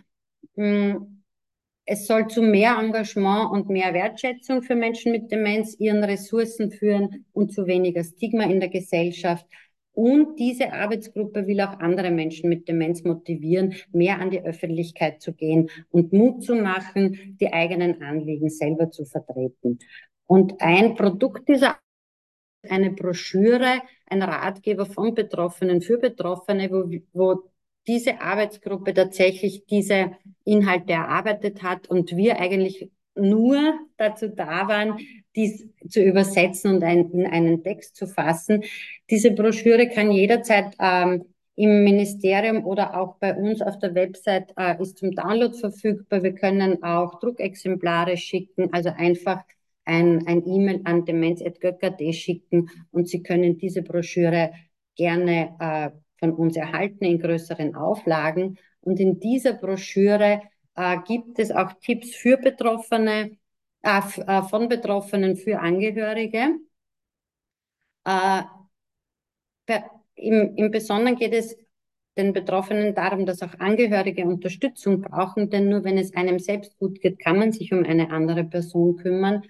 Hm 0.56 1.22
es 1.86 2.08
soll 2.08 2.28
zu 2.28 2.42
mehr 2.42 2.78
Engagement 2.80 3.52
und 3.52 3.70
mehr 3.70 3.94
Wertschätzung 3.94 4.62
für 4.62 4.76
Menschen 4.76 5.12
mit 5.12 5.32
Demenz, 5.32 5.76
ihren 5.80 6.04
Ressourcen 6.04 6.72
führen 6.72 7.26
und 7.34 7.54
zu 7.54 7.68
weniger 7.68 8.04
Stigma 8.04 8.44
in 8.44 8.60
der 8.60 8.70
Gesellschaft. 8.70 9.46
Und 9.94 10.40
diese 10.40 10.72
Arbeitsgruppe 10.72 11.48
will 11.48 11.60
auch 11.60 11.80
andere 11.80 12.12
Menschen 12.12 12.50
mit 12.50 12.68
Demenz 12.68 13.04
motivieren, 13.04 13.74
mehr 13.92 14.20
an 14.20 14.30
die 14.30 14.42
Öffentlichkeit 14.42 15.22
zu 15.22 15.34
gehen 15.34 15.70
und 15.90 16.14
Mut 16.14 16.44
zu 16.46 16.56
machen, 16.56 17.36
die 17.42 17.52
eigenen 17.52 18.02
Anliegen 18.02 18.50
selber 18.50 18.90
zu 18.90 19.04
vertreten. 19.04 19.80
Und 20.32 20.62
ein 20.62 20.96
Produkt 20.96 21.50
dieser 21.50 21.78
eine 22.70 22.92
Broschüre, 22.92 23.82
ein 24.06 24.22
Ratgeber 24.22 24.86
von 24.86 25.14
Betroffenen 25.14 25.82
für 25.82 25.98
Betroffene, 25.98 26.72
wo, 26.72 26.90
wo 27.12 27.44
diese 27.86 28.22
Arbeitsgruppe 28.22 28.94
tatsächlich 28.94 29.66
diese 29.66 30.16
Inhalte 30.46 30.94
erarbeitet 30.94 31.64
hat 31.64 31.90
und 31.90 32.16
wir 32.16 32.40
eigentlich 32.40 32.90
nur 33.14 33.74
dazu 33.98 34.30
da 34.30 34.70
waren, 34.70 35.00
dies 35.36 35.68
zu 35.90 36.02
übersetzen 36.02 36.76
und 36.76 36.84
ein, 36.86 37.12
in 37.12 37.28
einen 37.28 37.62
Text 37.62 37.98
zu 37.98 38.08
fassen. 38.08 38.64
Diese 39.10 39.32
Broschüre 39.32 39.90
kann 39.90 40.14
jederzeit 40.14 40.78
ähm, 40.80 41.26
im 41.58 41.84
Ministerium 41.84 42.66
oder 42.66 42.98
auch 42.98 43.18
bei 43.18 43.36
uns 43.36 43.62
auf 43.62 43.80
der 43.80 43.94
Website 43.96 44.54
äh, 44.56 44.82
ist 44.82 44.98
zum 44.98 45.12
Download 45.12 45.58
verfügbar. 45.58 46.24
Wir 46.24 46.36
können 46.36 46.82
auch 46.84 47.20
Druckexemplare 47.20 48.16
schicken, 48.16 48.72
also 48.72 48.92
einfach 48.96 49.44
ein, 49.86 50.26
ein 50.28 50.46
E-Mail 50.46 50.82
an 50.86 51.06
demenz.göcker.de 51.06 52.14
schicken 52.14 52.70
und 52.92 53.10
Sie 53.10 53.24
können 53.24 53.58
diese 53.58 53.82
Broschüre 53.82 54.52
gerne 54.96 55.56
äh, 55.60 55.90
von 56.20 56.34
uns 56.34 56.56
erhalten 56.56 57.04
in 57.06 57.20
größeren 57.20 57.76
Auflagen. 57.76 58.58
Und 58.82 59.00
in 59.00 59.20
dieser 59.20 59.54
Broschüre 59.54 60.42
äh, 60.76 60.98
gibt 61.08 61.40
es 61.40 61.52
auch 61.52 61.74
Tipps 61.82 62.16
für 62.16 62.38
Betroffene, 62.38 63.38
äh, 63.82 64.02
äh 64.28 64.44
von 64.44 64.70
Betroffenen 64.70 65.36
für 65.36 65.60
Angehörige. 65.60 66.60
Äh, 68.06 68.44
im, 70.16 70.56
Im 70.56 70.72
Besonderen 70.72 71.16
geht 71.18 71.34
es 71.34 71.58
den 72.18 72.34
Betroffenen 72.34 72.94
darum, 72.94 73.26
dass 73.26 73.42
auch 73.42 73.58
Angehörige 73.60 74.26
Unterstützung 74.26 75.02
brauchen, 75.02 75.50
denn 75.50 75.70
nur 75.70 75.84
wenn 75.84 75.98
es 75.98 76.14
einem 76.14 76.40
selbst 76.40 76.78
gut 76.78 77.02
geht, 77.02 77.20
kann 77.20 77.40
man 77.40 77.52
sich 77.54 77.72
um 77.74 77.84
eine 77.84 78.12
andere 78.12 78.44
Person 78.44 78.98
kümmern. 78.98 79.44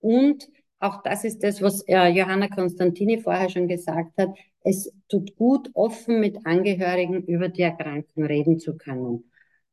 Und 0.00 0.48
auch 0.80 1.02
das 1.02 1.24
ist 1.24 1.42
das, 1.42 1.60
was 1.60 1.82
äh, 1.88 2.08
Johanna 2.08 2.48
Konstantini 2.48 3.18
vorher 3.18 3.48
schon 3.48 3.68
gesagt 3.68 4.12
hat. 4.18 4.30
Es 4.62 4.92
tut 5.08 5.36
gut, 5.36 5.70
offen 5.74 6.20
mit 6.20 6.46
Angehörigen 6.46 7.22
über 7.24 7.48
die 7.48 7.62
Erkrankung 7.62 8.24
reden 8.24 8.58
zu 8.58 8.76
können. 8.76 9.30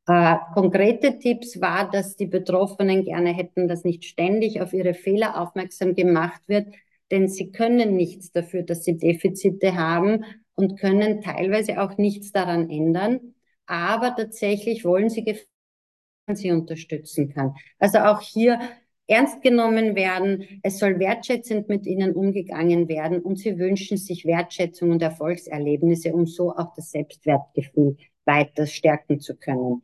Äh, 0.07 0.37
konkrete 0.53 1.17
Tipps 1.19 1.59
war, 1.61 1.89
dass 1.89 2.15
die 2.15 2.27
Betroffenen 2.27 3.03
gerne 3.03 3.33
hätten, 3.33 3.67
dass 3.67 3.83
nicht 3.83 4.05
ständig 4.05 4.61
auf 4.61 4.73
ihre 4.73 4.93
Fehler 4.93 5.41
aufmerksam 5.41 5.95
gemacht 5.95 6.41
wird, 6.47 6.67
denn 7.11 7.27
sie 7.27 7.51
können 7.51 7.95
nichts 7.95 8.31
dafür, 8.31 8.63
dass 8.63 8.83
sie 8.83 8.97
Defizite 8.97 9.75
haben 9.75 10.25
und 10.55 10.79
können 10.79 11.21
teilweise 11.21 11.81
auch 11.81 11.97
nichts 11.97 12.31
daran 12.31 12.69
ändern. 12.69 13.35
Aber 13.67 14.15
tatsächlich 14.15 14.85
wollen 14.85 15.09
sie, 15.09 15.39
sie 16.33 16.51
unterstützen 16.51 17.33
kann. 17.33 17.55
Also 17.79 17.99
auch 17.99 18.21
hier 18.21 18.59
ernst 19.07 19.41
genommen 19.41 19.95
werden. 19.95 20.59
Es 20.63 20.79
soll 20.79 20.99
wertschätzend 20.99 21.69
mit 21.69 21.85
ihnen 21.85 22.13
umgegangen 22.13 22.87
werden 22.87 23.21
und 23.21 23.37
sie 23.37 23.57
wünschen 23.57 23.97
sich 23.97 24.25
Wertschätzung 24.25 24.91
und 24.91 25.01
Erfolgserlebnisse, 25.01 26.13
um 26.13 26.25
so 26.25 26.51
auch 26.51 26.73
das 26.75 26.91
Selbstwertgefühl 26.91 27.97
weiter 28.25 28.65
stärken 28.65 29.19
zu 29.19 29.35
können. 29.35 29.83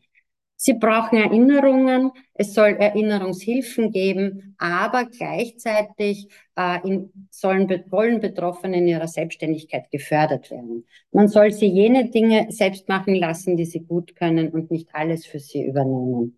Sie 0.63 0.75
brauchen 0.75 1.17
Erinnerungen, 1.17 2.11
es 2.35 2.53
soll 2.53 2.75
Erinnerungshilfen 2.77 3.91
geben, 3.91 4.53
aber 4.59 5.05
gleichzeitig 5.05 6.27
äh, 6.55 6.87
in, 6.87 7.11
sollen, 7.31 7.67
wollen 7.89 8.19
Betroffene 8.19 8.77
in 8.77 8.87
ihrer 8.87 9.07
Selbstständigkeit 9.07 9.89
gefördert 9.89 10.51
werden. 10.51 10.85
Man 11.11 11.29
soll 11.29 11.51
sie 11.51 11.65
jene 11.65 12.11
Dinge 12.11 12.45
selbst 12.51 12.87
machen 12.87 13.15
lassen, 13.15 13.57
die 13.57 13.65
sie 13.65 13.79
gut 13.79 14.15
können 14.15 14.49
und 14.49 14.69
nicht 14.69 14.89
alles 14.93 15.25
für 15.25 15.39
sie 15.39 15.65
übernehmen. 15.65 16.37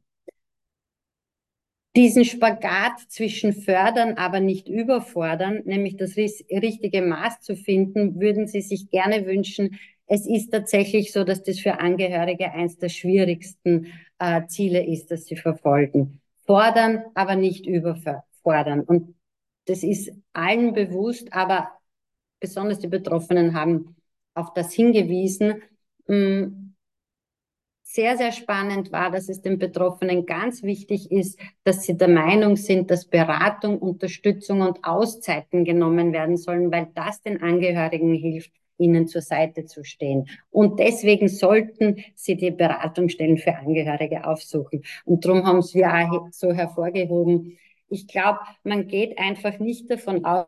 Diesen 1.96 2.26
Spagat 2.26 3.00
zwischen 3.08 3.54
fördern, 3.54 4.18
aber 4.18 4.39
nicht 4.39 4.68
überfordern, 4.68 5.62
nämlich 5.66 5.96
das 5.96 6.18
richtige 6.18 7.04
Maß 7.04 7.41
zu 7.41 7.56
finden, 7.56 8.20
würden 8.20 8.48
Sie 8.48 8.62
sich 8.62 8.89
gerne 8.89 9.28
wünschen, 9.28 9.78
es 10.08 10.28
ist 10.28 10.52
tatsächlich 10.52 11.12
so, 11.12 11.24
dass 11.24 11.44
das 11.44 11.60
für 11.60 11.80
Angehörige 11.80 12.52
eines 12.52 12.78
der 12.78 12.89
schwierigsten 12.89 13.88
äh, 14.20 14.46
Ziele 14.48 14.86
ist, 14.86 15.12
das 15.12 15.26
sie 15.26 15.36
verfolgen. 15.36 16.22
Fordern, 16.46 17.04
aber 17.16 17.36
nicht 17.36 17.66
überfordern. 17.66 18.82
Und 18.82 19.16
das 19.66 19.84
ist 19.84 20.12
allen 20.34 20.74
bewusst, 20.74 21.32
aber 21.32 21.72
besonders 22.39 22.80
die 22.80 22.88
Betroffenen 22.88 23.54
haben 23.54 23.96
auf 24.34 24.54
das 24.54 24.74
hingewiesen. 24.74 25.62
Hm, 26.08 26.62
sehr, 27.94 28.18
sehr 28.18 28.32
spannend 28.32 28.91
war, 28.91 29.12
dass 29.12 29.30
es 29.30 29.41
den 29.44 29.60
Betroffenen 29.60 30.26
ganz 30.26 30.64
wichtig 30.64 31.12
ist, 31.12 31.39
dass 31.64 31.84
sie 31.84 31.96
der 31.96 32.08
Meinung 32.08 32.56
sind, 32.56 32.89
dass 32.89 33.06
Beratung, 33.06 33.78
Unterstützung 33.78 34.62
und 34.62 34.84
Auszeiten 34.84 35.64
genommen 35.64 36.12
werden 36.12 36.36
sollen, 36.36 36.72
weil 36.72 36.88
das 36.96 37.22
den 37.22 37.44
Angehörigen 37.44 38.16
hilft, 38.16 38.52
ihnen 38.80 39.08
zur 39.08 39.22
Seite 39.22 39.66
zu 39.66 39.84
stehen. 39.84 40.28
Und 40.50 40.80
deswegen 40.80 41.28
sollten 41.28 42.04
sie 42.16 42.36
die 42.36 42.50
Beratungsstellen 42.50 43.38
für 43.38 43.56
Angehörige 43.56 44.26
aufsuchen. 44.26 44.84
Und 45.06 45.24
darum 45.24 45.46
haben 45.46 45.62
sie 45.62 45.86
auch 45.86 46.30
so 46.32 46.52
hervorgehoben. 46.52 47.60
Ich 47.89 48.08
glaube, 48.08 48.39
man 48.64 48.88
geht 48.88 49.20
einfach 49.20 49.60
nicht 49.60 49.91
davon 49.91 50.26
aus, 50.26 50.48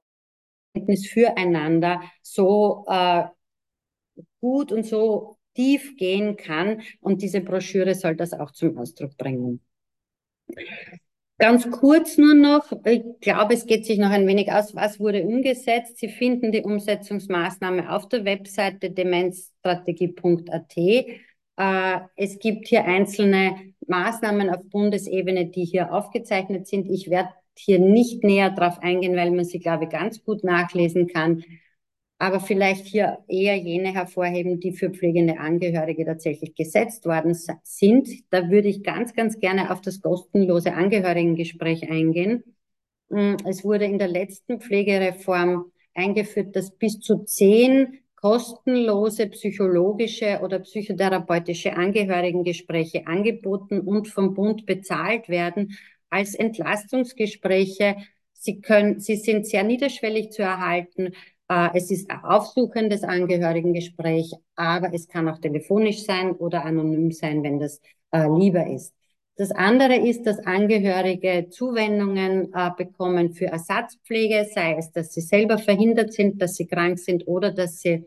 füreinander 1.07 2.01
so 2.23 2.85
äh, 2.87 3.25
gut 4.41 4.71
und 4.71 4.83
so 4.83 5.34
tief 5.55 5.95
gehen 5.97 6.37
kann. 6.37 6.81
Und 6.99 7.21
diese 7.21 7.41
Broschüre 7.41 7.95
soll 7.95 8.15
das 8.15 8.33
auch 8.33 8.51
zum 8.51 8.77
Ausdruck 8.77 9.17
bringen. 9.17 9.61
Ganz 11.37 11.69
kurz 11.69 12.17
nur 12.17 12.33
noch, 12.33 12.71
ich 12.85 13.03
glaube, 13.19 13.55
es 13.55 13.65
geht 13.65 13.85
sich 13.85 13.97
noch 13.97 14.09
ein 14.09 14.25
wenig 14.25 14.53
aus, 14.53 14.73
was 14.73 15.01
wurde 15.01 15.23
umgesetzt. 15.23 15.97
Sie 15.97 16.07
finden 16.07 16.53
die 16.53 16.61
Umsetzungsmaßnahme 16.61 17.93
auf 17.93 18.07
der 18.07 18.23
Webseite 18.23 18.89
demenzstrategie.at. 18.91 20.77
Äh, 20.77 21.99
es 22.15 22.39
gibt 22.39 22.67
hier 22.69 22.85
einzelne 22.85 23.73
Maßnahmen 23.87 24.49
auf 24.49 24.61
Bundesebene, 24.69 25.47
die 25.47 25.65
hier 25.65 25.93
aufgezeichnet 25.93 26.67
sind. 26.67 26.89
Ich 26.89 27.09
werde 27.09 27.29
hier 27.57 27.79
nicht 27.79 28.23
näher 28.23 28.51
darauf 28.51 28.79
eingehen, 28.79 29.17
weil 29.17 29.31
man 29.31 29.43
sie, 29.43 29.59
glaube 29.59 29.85
ich, 29.85 29.89
ganz 29.89 30.23
gut 30.23 30.43
nachlesen 30.45 31.07
kann 31.07 31.43
aber 32.17 32.39
vielleicht 32.39 32.85
hier 32.85 33.19
eher 33.27 33.55
jene 33.55 33.93
hervorheben, 33.93 34.59
die 34.59 34.71
für 34.71 34.89
pflegende 34.89 35.39
Angehörige 35.39 36.05
tatsächlich 36.05 36.55
gesetzt 36.55 37.05
worden 37.05 37.33
sind. 37.63 38.07
Da 38.29 38.49
würde 38.49 38.69
ich 38.69 38.83
ganz, 38.83 39.13
ganz 39.13 39.39
gerne 39.39 39.71
auf 39.71 39.81
das 39.81 40.01
kostenlose 40.01 40.73
Angehörigengespräch 40.73 41.89
eingehen. 41.89 42.43
Mm, 43.09 43.35
es 43.45 43.63
wurde 43.63 43.85
in 43.85 43.99
der 43.99 44.07
letzten 44.07 44.61
Pflegereform 44.61 45.71
eingeführt, 45.93 46.55
dass 46.55 46.71
bis 46.71 46.99
zu 46.99 47.23
zehn 47.25 47.99
kostenlose 48.15 49.27
psychologische 49.27 50.39
oder 50.41 50.59
psychotherapeutische 50.59 51.75
Angehörigengespräche 51.75 53.05
angeboten 53.05 53.81
und 53.81 54.07
vom 54.07 54.33
Bund 54.33 54.65
bezahlt 54.65 55.29
werden 55.29 55.77
als 56.09 56.33
Entlastungsgespräche. 56.33 57.97
Sie 58.33 58.61
können, 58.61 58.99
sie 58.99 59.17
sind 59.17 59.45
sehr 59.45 59.63
niederschwellig 59.63 60.31
zu 60.31 60.41
erhalten. 60.41 61.13
Äh, 61.47 61.69
es 61.73 61.91
ist 61.91 62.09
ein 62.09 62.23
aufsuchendes 62.23 63.03
Angehörigengespräch, 63.03 64.33
aber 64.55 64.93
es 64.93 65.07
kann 65.07 65.27
auch 65.29 65.39
telefonisch 65.39 66.03
sein 66.03 66.31
oder 66.33 66.63
anonym 66.65 67.11
sein, 67.11 67.43
wenn 67.43 67.59
das 67.59 67.81
äh, 68.11 68.27
lieber 68.27 68.67
ist. 68.67 68.93
Das 69.37 69.51
andere 69.51 69.95
ist, 69.97 70.25
dass 70.25 70.39
Angehörige 70.39 71.49
Zuwendungen 71.49 72.53
äh, 72.53 72.71
bekommen 72.77 73.33
für 73.33 73.47
Ersatzpflege, 73.47 74.47
sei 74.53 74.75
es, 74.77 74.91
dass 74.91 75.13
sie 75.13 75.21
selber 75.21 75.57
verhindert 75.57 76.13
sind, 76.13 76.41
dass 76.41 76.55
sie 76.55 76.67
krank 76.67 76.99
sind 76.99 77.27
oder 77.27 77.51
dass 77.51 77.81
sie 77.81 78.05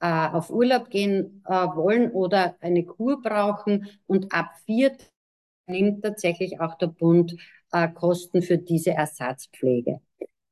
äh, 0.00 0.28
auf 0.28 0.50
Urlaub 0.50 0.88
gehen 0.88 1.42
äh, 1.46 1.52
wollen 1.52 2.10
oder 2.12 2.56
eine 2.60 2.84
Kur 2.84 3.20
brauchen. 3.20 3.88
Und 4.06 4.32
ab 4.32 4.52
vier 4.64 4.96
nimmt 5.66 6.02
tatsächlich 6.02 6.60
auch 6.60 6.76
der 6.78 6.88
Bund 6.88 7.36
äh, 7.72 7.88
Kosten 7.88 8.42
für 8.42 8.56
diese 8.58 8.92
Ersatzpflege. 8.92 10.00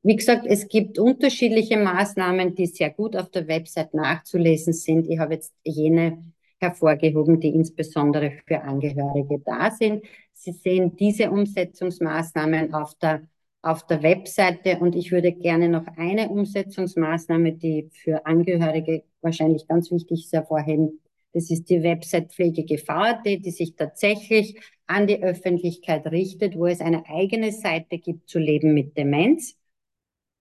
Wie 0.01 0.15
gesagt, 0.15 0.45
es 0.47 0.69
gibt 0.69 0.97
unterschiedliche 0.97 1.77
Maßnahmen, 1.77 2.55
die 2.55 2.67
sehr 2.67 2.89
gut 2.89 3.17
auf 3.17 3.29
der 3.31 3.47
Website 3.49 3.93
nachzulesen 3.93 4.71
sind. 4.71 5.09
Ich 5.09 5.19
habe 5.19 5.33
jetzt 5.33 5.53
jene 5.63 6.23
hervorgehoben, 6.59 7.39
die 7.41 7.49
insbesondere 7.49 8.31
für 8.47 8.61
Angehörige 8.61 9.39
da 9.39 9.71
sind. 9.71 10.05
Sie 10.33 10.53
sehen 10.53 10.95
diese 10.95 11.31
Umsetzungsmaßnahmen 11.31 12.73
auf 12.73 12.95
der, 12.95 13.27
auf 13.61 13.85
der 13.87 14.01
Webseite 14.01 14.79
und 14.79 14.95
ich 14.95 15.11
würde 15.11 15.33
gerne 15.33 15.67
noch 15.67 15.85
eine 15.97 16.29
Umsetzungsmaßnahme, 16.29 17.53
die 17.53 17.89
für 17.91 18.25
Angehörige 18.25 19.03
wahrscheinlich 19.21 19.67
ganz 19.67 19.91
wichtig 19.91 20.25
ist, 20.25 20.33
hervorheben. 20.33 21.01
Das 21.33 21.51
ist 21.51 21.69
die 21.69 21.83
Website 21.83 22.31
Pflegegv.at, 22.31 23.25
die 23.25 23.51
sich 23.51 23.75
tatsächlich 23.75 24.59
an 24.87 25.07
die 25.07 25.21
Öffentlichkeit 25.21 26.07
richtet, 26.07 26.57
wo 26.57 26.67
es 26.67 26.79
eine 26.79 27.05
eigene 27.07 27.51
Seite 27.51 27.99
gibt 27.99 28.29
zu 28.29 28.39
Leben 28.39 28.73
mit 28.73 28.97
Demenz 28.97 29.58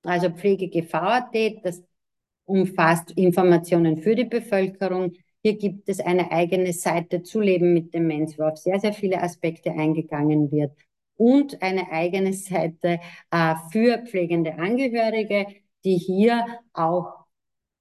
also 0.08 0.30
Pflegegv.at, 0.30 1.34
das 1.62 1.82
umfasst 2.44 3.12
Informationen 3.12 3.98
für 3.98 4.14
die 4.14 4.24
Bevölkerung. 4.24 5.12
Hier 5.42 5.56
gibt 5.56 5.88
es 5.88 6.00
eine 6.00 6.32
eigene 6.32 6.72
Seite 6.72 7.22
zu 7.22 7.40
Leben 7.40 7.72
mit 7.72 7.94
Demenz, 7.94 8.38
wo 8.38 8.44
auf 8.44 8.56
sehr, 8.56 8.80
sehr 8.80 8.92
viele 8.92 9.22
Aspekte 9.22 9.70
eingegangen 9.70 10.50
wird. 10.50 10.72
Und 11.16 11.62
eine 11.62 11.90
eigene 11.90 12.32
Seite 12.32 13.00
äh, 13.30 13.54
für 13.70 13.98
pflegende 14.06 14.54
Angehörige, 14.58 15.46
die 15.84 15.96
hier 15.96 16.44
auch 16.72 17.26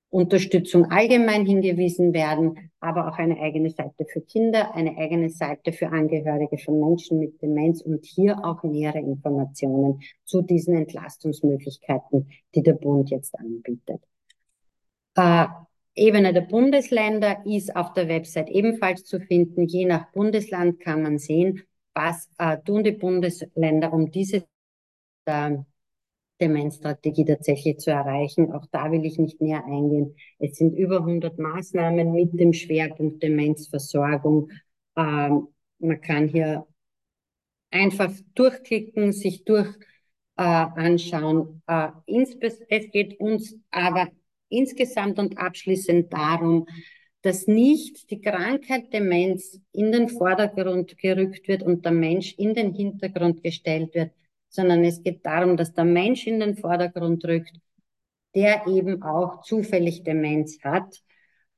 Unterstützung 0.09 0.86
allgemein 0.91 1.45
hingewiesen 1.45 2.13
werden, 2.13 2.66
aber 2.80 3.07
auch 3.07 3.17
eine 3.17 3.39
eigene 3.39 3.69
Seite 3.69 4.05
für 4.05 4.21
Kinder, 4.21 4.75
eine 4.75 4.97
eigene 4.97 5.30
Seite 5.30 5.71
für 5.71 5.89
Angehörige 5.89 6.57
von 6.57 6.80
Menschen 6.80 7.19
mit 7.19 7.41
Demenz 7.41 7.82
und 7.82 8.05
hier 8.05 8.43
auch 8.43 8.63
nähere 8.63 8.99
Informationen 8.99 10.01
zu 10.23 10.41
diesen 10.41 10.75
Entlastungsmöglichkeiten, 10.75 12.30
die 12.53 12.63
der 12.63 12.73
Bund 12.73 13.09
jetzt 13.09 13.38
anbietet. 13.38 14.01
Äh, 15.15 15.47
Ebene 15.95 16.32
der 16.32 16.41
Bundesländer 16.41 17.43
ist 17.45 17.75
auf 17.75 17.93
der 17.93 18.07
Website 18.07 18.49
ebenfalls 18.49 19.03
zu 19.03 19.19
finden. 19.19 19.63
Je 19.63 19.86
nach 19.86 20.11
Bundesland 20.11 20.80
kann 20.80 21.01
man 21.01 21.17
sehen, 21.17 21.63
was 21.95 22.30
äh, 22.38 22.57
tun 22.59 22.84
die 22.84 22.91
Bundesländer, 22.91 23.91
um 23.91 24.11
diese 24.11 24.45
äh, 25.25 25.57
Demenzstrategie 26.39 27.25
tatsächlich 27.25 27.79
zu 27.79 27.91
erreichen. 27.91 28.51
Auch 28.51 28.65
da 28.71 28.91
will 28.91 29.05
ich 29.05 29.17
nicht 29.17 29.41
näher 29.41 29.65
eingehen. 29.65 30.15
Es 30.39 30.57
sind 30.57 30.77
über 30.77 30.97
100 30.97 31.38
Maßnahmen 31.39 32.11
mit 32.11 32.39
dem 32.39 32.53
Schwerpunkt 32.53 33.23
Demenzversorgung. 33.23 34.51
Ähm, 34.95 35.47
man 35.79 36.01
kann 36.01 36.27
hier 36.27 36.65
einfach 37.71 38.11
durchklicken, 38.35 39.13
sich 39.13 39.43
durch 39.45 39.67
äh, 40.38 40.43
anschauen. 40.43 41.61
Äh, 41.67 41.89
es 42.07 42.91
geht 42.91 43.19
uns 43.19 43.55
aber 43.71 44.07
insgesamt 44.49 45.19
und 45.19 45.38
abschließend 45.38 46.11
darum, 46.13 46.67
dass 47.21 47.47
nicht 47.47 48.09
die 48.09 48.21
Krankheit 48.21 48.93
Demenz 48.93 49.59
in 49.73 49.91
den 49.91 50.07
Vordergrund 50.07 50.97
gerückt 50.97 51.47
wird 51.47 51.63
und 51.63 51.83
der 51.83 51.91
Mensch 51.91 52.33
in 52.38 52.53
den 52.53 52.73
Hintergrund 52.73 53.43
gestellt 53.43 53.93
wird, 53.95 54.11
sondern 54.50 54.84
es 54.84 55.02
geht 55.04 55.26
darum, 55.26 55.58
dass 55.58 55.74
der 55.74 55.86
Mensch 55.86 56.28
in 56.28 56.39
den 56.39 56.56
Vordergrund 56.56 57.24
rückt, 57.26 57.60
der 58.36 58.68
eben 58.68 59.02
auch 59.04 59.41
zufällig 59.41 60.04
Demenz 60.04 60.60
hat 60.64 61.02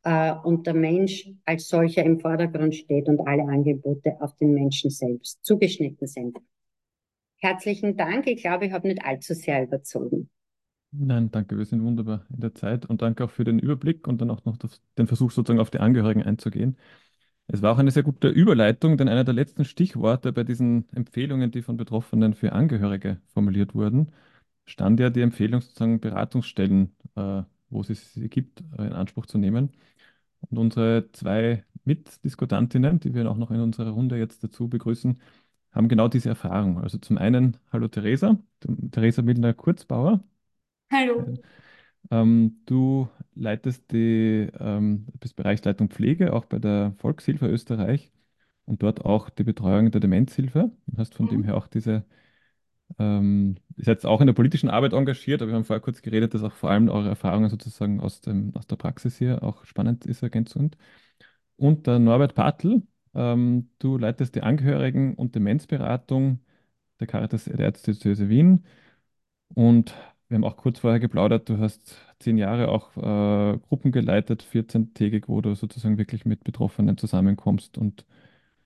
äh, 0.04 0.34
und 0.44 0.68
der 0.68 0.74
Mensch 0.74 1.30
als 1.46 1.68
solcher 1.68 2.04
im 2.04 2.20
Vordergrund 2.20 2.76
steht 2.76 3.08
und 3.08 3.20
alle 3.28 3.44
Angebote 3.44 4.16
auf 4.20 4.36
den 4.38 4.54
Menschen 4.54 4.90
selbst 4.90 5.44
zugeschnitten 5.44 6.08
sind. 6.08 6.38
Herzlichen 7.38 7.96
Dank. 7.96 8.28
Ich 8.28 8.42
glaube, 8.42 8.66
ich 8.66 8.74
habe 8.74 8.88
nicht 8.88 9.04
allzu 9.04 9.34
sehr 9.34 9.64
überzogen. 9.64 10.30
Nein, 10.92 11.30
danke, 11.30 11.58
wir 11.58 11.66
sind 11.66 11.84
wunderbar 11.84 12.26
in 12.34 12.40
der 12.40 12.56
Zeit 12.56 12.88
und 12.88 13.04
danke 13.04 13.24
auch 13.24 13.30
für 13.30 13.44
den 13.44 13.60
Überblick 13.60 14.08
und 14.08 14.20
dann 14.20 14.32
auch 14.32 14.44
noch 14.46 14.58
den 14.98 15.08
Versuch 15.08 15.32
sozusagen 15.32 15.60
auf 15.60 15.70
die 15.70 15.80
Angehörigen 15.80 16.24
einzugehen. 16.24 16.78
Es 17.52 17.62
war 17.64 17.74
auch 17.74 17.80
eine 17.80 17.92
sehr 17.92 18.04
gute 18.04 18.28
Überleitung, 18.30 18.98
denn 18.98 19.08
einer 19.10 19.24
der 19.24 19.34
letzten 19.34 19.66
Stichworte 19.66 20.32
bei 20.34 20.44
diesen 20.44 20.88
Empfehlungen, 20.94 21.52
die 21.52 21.62
von 21.64 21.78
Betroffenen 21.78 22.34
für 22.36 22.54
Angehörige 22.54 23.20
formuliert 23.34 23.74
wurden, 23.76 24.12
stand 24.66 25.00
ja 25.00 25.10
die 25.10 25.22
Empfehlung, 25.22 25.62
sozusagen 25.62 26.00
Beratungsstellen, 26.00 26.96
äh, 27.16 27.44
wo 27.70 27.82
es 27.82 28.14
sie 28.14 28.30
gibt, 28.30 28.62
äh, 28.78 28.88
in 28.88 28.94
Anspruch 28.94 29.26
zu 29.26 29.38
nehmen. 29.40 29.72
Und 30.50 30.58
unsere 30.60 31.12
zwei 31.14 31.66
Mitdiskutantinnen, 31.86 33.00
die 33.00 33.14
wir 33.16 33.30
auch 33.32 33.38
noch 33.38 33.52
in 33.52 33.62
unserer 33.62 33.92
Runde 33.92 34.18
jetzt 34.18 34.44
dazu 34.44 34.70
begrüßen, 34.70 35.20
haben 35.72 35.90
genau 35.90 36.08
diese 36.10 36.30
Erfahrung. 36.30 36.80
Also 36.82 36.98
zum 37.00 37.18
einen, 37.18 37.58
hallo 37.72 37.88
Theresa, 37.90 38.38
Theresa 38.92 39.22
Milner-Kurzbauer. 39.24 40.24
Hallo. 40.92 41.40
Ähm, 42.12 42.62
du 42.66 43.10
leitest 43.36 43.92
die, 43.92 44.50
ähm, 44.60 45.08
bist 45.20 45.36
Bereichsleitung 45.36 45.90
Pflege, 45.90 46.34
auch 46.34 46.46
bei 46.46 46.60
der 46.60 46.94
Volkshilfe 46.98 47.48
Österreich 47.48 48.12
und 48.66 48.84
dort 48.84 49.06
auch 49.06 49.30
die 49.30 49.44
Betreuung 49.44 49.92
der 49.92 50.02
Demenzhilfe. 50.02 50.72
Du 50.88 50.98
hast 50.98 51.16
von 51.16 51.28
dem 51.28 51.42
Mhm. 51.42 51.46
her 51.46 51.58
auch 51.58 51.68
diese, 51.68 52.06
ähm, 53.00 53.58
ihr 53.78 53.86
seid 53.86 54.06
auch 54.06 54.22
in 54.22 54.28
der 54.28 54.34
politischen 54.34 54.70
Arbeit 54.70 54.94
engagiert, 54.94 55.42
aber 55.42 55.52
wir 55.52 55.56
haben 55.58 55.66
vorher 55.66 55.82
kurz 55.82 56.02
geredet, 56.02 56.34
dass 56.34 56.44
auch 56.44 56.54
vor 56.54 56.72
allem 56.72 56.90
eure 56.90 57.10
Erfahrungen 57.10 57.50
sozusagen 57.50 58.00
aus 58.02 58.22
dem, 58.22 58.56
aus 58.56 58.68
der 58.68 58.76
Praxis 58.78 59.18
hier 59.18 59.44
auch 59.44 59.66
spannend 59.66 60.06
ist, 60.06 60.24
ergänzend. 60.24 60.78
Und 61.58 61.88
der 61.88 62.00
Norbert 62.00 62.36
Bartel, 62.36 62.84
ähm, 63.16 63.70
du 63.80 63.98
leitest 63.98 64.36
die 64.36 64.44
Angehörigen- 64.44 65.16
und 65.16 65.36
Demenzberatung 65.36 66.40
der 67.00 67.08
Caritas 67.08 67.46
der 67.46 67.60
Erzdiözese 67.60 68.30
Wien 68.30 68.66
und 69.54 69.94
wir 70.30 70.36
haben 70.36 70.44
auch 70.46 70.58
kurz 70.58 70.80
vorher 70.80 71.00
geplaudert, 71.00 71.50
du 71.50 71.58
hast 71.60 71.98
zehn 72.20 72.38
Jahre 72.38 72.70
auch 72.70 72.96
äh, 72.98 73.58
Gruppen 73.60 73.92
geleitet, 73.92 74.44
14-tägig, 74.44 75.26
wo 75.28 75.42
du 75.42 75.56
sozusagen 75.56 75.98
wirklich 75.98 76.26
mit 76.26 76.44
Betroffenen 76.44 76.98
zusammenkommst 76.98 77.78
und 77.78 78.06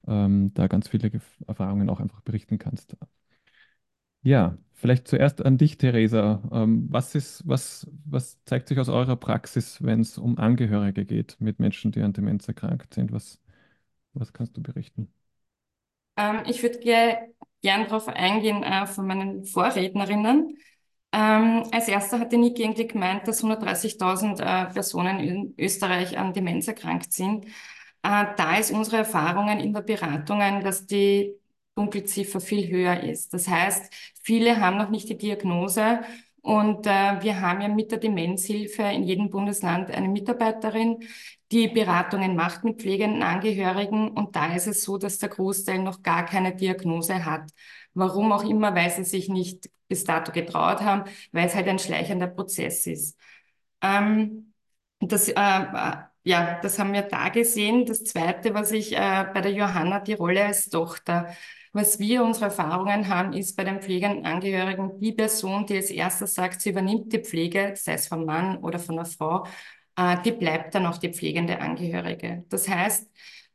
ähm, 0.07 0.53
da 0.55 0.67
ganz 0.67 0.89
viele 0.89 1.11
Gef 1.11 1.23
Erfahrungen 1.47 1.89
auch 1.89 1.99
einfach 2.01 2.21
berichten 2.21 2.59
kannst. 2.59 2.95
Ja, 4.21 4.57
vielleicht 4.73 5.07
zuerst 5.07 5.45
an 5.45 5.57
dich, 5.57 5.77
Theresa. 5.77 6.41
Ähm, 6.51 6.87
was 6.89 7.13
ist, 7.15 7.47
was, 7.47 7.87
was 8.05 8.41
zeigt 8.45 8.69
sich 8.69 8.79
aus 8.79 8.89
eurer 8.89 9.15
Praxis, 9.17 9.81
wenn 9.83 9.99
es 10.01 10.17
um 10.17 10.37
Angehörige 10.37 11.05
geht 11.05 11.35
mit 11.39 11.59
Menschen, 11.59 11.91
die 11.91 12.01
an 12.01 12.13
Demenz 12.13 12.47
erkrankt 12.47 12.93
sind? 12.93 13.11
Was, 13.11 13.39
was 14.13 14.33
kannst 14.33 14.57
du 14.57 14.61
berichten? 14.63 15.13
Ähm, 16.17 16.43
ich 16.47 16.61
würde 16.63 16.79
ge 16.79 17.15
gern 17.61 17.83
darauf 17.85 18.07
eingehen 18.07 18.63
äh, 18.63 18.85
von 18.87 19.07
meinen 19.07 19.45
Vorrednerinnen. 19.45 20.57
Ähm, 21.13 21.65
als 21.71 21.87
erster 21.87 22.19
hat 22.19 22.31
die 22.31 22.37
Niki 22.37 22.63
irgendwie 22.63 22.87
gemeint, 22.87 23.27
dass 23.27 23.43
130.000 23.43 24.41
äh, 24.41 24.73
Personen 24.73 25.19
in 25.19 25.53
Österreich 25.59 26.17
an 26.17 26.33
Demenz 26.33 26.67
erkrankt 26.67 27.13
sind. 27.13 27.45
Äh, 28.03 28.25
da 28.35 28.57
ist 28.57 28.71
unsere 28.71 28.97
Erfahrungen 28.97 29.59
in 29.59 29.73
der 29.73 29.81
Beratungen, 29.81 30.63
dass 30.63 30.85
die 30.87 31.35
Dunkelziffer 31.75 32.41
viel 32.41 32.67
höher 32.69 33.01
ist. 33.03 33.33
Das 33.33 33.47
heißt, 33.47 33.93
viele 34.23 34.59
haben 34.59 34.77
noch 34.77 34.89
nicht 34.89 35.09
die 35.09 35.17
Diagnose 35.17 36.01
und 36.41 36.87
äh, 36.87 37.21
wir 37.23 37.41
haben 37.41 37.61
ja 37.61 37.67
mit 37.69 37.91
der 37.91 37.99
Demenzhilfe 37.99 38.83
in 38.83 39.03
jedem 39.03 39.29
Bundesland 39.29 39.91
eine 39.91 40.07
Mitarbeiterin, 40.09 40.99
die 41.51 41.67
Beratungen 41.67 42.35
macht 42.35 42.63
mit 42.63 42.81
pflegenden 42.81 43.21
Angehörigen 43.23 44.09
und 44.11 44.35
da 44.35 44.55
ist 44.55 44.67
es 44.67 44.83
so, 44.83 44.97
dass 44.97 45.19
der 45.19 45.29
Großteil 45.29 45.79
noch 45.79 46.01
gar 46.01 46.25
keine 46.25 46.55
Diagnose 46.55 47.23
hat. 47.25 47.51
Warum 47.93 48.31
auch 48.31 48.43
immer, 48.43 48.73
weil 48.75 48.89
sie 48.89 49.03
sich 49.03 49.29
nicht 49.29 49.69
bis 49.87 50.03
dato 50.03 50.31
getraut 50.31 50.81
haben, 50.81 51.03
weil 51.31 51.47
es 51.47 51.55
halt 51.55 51.67
ein 51.67 51.79
schleichender 51.79 52.27
Prozess 52.27 52.87
ist. 52.87 53.19
Ähm, 53.81 54.53
das, 54.99 55.29
äh, 55.29 55.35
ja, 56.23 56.59
das 56.61 56.79
haben 56.79 56.93
wir 56.93 57.03
da 57.03 57.29
gesehen. 57.29 57.85
Das 57.85 58.03
Zweite, 58.03 58.53
was 58.53 58.71
ich 58.71 58.93
äh, 58.93 59.25
bei 59.33 59.41
der 59.41 59.51
Johanna, 59.51 59.99
die 59.99 60.13
Rolle 60.13 60.45
als 60.45 60.69
Tochter, 60.69 61.35
was 61.73 61.99
wir, 61.99 62.23
unsere 62.23 62.45
Erfahrungen 62.45 63.07
haben, 63.09 63.33
ist 63.33 63.55
bei 63.57 63.63
den 63.63 63.81
pflegenden 63.81 64.25
Angehörigen 64.25 64.99
die 64.99 65.11
Person, 65.11 65.65
die 65.65 65.75
als 65.75 65.89
erster 65.89 66.27
sagt, 66.27 66.61
sie 66.61 66.69
übernimmt 66.69 67.11
die 67.11 67.19
Pflege, 67.19 67.73
sei 67.75 67.93
es 67.93 68.07
vom 68.07 68.25
Mann 68.25 68.57
oder 68.57 68.79
von 68.79 68.95
der 68.95 69.05
Frau, 69.05 69.45
äh, 69.97 70.17
die 70.23 70.31
bleibt 70.31 70.75
dann 70.75 70.85
auch 70.85 70.97
die 70.97 71.11
pflegende 71.13 71.59
Angehörige. 71.59 72.45
Das 72.49 72.67
heißt, 72.69 73.09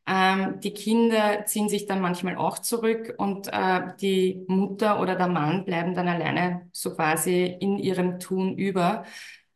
ähm, 0.09 0.61
die 0.61 0.72
Kinder 0.72 1.44
ziehen 1.44 1.68
sich 1.68 1.86
dann 1.86 2.00
manchmal 2.00 2.36
auch 2.36 2.59
zurück 2.61 3.14
und 3.18 3.48
äh, 3.52 3.82
die 4.00 4.44
Mutter 4.48 5.00
oder 5.00 5.16
der 5.16 5.28
Mann 5.28 5.64
bleiben 5.66 5.94
dann 5.94 6.09
alleine 6.09 6.68
so 6.72 6.94
quasi 6.94 7.44
in 7.61 7.78
ihrem 7.78 8.18
Tun 8.18 8.56
über. 8.56 9.04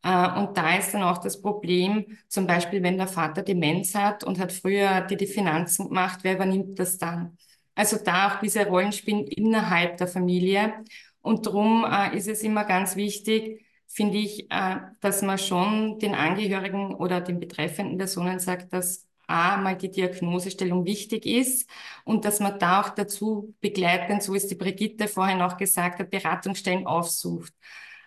Äh, 0.03 0.39
und 0.39 0.57
da 0.59 0.77
ist 0.77 0.93
dann 0.93 1.03
auch 1.03 1.19
das 1.19 1.41
Problem, 1.41 2.19
zum 2.29 2.47
Beispiel, 2.47 2.83
wenn 2.83 2.99
der 2.99 3.07
Vater 3.09 3.43
Demenz 3.43 3.95
hat 3.95 4.25
und 4.25 4.39
hat 4.39 4.53
früher 4.53 5.01
die, 5.03 5.17
die 5.17 5.27
Finanzen 5.27 5.89
gemacht, 5.89 6.21
wer 6.23 6.35
übernimmt 6.35 6.79
das 6.79 6.99
dann? 6.99 7.39
Also 7.75 7.97
da 8.05 8.29
auch 8.29 8.41
diese 8.41 8.67
Rollenspielen 8.67 9.27
innerhalb 9.27 9.97
der 9.97 10.07
Familie. 10.09 10.75
Und 11.23 11.47
darum 11.47 11.87
äh, 11.91 12.17
ist 12.17 12.29
es 12.29 12.43
immer 12.43 12.65
ganz 12.65 12.97
wichtig, 12.97 13.65
finde 13.87 14.19
ich, 14.19 14.51
äh, 14.51 14.77
dass 15.01 15.23
man 15.23 15.39
schon 15.39 15.99
den 15.99 16.15
Angehörigen 16.15 16.95
oder 16.95 17.21
den 17.23 17.41
betreffenden 17.41 17.97
Personen 17.99 18.39
sagt, 18.39 18.73
dass 18.73 19.07
A, 19.27 19.57
mal 19.59 19.77
die 19.77 19.91
Diagnosestellung 19.91 20.85
wichtig 20.85 21.27
ist 21.27 21.69
und 22.05 22.25
dass 22.25 22.41
man 22.41 22.59
da 22.59 22.81
auch 22.83 22.91
dazu 22.91 23.55
begleitend, 23.61 24.23
so 24.23 24.35
ist 24.35 24.51
die 24.51 24.55
Brigitte 24.57 25.09
vorhin 25.09 25.41
auch 25.43 25.57
gesagt 25.57 25.99
hat, 26.01 26.11
Beratungsstellen 26.11 26.87
aufsucht. 26.87 27.53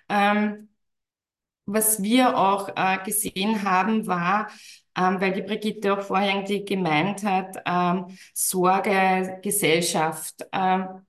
Ähm, 0.09 0.69
was 1.65 2.01
wir 2.03 2.37
auch 2.37 2.69
äh, 2.75 2.99
gesehen 3.03 3.63
haben, 3.63 4.07
war, 4.07 4.49
ähm, 4.97 5.19
weil 5.19 5.33
die 5.33 5.41
Brigitte 5.41 5.93
auch 5.97 6.01
vorher 6.01 6.29
irgendwie 6.29 6.63
gemeint 6.63 7.23
hat, 7.23 7.57
ähm, 7.65 8.17
Sorge, 8.33 9.39
Gesellschaft. 9.41 10.45
Ähm, 10.51 11.04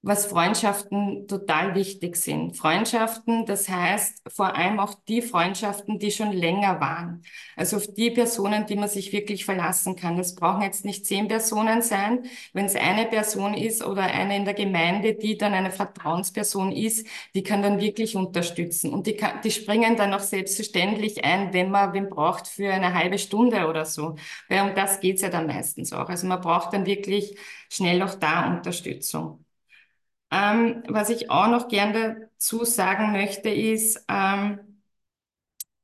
was 0.00 0.26
Freundschaften 0.26 1.26
total 1.26 1.74
wichtig 1.74 2.16
sind. 2.16 2.56
Freundschaften, 2.56 3.46
das 3.46 3.68
heißt 3.68 4.22
vor 4.28 4.54
allem 4.54 4.78
auch 4.78 4.94
die 5.08 5.20
Freundschaften, 5.22 5.98
die 5.98 6.12
schon 6.12 6.32
länger 6.32 6.80
waren. 6.80 7.22
Also 7.56 7.78
auf 7.78 7.86
die 7.94 8.10
Personen, 8.12 8.64
die 8.66 8.76
man 8.76 8.88
sich 8.88 9.12
wirklich 9.12 9.44
verlassen 9.44 9.96
kann. 9.96 10.16
Das 10.16 10.36
brauchen 10.36 10.62
jetzt 10.62 10.84
nicht 10.84 11.04
zehn 11.04 11.26
Personen 11.26 11.82
sein. 11.82 12.22
Wenn 12.52 12.66
es 12.66 12.76
eine 12.76 13.06
Person 13.06 13.54
ist 13.54 13.84
oder 13.84 14.02
eine 14.02 14.36
in 14.36 14.44
der 14.44 14.54
Gemeinde, 14.54 15.14
die 15.14 15.36
dann 15.36 15.52
eine 15.52 15.72
Vertrauensperson 15.72 16.70
ist, 16.72 17.06
die 17.34 17.42
kann 17.42 17.62
dann 17.62 17.80
wirklich 17.80 18.14
unterstützen. 18.14 18.92
Und 18.92 19.06
die, 19.08 19.16
kann, 19.16 19.40
die 19.42 19.50
springen 19.50 19.96
dann 19.96 20.14
auch 20.14 20.20
selbstverständlich 20.20 21.24
ein, 21.24 21.52
wenn 21.52 21.70
man 21.70 21.92
wen 21.92 22.08
braucht 22.08 22.46
für 22.46 22.72
eine 22.72 22.94
halbe 22.94 23.18
Stunde 23.18 23.66
oder 23.66 23.84
so. 23.84 24.14
Weil 24.48 24.62
um 24.68 24.74
das 24.76 25.00
geht's 25.00 25.22
ja 25.22 25.28
dann 25.28 25.46
meistens 25.46 25.92
auch. 25.92 26.08
Also 26.08 26.26
man 26.28 26.40
braucht 26.40 26.72
dann 26.72 26.86
wirklich 26.86 27.36
schnell 27.68 28.00
auch 28.02 28.14
da 28.14 28.46
Unterstützung. 28.56 29.44
Ähm, 30.30 30.82
was 30.88 31.10
ich 31.10 31.30
auch 31.30 31.48
noch 31.48 31.68
gerne 31.68 32.30
dazu 32.38 32.64
sagen 32.64 33.12
möchte, 33.12 33.48
ist, 33.50 34.04
ähm, 34.08 34.60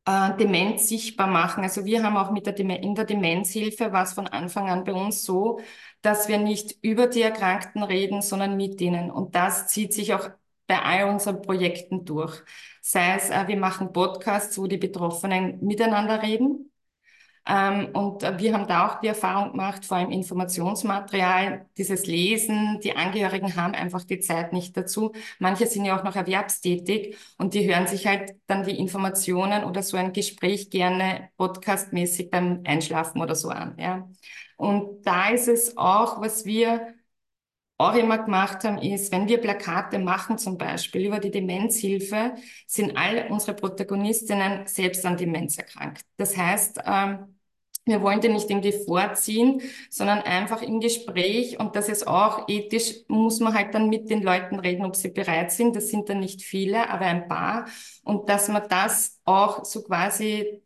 äh, 0.04 0.36
Demenz 0.36 0.88
sichtbar 0.88 1.26
machen. 1.26 1.62
Also 1.64 1.84
wir 1.84 2.02
haben 2.02 2.16
auch 2.16 2.30
mit 2.30 2.46
der 2.46 2.52
Dem 2.52 2.70
in 2.70 2.94
der 2.94 3.04
Demenzhilfe 3.04 3.92
war 3.92 4.04
es 4.04 4.12
von 4.12 4.26
Anfang 4.26 4.68
an 4.70 4.84
bei 4.84 4.92
uns 4.92 5.24
so, 5.24 5.60
dass 6.02 6.28
wir 6.28 6.38
nicht 6.38 6.76
über 6.82 7.06
die 7.06 7.22
Erkrankten 7.22 7.82
reden, 7.82 8.22
sondern 8.22 8.56
mit 8.56 8.80
ihnen. 8.80 9.10
Und 9.10 9.34
das 9.34 9.68
zieht 9.68 9.92
sich 9.94 10.14
auch 10.14 10.30
bei 10.66 10.80
all 10.82 11.08
unseren 11.10 11.42
Projekten 11.42 12.04
durch. 12.04 12.42
Sei 12.80 13.14
es, 13.16 13.30
äh, 13.30 13.48
wir 13.48 13.56
machen 13.56 13.92
Podcasts, 13.92 14.58
wo 14.58 14.66
die 14.66 14.78
Betroffenen 14.78 15.58
miteinander 15.64 16.22
reden. 16.22 16.70
Ähm, 17.46 17.90
und 17.92 18.22
äh, 18.22 18.38
wir 18.38 18.54
haben 18.54 18.66
da 18.66 18.86
auch 18.88 19.00
die 19.00 19.08
Erfahrung 19.08 19.50
gemacht, 19.52 19.84
vor 19.84 19.98
allem 19.98 20.10
Informationsmaterial, 20.10 21.66
dieses 21.76 22.06
Lesen, 22.06 22.80
die 22.82 22.96
Angehörigen 22.96 23.54
haben 23.56 23.74
einfach 23.74 24.04
die 24.04 24.20
Zeit 24.20 24.52
nicht 24.52 24.76
dazu. 24.76 25.12
Manche 25.38 25.66
sind 25.66 25.84
ja 25.84 25.98
auch 25.98 26.04
noch 26.04 26.16
erwerbstätig 26.16 27.16
und 27.36 27.52
die 27.54 27.68
hören 27.68 27.86
sich 27.86 28.06
halt 28.06 28.34
dann 28.46 28.64
die 28.64 28.78
Informationen 28.78 29.64
oder 29.64 29.82
so 29.82 29.96
ein 29.96 30.12
Gespräch 30.14 30.70
gerne 30.70 31.28
podcastmäßig 31.36 32.30
beim 32.30 32.62
Einschlafen 32.64 33.20
oder 33.20 33.34
so 33.34 33.50
an. 33.50 33.76
Ja. 33.78 34.08
Und 34.56 35.06
da 35.06 35.28
ist 35.30 35.48
es 35.48 35.76
auch, 35.76 36.20
was 36.20 36.46
wir 36.46 36.94
auch 37.76 37.94
immer 37.94 38.18
gemacht 38.18 38.64
haben, 38.64 38.78
ist, 38.78 39.12
wenn 39.12 39.28
wir 39.28 39.38
Plakate 39.38 39.98
machen, 39.98 40.38
zum 40.38 40.56
Beispiel 40.58 41.06
über 41.06 41.18
die 41.18 41.30
Demenzhilfe, 41.30 42.34
sind 42.66 42.96
all 42.96 43.26
unsere 43.30 43.54
Protagonistinnen 43.54 44.66
selbst 44.66 45.04
an 45.04 45.16
Demenz 45.16 45.58
erkrankt. 45.58 46.02
Das 46.16 46.36
heißt, 46.36 46.80
ähm, 46.86 47.33
wir 47.86 48.00
wollen 48.02 48.20
den 48.20 48.32
nicht 48.32 48.48
irgendwie 48.48 48.72
vorziehen, 48.72 49.60
sondern 49.90 50.20
einfach 50.20 50.62
im 50.62 50.80
Gespräch 50.80 51.58
und 51.60 51.76
das 51.76 51.88
ist 51.88 52.06
auch 52.06 52.48
ethisch, 52.48 52.94
muss 53.08 53.40
man 53.40 53.52
halt 53.54 53.74
dann 53.74 53.88
mit 53.90 54.08
den 54.10 54.22
Leuten 54.22 54.58
reden, 54.58 54.84
ob 54.86 54.96
sie 54.96 55.10
bereit 55.10 55.52
sind. 55.52 55.76
Das 55.76 55.88
sind 55.88 56.08
dann 56.08 56.20
nicht 56.20 56.42
viele, 56.42 56.88
aber 56.88 57.04
ein 57.06 57.28
paar. 57.28 57.66
Und 58.02 58.28
dass 58.28 58.48
man 58.48 58.66
das 58.68 59.20
auch 59.24 59.64
so 59.64 59.82
quasi, 59.82 60.62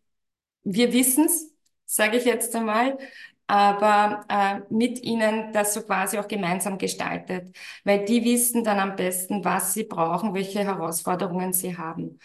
wir 0.64 0.92
wissen's, 0.92 1.52
sage 1.86 2.18
ich 2.18 2.24
jetzt 2.24 2.54
einmal, 2.56 2.98
aber 3.46 4.24
äh, 4.28 4.60
mit 4.72 5.02
ihnen 5.02 5.52
das 5.52 5.74
so 5.74 5.82
quasi 5.82 6.18
auch 6.18 6.28
gemeinsam 6.28 6.76
gestaltet, 6.78 7.56
weil 7.84 8.04
die 8.04 8.24
wissen 8.24 8.62
dann 8.64 8.78
am 8.78 8.96
besten, 8.96 9.44
was 9.44 9.72
sie 9.74 9.84
brauchen, 9.84 10.34
welche 10.34 10.60
Herausforderungen 10.64 11.52
sie 11.54 11.76
haben. 11.78 12.18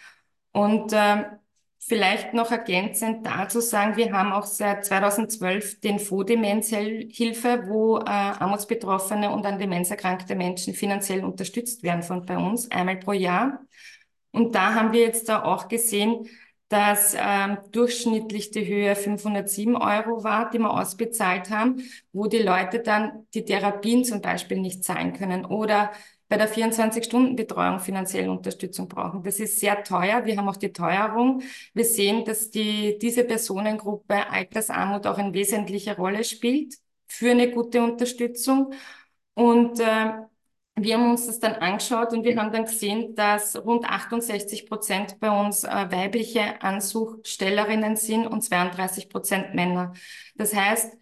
Und 0.52 0.94
äh, 0.94 1.26
vielleicht 1.88 2.34
noch 2.34 2.52
ergänzend 2.52 3.26
dazu 3.26 3.60
sagen, 3.60 3.98
wir 3.98 4.12
haben 4.14 4.32
auch 4.32 4.46
seit 4.46 4.86
2012 4.86 5.80
den 5.82 6.00
FODEMENZ-Hilfe, 6.00 7.64
wo 7.68 7.98
äh, 7.98 8.04
Armutsbetroffene 8.04 9.30
und 9.32 9.46
an 9.46 9.60
Demenz 9.60 9.90
erkrankte 9.92 10.36
Menschen 10.36 10.74
finanziell 10.74 11.24
unterstützt 11.24 11.84
werden 11.84 12.04
von 12.04 12.26
bei 12.26 12.38
uns, 12.38 12.72
einmal 12.72 12.98
pro 12.98 13.12
Jahr. 13.14 13.62
Und 14.32 14.56
da 14.56 14.74
haben 14.76 14.94
wir 14.94 15.02
jetzt 15.02 15.30
da 15.30 15.44
auch 15.44 15.68
gesehen, 15.68 16.28
dass 16.70 17.16
ähm, 17.16 17.60
durchschnittlich 17.72 18.50
die 18.50 18.66
Höhe 18.66 18.96
507 18.96 19.76
Euro 19.76 20.24
war, 20.24 20.50
die 20.50 20.58
wir 20.58 20.72
ausbezahlt 20.72 21.52
haben, 21.52 21.84
wo 22.14 22.26
die 22.26 22.40
Leute 22.40 22.80
dann 22.80 23.28
die 23.36 23.46
Therapien 23.46 24.04
zum 24.04 24.22
Beispiel 24.22 24.60
nicht 24.60 24.84
zahlen 24.84 25.14
können 25.14 25.46
oder 25.46 25.92
bei 26.34 26.38
der 26.38 26.50
24-Stunden-Betreuung 26.50 27.80
finanzielle 27.80 28.32
Unterstützung 28.32 28.88
brauchen. 28.88 29.22
Das 29.22 29.40
ist 29.40 29.60
sehr 29.60 29.84
teuer. 29.84 30.26
Wir 30.26 30.36
haben 30.36 30.50
auch 30.50 30.56
die 30.56 30.74
Teuerung. 30.74 31.44
Wir 31.76 31.86
sehen, 31.86 32.26
dass 32.26 32.50
die, 32.50 32.98
diese 32.98 33.24
Personengruppe 33.24 34.28
Altersarmut 34.32 35.06
auch 35.06 35.20
eine 35.20 35.32
wesentliche 35.32 35.96
Rolle 35.96 36.24
spielt 36.24 36.74
für 37.06 37.30
eine 37.30 37.52
gute 37.52 37.84
Unterstützung. 37.84 38.74
Und 39.36 39.80
äh, 39.80 40.14
wir 40.76 40.96
haben 40.96 41.12
uns 41.12 41.28
das 41.28 41.40
dann 41.40 41.54
angeschaut 41.54 42.14
und 42.14 42.24
wir 42.24 42.36
haben 42.36 42.52
dann 42.52 42.66
gesehen, 42.66 43.14
dass 43.14 43.56
rund 43.64 43.86
68 43.88 44.66
Prozent 44.66 45.20
bei 45.20 45.30
uns 45.30 45.64
äh, 45.64 45.70
weibliche 45.70 46.60
Ansuchstellerinnen 46.64 47.96
sind 47.96 48.26
und 48.26 48.42
32 48.42 49.08
Prozent 49.08 49.54
Männer. 49.54 49.94
Das 50.34 50.56
heißt, 50.56 50.98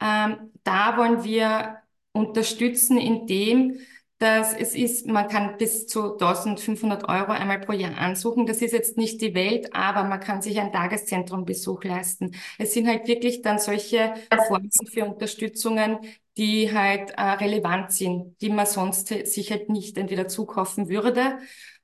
ähm, 0.00 0.52
da 0.62 0.96
wollen 0.96 1.24
wir 1.24 1.78
unterstützen, 2.12 2.98
indem 2.98 3.80
dass 4.18 4.54
es 4.54 4.74
ist, 4.74 5.06
man 5.06 5.28
kann 5.28 5.58
bis 5.58 5.86
zu 5.86 6.16
1500 6.16 7.08
Euro 7.08 7.32
einmal 7.32 7.60
pro 7.60 7.72
Jahr 7.72 7.96
ansuchen. 7.98 8.46
Das 8.46 8.62
ist 8.62 8.72
jetzt 8.72 8.96
nicht 8.96 9.20
die 9.20 9.34
Welt, 9.34 9.74
aber 9.74 10.04
man 10.04 10.20
kann 10.20 10.40
sich 10.40 10.58
ein 10.58 10.72
Tageszentrumbesuch 10.72 11.84
leisten. 11.84 12.34
Es 12.58 12.72
sind 12.72 12.88
halt 12.88 13.06
wirklich 13.08 13.42
dann 13.42 13.58
solche 13.58 14.14
Formen 14.48 14.70
für 14.90 15.04
Unterstützungen, 15.04 15.98
die 16.38 16.72
halt 16.72 17.10
äh, 17.10 17.22
relevant 17.22 17.92
sind, 17.92 18.40
die 18.40 18.50
man 18.50 18.66
sonst 18.66 19.08
sich 19.08 19.50
halt 19.50 19.68
nicht 19.68 19.96
entweder 19.98 20.28
zukaufen 20.28 20.88
würde 20.88 21.38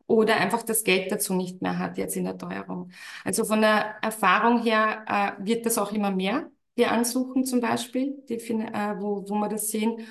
oder 0.07 0.37
einfach 0.37 0.63
das 0.63 0.85
Geld 0.85 1.11
dazu 1.13 1.35
nicht 1.35 1.63
mehr 1.63 1.79
hat 1.79 1.99
jetzt 1.99 2.17
in 2.17 2.25
der 2.25 2.37
Teuerung. 2.39 2.91
Also 3.25 3.45
von 3.45 3.61
der 3.61 3.97
Erfahrung 4.03 4.63
her 4.63 5.37
äh, 5.41 5.47
wird 5.47 5.67
das 5.67 5.79
auch 5.79 5.93
immer 5.93 6.11
mehr, 6.11 6.51
die 6.77 6.87
Ansuchen 6.87 7.45
zum 7.45 7.61
Beispiel, 7.61 8.23
die, 8.29 8.35
äh, 8.35 8.95
wo, 8.99 9.25
wo 9.29 9.35
wir 9.37 9.49
das 9.49 9.69
sehen. 9.69 10.07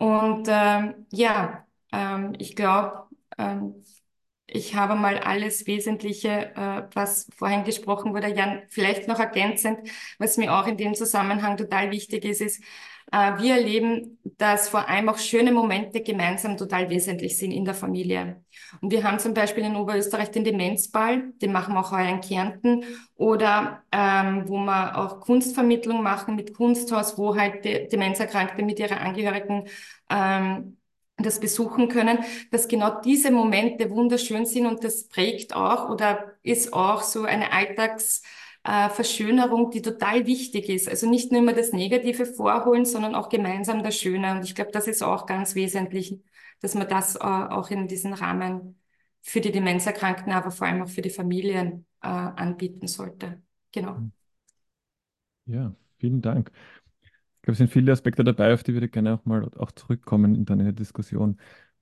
Und 0.00 0.48
ähm, 0.50 1.06
ja, 1.12 1.66
ähm, 1.92 2.34
ich 2.38 2.56
glaube, 2.56 3.08
ähm, 3.38 3.84
ich 4.46 4.74
habe 4.76 4.96
mal 4.96 5.18
alles 5.18 5.66
Wesentliche, 5.66 6.54
äh, 6.56 6.84
was 6.94 7.28
vorhin 7.36 7.64
gesprochen 7.64 8.14
wurde, 8.14 8.28
Jan, 8.28 8.62
vielleicht 8.70 9.08
noch 9.08 9.20
ergänzend, 9.20 9.88
was 10.18 10.38
mir 10.38 10.54
auch 10.54 10.66
in 10.68 10.78
dem 10.78 10.94
Zusammenhang 10.94 11.56
total 11.58 11.92
wichtig 11.92 12.24
ist, 12.26 12.42
ist, 12.42 12.64
wir 13.12 13.54
erleben, 13.56 14.18
dass 14.38 14.68
vor 14.68 14.88
allem 14.88 15.08
auch 15.08 15.18
schöne 15.18 15.52
Momente 15.52 16.00
gemeinsam 16.02 16.56
total 16.56 16.88
wesentlich 16.90 17.36
sind 17.36 17.50
in 17.52 17.64
der 17.64 17.74
Familie. 17.74 18.44
Und 18.80 18.92
wir 18.92 19.02
haben 19.02 19.18
zum 19.18 19.34
Beispiel 19.34 19.64
in 19.64 19.76
Oberösterreich 19.76 20.30
den 20.30 20.44
Demenzball, 20.44 21.32
den 21.42 21.52
machen 21.52 21.74
wir 21.74 21.80
auch 21.80 21.92
heuer 21.92 22.08
in 22.08 22.20
Kärnten, 22.20 22.84
oder 23.16 23.82
ähm, 23.92 24.44
wo 24.48 24.58
wir 24.58 24.96
auch 24.96 25.20
Kunstvermittlung 25.20 26.02
machen 26.02 26.36
mit 26.36 26.54
Kunsthaus, 26.54 27.18
wo 27.18 27.36
halt 27.36 27.64
Demenzerkrankte 27.64 28.62
mit 28.62 28.78
ihren 28.78 28.98
Angehörigen 28.98 29.64
ähm, 30.08 30.76
das 31.16 31.40
besuchen 31.40 31.88
können, 31.88 32.18
dass 32.50 32.68
genau 32.68 33.00
diese 33.00 33.30
Momente 33.30 33.90
wunderschön 33.90 34.46
sind 34.46 34.66
und 34.66 34.84
das 34.84 35.08
prägt 35.08 35.54
auch 35.54 35.90
oder 35.90 36.32
ist 36.42 36.72
auch 36.72 37.02
so 37.02 37.24
eine 37.24 37.52
Alltags- 37.52 38.22
äh, 38.64 38.88
Verschönerung, 38.90 39.70
die 39.70 39.82
total 39.82 40.26
wichtig 40.26 40.68
ist. 40.68 40.88
Also 40.88 41.08
nicht 41.08 41.32
nur 41.32 41.40
immer 41.40 41.52
das 41.54 41.72
Negative 41.72 42.26
vorholen, 42.26 42.84
sondern 42.84 43.14
auch 43.14 43.28
gemeinsam 43.28 43.82
das 43.82 43.96
Schöne. 43.96 44.32
Und 44.32 44.44
ich 44.44 44.54
glaube, 44.54 44.70
das 44.72 44.86
ist 44.86 45.02
auch 45.02 45.26
ganz 45.26 45.54
wesentlich, 45.54 46.20
dass 46.60 46.74
man 46.74 46.88
das 46.88 47.16
äh, 47.16 47.20
auch 47.20 47.70
in 47.70 47.88
diesen 47.88 48.12
Rahmen 48.14 48.80
für 49.22 49.40
die 49.40 49.52
Demenzerkrankten, 49.52 50.32
aber 50.32 50.50
vor 50.50 50.66
allem 50.66 50.82
auch 50.82 50.88
für 50.88 51.02
die 51.02 51.10
Familien 51.10 51.86
äh, 52.02 52.08
anbieten 52.08 52.86
sollte. 52.86 53.42
Genau. 53.72 54.02
Ja, 55.46 55.74
vielen 55.98 56.22
Dank. 56.22 56.50
Ich 57.36 57.42
glaube, 57.42 57.52
es 57.52 57.58
sind 57.58 57.70
viele 57.72 57.92
Aspekte 57.92 58.24
dabei, 58.24 58.54
auf 58.54 58.64
die 58.64 58.74
würde 58.74 58.86
ich 58.86 58.92
gerne 58.92 59.14
auch 59.14 59.24
mal 59.24 59.50
auch 59.58 59.72
zurückkommen 59.72 60.34
in 60.34 60.44
deine 60.46 60.74
Diskussion. 60.74 61.38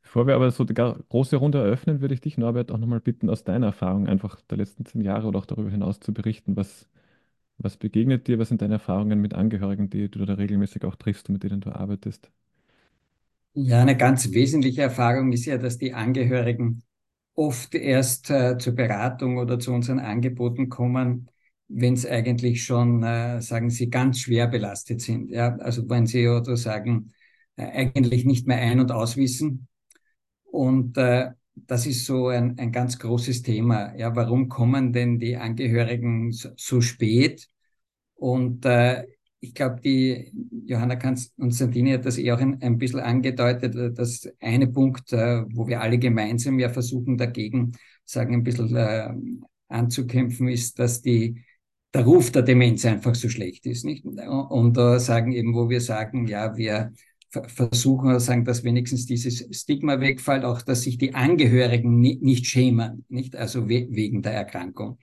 Bevor 0.08 0.26
wir 0.26 0.34
aber 0.34 0.50
so 0.50 0.64
die 0.64 0.72
große 0.74 1.36
Runde 1.36 1.58
eröffnen, 1.58 2.00
würde 2.00 2.14
ich 2.14 2.20
dich, 2.22 2.38
Norbert, 2.38 2.72
auch 2.72 2.78
nochmal 2.78 2.98
bitten, 3.00 3.28
aus 3.28 3.44
deiner 3.44 3.66
Erfahrung 3.66 4.08
einfach 4.08 4.40
der 4.40 4.56
letzten 4.58 4.86
zehn 4.86 5.02
Jahre 5.02 5.26
oder 5.28 5.38
auch 5.38 5.46
darüber 5.46 5.70
hinaus 5.70 6.00
zu 6.00 6.12
berichten. 6.14 6.56
Was, 6.56 6.88
was 7.58 7.76
begegnet 7.78 8.28
dir? 8.28 8.38
Was 8.38 8.48
sind 8.50 8.62
deine 8.62 8.74
Erfahrungen 8.74 9.20
mit 9.20 9.34
Angehörigen, 9.34 9.90
die 9.90 10.10
du 10.10 10.24
da 10.26 10.34
regelmäßig 10.34 10.84
auch 10.84 10.96
triffst 10.96 11.28
und 11.28 11.34
mit 11.34 11.44
denen 11.44 11.60
du 11.62 11.70
arbeitest? 11.72 12.30
Ja, 13.54 13.82
eine 13.82 13.96
ganz 13.96 14.30
wesentliche 14.32 14.82
Erfahrung 14.82 15.32
ist 15.32 15.44
ja, 15.46 15.58
dass 15.58 15.78
die 15.78 15.92
Angehörigen 15.92 16.82
oft 17.34 17.74
erst 17.74 18.30
äh, 18.30 18.56
zur 18.58 18.74
Beratung 18.74 19.38
oder 19.38 19.58
zu 19.58 19.72
unseren 19.72 19.98
Angeboten 20.00 20.68
kommen, 20.68 21.30
wenn 21.68 21.94
es 21.94 22.06
eigentlich 22.06 22.64
schon, 22.64 23.02
äh, 23.02 23.40
sagen 23.42 23.70
Sie, 23.70 23.90
ganz 23.90 24.20
schwer 24.20 24.46
belastet 24.48 25.00
sind. 25.00 25.30
Ja, 25.30 25.56
also 25.58 25.88
wenn 25.88 26.06
Sie 26.06 26.28
oder 26.28 26.56
sagen, 26.56 27.12
äh, 27.56 27.64
eigentlich 27.66 28.24
nicht 28.24 28.46
mehr 28.46 28.58
ein- 28.58 28.80
und 28.80 28.92
auswissen 28.92 29.68
und 30.50 30.96
äh, 30.96 31.30
das 31.66 31.86
ist 31.86 32.06
so 32.06 32.28
ein, 32.28 32.58
ein 32.58 32.72
ganz 32.72 32.98
großes 32.98 33.42
Thema. 33.42 33.94
Ja, 33.96 34.14
warum 34.14 34.48
kommen 34.48 34.92
denn 34.92 35.18
die 35.18 35.36
Angehörigen 35.36 36.32
so, 36.32 36.80
spät? 36.80 37.48
Und 38.14 38.64
äh, 38.64 39.06
ich 39.40 39.54
glaube, 39.54 39.80
die 39.80 40.32
Johanna 40.66 40.98
und 41.36 41.54
Santini 41.54 41.92
hat 41.92 42.04
das 42.04 42.18
eh 42.18 42.32
auch 42.32 42.38
ein, 42.38 42.60
ein 42.62 42.78
bisschen 42.78 43.00
angedeutet, 43.00 43.74
äh, 43.74 43.92
dass 43.92 44.28
eine 44.40 44.68
Punkt, 44.68 45.12
äh, 45.12 45.44
wo 45.54 45.66
wir 45.66 45.80
alle 45.80 45.98
gemeinsam 45.98 46.58
ja 46.58 46.68
versuchen, 46.68 47.16
dagegen 47.16 47.72
sagen, 48.04 48.34
ein 48.34 48.42
bisschen 48.42 48.74
äh, 48.76 49.10
anzukämpfen, 49.68 50.48
ist, 50.48 50.78
dass 50.78 51.02
die 51.02 51.44
der 51.94 52.04
Ruf 52.04 52.30
der 52.30 52.42
Demenz 52.42 52.84
einfach 52.84 53.14
so 53.14 53.28
schlecht 53.28 53.64
ist, 53.66 53.84
nicht? 53.84 54.04
Und 54.04 54.76
da 54.76 54.96
äh, 54.96 55.00
sagen 55.00 55.32
eben, 55.32 55.54
wo 55.54 55.70
wir 55.70 55.80
sagen, 55.80 56.26
ja, 56.26 56.56
wir 56.56 56.92
versuchen 57.30 58.08
oder 58.08 58.20
sagen, 58.20 58.44
dass 58.44 58.64
wenigstens 58.64 59.06
dieses 59.06 59.46
Stigma 59.50 60.00
wegfällt, 60.00 60.44
auch 60.44 60.62
dass 60.62 60.82
sich 60.82 60.98
die 60.98 61.14
Angehörigen 61.14 62.00
nicht 62.00 62.46
schämen, 62.46 63.04
nicht 63.08 63.36
also 63.36 63.68
wegen 63.68 64.22
der 64.22 64.32
Erkrankung. 64.32 64.98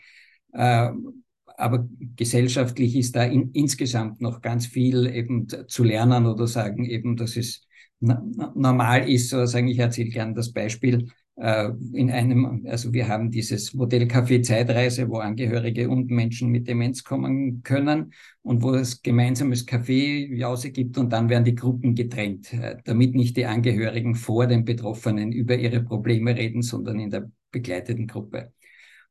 Ähm, 0.54 1.24
aber 1.58 1.88
gesellschaftlich 2.16 2.96
ist 2.96 3.16
da 3.16 3.24
in, 3.24 3.52
insgesamt 3.52 4.22
noch 4.22 4.42
ganz 4.42 4.66
viel 4.66 5.06
eben 5.08 5.48
zu 5.68 5.84
lernen 5.84 6.26
oder 6.26 6.48
sagen 6.48 6.86
eben, 6.86 7.16
dass 7.16 7.38
es 7.38 7.66
normal 8.00 9.10
ist, 9.10 9.34
oder 9.34 9.48
sagen, 9.48 9.68
ich 9.68 9.80
erzähle 9.80 10.10
gerne 10.10 10.34
das 10.34 10.52
Beispiel, 10.52 11.10
in 11.38 12.12
einem, 12.12 12.66
also 12.66 12.94
wir 12.94 13.10
haben 13.10 13.30
dieses 13.30 13.74
Modell 13.74 14.04
Café 14.04 14.42
Zeitreise, 14.42 15.10
wo 15.10 15.18
Angehörige 15.18 15.90
und 15.90 16.10
Menschen 16.10 16.50
mit 16.50 16.66
Demenz 16.66 17.04
kommen 17.04 17.62
können 17.62 18.14
und 18.42 18.64
wo 18.64 18.74
es 18.74 19.02
gemeinsames 19.02 19.68
Café 19.68 20.34
Jause 20.34 20.72
gibt 20.72 20.98
und 20.98 21.12
dann 21.12 21.28
werden 21.28 21.44
die 21.44 21.56
Gruppen 21.56 21.94
getrennt, 21.94 22.54
äh, 22.54 22.78
damit 22.86 23.16
nicht 23.16 23.36
die 23.36 23.46
Angehörigen 23.46 24.16
vor 24.16 24.48
den 24.48 24.64
Betroffenen 24.64 25.34
über 25.34 25.58
ihre 25.58 25.84
Probleme 25.84 26.38
reden, 26.38 26.62
sondern 26.62 27.00
in 27.00 27.10
der 27.10 27.30
begleiteten 27.52 28.08
Gruppe. 28.08 28.54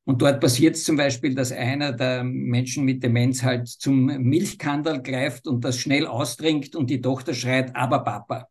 Und 0.05 0.23
dort 0.23 0.41
passiert 0.41 0.77
es 0.77 0.85
zum 0.85 0.97
Beispiel, 0.97 1.35
dass 1.35 1.53
einer 1.53 1.93
der 1.93 2.25
Menschen 2.25 2.87
mit 2.87 3.03
Demenz 3.03 3.43
halt 3.43 3.69
zum 3.69 4.07
Milchkandel 4.07 5.03
greift 5.03 5.47
und 5.47 5.63
das 5.63 5.79
schnell 5.79 6.07
austrinkt 6.07 6.75
und 6.75 6.89
die 6.89 7.03
Tochter 7.03 7.35
schreit, 7.35 7.77
aber 7.77 8.01
Papa. 8.01 8.49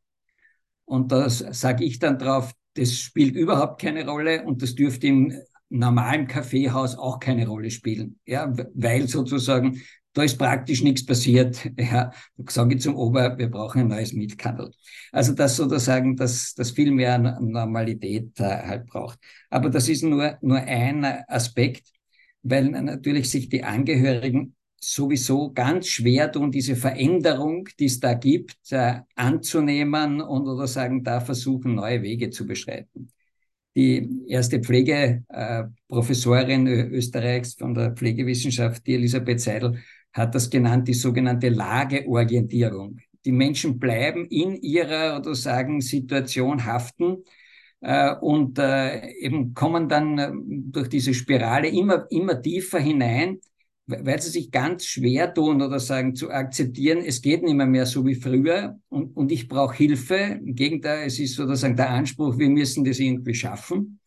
Und 0.85 1.11
das 1.11 1.39
sage 1.39 1.83
ich 1.85 1.97
dann 1.97 2.19
drauf, 2.19 2.53
das 2.75 2.97
spielt 2.97 3.35
überhaupt 3.35 3.81
keine 3.81 4.05
Rolle 4.07 4.43
und 4.43 4.61
das 4.61 4.75
dürfte 4.75 5.07
im 5.07 5.33
normalen 5.69 6.27
Kaffeehaus 6.27 6.95
auch 6.97 7.19
keine 7.19 7.47
Rolle 7.47 7.71
spielen. 7.71 8.19
Ja, 8.25 8.53
weil 8.73 9.07
sozusagen 9.07 9.81
da 10.13 10.23
ist 10.23 10.37
praktisch 10.37 10.83
nichts 10.83 11.05
passiert. 11.05 11.69
Ja, 11.77 12.11
da 12.37 12.51
sage 12.51 12.75
ich 12.75 12.81
zum 12.81 12.95
Ober, 12.95 13.37
wir 13.37 13.49
brauchen 13.49 13.81
ein 13.81 13.87
neues 13.87 14.13
Mietkandel. 14.13 14.71
Also 15.11 15.33
das 15.33 15.55
sozusagen, 15.57 16.15
dass 16.15 16.53
das 16.53 16.71
viel 16.71 16.91
mehr 16.91 17.17
Normalität 17.17 18.39
äh, 18.39 18.43
halt 18.43 18.87
braucht. 18.87 19.19
Aber 19.49 19.69
das 19.69 19.89
ist 19.89 20.03
nur, 20.03 20.37
nur 20.41 20.57
ein 20.57 21.03
Aspekt, 21.27 21.87
weil 22.43 22.69
natürlich 22.69 23.29
sich 23.29 23.49
die 23.49 23.63
Angehörigen 23.63 24.55
sowieso 24.83 25.51
ganz 25.53 25.87
schwer 25.87 26.31
tun, 26.31 26.51
diese 26.51 26.75
Veränderung, 26.75 27.67
die 27.79 27.85
es 27.85 27.99
da 27.99 28.13
gibt, 28.13 28.71
äh, 28.71 28.99
anzunehmen 29.15 30.21
und 30.21 30.47
oder 30.47 30.67
sagen, 30.67 31.03
da 31.03 31.21
versuchen, 31.21 31.75
neue 31.75 32.01
Wege 32.01 32.29
zu 32.29 32.45
beschreiten. 32.45 33.09
Die 33.75 34.07
erste 34.27 34.59
Pflegeprofessorin 34.59 36.67
äh, 36.67 36.83
Österreichs 36.87 37.55
von 37.55 37.73
der 37.73 37.91
Pflegewissenschaft, 37.91 38.85
die 38.85 38.95
Elisabeth 38.95 39.41
Seidel, 39.41 39.79
hat 40.11 40.35
das 40.35 40.49
genannt, 40.49 40.87
die 40.87 40.93
sogenannte 40.93 41.49
Lageorientierung. 41.49 42.99
Die 43.25 43.31
Menschen 43.31 43.79
bleiben 43.79 44.25
in 44.25 44.55
ihrer 44.55 45.17
oder 45.17 45.33
sagen 45.33 45.81
Situation 45.81 46.65
haften 46.65 47.23
äh, 47.81 48.13
und 48.15 48.59
eben 48.59 49.53
kommen 49.53 49.89
dann 49.89 50.43
durch 50.71 50.89
diese 50.89 51.13
Spirale 51.13 51.69
immer, 51.69 52.05
immer 52.11 52.41
tiefer 52.41 52.79
hinein 52.79 53.39
weil 53.85 54.21
sie 54.21 54.29
sich 54.29 54.51
ganz 54.51 54.85
schwer 54.85 55.33
tun 55.33 55.61
oder 55.61 55.79
sagen, 55.79 56.15
zu 56.15 56.29
akzeptieren, 56.31 56.99
es 56.99 57.21
geht 57.21 57.43
nicht 57.43 57.55
mehr, 57.55 57.65
mehr 57.65 57.85
so 57.85 58.05
wie 58.05 58.15
früher 58.15 58.79
und, 58.89 59.15
und 59.15 59.31
ich 59.31 59.47
brauche 59.47 59.75
Hilfe. 59.75 60.15
Im 60.15 60.55
Gegenteil, 60.55 61.05
es 61.05 61.19
ist 61.19 61.35
sozusagen 61.35 61.75
der 61.75 61.89
Anspruch, 61.89 62.37
wir 62.37 62.49
müssen 62.49 62.83
das 62.85 62.99
irgendwie 62.99 63.35
schaffen. 63.35 63.99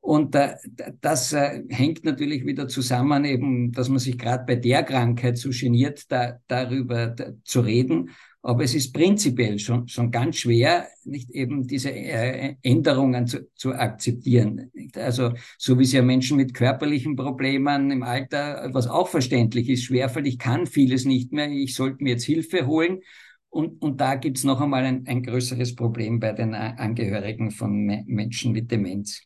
Und 0.00 0.34
äh, 0.34 0.56
das 1.00 1.32
äh, 1.32 1.62
hängt 1.70 2.04
natürlich 2.04 2.44
wieder 2.44 2.68
zusammen, 2.68 3.24
eben, 3.24 3.72
dass 3.72 3.88
man 3.88 3.98
sich 3.98 4.18
gerade 4.18 4.44
bei 4.44 4.56
der 4.56 4.82
Krankheit 4.82 5.38
so 5.38 5.48
geniert, 5.48 6.12
da, 6.12 6.40
darüber 6.46 7.06
da, 7.06 7.32
zu 7.44 7.60
reden. 7.60 8.10
Aber 8.46 8.62
es 8.62 8.74
ist 8.74 8.92
prinzipiell 8.92 9.58
schon, 9.58 9.88
schon 9.88 10.10
ganz 10.10 10.36
schwer, 10.36 10.86
nicht 11.04 11.30
eben 11.30 11.66
diese 11.66 11.90
äh, 11.90 12.56
Änderungen 12.60 13.26
zu, 13.26 13.48
zu 13.54 13.72
akzeptieren. 13.72 14.70
Also, 14.96 15.32
so 15.56 15.78
wie 15.78 15.84
es 15.84 15.92
ja 15.92 16.02
Menschen 16.02 16.36
mit 16.36 16.52
körperlichen 16.52 17.16
Problemen 17.16 17.90
im 17.90 18.02
Alter, 18.02 18.68
was 18.74 18.86
auch 18.86 19.08
verständlich 19.08 19.70
ist, 19.70 19.84
schwerfällt, 19.84 20.26
ich 20.26 20.38
kann 20.38 20.66
vieles 20.66 21.06
nicht 21.06 21.32
mehr, 21.32 21.50
ich 21.50 21.74
sollte 21.74 22.04
mir 22.04 22.10
jetzt 22.10 22.24
Hilfe 22.24 22.66
holen. 22.66 23.00
Und, 23.48 23.80
und 23.80 24.02
da 24.02 24.14
gibt 24.16 24.36
es 24.36 24.44
noch 24.44 24.60
einmal 24.60 24.84
ein, 24.84 25.06
ein 25.06 25.22
größeres 25.22 25.74
Problem 25.74 26.20
bei 26.20 26.32
den 26.32 26.54
Angehörigen 26.54 27.50
von 27.50 28.04
Menschen 28.04 28.52
mit 28.52 28.70
Demenz. 28.70 29.22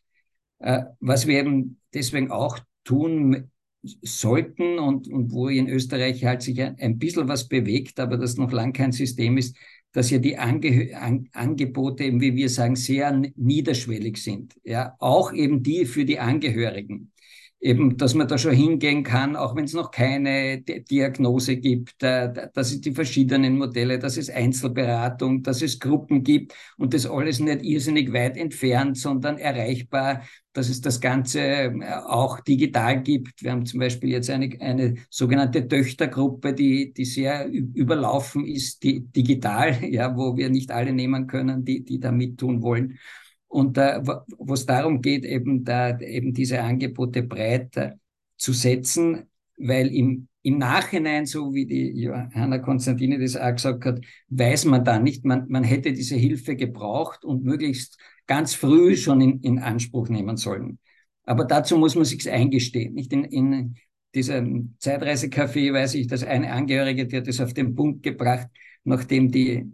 Äh, 0.60 0.84
was 1.00 1.26
wir 1.26 1.40
eben 1.40 1.80
deswegen 1.92 2.30
auch 2.30 2.60
tun 2.84 3.50
sollten 3.82 4.78
und, 4.78 5.08
und 5.08 5.32
wo 5.32 5.48
in 5.48 5.68
Österreich 5.68 6.24
halt 6.24 6.42
sich 6.42 6.60
ein, 6.60 6.76
ein 6.78 6.98
bisschen 6.98 7.28
was 7.28 7.48
bewegt, 7.48 8.00
aber 8.00 8.16
das 8.16 8.36
noch 8.36 8.52
lang 8.52 8.72
kein 8.72 8.92
System 8.92 9.36
ist, 9.38 9.56
dass 9.92 10.10
ja 10.10 10.18
die 10.18 10.36
Ange 10.36 10.90
An 11.00 11.28
Angebote 11.32 12.04
eben, 12.04 12.20
wie 12.20 12.36
wir 12.36 12.50
sagen, 12.50 12.76
sehr 12.76 13.22
niederschwellig 13.36 14.18
sind. 14.18 14.54
Ja, 14.64 14.94
auch 14.98 15.32
eben 15.32 15.62
die 15.62 15.86
für 15.86 16.04
die 16.04 16.18
Angehörigen 16.18 17.12
eben, 17.60 17.96
dass 17.96 18.14
man 18.14 18.28
da 18.28 18.38
schon 18.38 18.52
hingehen 18.54 19.02
kann, 19.02 19.36
auch 19.36 19.56
wenn 19.56 19.64
es 19.64 19.72
noch 19.72 19.90
keine 19.90 20.60
Diagnose 20.62 21.56
gibt, 21.56 22.02
äh, 22.02 22.50
dass 22.54 22.72
es 22.72 22.80
die 22.80 22.92
verschiedenen 22.92 23.58
Modelle, 23.58 23.98
dass 23.98 24.16
es 24.16 24.30
Einzelberatung, 24.30 25.42
dass 25.42 25.62
es 25.62 25.80
Gruppen 25.80 26.22
gibt 26.22 26.54
und 26.76 26.94
das 26.94 27.06
alles 27.06 27.40
nicht 27.40 27.62
irrsinnig 27.62 28.12
weit 28.12 28.36
entfernt, 28.36 28.96
sondern 28.96 29.38
erreichbar, 29.38 30.22
dass 30.58 30.68
es 30.68 30.80
das 30.80 31.00
Ganze 31.00 31.40
äh, 31.40 31.92
auch 32.04 32.40
digital 32.40 33.00
gibt. 33.00 33.44
Wir 33.44 33.52
haben 33.52 33.64
zum 33.64 33.78
Beispiel 33.78 34.10
jetzt 34.10 34.28
eine, 34.28 34.50
eine 34.60 34.96
sogenannte 35.08 35.68
Töchtergruppe, 35.68 36.52
die, 36.52 36.92
die 36.92 37.04
sehr 37.04 37.48
überlaufen 37.48 38.44
ist, 38.44 38.82
die 38.82 39.00
digital, 39.00 39.84
ja, 39.88 40.16
wo 40.16 40.36
wir 40.36 40.50
nicht 40.50 40.72
alle 40.72 40.92
nehmen 40.92 41.28
können, 41.28 41.64
die, 41.64 41.84
die 41.84 42.00
da 42.00 42.10
mittun 42.10 42.60
wollen. 42.60 42.98
Und 43.46 43.78
äh, 43.78 44.00
wo 44.04 44.52
es 44.52 44.66
darum 44.66 45.00
geht, 45.00 45.24
eben 45.24 45.64
da 45.64 45.98
eben 46.00 46.34
diese 46.34 46.60
Angebote 46.60 47.22
breit 47.22 47.76
äh, 47.76 47.92
zu 48.36 48.52
setzen, 48.52 49.28
weil 49.58 49.94
im, 49.94 50.26
im 50.42 50.58
Nachhinein, 50.58 51.24
so 51.24 51.54
wie 51.54 51.66
die 51.66 52.00
Johanna 52.00 52.58
Konstantini 52.58 53.16
das 53.18 53.36
auch 53.36 53.52
gesagt 53.52 53.84
hat, 53.84 54.00
weiß 54.28 54.64
man 54.64 54.84
da 54.84 54.98
nicht, 54.98 55.24
man, 55.24 55.46
man 55.48 55.62
hätte 55.62 55.92
diese 55.92 56.16
Hilfe 56.16 56.56
gebraucht 56.56 57.24
und 57.24 57.44
möglichst 57.44 57.96
ganz 58.28 58.54
früh 58.54 58.96
schon 58.96 59.20
in, 59.20 59.40
in 59.40 59.58
Anspruch 59.58 60.08
nehmen 60.08 60.36
sollen. 60.36 60.78
Aber 61.24 61.44
dazu 61.44 61.76
muss 61.76 61.96
man 61.96 62.04
sich 62.04 62.30
eingestehen. 62.30 62.94
Nicht 62.94 63.12
in, 63.12 63.24
in 63.24 63.74
diesem 64.14 64.76
Zeitreisecafé 64.78 65.72
weiß 65.72 65.94
ich, 65.94 66.06
dass 66.06 66.22
eine 66.22 66.52
Angehörige, 66.52 67.06
die 67.06 67.16
hat 67.16 67.26
das 67.26 67.40
auf 67.40 67.52
den 67.52 67.74
Punkt 67.74 68.02
gebracht, 68.04 68.46
nachdem 68.84 69.32
die 69.32 69.66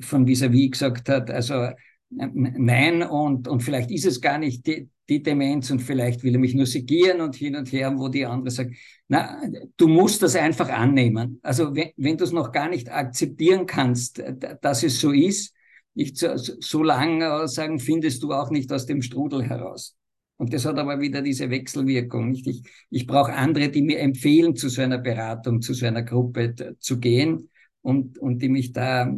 von 0.00 0.26
vis-à-vis 0.26 0.66
-vis 0.66 0.70
gesagt 0.70 1.08
hat, 1.08 1.30
also 1.30 1.68
nein, 2.10 3.02
und, 3.02 3.46
und 3.48 3.62
vielleicht 3.62 3.90
ist 3.90 4.06
es 4.06 4.20
gar 4.20 4.38
nicht 4.38 4.66
die, 4.66 4.88
die 5.08 5.22
Demenz 5.22 5.70
und 5.70 5.80
vielleicht 5.80 6.22
will 6.22 6.34
er 6.34 6.40
mich 6.40 6.54
nur 6.54 6.66
segieren 6.66 7.20
und 7.20 7.36
hin 7.36 7.54
und 7.56 7.70
her, 7.72 7.92
wo 7.96 8.08
die 8.08 8.26
andere 8.26 8.50
sagt, 8.50 8.74
na, 9.08 9.40
du 9.76 9.88
musst 9.88 10.22
das 10.22 10.34
einfach 10.34 10.68
annehmen. 10.68 11.38
Also 11.42 11.74
wenn, 11.74 11.90
wenn 11.96 12.16
du 12.16 12.24
es 12.24 12.32
noch 12.32 12.50
gar 12.50 12.68
nicht 12.68 12.90
akzeptieren 12.90 13.66
kannst, 13.66 14.22
dass 14.60 14.82
es 14.82 15.00
so 15.00 15.12
ist, 15.12 15.54
nicht 15.96 16.18
so, 16.18 16.36
so 16.36 16.82
lange 16.82 17.48
sagen, 17.48 17.80
findest 17.80 18.22
du 18.22 18.32
auch 18.32 18.50
nicht 18.50 18.70
aus 18.72 18.86
dem 18.86 19.02
Strudel 19.02 19.42
heraus. 19.42 19.96
Und 20.36 20.52
das 20.52 20.66
hat 20.66 20.78
aber 20.78 21.00
wieder 21.00 21.22
diese 21.22 21.48
Wechselwirkung. 21.48 22.28
Nicht? 22.28 22.46
Ich, 22.46 22.62
ich 22.90 23.06
brauche 23.06 23.32
andere, 23.32 23.70
die 23.70 23.82
mir 23.82 24.00
empfehlen, 24.00 24.54
zu 24.54 24.68
so 24.68 24.82
einer 24.82 24.98
Beratung, 24.98 25.62
zu 25.62 25.72
so 25.72 25.86
einer 25.86 26.02
Gruppe 26.02 26.76
zu 26.78 27.00
gehen 27.00 27.48
und, 27.80 28.18
und 28.18 28.42
die 28.42 28.50
mich 28.50 28.72
da 28.72 29.10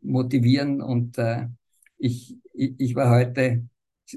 motivieren 0.00 0.80
und 0.80 1.18
äh, 1.18 1.48
ich, 1.98 2.36
ich, 2.52 2.74
ich 2.78 2.94
war 2.94 3.10
heute 3.10 3.68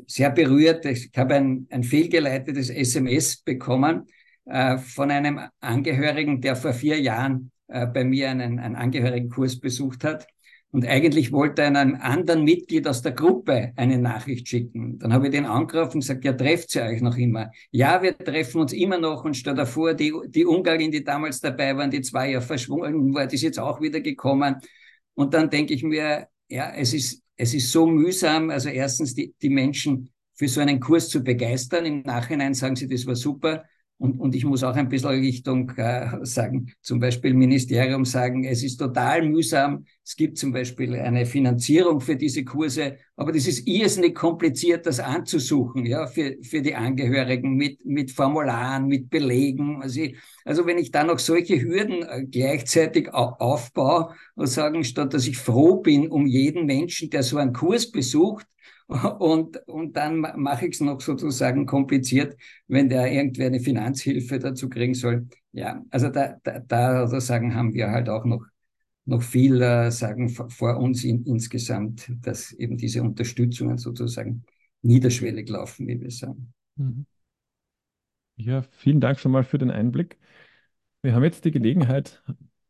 sehr 0.07 0.29
berührt. 0.29 0.85
Ich 0.85 1.11
habe 1.17 1.35
ein, 1.35 1.67
ein 1.69 1.83
fehlgeleitetes 1.83 2.69
SMS 2.69 3.37
bekommen 3.37 4.07
äh, 4.45 4.77
von 4.77 5.11
einem 5.11 5.39
Angehörigen, 5.59 6.39
der 6.39 6.55
vor 6.55 6.73
vier 6.73 6.99
Jahren 7.01 7.51
äh, 7.67 7.87
bei 7.87 8.03
mir 8.03 8.29
einen, 8.29 8.59
einen 8.59 8.75
Angehörigenkurs 8.75 9.59
besucht 9.59 10.03
hat. 10.03 10.27
Und 10.71 10.85
eigentlich 10.85 11.31
wollte 11.31 11.63
er 11.63 11.75
einem 11.75 11.95
anderen 11.95 12.43
Mitglied 12.43 12.87
aus 12.87 13.01
der 13.01 13.13
Gruppe 13.13 13.73
eine 13.75 13.97
Nachricht 13.97 14.47
schicken. 14.47 14.99
Dann 14.99 15.13
habe 15.13 15.25
ich 15.25 15.31
den 15.31 15.45
angerufen 15.45 15.95
und 15.95 16.01
gesagt, 16.01 16.23
ja, 16.23 16.33
trefft 16.33 16.75
ihr 16.75 16.83
euch 16.83 17.01
noch 17.01 17.17
immer? 17.17 17.49
Ja, 17.71 18.01
wir 18.03 18.15
treffen 18.15 18.61
uns 18.61 18.73
immer 18.73 18.99
noch 18.99 19.25
und 19.25 19.35
stell 19.35 19.55
dir 19.55 19.65
vor, 19.65 19.95
die, 19.95 20.13
die 20.27 20.45
Ungarin, 20.45 20.91
die 20.91 21.03
damals 21.03 21.39
dabei 21.39 21.75
waren, 21.75 21.89
die 21.89 22.01
zwei 22.01 22.31
Jahre 22.31 22.45
verschwunden 22.45 23.13
war, 23.15 23.25
die 23.25 23.35
ist 23.35 23.41
jetzt 23.41 23.59
auch 23.59 23.81
wieder 23.81 23.99
gekommen. 23.99 24.57
Und 25.15 25.33
dann 25.33 25.49
denke 25.49 25.73
ich 25.73 25.83
mir, 25.83 26.27
ja, 26.49 26.71
es 26.75 26.93
ist 26.93 27.23
es 27.39 27.53
ist 27.53 27.71
so 27.71 27.87
mühsam, 27.87 28.49
also 28.49 28.67
erstens 28.67 29.15
die, 29.15 29.33
die 29.41 29.49
Menschen 29.49 30.09
für 30.33 30.49
so 30.49 30.59
einen 30.59 30.81
Kurs 30.81 31.07
zu 31.07 31.23
begeistern. 31.23 31.85
Im 31.85 32.01
Nachhinein 32.01 32.53
sagen 32.53 32.75
sie, 32.75 32.87
das 32.87 33.05
war 33.05 33.15
super. 33.15 33.63
Und, 33.99 34.17
und 34.17 34.33
ich 34.33 34.45
muss 34.45 34.63
auch 34.63 34.75
ein 34.77 34.87
bisschen 34.87 35.09
Richtung 35.09 35.69
äh, 35.75 36.07
sagen, 36.21 36.71
zum 36.81 37.01
Beispiel 37.01 37.33
Ministerium 37.33 38.05
sagen, 38.05 38.45
es 38.45 38.63
ist 38.63 38.77
total 38.77 39.27
mühsam. 39.27 39.85
Es 40.05 40.15
gibt 40.15 40.37
zum 40.37 40.53
Beispiel 40.53 40.95
eine 40.95 41.25
Finanzierung 41.25 41.99
für 41.99 42.15
diese 42.15 42.45
Kurse, 42.45 42.95
aber 43.17 43.33
das 43.33 43.45
ist 43.45 43.67
irrsinnig 43.67 44.15
kompliziert, 44.15 44.85
das 44.85 45.01
anzusuchen, 45.01 45.85
ja, 45.85 46.07
für, 46.07 46.37
für 46.41 46.61
die 46.61 46.75
Angehörigen 46.75 47.55
mit, 47.55 47.83
mit 47.83 48.09
Formularen, 48.11 48.87
mit 48.87 49.09
Belegen. 49.09 49.81
Also, 49.81 49.99
ich, 49.99 50.15
also 50.45 50.65
wenn 50.65 50.77
ich 50.77 50.91
da 50.91 51.03
noch 51.03 51.19
solche 51.19 51.61
Hürden 51.61 52.03
äh, 52.03 52.23
gleichzeitig 52.23 53.13
aufbaue 53.13 54.15
und 54.35 54.47
sagen, 54.47 54.85
statt 54.85 55.13
dass 55.13 55.27
ich 55.27 55.37
froh 55.37 55.81
bin 55.81 56.07
um 56.07 56.25
jeden 56.25 56.65
Menschen, 56.65 57.09
der 57.09 57.21
so 57.21 57.35
einen 57.35 57.51
Kurs 57.51 57.91
besucht, 57.91 58.47
und, 59.19 59.57
und 59.67 59.95
dann 59.95 60.19
mache 60.19 60.65
ich 60.65 60.73
es 60.73 60.81
noch 60.81 60.99
sozusagen 60.99 61.67
kompliziert, 61.67 62.35
wenn 62.67 62.89
der 62.89 63.11
irgendwie 63.11 63.45
eine 63.45 63.59
Finanzhilfe 63.59 64.39
dazu 64.39 64.67
kriegen 64.67 64.95
soll. 64.95 65.27
Ja, 65.51 65.83
also 65.91 66.09
da, 66.09 66.37
da, 66.43 66.59
da 66.59 67.07
sozusagen 67.07 67.53
haben 67.53 67.73
wir 67.73 67.91
halt 67.91 68.09
auch 68.09 68.25
noch, 68.25 68.43
noch 69.05 69.21
viel 69.21 69.61
äh, 69.61 69.91
sagen 69.91 70.29
vor 70.29 70.77
uns 70.77 71.03
in, 71.03 71.23
insgesamt, 71.25 72.11
dass 72.21 72.51
eben 72.53 72.77
diese 72.77 73.03
Unterstützungen 73.03 73.77
sozusagen 73.77 74.43
niederschwellig 74.81 75.47
laufen, 75.49 75.87
wie 75.87 76.01
wir 76.01 76.09
sagen. 76.09 76.51
Mhm. 76.75 77.05
Ja, 78.37 78.63
vielen 78.71 79.01
Dank 79.01 79.19
schon 79.19 79.31
mal 79.31 79.43
für 79.43 79.57
den 79.59 79.69
Einblick. 79.69 80.17
Wir 81.03 81.13
haben 81.13 81.23
jetzt 81.23 81.45
die 81.45 81.51
Gelegenheit, 81.51 82.23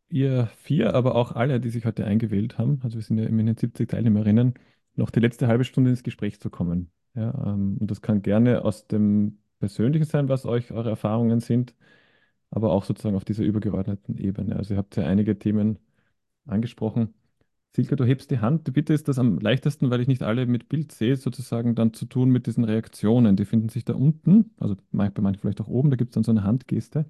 ihr 0.10 0.48
vier, 0.64 0.96
aber 0.96 1.16
auch 1.16 1.32
alle, 1.32 1.62
die 1.62 1.70
sich 1.70 1.86
heute 1.86 2.06
eingewählt 2.06 2.58
haben, 2.58 2.80
also 2.84 2.96
wir 2.98 3.04
sind 3.04 3.20
ja 3.20 3.26
immerhin 3.26 3.56
70 3.56 3.88
Teilnehmerinnen, 3.88 4.56
noch 5.00 5.12
die 5.12 5.20
letzte 5.22 5.48
halbe 5.48 5.64
Stunde 5.66 5.92
ins 5.92 6.04
Gespräch 6.04 6.40
zu 6.40 6.50
kommen. 6.50 6.92
Ja, 7.16 7.34
ähm, 7.54 7.78
und 7.80 7.92
das 7.92 8.02
kann 8.02 8.22
gerne 8.22 8.64
aus 8.66 8.88
dem 8.88 9.40
Persönlichen 9.60 10.06
sein, 10.06 10.30
was 10.30 10.46
euch 10.46 10.72
eure 10.72 10.90
Erfahrungen 10.90 11.40
sind, 11.42 11.76
aber 12.52 12.72
auch 12.72 12.84
sozusagen 12.86 13.16
auf 13.16 13.26
dieser 13.26 13.44
übergeordneten 13.44 14.18
Ebene. 14.18 14.56
Also 14.56 14.74
ihr 14.74 14.78
habt 14.78 14.96
ja 14.96 15.06
einige 15.06 15.38
Themen 15.40 15.80
angesprochen. 16.48 17.14
Silke, 17.76 17.96
du 17.96 18.06
hebst 18.06 18.32
die 18.32 18.40
Hand. 18.40 18.74
Bitte 18.74 18.94
ist 18.94 19.08
das 19.08 19.20
am 19.20 19.40
leichtesten, 19.40 19.92
weil 19.92 20.02
ich 20.02 20.08
nicht 20.08 20.24
alle 20.24 20.46
mit 20.48 20.70
Bild 20.70 20.92
sehe, 20.92 21.18
sozusagen 21.18 21.76
dann 21.76 21.94
zu 21.94 22.06
tun 22.06 22.30
mit 22.32 22.48
diesen 22.48 22.64
Reaktionen. 22.66 23.36
Die 23.38 23.46
finden 23.46 23.70
sich 23.70 23.86
da 23.86 23.94
unten, 23.96 24.52
also 24.60 24.76
bei 24.92 25.12
manchen 25.22 25.42
vielleicht 25.42 25.62
auch 25.62 25.68
oben, 25.68 25.90
da 25.92 25.96
gibt 25.98 26.12
es 26.12 26.16
dann 26.16 26.24
so 26.24 26.32
eine 26.32 26.44
Handgeste. 26.44 27.06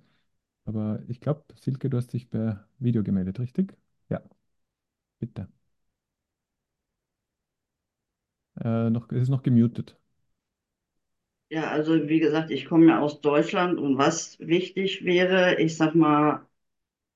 Aber 0.65 1.01
ich 1.09 1.21
glaube, 1.21 1.43
Silke, 1.55 1.89
du 1.89 1.97
hast 1.97 2.13
dich 2.13 2.29
per 2.29 2.67
Video 2.79 3.03
gemeldet, 3.03 3.39
richtig? 3.39 3.77
Ja, 4.09 4.21
bitte. 5.19 5.47
Äh, 8.63 8.89
noch, 8.89 9.09
es 9.11 9.23
ist 9.23 9.29
noch 9.29 9.43
gemutet. 9.43 9.97
Ja, 11.51 11.71
also 11.71 12.07
wie 12.07 12.19
gesagt, 12.19 12.51
ich 12.51 12.65
komme 12.65 12.87
ja 12.87 12.99
aus 12.99 13.21
Deutschland 13.21 13.79
und 13.79 13.97
was 13.97 14.37
wichtig 14.39 15.03
wäre, 15.03 15.59
ich 15.59 15.75
sag 15.77 15.95
mal, 15.95 16.45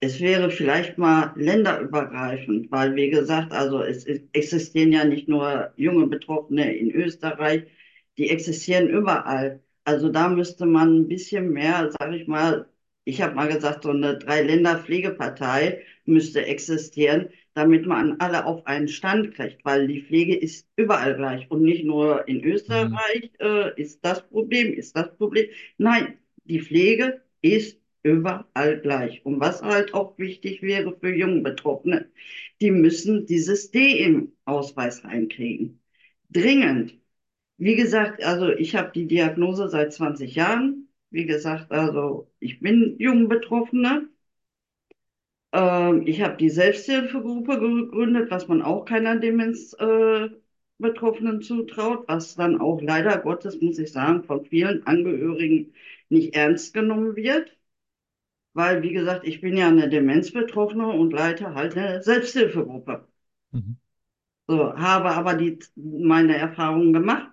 es 0.02 0.20
wäre 0.22 0.52
vielleicht 0.52 0.98
mal 0.98 1.34
länderübergreifend, 1.38 2.72
weil 2.72 2.96
wie 2.96 3.10
gesagt, 3.12 3.54
also 3.54 3.82
es 3.84 4.06
existieren 4.34 4.92
ja 4.94 5.06
nicht 5.06 5.30
nur 5.30 5.74
junge 5.78 6.08
Betroffene 6.08 6.76
in 6.78 6.92
Österreich, 6.92 7.66
die 8.18 8.30
existieren 8.30 8.90
überall. 8.90 9.62
Also 9.86 10.10
da 10.10 10.30
müsste 10.30 10.66
man 10.66 11.02
ein 11.02 11.08
bisschen 11.10 11.52
mehr, 11.52 11.92
sage 12.00 12.18
ich 12.18 12.28
mal, 12.28 12.70
ich 13.06 13.22
habe 13.22 13.36
mal 13.36 13.48
gesagt, 13.50 13.84
so 13.84 13.92
eine 13.92 14.18
Drei-Länder-Pflegepartei 14.20 15.84
müsste 16.06 16.46
existieren, 16.46 17.30
damit 17.54 17.86
man 17.86 18.20
alle 18.20 18.46
auf 18.46 18.66
einen 18.66 18.88
Stand 18.88 19.34
kriegt, 19.36 19.64
weil 19.64 19.88
die 19.88 20.02
Pflege 20.02 20.36
ist 20.36 20.68
überall 20.76 21.16
gleich 21.16 21.50
und 21.52 21.62
nicht 21.64 21.86
nur 21.86 22.28
in 22.28 22.44
Österreich 22.44 23.32
mhm. 23.40 23.46
äh, 23.46 23.82
ist 23.82 24.04
das 24.04 24.28
Problem, 24.28 24.74
ist 24.74 24.96
das 24.96 25.16
Problem. 25.18 25.48
Nein, 25.78 26.18
die 26.46 26.62
Pflege 26.62 27.22
ist 27.42 27.80
überall 28.04 28.80
gleich. 28.82 29.26
Und 29.26 29.40
was 29.40 29.62
halt 29.62 29.94
auch 29.94 30.18
wichtig 30.18 30.62
wäre 30.62 30.98
für 31.00 31.14
junge 31.14 31.42
Betroffene, 31.42 32.10
die 32.62 32.72
müssen 32.72 33.26
dieses 33.26 33.72
D 33.72 34.00
im 34.04 34.34
Ausweis 34.46 35.04
reinkriegen. 35.04 35.82
Dringend. 36.30 37.00
Wie 37.58 37.76
gesagt, 37.76 38.24
also 38.24 38.50
ich 38.50 38.76
habe 38.76 38.92
die 38.94 39.08
Diagnose 39.08 39.70
seit 39.70 39.94
20 39.94 40.36
Jahren. 40.36 40.90
Wie 41.12 41.26
gesagt, 41.26 41.72
also 41.72 42.32
ich 42.40 42.60
bin 42.60 42.96
jung 43.00 43.30
Betroffene. 43.30 44.10
Ähm, 45.54 46.06
ich 46.08 46.22
habe 46.22 46.36
die 46.38 46.50
Selbsthilfegruppe 46.50 47.58
gegründet, 47.60 48.30
was 48.32 48.48
man 48.50 48.62
auch 48.62 48.84
keiner 48.86 49.18
Demenz 49.20 49.74
äh, 49.80 50.30
Betroffenen 50.80 51.42
zutraut, 51.42 52.08
was 52.10 52.36
dann 52.36 52.60
auch 52.60 52.82
leider 52.82 53.18
Gottes, 53.20 53.62
muss 53.62 53.80
ich 53.80 53.92
sagen, 53.94 54.24
von 54.26 54.46
vielen 54.46 54.86
Angehörigen 54.88 55.74
nicht 56.10 56.36
ernst 56.36 56.74
genommen 56.74 57.16
wird 57.16 57.58
weil, 58.54 58.82
wie 58.84 58.94
gesagt, 58.94 59.28
ich 59.28 59.42
bin 59.42 59.56
ja 59.58 59.68
eine 59.68 59.90
Demenzbetroffene 59.90 60.88
und 60.88 61.12
leite 61.14 61.54
halt 61.54 61.78
eine 61.78 62.02
Selbsthilfegruppe. 62.02 63.08
Mhm. 63.52 63.78
So, 64.48 64.74
habe 64.78 65.10
aber 65.12 65.34
die, 65.36 65.60
meine 65.76 66.38
Erfahrungen 66.38 66.94
gemacht. 66.94 67.30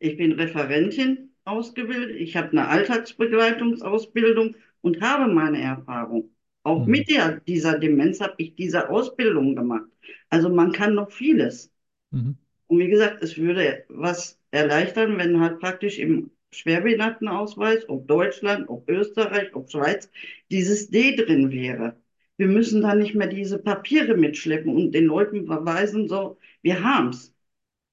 Ich 0.00 0.18
bin 0.18 0.32
Referentin 0.32 1.34
ausgebildet, 1.44 2.16
ich 2.20 2.36
habe 2.36 2.50
eine 2.50 2.68
Alltagsbegleitungsausbildung 2.68 4.54
und 4.82 5.00
habe 5.00 5.32
meine 5.32 5.60
Erfahrung. 5.62 6.30
Auch 6.62 6.84
mhm. 6.84 6.90
mit 6.90 7.10
der, 7.10 7.40
dieser 7.40 7.78
Demenz 7.78 8.20
habe 8.20 8.34
ich 8.38 8.54
diese 8.54 8.88
Ausbildung 8.88 9.56
gemacht. 9.56 9.90
Also 10.30 10.48
man 10.48 10.72
kann 10.72 10.94
noch 10.94 11.10
vieles. 11.10 11.70
Mhm. 12.10 12.36
Und 12.66 12.78
wie 12.78 12.88
gesagt, 12.88 13.22
es 13.22 13.36
würde 13.36 13.84
was 13.88 14.38
erleichtern, 14.50 15.18
wenn 15.18 15.40
halt 15.40 15.60
praktisch 15.60 15.98
im 15.98 16.30
Schwerbehindertenausweis, 16.52 17.88
ob 17.88 18.06
Deutschland, 18.06 18.68
ob 18.68 18.88
Österreich, 18.88 19.54
ob 19.54 19.70
Schweiz, 19.70 20.10
dieses 20.50 20.90
D 20.90 21.16
drin 21.16 21.50
wäre. 21.50 21.96
Wir 22.36 22.48
müssen 22.48 22.82
da 22.82 22.94
nicht 22.94 23.14
mehr 23.14 23.26
diese 23.26 23.58
Papiere 23.58 24.16
mitschleppen 24.16 24.74
und 24.74 24.92
den 24.92 25.06
Leuten 25.06 25.46
verweisen, 25.46 26.08
so, 26.08 26.38
wir 26.62 26.82
haben's. 26.82 27.34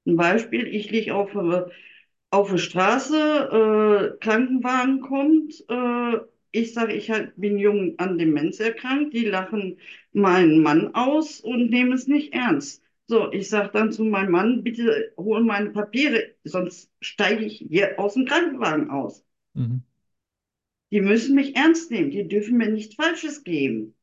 Ein 0.06 0.16
Beispiel, 0.16 0.68
ich 0.68 0.92
liege 0.92 1.16
auf, 1.16 1.34
äh, 1.36 1.66
auf 2.32 2.50
der 2.50 2.58
Straße, 2.58 4.16
äh, 4.16 4.18
Krankenwagen 4.20 5.02
kommt, 5.02 5.64
äh, 5.70 6.20
ich 6.52 6.74
sage, 6.74 6.94
ich 6.94 7.12
bin 7.36 7.58
jung 7.58 7.96
an 7.98 8.18
Demenz 8.18 8.60
erkrankt, 8.60 9.14
die 9.14 9.26
lachen 9.26 9.78
meinen 10.14 10.62
Mann 10.62 10.94
aus 10.96 11.40
und 11.40 11.70
nehmen 11.70 11.94
es 11.94 12.08
nicht 12.08 12.34
ernst. 12.34 12.84
So, 13.08 13.32
ich 13.32 13.50
sage 13.50 13.72
dann 13.74 13.92
zu 13.92 14.04
meinem 14.04 14.32
Mann, 14.32 14.64
bitte 14.64 15.14
hol 15.18 15.44
meine 15.44 15.72
Papiere, 15.72 16.36
sonst 16.44 16.92
steige 17.02 17.46
ich 17.46 17.58
hier 17.58 18.00
aus 18.00 18.14
dem 18.14 18.26
Krankenwagen 18.26 18.90
aus. 18.90 19.26
Mhm. 19.54 19.82
Die 20.92 21.02
müssen 21.02 21.36
mich 21.36 21.56
ernst 21.56 21.92
nehmen, 21.92 22.12
die 22.12 22.28
dürfen 22.28 22.58
mir 22.58 22.70
nichts 22.70 22.96
Falsches 22.96 23.44
geben. 23.44 23.96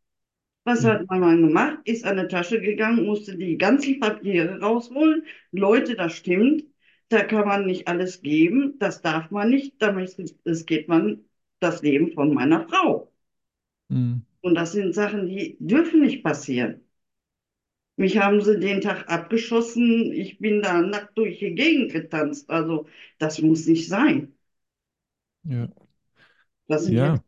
Was 0.65 0.83
mhm. 0.83 0.89
hat 0.89 1.07
mein 1.09 1.21
Mann 1.21 1.43
gemacht? 1.43 1.79
Ist 1.85 2.05
an 2.05 2.19
eine 2.19 2.29
Tasche 2.29 2.61
gegangen, 2.61 3.07
musste 3.07 3.37
die 3.37 3.59
ganzen 3.59 4.01
Papiere 4.01 4.61
rausholen. 4.61 5.25
Leute, 5.53 5.95
das 5.95 6.15
stimmt, 6.15 6.65
da 7.09 7.23
kann 7.23 7.47
man 7.47 7.67
nicht 7.67 7.87
alles 7.87 8.23
geben, 8.23 8.77
das 8.79 9.03
darf 9.03 9.31
man 9.31 9.51
nicht, 9.51 9.75
damit 9.81 10.17
es 10.45 10.67
geht 10.67 10.89
man 10.89 11.25
das 11.61 11.83
Leben 11.83 12.13
von 12.13 12.35
meiner 12.35 12.69
Frau. 12.69 13.11
Mhm. 13.91 14.23
Und 14.41 14.55
das 14.55 14.73
sind 14.73 14.95
Sachen, 14.95 15.27
die 15.27 15.59
dürfen 15.61 16.01
nicht 16.01 16.25
passieren. 16.25 16.81
Mich 17.97 18.17
haben 18.19 18.41
sie 18.41 18.59
den 18.59 18.81
Tag 18.81 19.07
abgeschossen. 19.11 20.11
Ich 20.13 20.39
bin 20.39 20.63
da 20.63 20.81
nackt 20.81 21.17
durch 21.19 21.39
die 21.41 21.55
Gegend 21.55 21.93
getanzt. 21.93 22.49
Also, 22.51 22.87
das 23.19 23.41
muss 23.43 23.67
nicht 23.67 23.87
sein. 23.89 24.35
Ja. 25.45 25.69
Das 26.69 26.85
sind 26.87 27.03
Ja, 27.03 27.23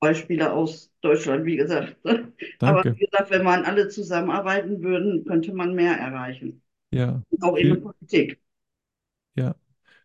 Beispiele 0.00 0.52
aus 0.52 0.92
Deutschland, 1.02 1.44
wie 1.46 1.56
gesagt. 1.56 1.96
Aber 2.64 2.84
danke. 2.84 2.96
wie 2.96 3.06
gesagt, 3.06 3.30
wenn 3.30 3.44
man 3.44 3.64
alle 3.64 3.88
zusammenarbeiten 3.88 4.82
würden, 4.82 5.24
könnte 5.26 5.54
man 5.54 5.74
mehr 5.74 5.94
erreichen. 5.98 6.62
Ja, 6.90 7.22
Auch 7.40 7.56
in 7.56 7.70
der 7.70 7.76
Politik. 7.76 8.40
ja. 9.34 9.54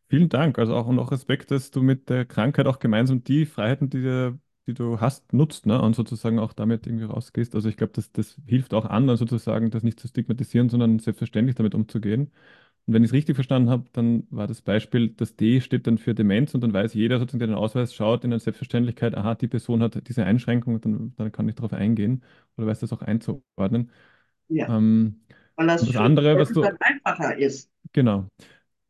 Vielen 0.09 0.29
Dank. 0.29 0.57
Also 0.57 0.75
auch 0.75 0.87
und 0.87 0.99
auch 0.99 1.11
Respekt, 1.11 1.51
dass 1.51 1.69
du 1.71 1.81
mit 1.81 2.09
der 2.09 2.25
Krankheit 2.25 2.65
auch 2.67 2.79
gemeinsam 2.79 3.23
die 3.23 3.45
Freiheiten, 3.45 3.89
die 3.89 4.01
dir 4.01 4.39
die 4.67 4.73
du 4.73 4.99
hast, 4.99 5.31
nutzt, 5.31 5.65
ne? 5.65 5.81
Und 5.81 5.95
sozusagen 5.95 6.39
auch 6.39 6.51
damit 6.51 6.85
irgendwie 6.87 7.05
rausgehst. 7.05 7.55
Also 7.55 7.69
ich 7.69 7.77
glaube, 7.77 7.93
das, 7.93 8.11
das 8.11 8.35
hilft 8.45 8.73
auch 8.73 8.83
anderen 8.85 9.17
sozusagen, 9.17 9.71
das 9.71 9.81
nicht 9.83 9.97
zu 9.97 10.09
stigmatisieren, 10.09 10.67
sondern 10.67 10.99
selbstverständlich 10.99 11.55
damit 11.55 11.73
umzugehen. 11.73 12.31
Und 12.87 12.93
wenn 12.93 13.03
ich 13.03 13.09
es 13.09 13.13
richtig 13.13 13.35
verstanden 13.35 13.69
habe, 13.69 13.85
dann 13.93 14.27
war 14.31 14.47
das 14.47 14.61
Beispiel, 14.61 15.09
das 15.09 15.35
D 15.37 15.61
steht 15.61 15.87
dann 15.87 15.97
für 15.97 16.15
Demenz 16.15 16.53
und 16.55 16.61
dann 16.61 16.73
weiß 16.73 16.93
jeder 16.95 17.19
sozusagen, 17.19 17.39
der 17.39 17.49
den 17.49 17.55
Ausweis 17.57 17.93
schaut, 17.93 18.23
in 18.25 18.31
der 18.31 18.39
Selbstverständlichkeit, 18.39 19.15
aha, 19.15 19.35
die 19.35 19.47
Person 19.49 19.83
hat 19.83 20.07
diese 20.09 20.25
Einschränkung, 20.25 20.81
dann, 20.81 21.13
dann 21.17 21.31
kann 21.33 21.49
ich 21.49 21.55
darauf 21.55 21.73
eingehen 21.73 22.23
oder 22.57 22.67
weiß 22.67 22.79
das 22.81 22.93
auch 22.93 23.01
einzuordnen. 23.03 23.91
Ja, 24.49 24.67
Ähm, 24.67 25.21
weil 25.55 25.67
das 25.67 25.81
und 25.81 25.87
das 25.87 25.97
andere, 25.97 26.37
was 26.39 26.51
du, 26.53 26.71
einfacher 26.81 27.37
ist. 27.37 27.69
genau. 27.93 28.29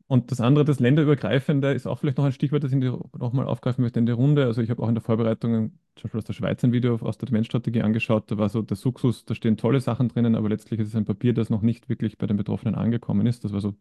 Und 0.08 0.30
das 0.32 0.40
andere, 0.40 0.64
das 0.64 0.80
Länderübergreifende, 0.80 1.72
ist 1.72 1.86
auch 1.86 1.98
vielleicht 1.98 2.16
noch 2.16 2.24
ein 2.24 2.32
Stichwort, 2.32 2.64
das 2.64 2.72
ich 2.72 2.78
nochmal 2.78 3.46
aufgreifen 3.46 3.82
möchte 3.82 3.98
in 3.98 4.06
der 4.06 4.14
Runde. 4.14 4.46
Also 4.46 4.62
ich 4.62 4.70
habe 4.70 4.82
auch 4.82 4.88
in 4.88 4.94
der 4.94 5.02
Vorbereitung 5.02 5.72
zum 5.96 6.04
Beispiel 6.04 6.18
aus 6.18 6.24
der 6.24 6.32
Schweiz 6.32 6.64
ein 6.64 6.72
Video 6.72 6.96
aus 6.96 7.18
der 7.18 7.26
Demenzstrategie 7.26 7.82
angeschaut. 7.82 8.30
Da 8.30 8.38
war 8.38 8.48
so 8.48 8.62
der 8.62 8.78
Suxus, 8.78 9.26
da 9.26 9.34
stehen 9.34 9.58
tolle 9.58 9.80
Sachen 9.80 10.08
drinnen, 10.08 10.34
aber 10.34 10.48
letztlich 10.48 10.80
ist 10.80 10.88
es 10.88 10.96
ein 10.96 11.04
Papier, 11.04 11.34
das 11.34 11.50
noch 11.50 11.60
nicht 11.60 11.90
wirklich 11.90 12.16
bei 12.16 12.26
den 12.26 12.38
Betroffenen 12.38 12.74
angekommen 12.74 13.26
ist. 13.26 13.44
Das 13.44 13.52
war 13.52 13.60
so 13.60 13.74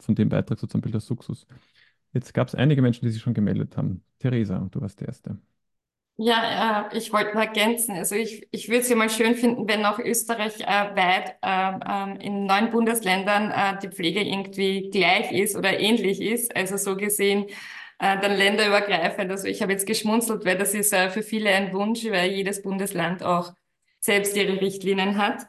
von 0.00 0.14
dem 0.14 0.28
Beitrag 0.28 0.58
sozusagen 0.58 0.82
Bild 0.82 0.94
der 0.94 1.00
Suxus. 1.00 1.46
Jetzt 2.12 2.34
gab 2.34 2.48
es 2.48 2.54
einige 2.54 2.82
Menschen, 2.82 3.06
die 3.06 3.10
sich 3.12 3.22
schon 3.22 3.34
gemeldet 3.34 3.76
haben. 3.76 4.04
Theresa, 4.18 4.68
du 4.70 4.80
warst 4.80 5.00
die 5.00 5.04
Erste. 5.06 5.38
Ja, 6.20 6.88
äh, 6.90 6.96
ich 6.98 7.12
wollte 7.12 7.32
nur 7.34 7.42
ergänzen. 7.44 7.94
Also 7.96 8.16
ich, 8.16 8.48
ich 8.50 8.68
würde 8.68 8.80
es 8.80 8.88
ja 8.88 8.96
mal 8.96 9.08
schön 9.08 9.36
finden, 9.36 9.68
wenn 9.68 9.84
auch 9.84 10.00
Österreich 10.00 10.60
äh, 10.60 10.66
weit 10.66 11.36
äh, 11.42 12.16
äh, 12.20 12.26
in 12.26 12.44
neun 12.46 12.70
Bundesländern 12.70 13.52
äh, 13.52 13.78
die 13.80 13.88
Pflege 13.88 14.20
irgendwie 14.22 14.90
gleich 14.90 15.30
ist 15.30 15.56
oder 15.56 15.78
ähnlich 15.78 16.20
ist. 16.20 16.54
Also 16.56 16.76
so 16.76 16.96
gesehen 16.96 17.46
äh, 18.00 18.18
dann 18.20 18.32
länderübergreifend. 18.36 19.30
Also 19.30 19.46
ich 19.46 19.62
habe 19.62 19.70
jetzt 19.72 19.86
geschmunzelt, 19.86 20.44
weil 20.44 20.58
das 20.58 20.74
ist 20.74 20.92
äh, 20.92 21.08
für 21.10 21.22
viele 21.22 21.50
ein 21.50 21.72
Wunsch, 21.72 22.04
weil 22.10 22.32
jedes 22.32 22.62
Bundesland 22.62 23.22
auch 23.22 23.52
selbst 24.00 24.36
ihre 24.36 24.60
Richtlinien 24.60 25.18
hat. 25.18 25.46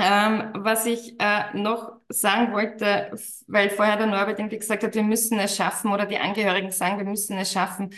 Ähm, 0.00 0.52
was 0.54 0.86
ich 0.86 1.18
äh, 1.18 1.52
noch 1.54 1.90
sagen 2.08 2.52
wollte, 2.52 3.10
weil 3.48 3.68
vorher 3.68 3.96
der 3.96 4.06
Norbert 4.06 4.38
irgendwie 4.38 4.58
gesagt 4.58 4.84
hat, 4.84 4.94
wir 4.94 5.02
müssen 5.02 5.40
es 5.40 5.56
schaffen 5.56 5.92
oder 5.92 6.06
die 6.06 6.18
Angehörigen 6.18 6.70
sagen, 6.70 6.98
wir 6.98 7.04
müssen 7.04 7.36
es 7.36 7.50
schaffen. 7.52 7.90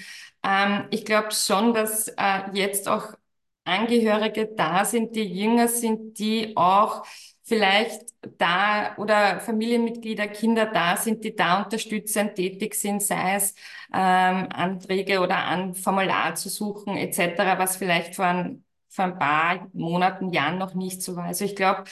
Ähm, 0.45 0.86
ich 0.91 1.05
glaube 1.05 1.32
schon, 1.32 1.74
dass 1.74 2.09
äh, 2.09 2.51
jetzt 2.55 2.88
auch 2.88 3.14
Angehörige 3.64 4.47
da 4.57 4.84
sind, 4.84 5.14
die 5.16 5.22
jünger 5.24 5.68
sind, 5.68 6.18
die 6.18 6.57
auch 6.57 7.05
vielleicht 7.45 8.03
da 8.38 8.97
oder 8.97 9.41
Familienmitglieder, 9.41 10.28
Kinder 10.28 10.66
da 10.66 10.97
sind, 10.97 11.24
die 11.24 11.34
da 11.36 11.62
unterstützend 11.64 12.34
tätig 12.36 12.74
sind, 12.74 13.03
sei 13.03 13.34
es 13.36 13.55
ähm, 13.93 14.49
Anträge 14.51 15.20
oder 15.20 15.47
ein 15.47 15.74
Formular 15.74 16.34
zu 16.34 16.49
suchen 16.49 16.97
etc., 16.97 17.59
was 17.59 17.76
vielleicht 17.76 18.14
vor 18.16 18.26
ein, 18.26 18.64
vor 18.88 19.05
ein 19.07 19.18
paar 19.18 19.68
Monaten, 19.72 20.30
Jahren 20.32 20.59
noch 20.59 20.74
nicht 20.74 21.03
so 21.03 21.16
war. 21.16 21.24
Also 21.26 21.45
ich 21.45 21.57
glaube, 21.57 21.84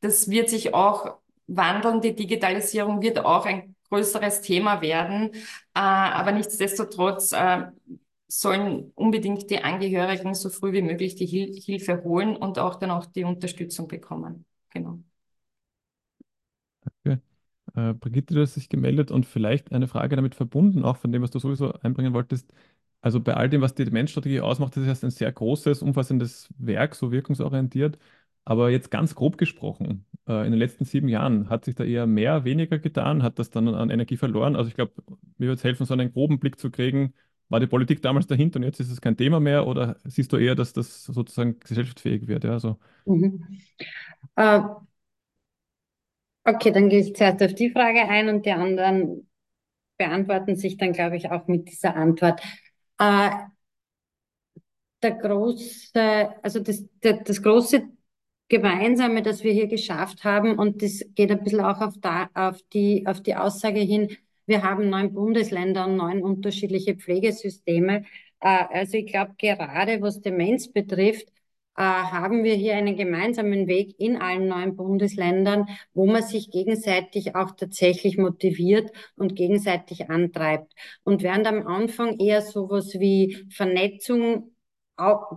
das 0.00 0.28
wird 0.30 0.48
sich 0.50 0.74
auch 0.74 1.18
wandeln. 1.46 2.00
Die 2.00 2.14
Digitalisierung 2.14 3.02
wird 3.02 3.24
auch 3.24 3.46
ein 3.46 3.75
größeres 3.88 4.42
Thema 4.42 4.80
werden. 4.82 5.30
Äh, 5.34 5.38
aber 5.74 6.32
nichtsdestotrotz 6.32 7.32
äh, 7.32 7.66
sollen 8.28 8.92
unbedingt 8.94 9.50
die 9.50 9.62
Angehörigen 9.62 10.34
so 10.34 10.50
früh 10.50 10.72
wie 10.72 10.82
möglich 10.82 11.14
die 11.14 11.26
Hil 11.26 11.54
Hilfe 11.60 12.02
holen 12.04 12.36
und 12.36 12.58
auch 12.58 12.76
dann 12.76 12.90
auch 12.90 13.06
die 13.06 13.24
Unterstützung 13.24 13.88
bekommen. 13.88 14.44
Genau. 14.70 14.98
Danke. 17.04 17.22
Äh, 17.74 17.94
Brigitte, 17.94 18.34
du 18.34 18.40
hast 18.42 18.56
dich 18.56 18.68
gemeldet 18.68 19.10
und 19.10 19.26
vielleicht 19.26 19.72
eine 19.72 19.88
Frage 19.88 20.16
damit 20.16 20.34
verbunden, 20.34 20.84
auch 20.84 20.96
von 20.96 21.12
dem, 21.12 21.22
was 21.22 21.30
du 21.30 21.38
sowieso 21.38 21.72
einbringen 21.74 22.14
wolltest. 22.14 22.52
Also 23.00 23.20
bei 23.20 23.34
all 23.34 23.48
dem, 23.48 23.60
was 23.60 23.74
die 23.74 23.84
Demenzstrategie 23.84 24.40
ausmacht, 24.40 24.76
ist 24.76 24.86
es 24.86 25.04
ein 25.04 25.10
sehr 25.10 25.30
großes, 25.32 25.82
umfassendes 25.82 26.48
Werk, 26.58 26.94
so 26.94 27.12
wirkungsorientiert. 27.12 27.98
Aber 28.46 28.70
jetzt 28.70 28.92
ganz 28.92 29.16
grob 29.16 29.38
gesprochen, 29.38 30.06
äh, 30.28 30.46
in 30.46 30.52
den 30.52 30.60
letzten 30.60 30.84
sieben 30.84 31.08
Jahren, 31.08 31.50
hat 31.50 31.64
sich 31.64 31.74
da 31.74 31.82
eher 31.84 32.06
mehr, 32.06 32.44
weniger 32.44 32.78
getan? 32.78 33.24
Hat 33.24 33.40
das 33.40 33.50
dann 33.50 33.66
an 33.68 33.90
Energie 33.90 34.16
verloren? 34.16 34.54
Also 34.54 34.68
ich 34.68 34.76
glaube, 34.76 34.92
mir 35.36 35.48
würde 35.48 35.54
es 35.54 35.64
helfen, 35.64 35.84
so 35.84 35.94
einen 35.94 36.12
groben 36.12 36.38
Blick 36.38 36.58
zu 36.60 36.70
kriegen. 36.70 37.12
War 37.48 37.58
die 37.58 37.66
Politik 37.66 38.02
damals 38.02 38.28
dahinter 38.28 38.58
und 38.58 38.62
jetzt 38.62 38.78
ist 38.80 38.90
es 38.92 39.00
kein 39.00 39.16
Thema 39.16 39.40
mehr? 39.40 39.66
Oder 39.66 39.96
siehst 40.04 40.32
du 40.32 40.36
eher, 40.36 40.54
dass 40.54 40.72
das 40.72 41.04
sozusagen 41.04 41.58
gesellschaftsfähig 41.58 42.28
wird? 42.28 42.44
Ja, 42.44 42.52
also. 42.52 42.78
Mhm. 43.04 43.44
Äh, 44.36 44.60
okay, 46.44 46.70
dann 46.70 46.88
gehe 46.88 47.00
ich 47.00 47.16
zuerst 47.16 47.42
auf 47.42 47.54
die 47.54 47.70
Frage 47.70 48.08
ein 48.08 48.28
und 48.28 48.46
die 48.46 48.52
anderen 48.52 49.28
beantworten 49.98 50.56
sich 50.56 50.76
dann, 50.76 50.92
glaube 50.92 51.16
ich, 51.16 51.30
auch 51.32 51.48
mit 51.48 51.68
dieser 51.68 51.96
Antwort. 51.96 52.40
Äh, 52.98 53.30
der 55.02 55.12
große, 55.12 56.30
also 56.42 56.60
das, 56.60 56.84
der, 57.02 57.22
das 57.22 57.42
große 57.42 57.95
Gemeinsame, 58.48 59.22
das 59.22 59.42
wir 59.42 59.52
hier 59.52 59.66
geschafft 59.66 60.24
haben, 60.24 60.58
und 60.58 60.82
das 60.82 61.00
geht 61.14 61.30
ein 61.30 61.42
bisschen 61.42 61.60
auch 61.60 61.80
auf, 61.80 61.94
da, 62.00 62.28
auf, 62.34 62.62
die, 62.72 63.06
auf 63.06 63.20
die 63.20 63.34
Aussage 63.34 63.80
hin, 63.80 64.16
wir 64.46 64.62
haben 64.62 64.88
neun 64.88 65.12
Bundesländer 65.12 65.86
und 65.86 65.96
neun 65.96 66.22
unterschiedliche 66.22 66.94
Pflegesysteme. 66.94 68.04
Äh, 68.40 68.64
also 68.72 68.96
ich 68.98 69.06
glaube, 69.06 69.34
gerade 69.38 70.00
was 70.00 70.20
Demenz 70.20 70.72
betrifft, 70.72 71.28
äh, 71.76 71.82
haben 71.82 72.44
wir 72.44 72.54
hier 72.54 72.76
einen 72.76 72.96
gemeinsamen 72.96 73.66
Weg 73.66 73.98
in 73.98 74.16
allen 74.16 74.48
neun 74.48 74.76
Bundesländern, 74.76 75.66
wo 75.94 76.06
man 76.06 76.22
sich 76.22 76.50
gegenseitig 76.50 77.34
auch 77.34 77.50
tatsächlich 77.56 78.16
motiviert 78.16 78.90
und 79.16 79.36
gegenseitig 79.36 80.08
antreibt. 80.08 80.72
Und 81.04 81.22
während 81.22 81.46
am 81.46 81.66
Anfang 81.66 82.18
eher 82.18 82.40
sowas 82.42 82.94
wie 82.94 83.46
Vernetzung 83.50 84.52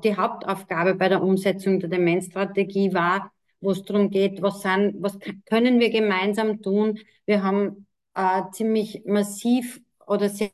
die 0.04 0.16
Hauptaufgabe 0.16 0.96
bei 0.96 1.10
der 1.10 1.22
Umsetzung 1.22 1.80
der 1.80 1.90
Demenzstrategie 1.90 2.94
war, 2.94 3.32
wo 3.62 3.72
es 3.72 3.84
darum 3.84 4.10
geht, 4.10 4.42
was, 4.42 4.62
sind, 4.62 4.96
was 5.02 5.18
können 5.46 5.80
wir 5.80 5.90
gemeinsam 5.90 6.62
tun. 6.62 7.00
Wir 7.26 7.44
haben 7.44 7.88
äh, 8.16 8.44
ziemlich 8.52 9.04
massiv 9.06 9.82
oder 10.06 10.30
sehr 10.30 10.50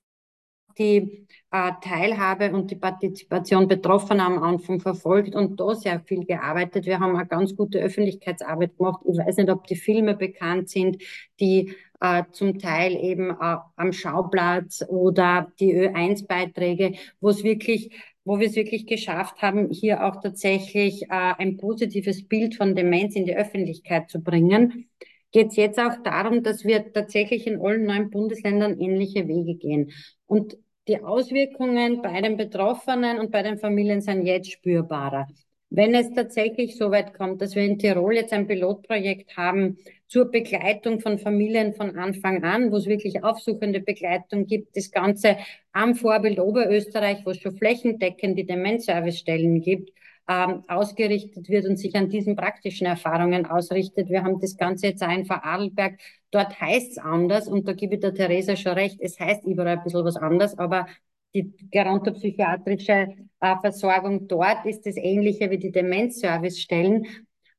die 0.77 1.25
äh, 1.51 1.71
Teilhabe 1.81 2.51
und 2.51 2.69
die 2.71 2.75
Partizipation 2.75 3.67
Betroffener 3.67 4.25
am 4.25 4.43
Anfang 4.43 4.79
verfolgt 4.79 5.35
und 5.35 5.59
da 5.59 5.73
sehr 5.75 6.01
viel 6.01 6.25
gearbeitet. 6.25 6.85
Wir 6.85 6.99
haben 6.99 7.15
eine 7.15 7.27
ganz 7.27 7.55
gute 7.55 7.79
Öffentlichkeitsarbeit 7.79 8.77
gemacht. 8.77 9.01
Ich 9.09 9.17
weiß 9.17 9.37
nicht, 9.37 9.49
ob 9.49 9.65
die 9.67 9.75
Filme 9.75 10.15
bekannt 10.15 10.69
sind, 10.69 11.01
die 11.39 11.73
äh, 12.01 12.23
zum 12.31 12.59
Teil 12.59 12.95
eben 12.95 13.29
äh, 13.29 13.57
am 13.75 13.93
Schauplatz 13.93 14.83
oder 14.87 15.51
die 15.59 15.73
Ö1-Beiträge, 15.73 16.95
wo 17.21 17.29
es 17.29 17.43
wirklich 17.43 17.91
wo 18.26 18.39
wir 18.39 18.47
es 18.47 18.55
wirklich 18.55 18.88
geschafft 18.88 19.41
haben, 19.41 19.69
hier 19.69 20.03
auch 20.03 20.19
tatsächlich 20.19 21.03
äh, 21.03 21.07
ein 21.09 21.57
positives 21.57 22.28
Bild 22.28 22.55
von 22.55 22.76
Demenz 22.76 23.15
in 23.15 23.26
die 23.26 23.38
Öffentlichkeit 23.38 24.09
zu 24.09 24.21
bringen, 24.21 24.89
geht 25.32 25.49
es 25.49 25.55
jetzt 25.55 25.80
auch 25.80 26.01
darum, 26.03 26.43
dass 26.43 26.65
wir 26.65 26.91
tatsächlich 26.91 27.45
in 27.45 27.61
allen 27.61 27.86
neuen 27.86 28.09
Bundesländern 28.09 28.80
ähnliche 28.80 29.28
Wege 29.28 29.55
gehen. 29.55 29.91
Und 30.26 30.57
die 30.88 31.03
Auswirkungen 31.03 32.01
bei 32.01 32.21
den 32.21 32.38
Betroffenen 32.38 33.19
und 33.19 33.32
bei 33.32 33.43
den 33.43 33.57
Familien 33.57 34.01
sind 34.01 34.26
jetzt 34.26 34.51
spürbarer. 34.51 35.28
Wenn 35.69 35.93
es 35.93 36.11
tatsächlich 36.13 36.78
so 36.78 36.91
weit 36.91 37.13
kommt, 37.13 37.41
dass 37.41 37.55
wir 37.55 37.63
in 37.63 37.80
Tirol 37.80 38.15
jetzt 38.15 38.34
ein 38.34 38.47
Pilotprojekt 38.47 39.36
haben 39.36 39.78
zur 40.16 40.32
Begleitung 40.32 41.01
von 41.01 41.20
Familien 41.20 41.74
von 41.74 41.97
Anfang 41.97 42.41
an, 42.45 42.72
wo 42.72 42.78
es 42.78 42.86
wirklich 42.86 43.22
aufsuchende 43.26 43.82
Begleitung 43.82 44.45
gibt, 44.45 44.78
das 44.78 44.89
Ganze 44.89 45.36
am 45.74 45.93
Vorbild 45.93 46.39
Oberösterreich, 46.39 47.26
wo 47.26 47.32
es 47.32 47.41
schon 47.41 47.57
flächendeckend 47.57 48.38
die 48.39 48.45
Demenzservicestellen 48.45 49.59
gibt, 49.59 49.91
ähm, 50.30 50.63
ausgerichtet 50.70 51.49
wird 51.49 51.66
und 51.66 51.76
sich 51.76 51.97
an 51.97 52.07
diesen 52.07 52.38
praktischen 52.38 52.88
Erfahrungen 52.88 53.45
ausrichtet. 53.45 54.07
Wir 54.09 54.24
haben 54.24 54.39
das 54.39 54.55
Ganze 54.55 54.88
jetzt 54.88 55.03
auch 55.03 55.11
in 55.11 55.26
Vorarlberg. 55.26 55.99
Dort 56.32 56.61
heißt 56.61 56.91
es 56.91 56.97
anders 56.97 57.49
und 57.49 57.68
da 57.68 57.74
gebe 57.74 57.95
ich 57.95 57.99
der 57.99 58.13
Theresa 58.13 58.55
schon 58.55 58.72
recht, 58.72 59.01
es 59.01 59.20
heißt 59.20 59.43
überall 59.43 59.80
ein 59.80 59.84
bisschen 59.84 60.05
was 60.05 60.16
anders, 60.16 60.57
aber 60.57 60.88
die 61.34 61.51
gerontopsychiatrische 61.72 63.07
äh, 63.41 63.55
Versorgung 63.59 64.30
dort 64.30 64.66
ist 64.66 64.86
das 64.86 64.95
ähnliche 64.95 65.51
wie 65.51 65.57
die 65.57 65.74
Demenzservicestellen. 65.74 67.05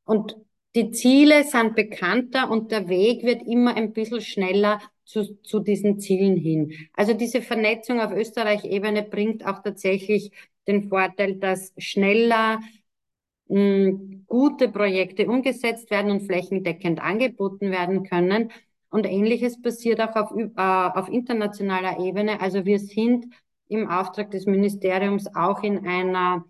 Und 0.07 0.37
die 0.77 0.91
Ziele 0.91 1.45
sind 1.45 1.75
bekannter 1.75 2.51
und 2.51 2.71
der 2.71 2.89
Weg 2.89 3.25
wird 3.25 3.43
immer 3.47 3.75
ein 3.75 3.95
bisschen 3.95 4.21
schneller 4.21 4.81
zu, 5.07 5.41
zu 5.43 5.61
diesen 5.61 5.99
Zielen 5.99 6.37
hin. 6.37 6.73
Also 6.93 7.15
diese 7.15 7.41
Vernetzung 7.41 7.99
auf 8.01 8.13
Österreich-Ebene 8.13 9.03
bringt 9.03 9.47
auch 9.47 9.63
tatsächlich 9.63 10.33
den 10.67 10.89
Vorteil, 10.91 11.37
dass 11.37 11.73
schneller 11.79 12.61
mh, 13.49 13.57
hm, 13.59 14.25
gute 14.27 14.69
Projekte 14.69 15.27
umgesetzt 15.29 15.91
werden 15.91 16.11
und 16.11 16.27
flächendeckend 16.27 17.01
angeboten 17.01 17.71
werden 17.71 18.03
können. 18.03 18.53
Und 18.91 19.07
ähnliches 19.07 19.61
passiert 19.63 20.01
auch 20.01 20.15
auf, 20.15 20.31
äh, 20.37 20.61
auf 20.61 21.09
internationaler 21.09 22.01
Ebene. 22.01 22.41
Also 22.41 22.67
wir 22.67 22.79
sind 22.81 23.27
im 23.69 23.89
Auftrag 23.89 24.31
des 24.31 24.45
Ministeriums 24.47 25.27
auch 25.35 25.63
in 25.63 25.87
einer 25.87 26.45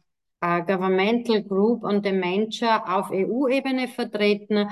äh, 0.46 0.62
Governmental 0.62 1.42
Group 1.42 1.82
on 1.82 2.02
Dementia 2.02 2.84
auf 2.86 3.10
EU-Ebene 3.10 3.88
vertreten. 3.88 4.68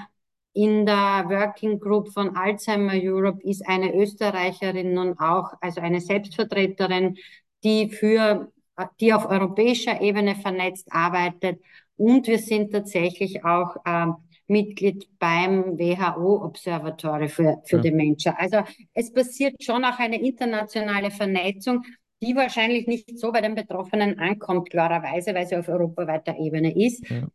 In 0.53 0.87
der 0.87 1.25
Working 1.29 1.81
Group 1.81 2.13
von 2.13 2.37
Alzheimer 2.37 2.93
Europe 2.95 3.43
ist 3.43 3.67
eine 3.67 3.93
Österreicherin 3.93 4.95
nun 4.95 5.19
auch, 5.19 5.53
also 5.61 5.81
eine 5.81 6.01
Selbstvertreterin, 6.01 7.17
die 7.65 7.91
für, 7.91 8.53
die 9.01 9.13
auf 9.13 9.29
europäischer 9.29 10.01
Ebene 10.01 10.37
vernetzt 10.37 10.87
arbeitet. 10.93 11.61
Und 11.97 12.29
wir 12.29 12.39
sind 12.39 12.71
tatsächlich 12.71 13.45
auch 13.45 13.77
äh, 13.85 14.07
Mitglied 14.47 15.09
beim 15.19 15.77
WHO 15.77 16.45
Observatory 16.45 17.29
für, 17.29 17.61
für 17.65 17.77
ja. 17.77 17.83
Dementia. 17.83 18.37
Also 18.39 18.59
es 18.93 19.13
passiert 19.13 19.61
schon 19.63 19.85
auch 19.85 19.99
eine 19.99 20.21
internationale 20.21 21.11
Vernetzung 21.11 21.83
die 22.25 22.35
wahrscheinlich 22.35 22.87
nicht 22.87 23.19
so 23.19 23.33
bei 23.33 23.41
den 23.41 23.55
Betroffenen 23.55 24.19
ankommt, 24.19 24.71
klarerweise, 24.71 25.35
weil 25.35 25.47
sie 25.47 25.57
auf 25.57 25.69
europaweiter 25.69 26.37
Ebene 26.39 26.75
ist. 26.75 27.09
Ja. 27.09 27.29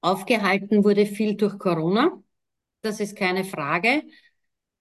Aufgehalten 0.00 0.84
wurde 0.84 1.06
viel 1.06 1.36
durch 1.36 1.58
Corona. 1.58 2.22
Das 2.80 2.98
ist 2.98 3.16
keine 3.16 3.44
Frage. 3.44 4.02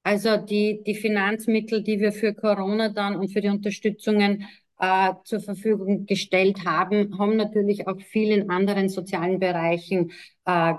Also 0.03 0.38
die, 0.38 0.81
die 0.85 0.95
Finanzmittel, 0.95 1.83
die 1.83 1.99
wir 1.99 2.11
für 2.11 2.33
Corona 2.33 2.89
dann 2.89 3.15
und 3.15 3.31
für 3.31 3.41
die 3.41 3.49
Unterstützungen 3.49 4.47
äh, 4.79 5.13
zur 5.23 5.41
Verfügung 5.41 6.07
gestellt 6.07 6.65
haben, 6.65 7.19
haben 7.19 7.35
natürlich 7.35 7.88
auch 7.88 8.01
viel 8.01 8.31
in 8.31 8.49
anderen 8.49 8.89
sozialen 8.89 9.38
Bereichen 9.39 10.11
äh, 10.45 10.73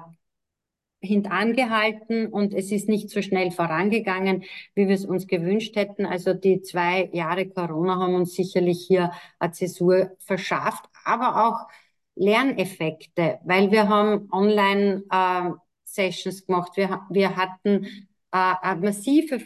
hintangehalten 1.03 2.29
und 2.29 2.55
es 2.55 2.73
ist 2.73 2.89
nicht 2.89 3.11
so 3.11 3.21
schnell 3.23 3.51
vorangegangen, 3.51 4.45
wie 4.75 4.89
wir 4.89 4.95
es 4.95 5.05
uns 5.05 5.27
gewünscht 5.27 5.77
hätten. 5.77 6.07
Also 6.07 6.33
die 6.33 6.63
zwei 6.63 7.11
Jahre 7.13 7.47
Corona 7.49 7.97
haben 7.97 8.15
uns 8.15 8.35
sicherlich 8.35 8.87
hier 8.87 9.13
eine 9.39 9.53
Zäsur 9.53 10.17
verschafft, 10.21 10.87
aber 11.05 11.47
auch 11.47 11.69
Lerneffekte, 12.15 13.41
weil 13.45 13.71
wir 13.71 13.89
haben 13.89 14.29
Online-Sessions 14.31 16.43
äh, 16.43 16.47
gemacht. 16.47 16.73
Wir, 16.77 17.01
wir 17.11 17.37
hatten 17.37 17.85
äh, 17.85 18.55
eine 18.63 18.81
massive 18.81 19.41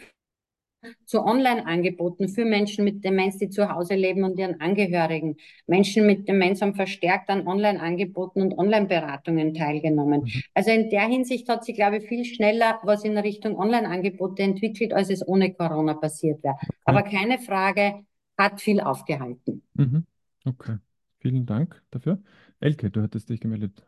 zu 1.05 1.23
Online-Angeboten 1.23 2.29
für 2.29 2.45
Menschen 2.45 2.85
mit 2.85 3.03
Demenz, 3.03 3.37
die 3.37 3.49
zu 3.49 3.69
Hause 3.69 3.95
leben 3.95 4.23
und 4.23 4.37
ihren 4.37 4.61
Angehörigen. 4.61 5.37
Menschen 5.65 6.05
mit 6.05 6.27
Demenz 6.27 6.61
haben 6.61 6.75
verstärkt 6.75 7.29
an 7.29 7.47
Online-Angeboten 7.47 8.41
und 8.41 8.57
Online-Beratungen 8.57 9.53
teilgenommen. 9.53 10.21
Mhm. 10.21 10.43
Also 10.53 10.71
in 10.71 10.89
der 10.89 11.07
Hinsicht 11.07 11.49
hat 11.49 11.65
sich, 11.65 11.75
glaube 11.75 11.97
ich, 11.97 12.07
viel 12.07 12.25
schneller 12.25 12.79
was 12.83 13.03
in 13.03 13.17
Richtung 13.17 13.57
Online-Angebote 13.57 14.43
entwickelt, 14.43 14.93
als 14.93 15.09
es 15.09 15.27
ohne 15.27 15.53
Corona 15.53 15.93
passiert 15.93 16.43
wäre. 16.43 16.55
Okay. 16.55 16.71
Aber 16.85 17.03
keine 17.03 17.39
Frage, 17.39 18.05
hat 18.37 18.61
viel 18.61 18.79
aufgehalten. 18.79 19.63
Mhm. 19.73 20.05
Okay, 20.45 20.77
vielen 21.19 21.45
Dank 21.45 21.81
dafür. 21.89 22.21
Elke, 22.59 22.89
du 22.89 23.01
hattest 23.01 23.29
dich 23.29 23.39
gemeldet. 23.39 23.83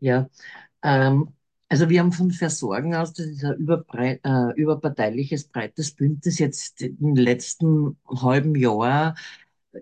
Ja, 0.00 0.28
ähm, 0.82 1.34
Also 1.68 1.88
wir 1.88 2.00
haben 2.00 2.12
von 2.12 2.30
Versorgen 2.30 2.94
aus, 2.94 3.14
das 3.14 3.26
ist 3.26 3.44
ein 3.44 3.56
überbrei 3.56 4.20
äh, 4.22 4.52
überparteiliches, 4.54 5.48
breites 5.48 5.92
Bündnis, 5.92 6.38
jetzt 6.38 6.82
im 6.82 7.16
letzten 7.16 7.96
halben 8.06 8.54
Jahr 8.54 9.16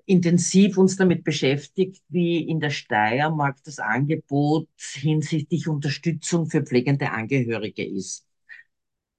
intensiv 0.07 0.79
uns 0.79 0.97
damit 0.97 1.25
beschäftigt, 1.25 2.03
wie 2.09 2.41
in 2.49 2.61
der 2.61 2.71
Steiermark 2.71 3.63
das 3.65 3.79
Angebot 3.79 4.69
hinsichtlich 4.79 5.69
Unterstützung 5.69 6.47
für 6.49 6.63
pflegende 6.63 7.11
Angehörige 7.11 7.85
ist. 7.85 8.27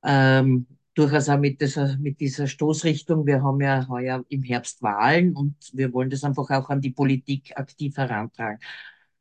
Ähm, 0.04 0.68
durchaus 0.96 1.30
auch 1.30 1.40
mit 1.40 1.62
dieser, 1.62 1.98
mit 1.98 2.20
dieser 2.20 2.48
Stoßrichtung. 2.48 3.26
Wir 3.26 3.44
haben 3.44 3.62
ja 3.62 3.88
heuer 3.88 4.24
im 4.30 4.44
Herbst 4.44 4.82
Wahlen 4.82 5.36
und 5.36 5.56
wir 5.74 5.94
wollen 5.94 6.10
das 6.10 6.24
einfach 6.24 6.50
auch 6.50 6.70
an 6.70 6.82
die 6.82 6.92
Politik 6.92 7.58
aktiv 7.58 7.98
herantragen. 7.98 8.60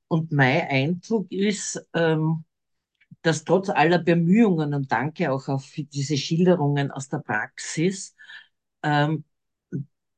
Und 0.08 0.32
mein 0.32 0.62
Eindruck 0.68 1.30
ist, 1.32 1.84
ähm, 1.94 2.44
dass 3.22 3.44
trotz 3.44 3.68
aller 3.70 3.98
Bemühungen 3.98 4.74
und 4.74 4.90
danke 4.92 5.32
auch 5.32 5.48
auf 5.48 5.72
diese 5.76 6.16
Schilderungen 6.16 6.90
aus 6.90 7.08
der 7.08 7.18
Praxis, 7.18 8.14
ähm, 8.82 9.24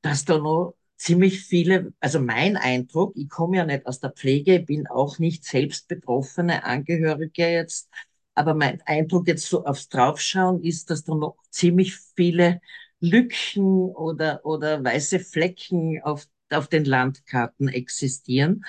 dass 0.02 0.24
da 0.24 0.38
noch 0.38 0.74
ziemlich 0.96 1.40
viele, 1.44 1.92
also 2.00 2.20
mein 2.20 2.56
Eindruck, 2.56 3.12
ich 3.16 3.28
komme 3.28 3.56
ja 3.58 3.64
nicht 3.66 3.86
aus 3.86 4.00
der 4.00 4.10
Pflege, 4.12 4.60
bin 4.60 4.86
auch 4.86 5.18
nicht 5.18 5.44
selbst 5.44 5.88
betroffene 5.88 6.64
Angehörige 6.64 7.46
jetzt, 7.48 7.90
aber 8.34 8.54
mein 8.54 8.80
Eindruck 8.82 9.28
jetzt 9.28 9.46
so 9.48 9.64
aufs 9.64 9.88
Draufschauen 9.88 10.62
ist, 10.62 10.90
dass 10.90 11.04
da 11.04 11.14
noch 11.14 11.36
ziemlich 11.50 11.96
viele 12.16 12.60
Lücken 13.00 13.64
oder, 13.94 14.44
oder 14.44 14.82
weiße 14.82 15.20
Flecken 15.20 16.00
auf, 16.02 16.26
auf 16.50 16.68
den 16.68 16.84
Landkarten 16.84 17.68
existieren. 17.68 18.64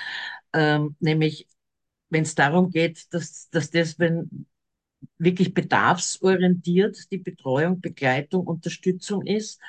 Ähm, 0.53 0.95
nämlich, 0.99 1.47
wenn 2.09 2.23
es 2.23 2.35
darum 2.35 2.69
geht, 2.71 3.13
dass, 3.13 3.49
dass 3.49 3.71
das, 3.71 3.99
wenn 3.99 4.45
wirklich 5.17 5.53
bedarfsorientiert 5.53 7.11
die 7.11 7.17
Betreuung, 7.17 7.81
Begleitung, 7.81 8.47
Unterstützung 8.47 9.25
ist, 9.25 9.59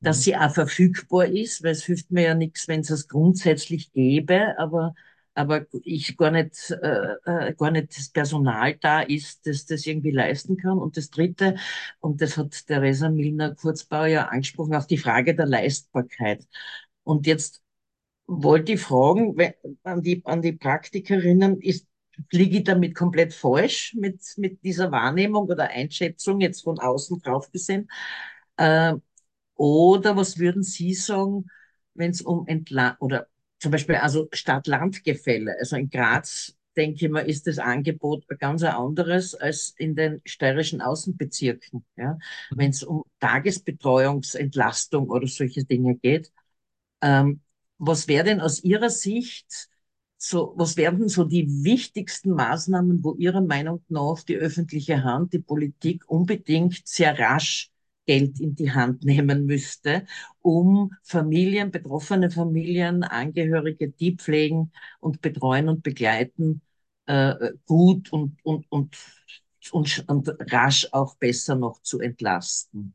dass 0.00 0.22
sie 0.22 0.36
auch 0.36 0.52
verfügbar 0.52 1.26
ist, 1.26 1.62
weil 1.62 1.72
es 1.72 1.84
hilft 1.84 2.10
mir 2.10 2.22
ja 2.22 2.34
nichts, 2.34 2.68
wenn 2.68 2.80
es 2.80 2.90
es 2.90 3.08
grundsätzlich 3.08 3.92
gäbe, 3.92 4.56
aber, 4.58 4.94
aber 5.34 5.66
ich 5.82 6.16
gar 6.16 6.30
nicht, 6.30 6.70
äh, 6.70 7.14
äh, 7.24 7.54
gar 7.54 7.70
nicht 7.70 7.96
das 7.96 8.10
Personal 8.10 8.76
da 8.76 9.00
ist, 9.00 9.46
das 9.46 9.66
das 9.66 9.86
irgendwie 9.86 10.12
leisten 10.12 10.56
kann. 10.56 10.78
Und 10.78 10.96
das 10.96 11.10
Dritte, 11.10 11.56
und 12.00 12.20
das 12.20 12.36
hat 12.36 12.66
Theresa 12.66 13.10
Milner-Kurzbauer 13.10 14.06
ja 14.06 14.26
angesprochen, 14.28 14.74
auch 14.76 14.84
die 14.86 14.98
Frage 14.98 15.34
der 15.34 15.46
Leistbarkeit. 15.46 16.46
Und 17.04 17.26
jetzt 17.26 17.62
wollte 18.28 18.72
ich 18.72 18.80
fragen 18.80 19.36
an 19.82 20.02
die, 20.02 20.22
an 20.24 20.42
die 20.42 20.52
Praktikerinnen, 20.52 21.60
ist, 21.60 21.88
liege 22.30 22.58
ich 22.58 22.64
damit 22.64 22.94
komplett 22.94 23.32
falsch 23.32 23.94
mit, 23.98 24.20
mit 24.36 24.62
dieser 24.62 24.92
Wahrnehmung 24.92 25.48
oder 25.48 25.70
Einschätzung 25.70 26.40
jetzt 26.40 26.62
von 26.62 26.78
außen 26.78 27.20
drauf 27.22 27.50
gesehen? 27.50 27.90
Äh, 28.56 28.94
oder 29.54 30.16
was 30.16 30.38
würden 30.38 30.62
Sie 30.62 30.94
sagen, 30.94 31.46
wenn 31.94 32.10
es 32.10 32.20
um 32.20 32.46
Entla 32.46 32.96
oder 33.00 33.26
zum 33.58 33.72
Beispiel 33.72 33.96
also 33.96 34.28
Stadt-Land-Gefälle, 34.32 35.56
also 35.58 35.76
in 35.76 35.90
Graz, 35.90 36.54
denke 36.76 37.06
ich 37.06 37.10
mal, 37.10 37.28
ist 37.28 37.46
das 37.46 37.58
Angebot 37.58 38.24
ein 38.30 38.38
ganz 38.38 38.62
anderes 38.62 39.34
als 39.34 39.74
in 39.78 39.96
den 39.96 40.20
steirischen 40.24 40.80
Außenbezirken. 40.80 41.84
Ja? 41.96 42.18
Mhm. 42.50 42.58
Wenn 42.58 42.70
es 42.70 42.84
um 42.84 43.04
Tagesbetreuungsentlastung 43.20 45.08
oder 45.08 45.26
solche 45.26 45.64
Dinge 45.64 45.96
geht. 45.96 46.30
Ähm, 47.00 47.40
was 47.78 48.08
wäre 48.08 48.24
denn 48.24 48.40
aus 48.40 48.62
Ihrer 48.62 48.90
Sicht 48.90 49.68
so, 50.20 50.52
was 50.56 50.76
wären 50.76 50.98
denn 50.98 51.08
so 51.08 51.24
die 51.24 51.46
wichtigsten 51.64 52.30
Maßnahmen, 52.30 53.04
wo 53.04 53.14
Ihrer 53.14 53.40
Meinung 53.40 53.84
nach 53.88 54.22
die 54.24 54.36
öffentliche 54.36 55.04
Hand, 55.04 55.32
die 55.32 55.38
Politik 55.38 56.04
unbedingt 56.08 56.86
sehr 56.86 57.18
rasch 57.18 57.70
Geld 58.06 58.40
in 58.40 58.54
die 58.56 58.72
Hand 58.72 59.04
nehmen 59.04 59.46
müsste, 59.46 60.06
um 60.40 60.92
Familien, 61.02 61.70
betroffene 61.70 62.30
Familien, 62.30 63.04
Angehörige, 63.04 63.90
die 63.90 64.16
pflegen 64.16 64.72
und 65.00 65.20
betreuen 65.20 65.68
und 65.68 65.82
begleiten, 65.82 66.62
äh, 67.06 67.52
gut 67.66 68.10
und, 68.12 68.38
und, 68.44 68.66
und, 68.70 68.96
und, 69.72 70.04
und 70.08 70.28
rasch 70.52 70.88
auch 70.92 71.16
besser 71.16 71.54
noch 71.54 71.82
zu 71.82 72.00
entlasten. 72.00 72.94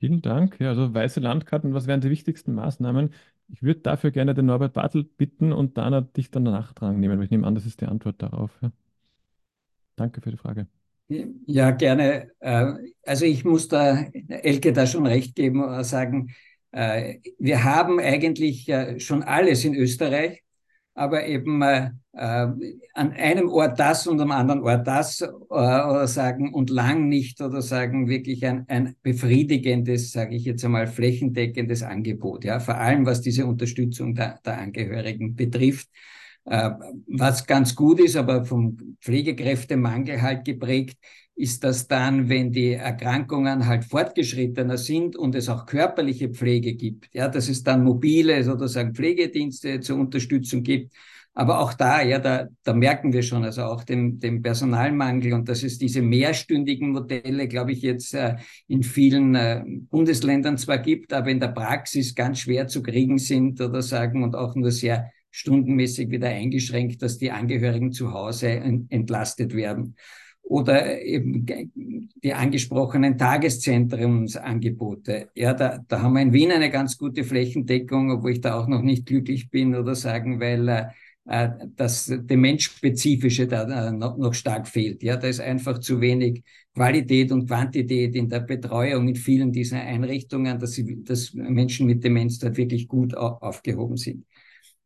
Vielen 0.00 0.22
Dank. 0.22 0.58
Ja, 0.60 0.70
also 0.70 0.92
weiße 0.94 1.20
Landkarten, 1.20 1.74
was 1.74 1.86
wären 1.86 2.00
die 2.00 2.08
wichtigsten 2.10 2.54
Maßnahmen? 2.54 3.12
Ich 3.48 3.62
würde 3.62 3.80
dafür 3.80 4.10
gerne 4.10 4.32
den 4.34 4.46
Norbert 4.46 4.72
Bartel 4.72 5.04
bitten 5.04 5.52
und 5.52 5.76
Dana 5.76 6.00
dich 6.00 6.30
dann 6.30 6.46
dran 6.46 6.98
nehmen, 6.98 7.18
weil 7.18 7.24
ich 7.24 7.30
nehme 7.30 7.46
an, 7.46 7.54
das 7.54 7.66
ist 7.66 7.80
die 7.82 7.86
Antwort 7.86 8.22
darauf. 8.22 8.50
Ja. 8.62 8.72
Danke 9.96 10.22
für 10.22 10.30
die 10.30 10.38
Frage. 10.38 10.66
Ja, 11.46 11.72
gerne. 11.72 12.30
Äh, 12.38 12.72
also 13.04 13.26
ich 13.26 13.44
muss 13.44 13.68
da 13.68 14.04
Elke 14.28 14.72
da 14.72 14.86
schon 14.86 15.06
recht 15.06 15.34
geben 15.34 15.62
und 15.62 15.84
sagen, 15.84 16.34
äh, 16.72 17.18
wir 17.38 17.64
haben 17.64 17.98
eigentlich 17.98 18.68
äh, 18.68 18.98
schon 19.00 19.22
alles 19.22 19.64
in 19.64 19.74
Österreich, 19.74 20.42
aber 21.00 21.26
eben 21.26 21.62
an 21.62 21.92
einem 22.94 23.48
Ort 23.48 23.80
das 23.80 24.06
und 24.06 24.20
am 24.20 24.32
anderen 24.32 24.60
Ort 24.60 24.86
das 24.86 25.22
oder 25.48 26.06
sagen 26.06 26.52
und 26.52 26.68
lang 26.68 27.08
nicht 27.08 27.40
oder 27.40 27.62
sagen 27.62 28.06
wirklich 28.06 28.44
ein, 28.44 28.66
ein 28.68 28.96
befriedigendes, 29.02 30.12
sage 30.12 30.36
ich 30.36 30.44
jetzt 30.44 30.62
einmal, 30.62 30.86
flächendeckendes 30.86 31.82
Angebot. 31.82 32.44
Ja, 32.44 32.60
vor 32.60 32.76
allem 32.76 33.06
was 33.06 33.22
diese 33.22 33.46
Unterstützung 33.46 34.14
der, 34.14 34.40
der 34.44 34.58
Angehörigen 34.58 35.34
betrifft. 35.36 35.88
Äh, 36.44 36.70
was 37.06 37.46
ganz 37.46 37.74
gut 37.74 38.00
ist, 38.00 38.16
aber 38.16 38.44
vom 38.44 38.96
Pflegekräftemangel 39.00 40.22
halt 40.22 40.44
geprägt, 40.44 40.98
ist 41.34 41.64
das 41.64 41.88
dann, 41.88 42.28
wenn 42.28 42.52
die 42.52 42.72
Erkrankungen 42.72 43.66
halt 43.66 43.84
fortgeschrittener 43.84 44.76
sind 44.76 45.16
und 45.16 45.34
es 45.34 45.48
auch 45.48 45.64
körperliche 45.64 46.28
Pflege 46.28 46.74
gibt, 46.74 47.14
ja, 47.14 47.28
dass 47.28 47.48
es 47.48 47.62
dann 47.62 47.82
mobile 47.82 48.44
sozusagen 48.44 48.94
Pflegedienste 48.94 49.80
zur 49.80 49.98
Unterstützung 49.98 50.62
gibt. 50.62 50.92
Aber 51.32 51.60
auch 51.60 51.72
da, 51.72 52.02
ja, 52.02 52.18
da, 52.18 52.48
da 52.64 52.74
merken 52.74 53.12
wir 53.12 53.22
schon, 53.22 53.44
also 53.44 53.62
auch 53.62 53.84
den, 53.84 54.18
den 54.18 54.42
Personalmangel 54.42 55.32
und 55.32 55.48
dass 55.48 55.62
es 55.62 55.78
diese 55.78 56.02
mehrstündigen 56.02 56.90
Modelle, 56.90 57.46
glaube 57.48 57.72
ich, 57.72 57.82
jetzt 57.82 58.14
äh, 58.14 58.36
in 58.66 58.82
vielen 58.82 59.34
äh, 59.36 59.62
Bundesländern 59.64 60.58
zwar 60.58 60.78
gibt, 60.78 61.12
aber 61.12 61.30
in 61.30 61.40
der 61.40 61.48
Praxis 61.48 62.14
ganz 62.14 62.40
schwer 62.40 62.66
zu 62.66 62.82
kriegen 62.82 63.18
sind 63.18 63.60
oder 63.60 63.80
sagen 63.80 64.24
und 64.24 64.34
auch 64.34 64.56
nur 64.56 64.72
sehr 64.72 65.10
stundenmäßig 65.30 66.10
wieder 66.10 66.28
eingeschränkt, 66.28 67.02
dass 67.02 67.18
die 67.18 67.30
Angehörigen 67.30 67.92
zu 67.92 68.12
Hause 68.12 68.48
entlastet 68.48 69.54
werden. 69.54 69.96
Oder 70.42 71.00
eben 71.00 71.46
die 72.24 72.34
angesprochenen 72.34 73.16
Tageszentrumsangebote. 73.16 75.28
Ja, 75.34 75.54
da, 75.54 75.78
da 75.86 76.02
haben 76.02 76.14
wir 76.14 76.22
in 76.22 76.32
Wien 76.32 76.50
eine 76.50 76.70
ganz 76.70 76.98
gute 76.98 77.22
Flächendeckung, 77.22 78.10
obwohl 78.10 78.32
ich 78.32 78.40
da 78.40 78.58
auch 78.58 78.66
noch 78.66 78.82
nicht 78.82 79.06
glücklich 79.06 79.48
bin 79.48 79.76
oder 79.76 79.94
sagen, 79.94 80.40
weil 80.40 80.68
äh, 80.68 80.86
äh 81.26 81.50
das 81.76 82.06
Demenzspezifische 82.06 83.46
da 83.46 83.90
äh, 83.90 83.92
noch, 83.92 84.18
noch 84.18 84.34
stark 84.34 84.66
fehlt. 84.66 85.04
Ja, 85.04 85.16
da 85.16 85.28
ist 85.28 85.38
einfach 85.38 85.78
zu 85.78 86.00
wenig 86.00 86.42
Qualität 86.74 87.30
und 87.30 87.46
Quantität 87.46 88.16
in 88.16 88.28
der 88.28 88.40
Betreuung 88.40 89.06
in 89.06 89.16
vielen 89.16 89.52
dieser 89.52 89.80
Einrichtungen, 89.80 90.58
dass, 90.58 90.72
sie, 90.72 91.04
dass 91.04 91.32
Menschen 91.32 91.86
mit 91.86 92.02
Demenz 92.02 92.40
dort 92.40 92.56
wirklich 92.56 92.88
gut 92.88 93.14
aufgehoben 93.14 93.96
sind. 93.96 94.24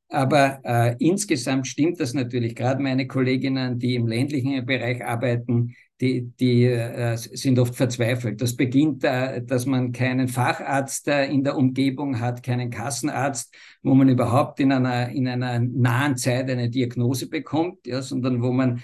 Aber 0.08 0.60
äh, 0.64 0.96
insgesamt 0.98 1.66
stimmt 1.66 1.98
das 1.98 2.14
natürlich. 2.14 2.54
Gerade 2.54 2.82
meine 2.82 3.06
Kolleginnen, 3.06 3.78
die 3.78 3.94
im 3.94 4.06
ländlichen 4.06 4.64
Bereich 4.64 5.04
arbeiten, 5.04 5.74
die, 6.00 6.32
die 6.38 6.64
äh, 6.64 7.16
sind 7.16 7.58
oft 7.58 7.76
verzweifelt. 7.76 8.40
Das 8.42 8.56
beginnt, 8.56 9.04
äh, 9.04 9.42
dass 9.42 9.64
man 9.64 9.92
keinen 9.92 10.28
Facharzt 10.28 11.08
äh, 11.08 11.26
in 11.26 11.44
der 11.44 11.56
Umgebung 11.56 12.20
hat, 12.20 12.42
keinen 12.42 12.70
Kassenarzt, 12.70 13.54
wo 13.82 13.94
man 13.94 14.08
überhaupt 14.08 14.60
in 14.60 14.72
einer, 14.72 15.08
in 15.10 15.28
einer 15.28 15.60
nahen 15.60 16.16
Zeit 16.16 16.50
eine 16.50 16.68
Diagnose 16.68 17.28
bekommt, 17.28 17.86
ja, 17.86 18.02
sondern 18.02 18.42
wo 18.42 18.52
man 18.52 18.82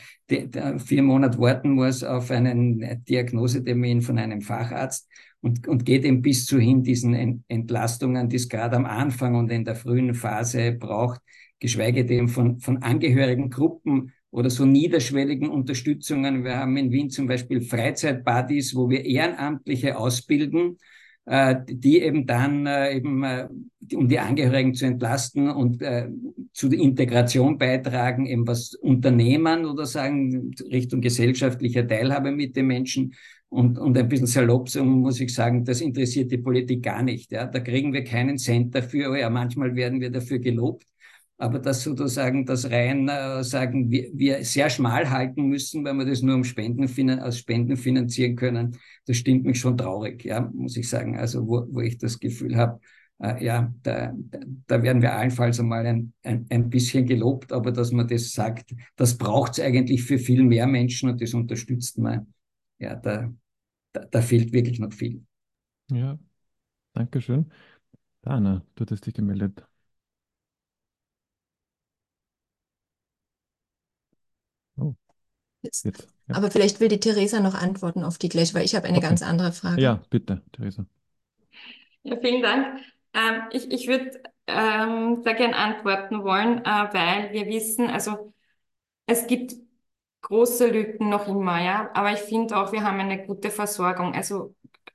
vier 0.78 1.02
Monate 1.02 1.40
warten 1.40 1.70
muss 1.72 2.04
auf 2.04 2.30
einen 2.30 3.04
Diagnosetermin 3.04 4.00
von 4.00 4.16
einem 4.16 4.40
Facharzt 4.40 5.08
und, 5.42 5.66
und 5.66 5.84
geht 5.84 6.04
eben 6.04 6.22
bis 6.22 6.46
zu 6.46 6.58
hin 6.58 6.82
diesen 6.82 7.42
Entlastungen, 7.48 8.28
die 8.28 8.36
es 8.36 8.48
gerade 8.48 8.76
am 8.76 8.86
Anfang 8.86 9.34
und 9.34 9.50
in 9.50 9.64
der 9.64 9.74
frühen 9.74 10.14
Phase 10.14 10.72
braucht, 10.72 11.20
geschweige 11.58 12.04
denn 12.04 12.28
von, 12.28 12.60
von 12.60 12.78
Angehörigengruppen 12.78 14.12
oder 14.30 14.50
so 14.50 14.64
niederschwelligen 14.64 15.48
Unterstützungen. 15.48 16.44
Wir 16.44 16.58
haben 16.58 16.76
in 16.76 16.92
Wien 16.92 17.10
zum 17.10 17.26
Beispiel 17.26 17.60
Freizeitbuddies, 17.60 18.74
wo 18.74 18.88
wir 18.88 19.04
Ehrenamtliche 19.04 19.98
ausbilden, 19.98 20.78
äh, 21.26 21.56
die 21.66 22.00
eben 22.00 22.26
dann 22.26 22.66
äh, 22.66 22.96
eben, 22.96 23.24
äh, 23.24 23.48
um 23.94 24.08
die 24.08 24.18
Angehörigen 24.18 24.74
zu 24.74 24.86
entlasten 24.86 25.50
und 25.50 25.82
äh, 25.82 26.08
zu 26.52 26.68
der 26.68 26.78
Integration 26.78 27.58
beitragen, 27.58 28.26
eben 28.26 28.46
was 28.46 28.74
Unternehmen 28.74 29.64
oder 29.64 29.86
sagen 29.86 30.52
Richtung 30.70 31.00
gesellschaftlicher 31.00 31.86
Teilhabe 31.86 32.30
mit 32.30 32.56
den 32.56 32.66
Menschen 32.66 33.14
und, 33.50 33.78
und 33.78 33.98
ein 33.98 34.08
bisschen 34.08 34.26
salopp 34.26 34.68
so 34.70 34.84
muss 34.84 35.20
ich 35.20 35.34
sagen, 35.34 35.64
das 35.64 35.80
interessiert 35.82 36.30
die 36.32 36.38
Politik 36.38 36.82
gar 36.84 37.02
nicht. 37.02 37.32
Ja. 37.32 37.46
Da 37.46 37.60
kriegen 37.60 37.92
wir 37.92 38.04
keinen 38.04 38.38
Cent 38.38 38.74
dafür. 38.74 39.16
Ja, 39.18 39.30
manchmal 39.30 39.74
werden 39.76 40.00
wir 40.00 40.10
dafür 40.10 40.38
gelobt. 40.38 40.86
aber 41.38 41.58
dass 41.58 41.82
sozusagen 41.82 42.44
das 42.46 42.70
rein 42.70 43.08
äh, 43.08 43.42
sagen, 43.44 43.90
wir, 43.90 44.10
wir 44.12 44.44
sehr 44.44 44.68
schmal 44.70 45.10
halten 45.10 45.46
müssen, 45.48 45.84
weil 45.84 45.94
wir 45.94 46.04
das 46.04 46.22
nur 46.22 46.34
um 46.36 46.44
Spenden 46.44 46.84
aus 47.20 47.38
Spenden 47.38 47.76
finanzieren 47.78 48.36
können, 48.36 48.76
das 49.06 49.16
stimmt 49.16 49.44
mich 49.46 49.58
schon 49.58 49.76
traurig, 49.78 50.24
ja, 50.24 50.50
muss 50.54 50.76
ich 50.76 50.88
sagen. 50.88 51.18
Also 51.18 51.46
wo, 51.48 51.66
wo 51.70 51.80
ich 51.80 51.98
das 51.98 52.20
Gefühl 52.20 52.56
habe, 52.56 52.80
äh, 53.20 53.42
ja, 53.44 53.72
da, 53.82 54.12
da 54.66 54.82
werden 54.82 55.02
wir 55.02 55.14
allenfalls 55.14 55.58
einmal 55.60 55.86
ein, 55.86 56.12
ein, 56.22 56.46
ein 56.50 56.70
bisschen 56.70 57.06
gelobt, 57.06 57.52
aber 57.52 57.72
dass 57.72 57.90
man 57.92 58.06
das 58.06 58.32
sagt, 58.32 58.74
das 58.96 59.16
braucht 59.16 59.52
es 59.52 59.60
eigentlich 59.60 60.02
für 60.02 60.18
viel 60.18 60.42
mehr 60.42 60.66
Menschen 60.66 61.08
und 61.10 61.22
das 61.22 61.34
unterstützt 61.34 61.98
man. 61.98 62.32
Ja, 62.78 62.96
da, 62.96 63.32
da, 63.92 64.00
da 64.06 64.22
fehlt 64.22 64.52
wirklich 64.52 64.78
noch 64.80 64.92
viel. 64.92 65.24
Ja, 65.90 66.18
danke 66.94 67.20
schön. 67.22 67.50
Dana, 68.22 68.64
du 68.76 68.86
hast 68.90 69.06
dich 69.06 69.14
gemeldet. 69.14 69.66
Oh, 74.78 74.96
Jetzt. 75.62 75.86
jetzt. 75.86 76.08
Ja. 76.28 76.36
Aber 76.36 76.50
vielleicht 76.50 76.80
will 76.80 76.88
die 76.88 77.00
Theresa 77.00 77.40
noch 77.40 77.54
antworten 77.54 78.04
auf 78.04 78.18
die 78.18 78.28
gleich, 78.28 78.52
weil 78.54 78.64
ich 78.64 78.74
habe 78.74 78.86
eine 78.88 78.98
Okay. 78.98 79.00
ganz 79.00 79.22
andere 79.22 79.52
Frage. 79.52 79.82
Ja, 79.82 80.04
bitte, 80.10 80.42
Theresa. 80.52 80.86
Ja, 82.02 82.16
vielen 82.20 82.42
Dank. 82.42 82.80
Ähm, 83.14 83.42
ich 83.52 83.70
ich 83.72 83.86
würde 83.88 84.22
ähm, 84.46 85.22
da 85.24 85.32
gerne 85.32 85.56
antworten 85.56 86.22
wollen, 86.24 86.58
äh, 86.64 86.64
weil 86.92 87.32
wir 87.32 87.46
wissen, 87.46 87.88
also 87.88 88.32
es 89.06 89.26
gibt 89.26 89.54
große 90.30 90.68
Lücken 90.68 91.10
noch 91.10 91.28
immer, 91.28 91.62
ja, 91.62 91.90
aber 91.94 92.12
ich 92.12 92.20
finde 92.20 92.56
auch, 92.56 92.72
wir 92.72 92.82
haben 92.84 93.00
eine 93.00 93.26
gute 93.26 93.50
Versorgung. 93.50 94.14
Also 94.14 94.54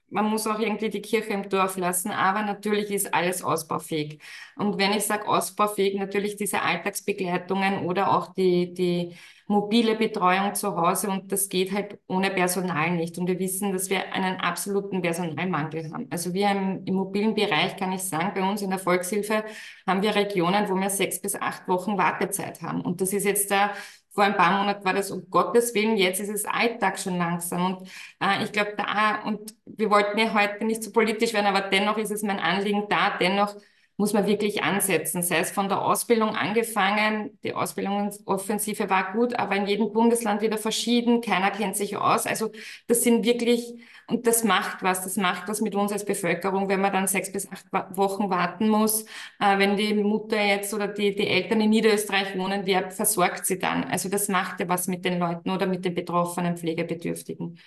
man 0.10 0.26
muss 0.26 0.48
auch 0.48 0.60
irgendwie 0.60 0.90
die 0.90 1.02
Kirche 1.02 1.34
im 1.34 1.50
Dorf 1.50 1.78
lassen, 1.78 2.12
aber 2.12 2.44
natürlich 2.44 2.90
ist 2.92 3.14
alles 3.14 3.44
ausbaufähig. 3.44 4.22
Und 4.56 4.78
wenn 4.78 4.94
ich 4.94 5.04
sage 5.06 5.28
ausbaufähig, 5.28 5.96
natürlich 6.00 6.38
diese 6.38 6.62
Alltagsbegleitungen 6.62 7.86
oder 7.86 8.16
auch 8.16 8.34
die, 8.34 8.74
die 8.74 9.16
mobile 9.48 9.96
Betreuung 9.96 10.56
zu 10.56 10.76
Hause 10.76 11.10
und 11.10 11.32
das 11.32 11.50
geht 11.50 11.72
halt 11.72 12.00
ohne 12.08 12.32
Personal 12.32 12.92
nicht. 12.92 13.18
Und 13.18 13.28
wir 13.28 13.40
wissen, 13.40 13.74
dass 13.74 13.90
wir 13.90 14.14
einen 14.14 14.38
absoluten 14.40 15.02
Personalmangel 15.02 15.92
haben. 15.92 16.08
Also 16.10 16.34
wir 16.34 16.50
im, 16.50 16.84
im 16.86 16.96
mobilen 16.96 17.36
Bereich 17.36 17.76
kann 17.78 17.92
ich 17.92 18.02
sagen, 18.02 18.32
bei 18.34 18.48
uns 18.50 18.62
in 18.62 18.70
der 18.70 18.80
Volkshilfe 18.80 19.44
haben 19.86 20.02
wir 20.02 20.16
Regionen, 20.16 20.70
wo 20.70 20.76
wir 20.76 20.90
sechs 20.90 21.22
bis 21.22 21.36
acht 21.36 21.68
Wochen 21.68 21.98
Wartezeit 21.98 22.62
haben. 22.62 22.82
Und 22.82 23.02
das 23.02 23.14
ist 23.14 23.26
jetzt 23.26 23.52
da 23.52 23.72
vor 24.16 24.24
ein 24.24 24.38
paar 24.38 24.58
Monaten 24.58 24.86
war 24.86 24.94
das 24.94 25.12
um 25.12 25.30
Gottes 25.30 25.76
Willen, 25.76 25.98
jetzt 25.98 26.22
ist 26.22 26.30
es 26.30 26.46
Alltag 26.46 26.98
schon 26.98 27.18
langsam. 27.18 27.66
Und 27.66 27.90
äh, 28.22 28.44
ich 28.44 28.52
glaube, 28.52 28.74
da, 28.78 29.24
und 29.26 29.54
wir 29.66 29.92
wollten 29.92 30.18
ja 30.18 30.34
heute 30.34 30.64
nicht 30.66 30.84
so 30.84 30.92
politisch 30.92 31.34
werden, 31.34 31.48
aber 31.48 31.70
dennoch 31.70 31.98
ist 31.98 32.12
es 32.12 32.24
mein 32.24 32.40
Anliegen 32.40 32.86
da, 32.90 33.18
dennoch 33.20 33.56
muss 33.98 34.14
man 34.14 34.28
wirklich 34.28 34.62
ansetzen, 34.64 35.22
sei 35.24 35.38
es 35.40 35.52
von 35.52 35.70
der 35.70 35.82
Ausbildung 35.82 36.36
angefangen. 36.36 37.40
Die 37.44 37.54
Ausbildungsoffensive 37.54 38.90
war 38.90 39.14
gut, 39.14 39.36
aber 39.40 39.56
in 39.56 39.68
jedem 39.68 39.94
Bundesland 39.94 40.42
wieder 40.42 40.58
verschieden. 40.58 41.22
Keiner 41.22 41.52
kennt 41.52 41.78
sich 41.78 41.96
aus. 41.98 42.26
Also 42.28 42.52
das 42.88 43.04
sind 43.04 43.26
wirklich, 43.26 43.74
und 44.08 44.28
das 44.28 44.44
macht 44.44 44.84
was, 44.84 45.04
das 45.04 45.16
macht 45.18 45.48
was 45.48 45.62
mit 45.62 45.76
uns 45.76 45.92
als 45.92 46.06
Bevölkerung, 46.06 46.68
wenn 46.70 46.82
man 46.82 46.92
dann 46.94 47.08
sechs 47.08 47.32
bis 47.32 47.48
acht 47.52 47.66
Wochen 47.98 48.30
warten 48.30 48.70
muss. 48.70 49.04
Äh, 49.40 49.60
wenn 49.60 49.78
die 49.78 49.94
Mutter 49.94 50.42
jetzt 50.42 50.74
oder 50.74 50.88
die, 50.88 51.16
die 51.16 51.28
Eltern 51.28 51.62
in 51.62 51.70
Niederösterreich 51.70 52.38
wohnen, 52.38 52.66
wer 52.66 52.92
versorgt 52.92 53.46
sie 53.46 53.60
dann? 53.60 53.86
Also 53.86 54.10
das 54.10 54.28
macht 54.28 54.60
ja 54.60 54.68
was 54.68 54.88
mit 54.88 55.06
den 55.06 55.20
Leuten 55.20 55.50
oder 55.50 55.68
mit 55.68 55.86
den 55.86 55.96
betroffenen 55.96 56.58
Pflegebedürftigen. 56.58 57.58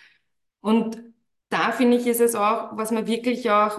Und 0.61 1.03
da 1.51 1.73
finde 1.73 1.97
ich, 1.99 2.07
ist 2.07 2.21
es 2.21 2.35
auch, 2.35 2.77
was 2.77 2.91
man 2.91 3.07
wirklich 3.07 3.51
auch 3.51 3.79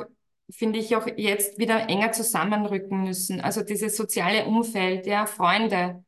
finde 0.51 0.79
ich 0.79 0.95
auch 0.95 1.07
jetzt 1.17 1.57
wieder 1.59 1.89
enger 1.89 2.11
zusammenrücken 2.11 3.03
müssen. 3.03 3.41
Also 3.41 3.63
dieses 3.63 3.95
soziale 3.97 4.45
Umfeld, 4.45 5.05
ja, 5.07 5.25
Freunde. 5.25 6.03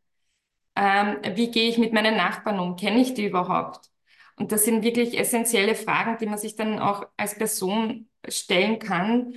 Ähm, 0.75 1.17
wie 1.35 1.51
gehe 1.51 1.69
ich 1.69 1.77
mit 1.77 1.93
meinen 1.93 2.17
Nachbarn 2.17 2.59
um? 2.59 2.75
Kenne 2.75 3.01
ich 3.01 3.13
die 3.13 3.25
überhaupt? 3.27 3.89
Und 4.37 4.51
das 4.51 4.65
sind 4.65 4.83
wirklich 4.83 5.17
essentielle 5.19 5.75
Fragen, 5.75 6.17
die 6.19 6.25
man 6.25 6.37
sich 6.39 6.55
dann 6.55 6.79
auch 6.79 7.05
als 7.17 7.37
Person 7.37 8.09
stellen 8.27 8.79
kann. 8.79 9.33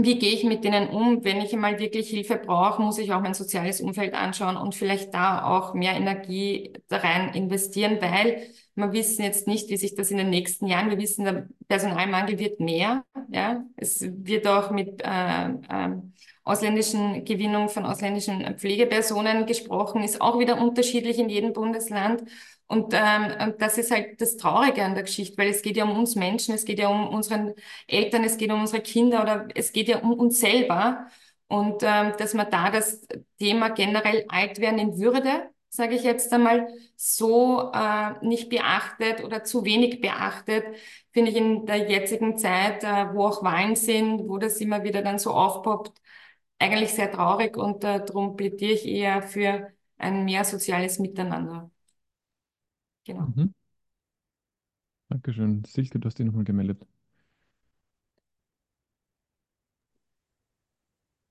Wie 0.00 0.18
gehe 0.18 0.32
ich 0.32 0.44
mit 0.44 0.64
denen 0.64 0.88
um? 0.88 1.24
Wenn 1.24 1.40
ich 1.40 1.52
einmal 1.52 1.78
wirklich 1.78 2.08
Hilfe 2.10 2.36
brauche, 2.36 2.80
muss 2.82 2.98
ich 2.98 3.12
auch 3.12 3.20
mein 3.20 3.34
soziales 3.34 3.80
Umfeld 3.80 4.14
anschauen 4.14 4.56
und 4.56 4.74
vielleicht 4.74 5.12
da 5.14 5.44
auch 5.44 5.74
mehr 5.74 5.94
Energie 5.94 6.72
da 6.88 6.98
rein 6.98 7.34
investieren, 7.34 7.98
weil 8.00 8.42
wir 8.76 8.92
wissen 8.92 9.22
jetzt 9.24 9.46
nicht, 9.48 9.68
wie 9.70 9.76
sich 9.76 9.94
das 9.96 10.10
in 10.10 10.18
den 10.18 10.30
nächsten 10.30 10.66
Jahren, 10.66 10.88
wir 10.90 10.98
wissen, 10.98 11.24
der 11.24 11.48
Personalmangel 11.66 12.38
wird 12.38 12.60
mehr. 12.60 13.04
Ja, 13.30 13.64
es 13.76 14.00
wird 14.02 14.46
auch 14.46 14.70
mit 14.70 15.02
äh, 15.02 15.48
äh, 15.48 15.96
ausländischen 16.44 17.24
Gewinnung 17.24 17.68
von 17.68 17.84
ausländischen 17.84 18.56
Pflegepersonen 18.56 19.46
gesprochen, 19.46 20.02
ist 20.02 20.20
auch 20.20 20.38
wieder 20.38 20.60
unterschiedlich 20.60 21.18
in 21.18 21.28
jedem 21.28 21.52
Bundesland. 21.52 22.22
Und, 22.68 22.92
ähm, 22.94 23.34
und 23.48 23.62
das 23.62 23.78
ist 23.78 23.90
halt 23.90 24.20
das 24.20 24.36
Traurige 24.36 24.84
an 24.84 24.94
der 24.94 25.04
Geschichte, 25.04 25.38
weil 25.38 25.48
es 25.48 25.62
geht 25.62 25.76
ja 25.78 25.84
um 25.84 25.96
uns 25.98 26.16
Menschen, 26.16 26.54
es 26.54 26.64
geht 26.66 26.78
ja 26.78 26.88
um 26.88 27.08
unseren 27.08 27.54
Eltern, 27.86 28.24
es 28.24 28.36
geht 28.36 28.52
um 28.52 28.60
unsere 28.60 28.82
Kinder 28.82 29.22
oder 29.22 29.48
es 29.54 29.72
geht 29.72 29.88
ja 29.88 29.98
um 30.00 30.12
uns 30.12 30.38
selber. 30.40 31.06
Und 31.48 31.82
ähm, 31.82 32.12
dass 32.18 32.34
man 32.34 32.50
da 32.50 32.70
das 32.70 33.06
Thema 33.38 33.70
generell 33.70 34.26
alt 34.28 34.60
werden 34.60 34.78
in 34.78 34.98
Würde, 34.98 35.48
sage 35.70 35.94
ich 35.94 36.02
jetzt 36.02 36.30
einmal, 36.32 36.68
so 36.96 37.72
äh, 37.72 38.12
nicht 38.26 38.50
beachtet 38.50 39.24
oder 39.24 39.44
zu 39.44 39.64
wenig 39.64 40.00
beachtet, 40.02 40.64
finde 41.12 41.30
ich 41.30 41.36
in 41.38 41.64
der 41.66 41.88
jetzigen 41.90 42.36
Zeit, 42.36 42.84
äh, 42.84 43.14
wo 43.14 43.26
auch 43.26 43.42
Wahlen 43.42 43.76
sind, 43.76 44.28
wo 44.28 44.36
das 44.38 44.60
immer 44.60 44.82
wieder 44.84 45.02
dann 45.02 45.18
so 45.18 45.30
aufpoppt, 45.32 45.98
eigentlich 46.58 46.92
sehr 46.92 47.10
traurig 47.12 47.56
und 47.56 47.84
äh, 47.84 48.04
darum 48.04 48.36
plädiere 48.36 48.72
ich 48.72 48.86
eher 48.86 49.22
für 49.22 49.72
ein 49.98 50.24
mehr 50.24 50.44
soziales 50.44 50.98
Miteinander. 50.98 51.70
Genau. 53.08 53.32
Mhm. 53.34 53.54
Dankeschön. 55.10 55.64
Silke, 55.66 55.98
du 55.98 56.06
hast 56.06 56.18
dich 56.18 56.24
nochmal 56.26 56.44
gemeldet. 56.44 56.82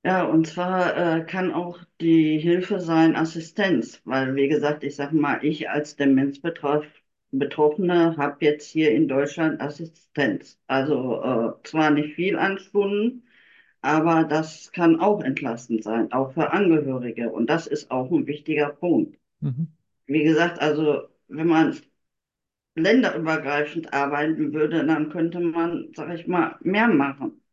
Ja, 0.04 0.24
und 0.24 0.48
zwar 0.48 1.18
äh, 1.20 1.24
kann 1.26 1.52
auch 1.54 1.80
die 2.02 2.40
Hilfe 2.40 2.80
sein 2.80 3.16
Assistenz, 3.16 4.02
weil 4.06 4.36
wie 4.36 4.48
gesagt, 4.48 4.84
ich 4.84 4.96
sag 4.96 5.12
mal, 5.12 5.44
ich 5.44 5.70
als 5.70 5.96
Demenzbetroffene 5.98 8.16
habe 8.18 8.38
jetzt 8.46 8.68
hier 8.70 8.92
in 8.92 9.08
Deutschland 9.08 9.60
Assistenz. 9.62 10.58
Also 10.68 11.22
äh, 11.22 11.52
zwar 11.68 11.90
nicht 11.92 12.16
viel 12.16 12.38
an 12.38 12.58
Stunden, 12.58 13.24
aber 13.82 14.24
das 14.24 14.72
kann 14.72 15.00
auch 15.00 15.22
entlastend 15.24 15.84
sein, 15.84 16.12
auch 16.14 16.32
für 16.34 16.52
Angehörige. 16.52 17.30
Und 17.32 17.50
das 17.50 17.68
ist 17.68 17.92
auch 17.92 18.10
ein 18.12 18.28
wichtiger 18.28 18.70
Punkt. 18.70 19.18
Mhm. 19.42 19.68
Wie 20.08 20.24
gesagt, 20.24 20.60
also 20.62 21.04
wenn 21.28 21.48
man 21.48 21.78
länderübergreifend 22.76 23.94
arbeiten 23.94 24.54
würde, 24.54 24.86
dann 24.86 25.10
könnte 25.10 25.40
man, 25.42 25.92
sag 25.96 26.14
ich 26.18 26.28
mal, 26.28 26.56
mehr 26.62 26.88
machen. 26.88 27.44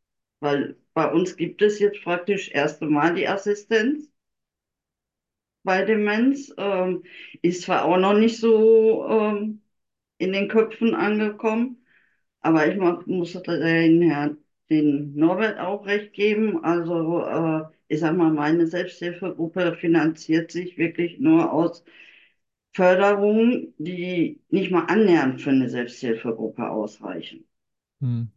Weil 0.41 0.77
bei 0.95 1.11
uns 1.11 1.37
gibt 1.37 1.63
es 1.63 1.79
jetzt 1.81 2.03
praktisch 2.05 2.51
erste 2.51 2.87
Mal 2.87 3.15
die 3.15 3.27
Assistenz 3.29 4.09
bei 5.63 5.85
Demenz. 5.85 6.53
Ähm, 6.59 7.05
ist 7.43 7.63
zwar 7.63 7.85
auch 7.85 7.97
noch 7.99 8.15
nicht 8.15 8.39
so 8.39 9.07
ähm, 9.09 9.63
in 10.19 10.33
den 10.33 10.49
Köpfen 10.49 10.95
angekommen, 10.95 11.85
aber 12.41 12.69
ich 12.69 12.79
muss 13.07 13.33
den 13.43 14.03
Herrn, 14.03 14.39
den 14.71 15.15
Norbert 15.17 15.59
auch 15.61 15.87
recht 15.87 16.13
geben. 16.15 16.65
Also 16.65 17.23
äh, 17.27 17.65
ich 17.89 18.01
sag 18.01 18.17
mal, 18.17 18.33
meine 18.33 18.67
Selbsthilfegruppe 18.67 19.77
finanziert 19.81 20.53
sich 20.53 20.79
wirklich 20.79 21.19
nur 21.21 21.53
aus 21.53 21.85
Förderungen, 22.75 23.73
die 23.79 24.41
nicht 24.51 24.73
mal 24.73 24.87
annähernd 24.87 25.41
für 25.41 25.51
eine 25.51 25.71
Selbsthilfegruppe 25.71 26.69
ausreichen. 26.69 27.47
Mhm. 28.01 28.29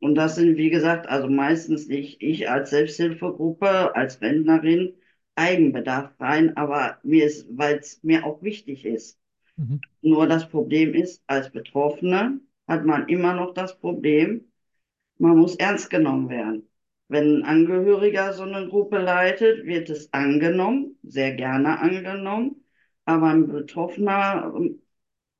Und 0.00 0.14
das 0.14 0.36
sind, 0.36 0.58
wie 0.58 0.68
gesagt, 0.68 1.08
also 1.08 1.28
meistens 1.28 1.88
nicht 1.88 2.22
ich 2.22 2.50
als 2.50 2.70
Selbsthilfegruppe, 2.70 3.96
als 3.96 4.20
Rentnerin, 4.20 4.94
Eigenbedarf 5.34 6.12
rein, 6.20 6.56
aber 6.56 6.98
mir 7.02 7.24
ist, 7.24 7.46
weil 7.50 7.78
es 7.78 8.02
mir 8.02 8.24
auch 8.26 8.42
wichtig 8.42 8.84
ist. 8.84 9.18
Mhm. 9.56 9.80
Nur 10.02 10.26
das 10.26 10.48
Problem 10.48 10.92
ist, 10.94 11.22
als 11.26 11.50
Betroffene 11.50 12.40
hat 12.68 12.84
man 12.84 13.08
immer 13.08 13.34
noch 13.34 13.54
das 13.54 13.78
Problem, 13.78 14.44
man 15.18 15.38
muss 15.38 15.56
ernst 15.56 15.88
genommen 15.88 16.28
werden. 16.28 16.68
Wenn 17.08 17.36
ein 17.36 17.44
Angehöriger 17.44 18.34
so 18.34 18.42
eine 18.42 18.68
Gruppe 18.68 18.98
leitet, 18.98 19.64
wird 19.64 19.88
es 19.88 20.12
angenommen, 20.12 20.98
sehr 21.02 21.32
gerne 21.32 21.78
angenommen, 21.78 22.65
aber 23.06 23.28
ein 23.30 23.48
Betroffener, 23.48 24.52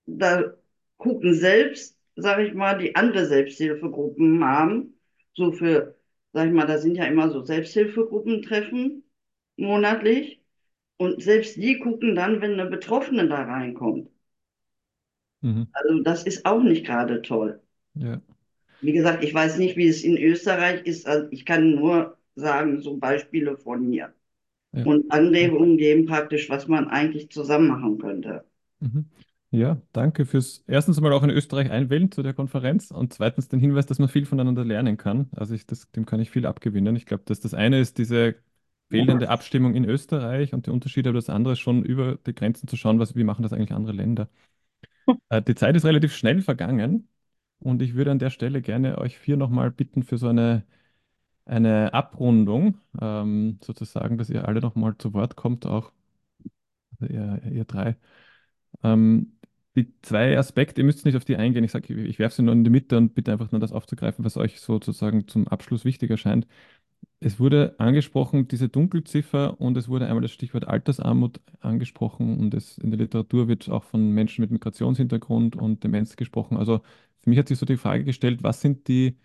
da 0.07 0.55
gucken 0.99 1.35
selbst, 1.35 1.99
sag 2.17 2.41
ich 2.41 2.55
mal, 2.55 2.79
die 2.79 2.97
andere 2.97 3.27
Selbsthilfegruppen 3.27 4.45
haben, 4.45 4.99
so 5.35 5.53
für, 5.53 5.97
sag 6.33 6.49
ich 6.49 6.53
mal, 6.55 6.67
da 6.67 6.79
sind 6.79 6.97
ja 6.97 7.05
immer 7.07 7.31
so 7.31 7.43
Selbsthilfegruppentreffen 7.45 9.05
monatlich 9.57 10.43
und 10.99 11.23
selbst 11.23 11.57
die 11.57 11.79
gucken 11.81 12.15
dann, 12.17 12.41
wenn 12.43 12.55
eine 12.55 12.67
Betroffene 12.71 13.29
da 13.29 13.43
reinkommt. 13.45 14.11
Mhm. 15.43 15.67
Also 15.73 16.01
das 16.03 16.25
ist 16.25 16.45
auch 16.45 16.61
nicht 16.63 16.85
gerade 16.87 17.23
toll. 17.23 17.63
Ja. 17.95 18.21
Wie 18.81 18.93
gesagt, 18.93 19.23
ich 19.25 19.35
weiß 19.35 19.59
nicht, 19.59 19.77
wie 19.77 19.87
es 19.89 20.03
in 20.03 20.17
Österreich 20.17 20.87
ist. 20.87 21.07
Also 21.07 21.29
ich 21.31 21.45
kann 21.45 21.75
nur 21.75 22.17
sagen, 22.37 22.81
so 22.81 22.97
Beispiele 22.97 23.57
von 23.59 23.91
hier. 23.91 24.15
Ja. 24.77 24.85
und 24.85 25.11
Anregungen 25.13 25.77
geben 25.79 26.07
praktisch, 26.07 26.49
was 26.51 26.69
man 26.69 26.89
eigentlich 26.89 27.31
zusammen 27.31 27.69
machen 27.69 27.99
könnte. 27.99 28.45
Mhm. 28.81 29.07
Ja, 29.51 29.81
danke 29.93 30.27
fürs 30.27 30.65
erstens 30.67 31.01
mal 31.01 31.13
auch 31.13 31.23
in 31.23 31.31
Österreich 31.31 31.71
einwählen 31.71 32.11
zu 32.13 32.23
der 32.23 32.35
Konferenz 32.35 32.91
und 32.91 33.15
zweitens 33.15 33.49
den 33.49 33.61
Hinweis, 33.61 33.87
dass 33.87 33.99
man 33.99 34.09
viel 34.09 34.27
voneinander 34.27 34.65
lernen 34.65 34.97
kann. 34.97 35.31
Also 35.35 35.55
ich, 35.55 35.67
das, 35.67 35.91
dem 35.93 36.05
kann 36.05 36.21
ich 36.21 36.31
viel 36.31 36.47
abgewinnen. 36.47 36.97
Ich 36.97 37.07
glaube, 37.07 37.23
dass 37.27 37.41
das 37.41 37.55
eine 37.55 37.81
ist 37.81 37.99
diese 37.99 38.37
fehlende 38.91 39.29
Abstimmung 39.31 39.75
in 39.75 39.85
Österreich 39.85 40.53
und 40.53 40.67
die 40.67 40.71
Unterschiede, 40.71 41.09
aber 41.11 41.19
das 41.19 41.31
andere 41.31 41.55
ist 41.55 41.61
schon 41.61 41.85
über 41.85 42.17
die 42.27 42.35
Grenzen 42.35 42.69
zu 42.69 42.77
schauen, 42.77 42.99
was, 42.99 43.17
wie 43.17 43.25
machen 43.25 43.43
das 43.43 43.53
eigentlich 43.53 43.73
andere 43.73 43.93
Länder. 43.95 44.29
Äh, 45.29 45.43
die 45.43 45.55
Zeit 45.55 45.77
ist 45.77 45.85
relativ 45.85 46.15
schnell 46.15 46.43
vergangen 46.43 47.09
und 47.61 47.83
ich 47.83 47.95
würde 47.95 48.11
an 48.11 48.19
der 48.19 48.31
Stelle 48.31 48.63
gerne 48.63 48.99
euch 48.99 49.19
vier 49.19 49.37
nochmal 49.37 49.71
bitten 49.71 50.03
für 50.03 50.19
so 50.19 50.29
eine, 50.29 50.65
eine 51.47 51.95
Abrundung, 51.95 52.79
ähm, 53.01 53.59
sozusagen, 53.63 54.19
dass 54.19 54.31
ihr 54.31 54.49
alle 54.49 54.61
nochmal 54.61 54.97
zu 54.99 55.15
Wort 55.15 55.37
kommt, 55.37 55.67
auch 55.67 55.93
also 57.01 57.13
ihr, 57.13 57.43
ihr 57.51 57.65
drei. 57.65 57.97
Ähm, 58.83 59.33
die 59.77 59.93
zwei 60.03 60.39
Aspekte, 60.39 60.81
ihr 60.81 60.87
müsst 60.87 61.05
nicht 61.05 61.17
auf 61.17 61.25
die 61.25 61.37
eingehen. 61.37 61.65
Ich 61.65 61.73
sage, 61.73 61.95
ich 61.95 62.19
werfe 62.19 62.37
sie 62.37 62.43
nur 62.43 62.55
in 62.55 62.65
die 62.65 62.71
Mitte 62.71 62.97
und 62.97 63.15
bitte 63.15 63.33
einfach 63.33 63.53
nur 63.53 63.61
das 63.61 63.73
aufzugreifen, 63.73 64.25
was 64.25 64.37
euch 64.37 64.61
sozusagen 64.61 65.29
zum 65.29 65.49
Abschluss 65.49 65.85
wichtig 65.85 66.11
erscheint. 66.11 66.47
Es 67.21 67.41
wurde 67.41 67.75
angesprochen, 67.79 68.49
diese 68.49 68.69
Dunkelziffer, 68.69 69.61
und 69.61 69.77
es 69.77 69.89
wurde 69.89 70.07
einmal 70.07 70.23
das 70.23 70.33
Stichwort 70.33 70.67
Altersarmut 70.69 71.41
angesprochen 71.61 72.39
und 72.39 72.55
es, 72.55 72.79
in 72.79 72.91
der 72.91 73.01
Literatur 73.01 73.49
wird 73.49 73.69
auch 73.71 73.85
von 73.85 74.11
Menschen 74.13 74.43
mit 74.43 74.51
Migrationshintergrund 74.51 75.57
und 75.57 75.85
Demenz 75.85 76.17
gesprochen. 76.17 76.57
Also 76.59 76.81
für 77.21 77.31
mich 77.31 77.39
hat 77.39 77.49
sich 77.49 77.59
so 77.59 77.67
die 77.67 77.77
Frage 77.79 78.05
gestellt, 78.05 78.43
was 78.43 78.61
sind 78.61 78.89
die, 78.89 79.19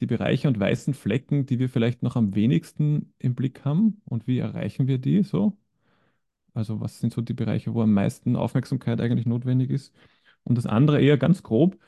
die 0.00 0.06
Bereiche 0.06 0.48
und 0.48 0.58
weißen 0.60 0.94
Flecken, 0.94 1.46
die 1.46 1.58
wir 1.58 1.68
vielleicht 1.68 2.02
noch 2.02 2.16
am 2.16 2.34
wenigsten 2.34 3.14
im 3.18 3.34
Blick 3.34 3.64
haben 3.64 4.02
und 4.04 4.26
wie 4.26 4.38
erreichen 4.38 4.86
wir 4.88 4.98
die 4.98 5.22
so? 5.22 5.56
Also 6.54 6.80
was 6.80 7.00
sind 7.00 7.12
so 7.12 7.20
die 7.20 7.34
Bereiche, 7.34 7.74
wo 7.74 7.82
am 7.82 7.92
meisten 7.92 8.36
Aufmerksamkeit 8.36 9.00
eigentlich 9.00 9.26
notwendig 9.26 9.70
ist? 9.70 9.94
Und 10.44 10.56
das 10.56 10.66
andere 10.66 11.00
eher 11.00 11.18
ganz 11.18 11.42
grob, 11.42 11.78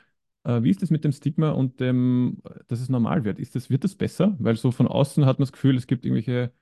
äh, 0.43 0.61
wie 0.63 0.69
ist 0.69 0.83
es 0.83 0.91
mit 0.91 1.03
dem 1.03 1.11
Stigma 1.11 1.51
und 1.51 1.79
dem, 1.79 2.41
dass 2.67 2.79
es 2.81 2.89
normal 2.89 3.23
wird? 3.25 3.39
Ist 3.39 3.55
das, 3.55 3.69
wird 3.69 3.83
das 3.83 3.95
besser? 3.95 4.35
Weil 4.39 4.55
so 4.57 4.71
von 4.71 4.87
außen 4.87 5.25
hat 5.25 5.39
man 5.39 5.43
das 5.45 5.51
Gefühl, 5.53 5.75
es 5.77 5.87
gibt 5.87 6.05
irgendwelche, 6.05 6.53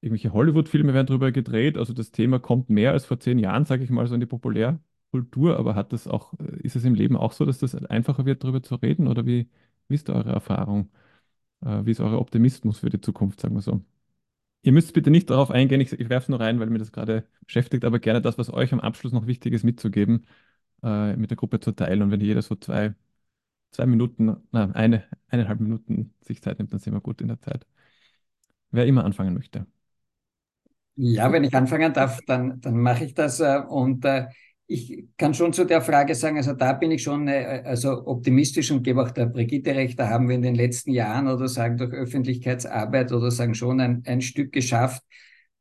irgendwelche 0.00 0.32
Hollywood-Filme 0.32 0.94
werden 0.94 1.06
darüber 1.08 1.32
gedreht. 1.32 1.78
Also 1.78 1.92
das 1.92 2.12
Thema 2.12 2.38
kommt 2.38 2.70
mehr 2.70 2.92
als 2.92 3.04
vor 3.06 3.20
zehn 3.20 3.38
Jahren, 3.38 3.64
sage 3.64 3.84
ich 3.84 3.90
mal, 3.90 4.06
so 4.06 4.14
in 4.14 4.20
die 4.20 4.26
Populärkultur. 4.26 5.58
Aber 5.58 5.74
hat 5.74 5.92
das 5.92 6.08
auch, 6.08 6.34
ist 6.62 6.76
es 6.76 6.84
im 6.84 6.94
Leben 6.94 7.16
auch 7.16 7.32
so, 7.32 7.44
dass 7.44 7.58
das 7.58 7.74
einfacher 7.74 8.26
wird, 8.26 8.44
darüber 8.44 8.62
zu 8.62 8.76
reden? 8.76 9.08
Oder 9.08 9.26
wie, 9.26 9.48
wie 9.88 9.94
ist 9.94 10.08
da 10.08 10.14
eure 10.14 10.32
Erfahrung? 10.32 10.90
Äh, 11.64 11.84
wie 11.86 11.92
ist 11.92 12.00
euer 12.00 12.20
Optimismus 12.20 12.80
für 12.80 12.90
die 12.90 13.00
Zukunft, 13.00 13.40
sagen 13.40 13.54
wir 13.54 13.62
so? 13.62 13.84
Ihr 14.62 14.72
müsst 14.72 14.94
bitte 14.94 15.10
nicht 15.10 15.30
darauf 15.30 15.50
eingehen, 15.50 15.80
ich, 15.80 15.92
ich 15.92 16.08
werfe 16.10 16.24
es 16.24 16.28
nur 16.30 16.40
rein, 16.40 16.60
weil 16.60 16.70
mir 16.70 16.78
das 16.78 16.92
gerade 16.92 17.26
beschäftigt, 17.46 17.84
aber 17.84 18.00
gerne 18.00 18.22
das, 18.22 18.38
was 18.38 18.52
euch 18.52 18.72
am 18.72 18.80
Abschluss 18.80 19.12
noch 19.12 19.26
wichtig 19.26 19.52
ist, 19.54 19.64
mitzugeben, 19.64 20.26
äh, 20.84 21.16
mit 21.16 21.30
der 21.30 21.36
Gruppe 21.38 21.60
zu 21.60 21.72
teilen. 21.72 22.02
Und 22.02 22.10
wenn 22.12 22.20
jeder 22.20 22.42
so 22.42 22.56
zwei, 22.56 22.94
zwei 23.72 23.86
Minuten, 23.86 24.36
na, 24.52 24.70
eine, 24.72 25.04
eineinhalb 25.28 25.60
Minuten 25.60 26.14
sich 26.22 26.42
Zeit 26.42 26.58
nimmt, 26.58 26.72
dann 26.72 26.80
sind 26.80 26.94
wir 26.94 27.00
gut 27.02 27.20
in 27.22 27.28
der 27.28 27.40
Zeit. 27.40 27.66
Wer 28.70 28.86
immer 28.86 29.04
anfangen 29.04 29.34
möchte. 29.34 29.66
Ja, 30.98 31.30
wenn 31.32 31.44
ich 31.44 31.54
anfangen 31.54 31.92
darf, 31.92 32.20
dann, 32.26 32.60
dann 32.60 32.76
mache 32.80 33.04
ich 33.04 33.14
das. 33.14 33.40
äh, 33.40 33.58
Und 33.68 34.04
äh, 34.04 34.26
ich 34.68 35.04
kann 35.16 35.34
schon 35.34 35.52
zu 35.52 35.64
der 35.64 35.80
Frage 35.80 36.14
sagen, 36.14 36.36
also 36.36 36.52
da 36.52 36.72
bin 36.72 36.90
ich 36.90 37.02
schon 37.02 37.28
äh, 37.28 37.62
also 37.64 38.06
optimistisch 38.06 38.70
und 38.70 38.82
gebe 38.82 39.02
auch 39.02 39.10
der 39.10 39.26
Brigitte 39.26 39.74
recht, 39.74 39.98
da 39.98 40.08
haben 40.08 40.28
wir 40.28 40.34
in 40.34 40.42
den 40.42 40.54
letzten 40.56 40.90
Jahren 40.92 41.28
oder 41.28 41.48
sagen 41.48 41.76
durch 41.76 41.92
Öffentlichkeitsarbeit 41.92 43.12
oder 43.12 43.30
sagen 43.30 43.54
schon 43.54 43.80
ein, 43.80 44.02
ein 44.06 44.20
Stück 44.20 44.52
geschafft. 44.52 45.02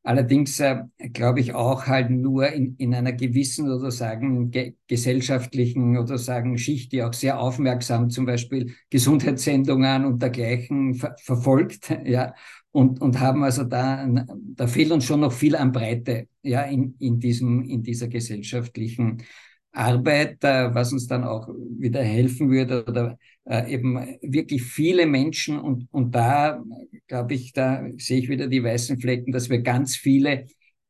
Allerdings 0.04 0.60
äh, 0.60 0.84
glaube 1.14 1.40
ich 1.40 1.54
auch 1.54 1.88
halt 1.88 2.10
nur 2.12 2.48
in, 2.50 2.76
in 2.78 2.94
einer 2.94 3.12
gewissen 3.14 3.72
oder 3.72 3.92
sagen 3.92 4.52
ge 4.52 4.76
gesellschaftlichen 4.88 5.98
oder 5.98 6.18
sagen 6.18 6.58
Schicht, 6.58 6.92
die 6.92 7.04
auch 7.04 7.14
sehr 7.14 7.40
aufmerksam 7.40 8.10
zum 8.10 8.26
Beispiel 8.26 8.76
Gesundheitssendungen 8.90 10.06
und 10.06 10.22
dergleichen 10.22 10.96
ver 10.96 11.16
verfolgt, 11.20 11.90
ja, 12.06 12.34
und, 12.76 13.00
und 13.02 13.22
haben 13.22 13.42
also 13.46 13.64
da, 13.64 14.06
da 14.28 14.68
fehlt 14.68 14.92
uns 14.92 15.06
schon 15.06 15.22
noch 15.22 15.32
viel 15.32 15.56
an 15.56 15.72
Breite, 15.72 16.28
ja, 16.44 16.64
in, 16.64 16.96
in 17.00 17.22
diesem, 17.22 17.64
in 17.64 17.84
dieser 17.84 18.10
gesellschaftlichen 18.10 19.24
Arbeit, 19.72 20.44
äh, 20.44 20.76
was 20.76 20.92
uns 20.92 21.08
dann 21.08 21.24
auch 21.24 21.48
wieder 21.80 22.04
helfen 22.04 22.52
würde 22.52 22.84
oder 22.86 23.18
äh, 23.46 23.72
eben 23.74 23.96
wirklich 24.22 24.62
viele 24.64 25.06
Menschen 25.06 25.58
und, 25.58 25.88
und 25.92 26.14
da 26.16 26.62
glaube 27.08 27.36
ich, 27.36 27.54
da 27.54 27.82
sehe 27.98 28.20
ich 28.20 28.28
wieder 28.28 28.48
die 28.48 28.62
weißen 28.62 29.00
Flecken, 29.00 29.32
dass 29.32 29.50
wir 29.50 29.62
ganz 29.62 29.96
viele 29.96 30.46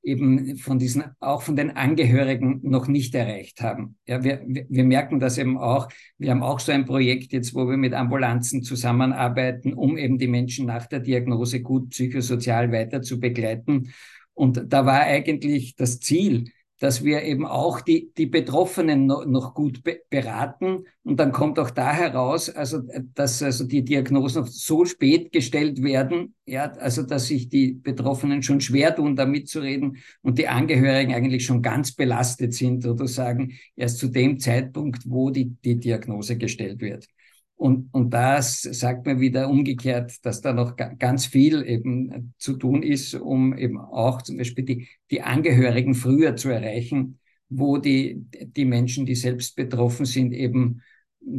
eben 0.06 0.57
von 0.57 0.77
diesen, 0.77 1.03
auch 1.19 1.41
von 1.41 1.56
den 1.56 1.72
Angehörigen 1.72 2.60
noch 2.64 2.88
nicht 2.88 3.15
erreicht 3.15 3.61
haben. 3.61 3.98
Ja, 4.07 4.23
wir, 4.23 4.41
wir 4.45 4.84
merken 4.84 5.19
das 5.19 5.38
eben 5.38 5.57
auch. 5.57 5.90
Wir 6.18 6.32
haben 6.32 6.44
auch 6.44 6.60
so 6.60 6.72
ein 6.72 6.86
Projekt 6.86 7.34
jetzt, 7.34 7.56
wo 7.56 7.68
wir 7.68 7.77
mit 7.77 7.94
Ambulanzen 7.94 8.61
zusammenarbeiten, 8.61 9.73
um 9.73 9.98
eben 9.98 10.19
die 10.19 10.27
Menschen 10.27 10.68
nach 10.68 10.86
der 10.86 10.99
Diagnose 10.99 11.61
gut 11.61 11.90
psychosozial 11.90 12.72
weiter 12.72 13.02
zu 13.02 13.19
begleiten. 13.19 13.94
Und 14.36 14.65
da 14.68 14.86
war 14.86 15.02
eigentlich 15.02 15.76
das 15.76 15.99
Ziel, 15.99 16.52
dass 16.80 17.04
wir 17.04 17.24
eben 17.24 17.46
auch 17.46 17.80
die, 17.80 18.12
die 18.18 18.26
Betroffenen 18.26 19.06
noch, 19.06 19.54
gut 19.54 19.84
be 19.84 20.02
beraten. 20.10 20.86
Und 21.04 21.20
dann 21.20 21.32
kommt 21.32 21.58
auch 21.58 21.70
da 21.70 21.94
heraus, 21.94 22.50
also, 22.50 22.82
dass 23.14 23.42
also 23.42 23.66
die 23.66 23.84
Diagnosen 23.84 24.46
so 24.46 24.84
spät 24.86 25.32
gestellt 25.32 25.82
werden, 25.82 26.36
ja, 26.46 26.72
also, 26.74 27.04
dass 27.04 27.28
sich 27.28 27.48
die 27.48 27.74
Betroffenen 27.74 28.44
schon 28.44 28.60
schwer 28.60 28.96
tun, 28.96 29.16
da 29.16 29.26
mitzureden 29.26 29.98
und 30.22 30.38
die 30.38 30.48
Angehörigen 30.48 31.14
eigentlich 31.14 31.46
schon 31.46 31.62
ganz 31.62 31.94
belastet 31.94 32.54
sind 32.54 32.86
oder 32.86 33.08
sagen, 33.08 33.54
erst 33.76 34.00
zu 34.00 34.10
dem 34.10 34.40
Zeitpunkt, 34.40 35.10
wo 35.10 35.30
die, 35.30 35.56
die 35.64 35.78
Diagnose 35.78 36.38
gestellt 36.38 36.82
wird. 36.82 37.08
Und, 37.57 37.90
und 37.94 38.10
das 38.14 38.61
sagt 38.61 39.06
mir 39.06 39.19
wieder 39.19 39.49
umgekehrt, 39.49 40.26
dass 40.26 40.41
da 40.41 40.52
noch 40.52 40.76
ganz 40.76 41.26
viel 41.26 41.64
eben 41.65 42.34
zu 42.38 42.57
tun 42.57 42.84
ist, 42.84 43.15
um 43.15 43.57
eben 43.57 43.80
auch 43.80 44.22
zum 44.22 44.38
Beispiel 44.38 44.65
die, 44.65 44.88
die 45.10 45.22
Angehörigen 45.22 45.95
früher 45.95 46.36
zu 46.36 46.49
erreichen, 46.49 47.19
wo 47.48 47.77
die, 47.77 48.26
die 48.56 48.65
Menschen, 48.65 49.06
die 49.06 49.15
selbst 49.15 49.56
betroffen 49.56 50.06
sind, 50.06 50.34
eben 50.34 50.82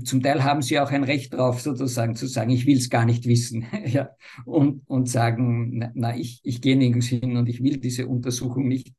zum 0.05 0.23
Teil 0.23 0.43
haben 0.43 0.63
sie 0.63 0.81
auch 0.81 0.91
ein 0.91 1.05
Recht 1.05 1.33
drauf, 1.35 1.61
sozusagen 1.61 2.17
zu 2.17 2.27
sagen, 2.27 2.51
ich 2.51 2.67
will 2.67 2.77
es 2.77 2.91
gar 2.91 3.05
nicht 3.05 3.27
wissen, 3.27 3.67
ja, 3.87 4.11
und, 4.45 4.83
und 4.89 5.09
sagen, 5.09 5.79
na, 5.79 5.93
na, 5.95 6.17
ich, 6.17 6.41
ich 6.43 6.61
gehe 6.61 6.77
nirgends 6.77 7.07
hin 7.07 7.37
und 7.37 7.49
ich 7.49 7.63
will 7.63 7.79
diese 7.79 8.07
Untersuchung 8.07 8.67
nicht. 8.69 8.93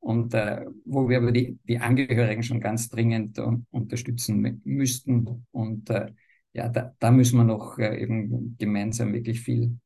Und 0.00 0.34
äh, 0.34 0.66
wo 0.84 1.08
wir 1.08 1.16
aber 1.16 1.32
die, 1.32 1.58
die 1.66 1.78
Angehörigen 1.78 2.42
schon 2.42 2.60
ganz 2.60 2.90
dringend 2.90 3.38
un 3.38 3.66
unterstützen 3.70 4.60
müssten. 4.64 5.46
Und 5.50 5.88
äh, 5.88 6.12
ja, 6.54 6.68
da, 6.68 6.94
da 6.98 7.10
müssen 7.10 7.36
wir 7.36 7.44
noch 7.44 7.78
äh, 7.78 8.00
eben 8.00 8.56
gemeinsam 8.58 9.12
wirklich 9.12 9.40
viel 9.40 9.76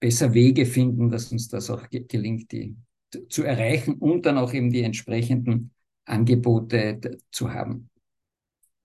besser 0.00 0.32
Wege 0.34 0.66
finden, 0.66 1.10
dass 1.10 1.32
uns 1.32 1.48
das 1.48 1.68
auch 1.68 1.88
ge 1.90 2.04
gelingt, 2.06 2.52
die 2.52 2.76
zu 3.28 3.42
erreichen 3.42 3.94
und 3.94 4.26
dann 4.26 4.38
auch 4.38 4.52
eben 4.52 4.70
die 4.70 4.82
entsprechenden 4.82 5.72
Angebote 6.04 7.18
zu 7.30 7.52
haben. 7.52 7.90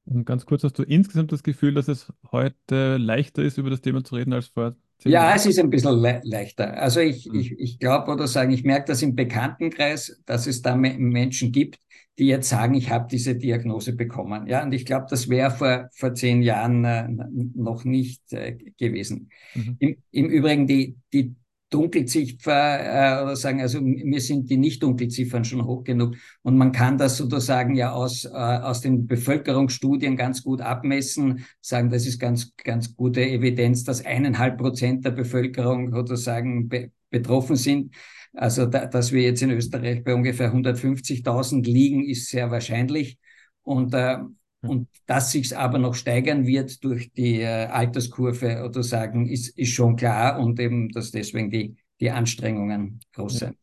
Und 0.06 0.26
ganz 0.26 0.46
kurz, 0.46 0.64
hast 0.64 0.80
du 0.80 0.84
insgesamt 0.84 1.32
das 1.32 1.44
Gefühl, 1.44 1.74
dass 1.74 1.88
es 1.88 2.12
heute 2.32 2.98
leichter 2.98 3.44
ist, 3.44 3.58
über 3.58 3.70
das 3.70 3.82
Thema 3.82 4.04
zu 4.04 4.16
reden 4.16 4.34
als 4.34 4.48
vor 4.48 4.76
Ja, 5.04 5.34
es 5.36 5.46
ist 5.46 5.60
ein 5.60 5.70
bisschen 5.70 6.00
le 6.00 6.22
leichter. 6.24 6.78
Also 6.78 7.00
ich, 7.00 7.26
hm. 7.26 7.40
ich, 7.40 7.60
ich 7.60 7.80
glaube 7.80 8.12
oder 8.12 8.28
sagen, 8.28 8.52
ich 8.52 8.64
merke 8.64 8.88
das 8.88 9.02
im 9.02 9.16
Bekanntenkreis, 9.16 10.22
dass 10.26 10.48
es 10.48 10.62
da 10.62 10.76
Menschen 10.76 11.52
gibt, 11.52 11.80
die 12.20 12.28
jetzt 12.28 12.50
sagen, 12.50 12.76
ich 12.76 12.92
habe 12.92 13.08
diese 13.10 13.36
Diagnose 13.36 13.94
bekommen. 13.94 14.46
Ja, 14.48 14.64
und 14.64 14.74
ich 14.74 14.86
glaube, 14.86 15.08
das 15.10 15.30
wäre 15.30 15.52
vor, 15.52 15.90
vor 15.94 16.14
zehn 16.14 16.42
Jahren 16.42 16.86
äh, 16.86 17.08
noch 17.56 17.84
nicht 17.84 18.32
äh, 18.34 18.58
gewesen. 18.78 19.30
Mhm. 19.56 19.76
Im, 19.80 19.98
Im 20.12 20.30
Übrigen, 20.30 20.68
die, 20.68 20.98
die 21.14 21.36
Dunkelziffer 21.72 23.20
äh, 23.20 23.24
oder 23.24 23.36
sagen, 23.36 23.62
also 23.62 23.82
mir 23.82 24.22
sind 24.22 24.50
die 24.50 24.58
Nicht-Dunkelziffern 24.58 25.44
schon 25.46 25.66
hoch 25.66 25.84
genug 25.84 26.16
und 26.44 26.58
man 26.58 26.72
kann 26.72 26.98
das 26.98 27.18
sozusagen 27.18 27.76
ja 27.76 27.94
aus, 27.94 28.26
äh, 28.26 28.30
aus 28.30 28.82
den 28.82 29.08
Bevölkerungsstudien 29.08 30.18
ganz 30.18 30.44
gut 30.44 30.62
abmessen, 30.62 31.46
sagen, 31.62 31.90
das 31.90 32.06
ist 32.06 32.20
ganz, 32.20 32.54
ganz 32.58 32.96
gute 32.96 33.22
Evidenz, 33.26 33.84
dass 33.84 34.06
eineinhalb 34.06 34.58
Prozent 34.58 35.06
der 35.06 35.12
Bevölkerung 35.12 35.92
sozusagen 35.92 36.68
be 36.70 36.92
betroffen 37.10 37.58
sind. 37.58 37.94
Also, 38.34 38.66
da, 38.66 38.86
dass 38.86 39.12
wir 39.12 39.22
jetzt 39.22 39.42
in 39.42 39.52
Österreich 39.52 40.02
bei 40.04 40.16
ungefähr 40.16 40.54
150.000 40.54 41.66
liegen, 41.66 42.06
ist 42.08 42.30
sehr 42.30 42.50
wahrscheinlich. 42.52 43.18
Und, 43.64 43.94
äh, 43.94 44.20
und 44.62 44.88
dass 45.08 45.32
sich 45.32 45.58
aber 45.58 45.80
noch 45.80 45.96
steigern 45.96 46.46
wird 46.46 46.84
durch 46.84 47.12
die 47.14 47.42
äh, 47.42 47.66
Alterskurve 47.66 48.64
oder 48.64 48.84
sagen, 48.84 49.28
ist, 49.28 49.58
ist 49.58 49.72
schon 49.72 49.96
klar 49.96 50.40
und 50.40 50.60
eben, 50.60 50.90
dass 50.90 51.12
deswegen 51.12 51.50
die, 51.50 51.78
die 52.00 52.12
Anstrengungen 52.12 53.00
groß 53.14 53.40
ja. 53.40 53.48
sind. 53.48 53.58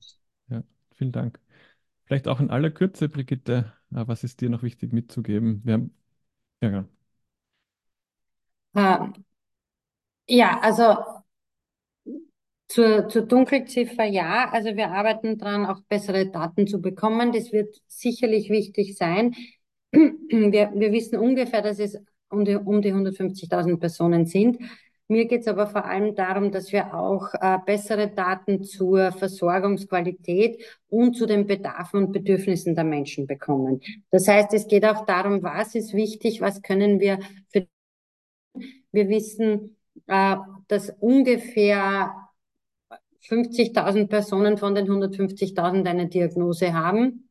Ja, 0.48 0.62
vielen 0.96 1.12
Dank. 1.12 1.40
Vielleicht 2.04 2.26
auch 2.28 2.40
in 2.40 2.50
aller 2.50 2.70
Kürze, 2.70 3.08
Brigitte, 3.08 3.72
äh, 3.92 4.06
was 4.06 4.24
ist 4.24 4.40
dir 4.40 4.50
noch 4.50 4.62
wichtig 4.62 4.92
mitzugeben? 4.92 5.60
Wir 5.64 5.74
haben, 5.74 5.94
ja, 6.62 6.70
genau. 6.70 6.88
Uh, 8.74 9.12
ja, 10.26 10.60
also 10.60 10.96
Zur, 12.70 13.08
zur 13.08 13.22
Dunkelziffer 13.22 14.04
ja, 14.04 14.50
also 14.50 14.76
wir 14.76 14.90
arbeiten 14.90 15.38
dran, 15.38 15.64
auch 15.64 15.80
bessere 15.88 16.30
Daten 16.30 16.66
zu 16.66 16.82
bekommen. 16.82 17.32
Das 17.32 17.50
wird 17.50 17.74
sicherlich 17.86 18.50
wichtig 18.50 18.94
sein. 18.96 19.34
Wir, 19.92 20.70
wir 20.74 20.92
wissen 20.92 21.18
ungefähr, 21.18 21.62
dass 21.62 21.78
es 21.78 21.98
um 22.30 22.44
die, 22.44 22.56
um 22.56 22.82
die 22.82 22.92
150.000 22.92 23.78
Personen 23.78 24.26
sind. 24.26 24.58
Mir 25.10 25.24
geht 25.26 25.40
es 25.40 25.48
aber 25.48 25.66
vor 25.66 25.86
allem 25.86 26.14
darum, 26.14 26.52
dass 26.52 26.70
wir 26.70 26.94
auch 26.94 27.32
äh, 27.40 27.58
bessere 27.64 28.08
Daten 28.08 28.62
zur 28.62 29.10
Versorgungsqualität 29.12 30.62
und 30.90 31.16
zu 31.16 31.24
den 31.24 31.46
Bedarfen 31.46 32.04
und 32.04 32.12
Bedürfnissen 32.12 32.74
der 32.74 32.84
Menschen 32.84 33.26
bekommen. 33.26 33.80
Das 34.10 34.28
heißt, 34.28 34.52
es 34.52 34.68
geht 34.68 34.84
auch 34.84 35.06
darum, 35.06 35.42
was 35.42 35.74
ist 35.74 35.94
wichtig, 35.94 36.42
was 36.42 36.60
können 36.60 37.00
wir 37.00 37.18
für. 37.50 37.66
Wir 38.92 39.08
wissen, 39.08 39.76
äh, 40.06 40.36
dass 40.66 40.90
ungefähr 41.00 42.14
50.000 43.22 44.08
Personen 44.08 44.58
von 44.58 44.74
den 44.74 44.88
150.000 44.88 45.86
eine 45.86 46.08
Diagnose 46.08 46.74
haben. 46.74 47.30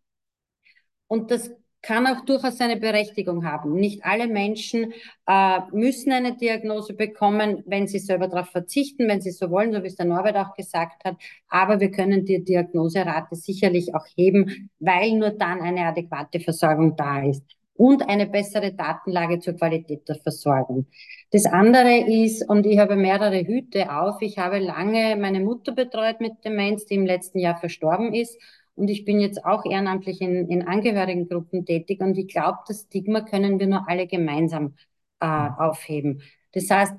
Und 1.07 1.29
das 1.29 1.51
kann 1.88 2.05
auch 2.05 2.26
durchaus 2.26 2.57
seine 2.57 2.76
Berechtigung 2.76 3.45
haben. 3.45 3.73
Nicht 3.76 4.03
alle 4.03 4.27
Menschen 4.27 4.91
äh, 5.26 5.59
müssen 5.72 6.11
eine 6.11 6.35
Diagnose 6.35 6.93
bekommen, 6.93 7.64
wenn 7.65 7.88
sie 7.88 7.99
selber 7.99 8.27
darauf 8.27 8.49
verzichten, 8.49 9.07
wenn 9.07 9.22
sie 9.22 9.31
so 9.31 9.49
wollen, 9.49 9.72
so 9.72 9.81
wie 9.84 9.88
es 9.88 9.95
der 9.95 10.05
Norbert 10.05 10.35
auch 10.35 10.53
gesagt 10.53 11.05
hat. 11.05 11.15
Aber 11.47 11.80
wir 11.80 11.89
können 11.89 12.26
die 12.26 12.43
Diagnoserate 12.43 13.35
sicherlich 13.35 13.95
auch 13.95 14.05
heben, 14.18 14.69
weil 14.80 15.14
nur 15.14 15.30
dann 15.30 15.61
eine 15.61 15.85
adäquate 15.85 16.41
Versorgung 16.41 16.97
da 16.97 17.23
ist 17.23 17.45
und 17.77 18.09
eine 18.09 18.27
bessere 18.27 18.73
Datenlage 18.73 19.39
zur 19.39 19.53
Qualität 19.53 20.09
der 20.09 20.15
Versorgung. 20.15 20.88
Das 21.31 21.45
andere 21.45 21.99
ist, 21.99 22.49
und 22.49 22.65
ich 22.65 22.80
habe 22.80 22.95
mehrere 22.95 23.39
Hüte 23.39 23.91
auf, 23.91 24.22
ich 24.22 24.38
habe 24.38 24.59
lange 24.59 25.15
meine 25.15 25.39
Mutter 25.39 25.72
betreut 25.72 26.19
mit 26.19 26.43
Demenz, 26.43 26.85
die 26.85 26.95
im 26.95 27.05
letzten 27.05 27.39
Jahr 27.39 27.57
verstorben 27.57 28.14
ist. 28.14 28.38
Und 28.77 28.89
ich 28.89 29.05
bin 29.05 29.19
jetzt 29.19 29.43
auch 29.43 29.65
ehrenamtlich 29.65 30.21
in, 30.21 30.47
in 30.49 30.67
Angehörigengruppen 30.67 31.65
tätig 31.65 31.99
und 31.99 32.17
ich 32.17 32.27
glaube, 32.27 32.59
das 32.67 32.81
Stigma 32.81 33.21
können 33.21 33.59
wir 33.59 33.67
nur 33.67 33.89
alle 33.89 34.05
gemeinsam 34.05 34.75
äh, 35.19 35.25
aufheben. 35.25 36.21
Das 36.53 36.69
heißt, 36.69 36.93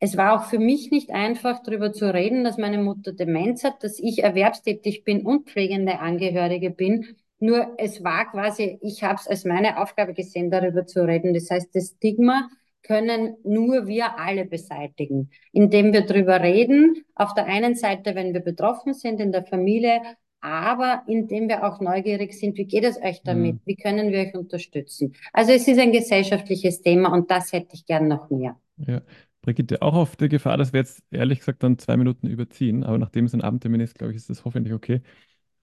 es 0.00 0.16
war 0.16 0.34
auch 0.34 0.46
für 0.48 0.58
mich 0.58 0.90
nicht 0.90 1.10
einfach, 1.10 1.62
darüber 1.62 1.92
zu 1.92 2.12
reden, 2.12 2.42
dass 2.42 2.58
meine 2.58 2.78
Mutter 2.78 3.12
Demenz 3.12 3.62
hat, 3.64 3.84
dass 3.84 3.98
ich 4.00 4.24
erwerbstätig 4.24 5.04
bin 5.04 5.24
und 5.24 5.48
pflegende 5.48 6.00
Angehörige 6.00 6.70
bin. 6.70 7.06
Nur 7.38 7.74
es 7.78 8.02
war 8.02 8.30
quasi, 8.30 8.78
ich 8.82 9.04
habe 9.04 9.16
es 9.20 9.28
als 9.28 9.44
meine 9.44 9.80
Aufgabe 9.80 10.14
gesehen, 10.14 10.50
darüber 10.50 10.84
zu 10.84 11.06
reden. 11.06 11.32
Das 11.32 11.50
heißt, 11.50 11.74
das 11.74 11.94
Stigma 11.96 12.48
können 12.82 13.36
nur 13.44 13.86
wir 13.86 14.18
alle 14.18 14.46
beseitigen, 14.46 15.30
indem 15.52 15.92
wir 15.92 16.06
darüber 16.06 16.40
reden. 16.40 17.04
Auf 17.14 17.34
der 17.34 17.46
einen 17.46 17.76
Seite, 17.76 18.14
wenn 18.14 18.32
wir 18.32 18.40
betroffen 18.40 18.94
sind 18.94 19.20
in 19.20 19.32
der 19.32 19.44
Familie, 19.44 20.00
aber 20.40 21.02
indem 21.06 21.48
wir 21.48 21.64
auch 21.64 21.80
neugierig 21.80 22.32
sind, 22.38 22.56
wie 22.56 22.64
geht 22.64 22.84
es 22.84 23.00
euch 23.02 23.22
damit? 23.22 23.56
Mhm. 23.56 23.60
Wie 23.64 23.76
können 23.76 24.10
wir 24.10 24.20
euch 24.20 24.34
unterstützen? 24.34 25.14
Also 25.32 25.52
es 25.52 25.66
ist 25.68 25.78
ein 25.78 25.92
gesellschaftliches 25.92 26.82
Thema 26.82 27.12
und 27.12 27.30
das 27.30 27.52
hätte 27.52 27.74
ich 27.74 27.86
gern 27.86 28.08
noch 28.08 28.30
mehr. 28.30 28.56
Ja. 28.78 29.02
Brigitte, 29.42 29.80
auch 29.80 29.94
auf 29.94 30.16
der 30.16 30.28
Gefahr, 30.28 30.58
dass 30.58 30.72
wir 30.72 30.80
jetzt 30.80 31.02
ehrlich 31.10 31.38
gesagt 31.38 31.62
dann 31.62 31.78
zwei 31.78 31.96
Minuten 31.96 32.26
überziehen, 32.26 32.84
aber 32.84 32.98
nachdem 32.98 33.24
es 33.24 33.32
ein 33.32 33.40
Abendtermin 33.40 33.80
ist, 33.80 33.94
glaube 33.96 34.12
ich, 34.12 34.18
ist 34.18 34.28
das 34.28 34.44
hoffentlich 34.44 34.74
okay. 34.74 35.00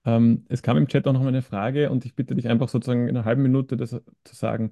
Ähm, 0.06 0.46
es 0.50 0.64
kam 0.64 0.78
im 0.78 0.88
Chat 0.88 1.08
auch 1.08 1.14
noch 1.14 1.22
mal 1.22 1.28
eine 1.30 1.42
Frage 1.44 1.90
und 1.92 2.06
ich 2.06 2.16
bitte 2.16 2.36
dich 2.36 2.48
einfach 2.48 2.70
sozusagen 2.70 3.08
in 3.08 3.16
einer 3.16 3.26
halben 3.26 3.44
Minute 3.44 3.78
das 3.78 3.92
zu 3.92 4.36
sagen. 4.36 4.72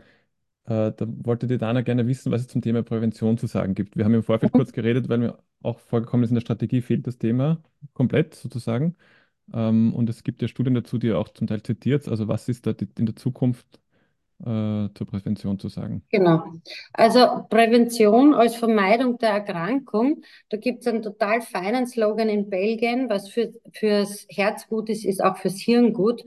Äh, 0.66 0.94
da 0.94 1.08
wollte 1.08 1.48
die 1.48 1.58
Dana 1.58 1.82
gerne 1.82 2.08
wissen, 2.08 2.32
was 2.32 2.42
es 2.42 2.48
zum 2.48 2.62
Thema 2.62 2.84
Prävention 2.84 3.38
zu 3.38 3.48
sagen 3.48 3.76
gibt. 3.76 3.98
Wir 3.98 4.06
haben 4.06 4.14
im 4.16 4.24
Vorfeld 4.24 4.54
kurz 4.54 4.72
geredet, 4.74 5.10
weil 5.10 5.20
mir 5.20 5.38
auch 5.62 5.80
vorgekommen 5.80 6.24
ist, 6.24 6.32
in 6.32 6.36
der 6.36 6.42
Strategie 6.42 6.82
fehlt 6.82 7.08
das 7.08 7.18
Thema 7.18 7.62
komplett 7.94 8.36
sozusagen. 8.36 8.96
Ähm, 9.54 9.94
und 9.94 10.10
es 10.10 10.24
gibt 10.24 10.42
ja 10.42 10.48
Studien 10.48 10.74
dazu, 10.74 10.98
die 10.98 11.08
ihr 11.08 11.20
auch 11.20 11.30
zum 11.30 11.48
Teil 11.48 11.62
zitiert. 11.64 12.08
Also 12.08 12.28
was 12.28 12.50
ist 12.50 12.66
da 12.66 12.72
in 12.98 13.06
der 13.06 13.16
Zukunft 13.16 13.80
äh, 14.40 14.90
zur 14.94 15.08
Prävention 15.08 15.60
zu 15.60 15.70
sagen? 15.70 16.04
Genau. 16.10 16.44
Also 16.94 17.46
Prävention 17.50 18.34
als 18.34 18.56
Vermeidung 18.56 19.18
der 19.18 19.30
Erkrankung. 19.30 20.24
Da 20.50 20.58
gibt 20.58 20.82
es 20.82 20.88
einen 20.88 21.02
total 21.02 21.42
feinen 21.42 21.88
Slogan 21.88 22.30
in 22.30 22.50
Belgien, 22.50 23.10
was 23.10 23.30
für, 23.30 23.54
fürs 23.74 24.26
Herz 24.30 24.68
gut 24.68 24.90
ist, 24.90 25.06
ist 25.06 25.24
auch 25.24 25.38
fürs 25.38 25.60
Hirn 25.60 25.94
gut. 25.94 26.24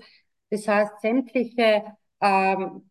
Das 0.51 0.67
heißt, 0.67 0.93
sämtliche, 1.03 1.85
ähm, 2.21 2.89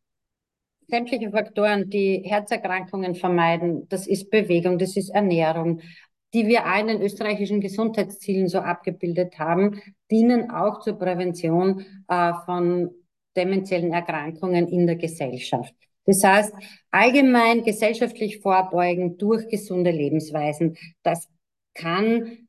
sämtliche 0.87 1.31
Faktoren, 1.31 1.89
die 1.89 2.21
Herzerkrankungen 2.23 3.15
vermeiden, 3.15 3.87
das 3.89 4.07
ist 4.07 4.29
Bewegung, 4.29 4.77
das 4.77 4.95
ist 4.95 5.09
Ernährung, 5.09 5.81
die 6.33 6.47
wir 6.47 6.65
auch 6.65 6.79
in 6.79 7.01
österreichischen 7.01 7.61
Gesundheitszielen 7.61 8.47
so 8.47 8.59
abgebildet 8.59 9.39
haben, 9.39 9.81
dienen 10.11 10.51
auch 10.51 10.81
zur 10.81 10.97
Prävention 10.99 11.85
äh, 12.07 12.33
von 12.45 12.91
dementiellen 13.35 13.93
Erkrankungen 13.93 14.67
in 14.67 14.87
der 14.87 14.95
Gesellschaft. 14.95 15.73
Das 16.05 16.23
heißt, 16.23 16.53
allgemein 16.89 17.63
gesellschaftlich 17.63 18.39
vorbeugen 18.39 19.17
durch 19.17 19.47
gesunde 19.49 19.91
Lebensweisen, 19.91 20.77
das 21.03 21.27
kann 21.73 22.47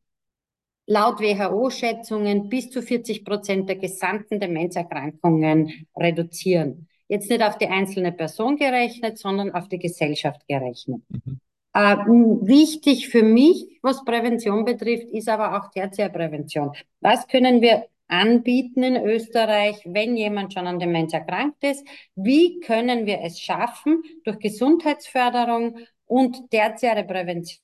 laut 0.87 1.21
WHO-Schätzungen 1.21 2.49
bis 2.49 2.71
zu 2.71 2.83
40 2.83 3.25
Prozent 3.25 3.69
der 3.69 3.77
gesamten 3.77 4.41
Demenzerkrankungen 4.41 5.87
reduzieren. 5.97 6.89
Jetzt 7.09 7.31
nicht 7.31 7.43
auf 7.43 7.59
die 7.59 7.69
einzelne 7.69 8.13
Person 8.13 8.57
gerechnet, 8.57 9.19
sondern 9.19 9.53
auf 9.53 9.69
die 9.69 9.79
Gesellschaft 9.79 10.47
gerechnet. 10.49 11.03
Mhm. 11.09 11.41
Äh, 11.75 11.97
wichtig 11.97 13.09
für 13.09 13.23
mich, 13.23 13.79
was 13.83 14.05
Prävention 14.05 14.65
betrifft, 14.65 15.09
ist 15.11 15.29
aber 15.29 15.57
auch 15.59 15.71
Tertiärprävention. 15.71 16.73
Was 17.01 17.27
können 17.29 17.61
wir 17.61 17.87
anbieten 18.09 18.83
in 18.83 18.97
Österreich, 18.97 19.83
wenn 19.85 20.17
jemand 20.17 20.55
schon 20.55 20.67
an 20.67 20.79
Demenz 20.79 21.13
erkrankt 21.13 21.63
ist? 21.63 21.87
Wie 22.15 22.61
können 22.61 23.07
wir 23.07 23.21
es 23.23 23.41
schaffen, 23.41 24.03
durch 24.25 24.39
Gesundheitsförderung 24.39 25.79
und 26.07 26.51
tertiäre 26.51 27.05
Prävention 27.05 27.61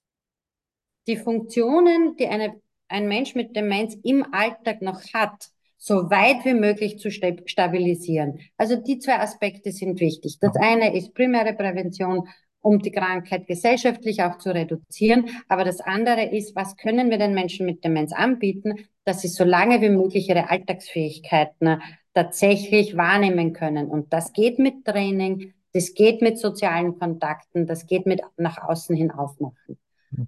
die 1.06 1.16
Funktionen, 1.16 2.16
die 2.16 2.26
eine, 2.26 2.60
ein 2.88 3.08
Mensch 3.08 3.34
mit 3.34 3.54
Demenz 3.56 3.96
im 4.02 4.24
Alltag 4.32 4.82
noch 4.82 5.02
hat, 5.12 5.48
so 5.76 6.10
weit 6.10 6.44
wie 6.44 6.54
möglich 6.54 6.98
zu 6.98 7.10
stabilisieren. 7.10 8.40
Also 8.56 8.76
die 8.76 8.98
zwei 8.98 9.18
Aspekte 9.18 9.70
sind 9.70 10.00
wichtig. 10.00 10.38
Das 10.40 10.56
eine 10.56 10.96
ist 10.96 11.14
primäre 11.14 11.52
Prävention, 11.52 12.26
um 12.64 12.78
die 12.80 12.90
Krankheit 12.90 13.46
gesellschaftlich 13.46 14.22
auch 14.22 14.38
zu 14.38 14.52
reduzieren. 14.52 15.28
Aber 15.48 15.64
das 15.64 15.80
andere 15.80 16.24
ist, 16.24 16.56
was 16.56 16.76
können 16.76 17.10
wir 17.10 17.18
den 17.18 17.34
Menschen 17.34 17.66
mit 17.66 17.84
Demenz 17.84 18.12
anbieten, 18.12 18.86
dass 19.04 19.20
sie 19.20 19.28
so 19.28 19.44
lange 19.44 19.82
wie 19.82 19.90
möglich 19.90 20.28
ihre 20.28 20.48
Alltagsfähigkeiten 20.48 21.82
tatsächlich 22.14 22.96
wahrnehmen 22.96 23.52
können. 23.52 23.88
Und 23.88 24.12
das 24.12 24.32
geht 24.32 24.58
mit 24.58 24.84
Training, 24.84 25.52
das 25.74 25.94
geht 25.94 26.22
mit 26.22 26.38
sozialen 26.38 26.98
Kontakten, 26.98 27.66
das 27.66 27.86
geht 27.86 28.06
mit 28.06 28.22
nach 28.36 28.62
außen 28.66 28.96
hin 28.96 29.10
aufmachen. 29.10 29.76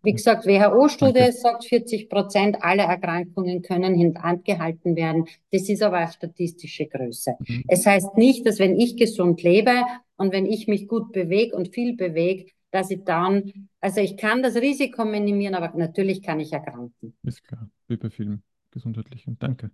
Wie 0.02 0.12
gesagt, 0.12 0.46
WHO-Studie 0.46 1.32
sagt, 1.32 1.64
40 1.64 2.08
Prozent 2.08 2.62
aller 2.62 2.84
Erkrankungen 2.84 3.62
können 3.62 3.94
hinterhand 3.94 4.44
gehalten 4.44 4.96
werden. 4.96 5.26
Das 5.52 5.68
ist 5.68 5.82
aber 5.82 5.98
eine 5.98 6.12
statistische 6.12 6.86
Größe. 6.86 7.34
Mhm. 7.38 7.64
Es 7.68 7.86
heißt 7.86 8.16
nicht, 8.16 8.46
dass 8.46 8.58
wenn 8.58 8.78
ich 8.78 8.96
gesund 8.96 9.42
lebe 9.42 9.82
und 10.16 10.32
wenn 10.32 10.46
ich 10.46 10.66
mich 10.68 10.88
gut 10.88 11.12
bewege 11.12 11.54
und 11.56 11.74
viel 11.74 11.96
bewege, 11.96 12.46
dass 12.70 12.90
ich 12.90 13.04
dann, 13.04 13.68
also 13.80 14.00
ich 14.00 14.16
kann 14.16 14.42
das 14.42 14.56
Risiko 14.56 15.04
minimieren, 15.04 15.54
aber 15.54 15.76
natürlich 15.76 16.22
kann 16.22 16.40
ich 16.40 16.52
erkranken. 16.52 17.16
Ist 17.22 17.44
klar, 17.44 17.68
wie 17.88 17.96
bei 17.96 18.10
vielen 18.10 18.42
gesundheitlichen. 18.70 19.38
Danke. 19.38 19.70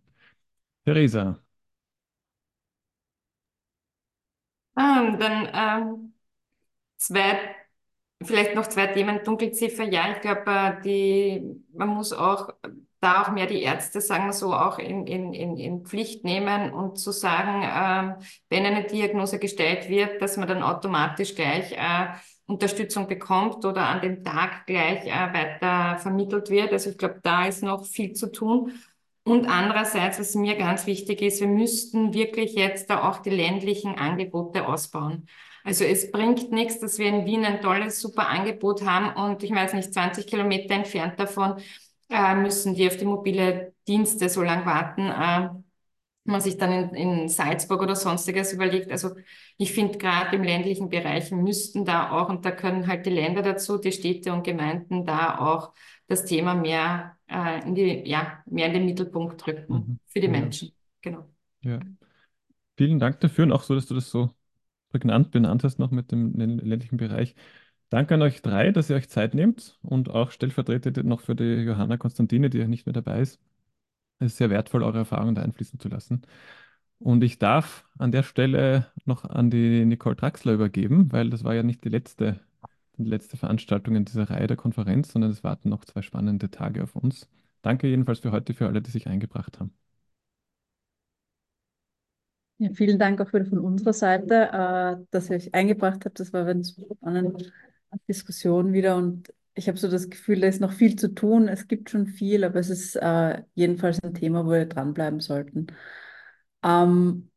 Theresa. 0.84 1.43
Ah, 4.74 5.16
dann 5.18 5.48
ähm, 5.55 6.14
zwei 6.97 7.39
Vielleicht 8.24 8.55
noch 8.55 8.66
zwei 8.66 8.89
Themen. 8.89 9.20
Dunkelziffer, 9.24 9.85
ja, 9.85 10.12
ich 10.12 10.20
glaube, 10.20 10.44
äh, 10.47 10.82
die, 10.82 11.62
man 11.74 11.89
muss 11.89 12.12
auch 12.12 12.51
da 13.03 13.23
auch 13.23 13.32
mehr 13.32 13.47
die 13.47 13.62
Ärzte, 13.62 14.01
sagen 14.01 14.27
wir 14.27 14.32
so, 14.32 14.55
auch 14.55 14.78
in, 14.78 15.07
in, 15.07 15.35
in, 15.35 15.57
in 15.57 15.85
Pflicht 15.85 16.24
nehmen 16.24 16.73
und 16.73 16.99
zu 16.99 17.11
sagen, 17.11 17.62
ähm, 17.65 18.15
wenn 18.49 18.65
eine 18.65 18.85
Diagnose 18.85 19.40
gestellt 19.40 19.89
wird, 19.89 20.23
dass 20.23 20.36
man 20.36 20.47
dann 20.47 20.62
automatisch 20.62 21.35
gleich 21.35 21.73
äh, 21.73 22.07
Unterstützung 22.47 23.09
bekommt 23.09 23.65
oder 23.65 23.89
an 23.89 24.03
dem 24.03 24.23
Tag 24.23 24.66
gleich 24.66 25.07
äh, 25.07 25.32
weiter 25.32 25.99
vermittelt 25.99 26.49
wird. 26.51 26.73
Also 26.73 26.90
ich 26.90 26.99
glaube, 26.99 27.19
da 27.23 27.47
ist 27.47 27.62
noch 27.62 27.85
viel 27.85 28.12
zu 28.12 28.31
tun. 28.31 28.73
Und 29.24 29.47
andererseits, 29.47 30.20
was 30.20 30.35
mir 30.35 30.57
ganz 30.57 30.86
wichtig 30.86 31.23
ist, 31.23 31.40
wir 31.40 31.49
müssten 31.49 32.12
wirklich 32.12 32.55
jetzt 32.55 32.90
da 32.90 33.09
auch 33.09 33.19
die 33.19 33.31
ländlichen 33.31 33.97
Angebote 33.97 34.66
ausbauen. 34.66 35.27
Also 35.64 35.84
es 35.84 36.10
bringt 36.10 36.51
nichts, 36.52 36.80
dass 36.80 36.98
wir 36.98 37.06
in 37.09 37.24
Wien 37.26 37.44
ein 37.44 37.60
tolles, 37.60 38.01
super 38.01 38.28
Angebot 38.28 38.82
haben 38.84 39.14
und 39.14 39.43
ich 39.43 39.51
weiß 39.52 39.74
nicht, 39.74 39.93
20 39.94 40.26
Kilometer 40.26 40.74
entfernt 40.74 41.18
davon 41.20 41.56
äh, 42.10 42.34
müssen 42.34 42.74
die 42.74 42.86
auf 42.89 42.97
die 42.97 43.05
mobile 43.05 43.74
Dienste 43.89 44.28
so 44.28 44.43
lang 44.43 44.66
warten. 44.66 45.09
Äh, 45.09 45.51
man 46.24 46.40
sich 46.40 46.56
dann 46.56 46.72
in, 46.72 46.94
in 47.22 47.28
Salzburg 47.28 47.82
oder 47.82 47.97
sonstiges 47.97 48.52
überlegt. 48.52 48.90
Also 48.93 49.10
ich 49.59 49.72
finde 49.72 49.98
gerade 49.98 50.36
im 50.36 50.44
ländlichen 50.44 50.89
Bereich 50.89 51.30
müssten 51.32 51.84
da 51.84 52.10
auch, 52.12 52.28
und 52.28 52.44
da 52.44 52.52
können 52.52 52.86
halt 52.86 53.06
die 53.06 53.10
Länder 53.10 53.43
dazu, 53.43 53.78
die 53.78 53.93
Städte 53.93 54.32
und 54.32 54.44
Gemeinden 54.44 55.05
da 55.05 55.39
auch 55.39 55.72
das 56.06 56.24
Thema 56.24 56.55
mehr 56.55 57.16
äh, 57.28 57.66
in 57.66 57.74
die, 57.74 58.09
ja, 58.09 58.43
mehr 58.47 58.66
in 58.68 58.74
den 58.74 58.84
Mittelpunkt 58.84 59.44
rücken 59.47 59.89
Mhm. 59.89 59.98
für 60.06 60.20
die 60.20 60.28
Ja. 60.28 60.30
Menschen. 60.30 60.72
Genau. 61.01 61.28
Ja. 61.62 61.80
Vielen 62.76 62.98
Dank 63.01 63.20
dafür 63.20 63.44
und 63.47 63.52
auch 63.52 63.62
so, 63.64 63.74
dass 63.74 63.86
du 63.86 63.94
das 63.94 64.10
so 64.10 64.34
prägnant 64.93 65.31
benannt 65.32 65.64
hast 65.64 65.78
noch 65.78 65.90
mit 65.90 66.12
dem 66.12 66.35
ländlichen 66.35 66.98
Bereich. 66.98 67.35
Danke 67.90 68.14
an 68.14 68.23
euch 68.23 68.43
drei, 68.43 68.73
dass 68.73 68.90
ihr 68.90 68.97
euch 68.97 69.09
Zeit 69.10 69.35
nehmt 69.35 69.78
und 69.82 70.10
auch 70.10 70.31
stellvertretend 70.31 71.05
noch 71.05 71.20
für 71.20 71.36
die 71.36 71.44
Johanna 71.64 71.97
Konstantine, 71.98 72.51
die 72.51 72.59
ja 72.59 72.69
nicht 72.69 72.86
mehr 72.86 72.94
dabei 72.94 73.20
ist. 73.20 73.40
Es 74.20 74.32
ist 74.32 74.39
sehr 74.39 74.51
wertvoll, 74.51 74.82
eure 74.82 74.98
Erfahrungen 74.98 75.35
da 75.35 75.43
einfließen 75.43 75.81
zu 75.81 75.89
lassen. 75.89 76.23
Und 76.98 77.23
ich 77.24 77.39
darf 77.39 77.85
an 77.98 78.12
der 78.12 78.23
Stelle 78.23 78.93
noch 79.05 79.24
an 79.24 79.51
die 79.51 79.85
Nicole 79.85 80.16
Draxler 80.16 80.55
übergeben, 80.55 81.12
weil 81.12 81.31
das 81.31 81.44
war 81.44 81.55
ja 81.55 81.62
nicht 81.64 81.85
die 81.85 81.89
letzte, 81.90 82.40
die 82.98 83.05
letzte 83.05 83.36
Veranstaltung 83.36 83.97
in 83.97 84.05
dieser 84.05 84.31
Reihe 84.31 84.47
der 84.47 84.56
Konferenz, 84.56 85.12
sondern 85.12 85.31
es 85.32 85.44
warten 85.44 85.69
noch 85.70 85.85
zwei 85.85 86.02
spannende 86.02 86.51
Tage 86.51 86.82
auf 86.82 86.97
uns. 86.97 87.28
Danke 87.62 87.89
jedenfalls 87.89 88.20
für 88.20 88.32
heute, 88.32 88.55
für 88.55 88.69
alle, 88.69 88.82
die 88.82 88.90
sich 88.90 89.09
eingebracht 89.09 89.60
haben. 89.60 89.73
Ja, 92.59 92.70
vielen 92.74 92.99
Dank 92.99 93.20
auch 93.20 93.33
wieder 93.33 93.47
von 93.47 93.59
unserer 93.59 93.93
Seite, 93.93 94.49
äh, 95.03 95.05
dass 95.11 95.31
ihr 95.31 95.37
euch 95.37 95.53
eingebracht 95.55 96.05
habt. 96.05 96.20
Das 96.20 96.33
war 96.33 96.47
eine 96.47 96.65
spannende 96.65 97.53
Diskussion 98.09 98.73
wieder 98.73 98.97
und 98.97 99.33
ich 99.55 99.69
habe 99.69 99.79
so 99.79 99.89
das 99.89 100.09
Gefühl, 100.09 100.41
da 100.41 100.47
ist 100.47 100.61
noch 100.61 100.73
viel 100.73 100.97
zu 100.97 101.12
tun. 101.15 101.49
Es 101.49 101.66
gibt 101.69 101.91
schon 101.91 102.07
viel, 102.07 102.45
aber 102.45 102.61
es 102.61 102.70
ist 102.70 102.97
äh, 102.97 103.43
jedenfalls 103.55 104.03
ein 104.03 104.15
Thema, 104.15 104.47
wo 104.47 104.51
wir 104.53 104.66
dranbleiben 104.66 105.20
sollten. 105.20 105.66
Ähm, 106.65 107.31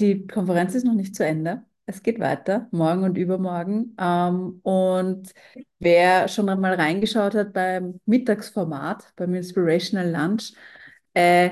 die 0.00 0.26
Konferenz 0.26 0.74
ist 0.74 0.84
noch 0.84 0.94
nicht 0.94 1.14
zu 1.16 1.24
Ende. 1.24 1.64
Es 1.86 2.02
geht 2.02 2.20
weiter, 2.20 2.68
morgen 2.72 3.04
und 3.04 3.18
übermorgen. 3.18 3.96
Ähm, 4.00 4.60
und 4.62 5.32
wer 5.78 6.28
schon 6.28 6.48
einmal 6.48 6.74
reingeschaut 6.74 7.34
hat 7.34 7.52
beim 7.52 8.00
Mittagsformat, 8.06 9.12
beim 9.16 9.34
Inspirational 9.34 10.10
Lunch, 10.10 10.52
äh, 11.14 11.50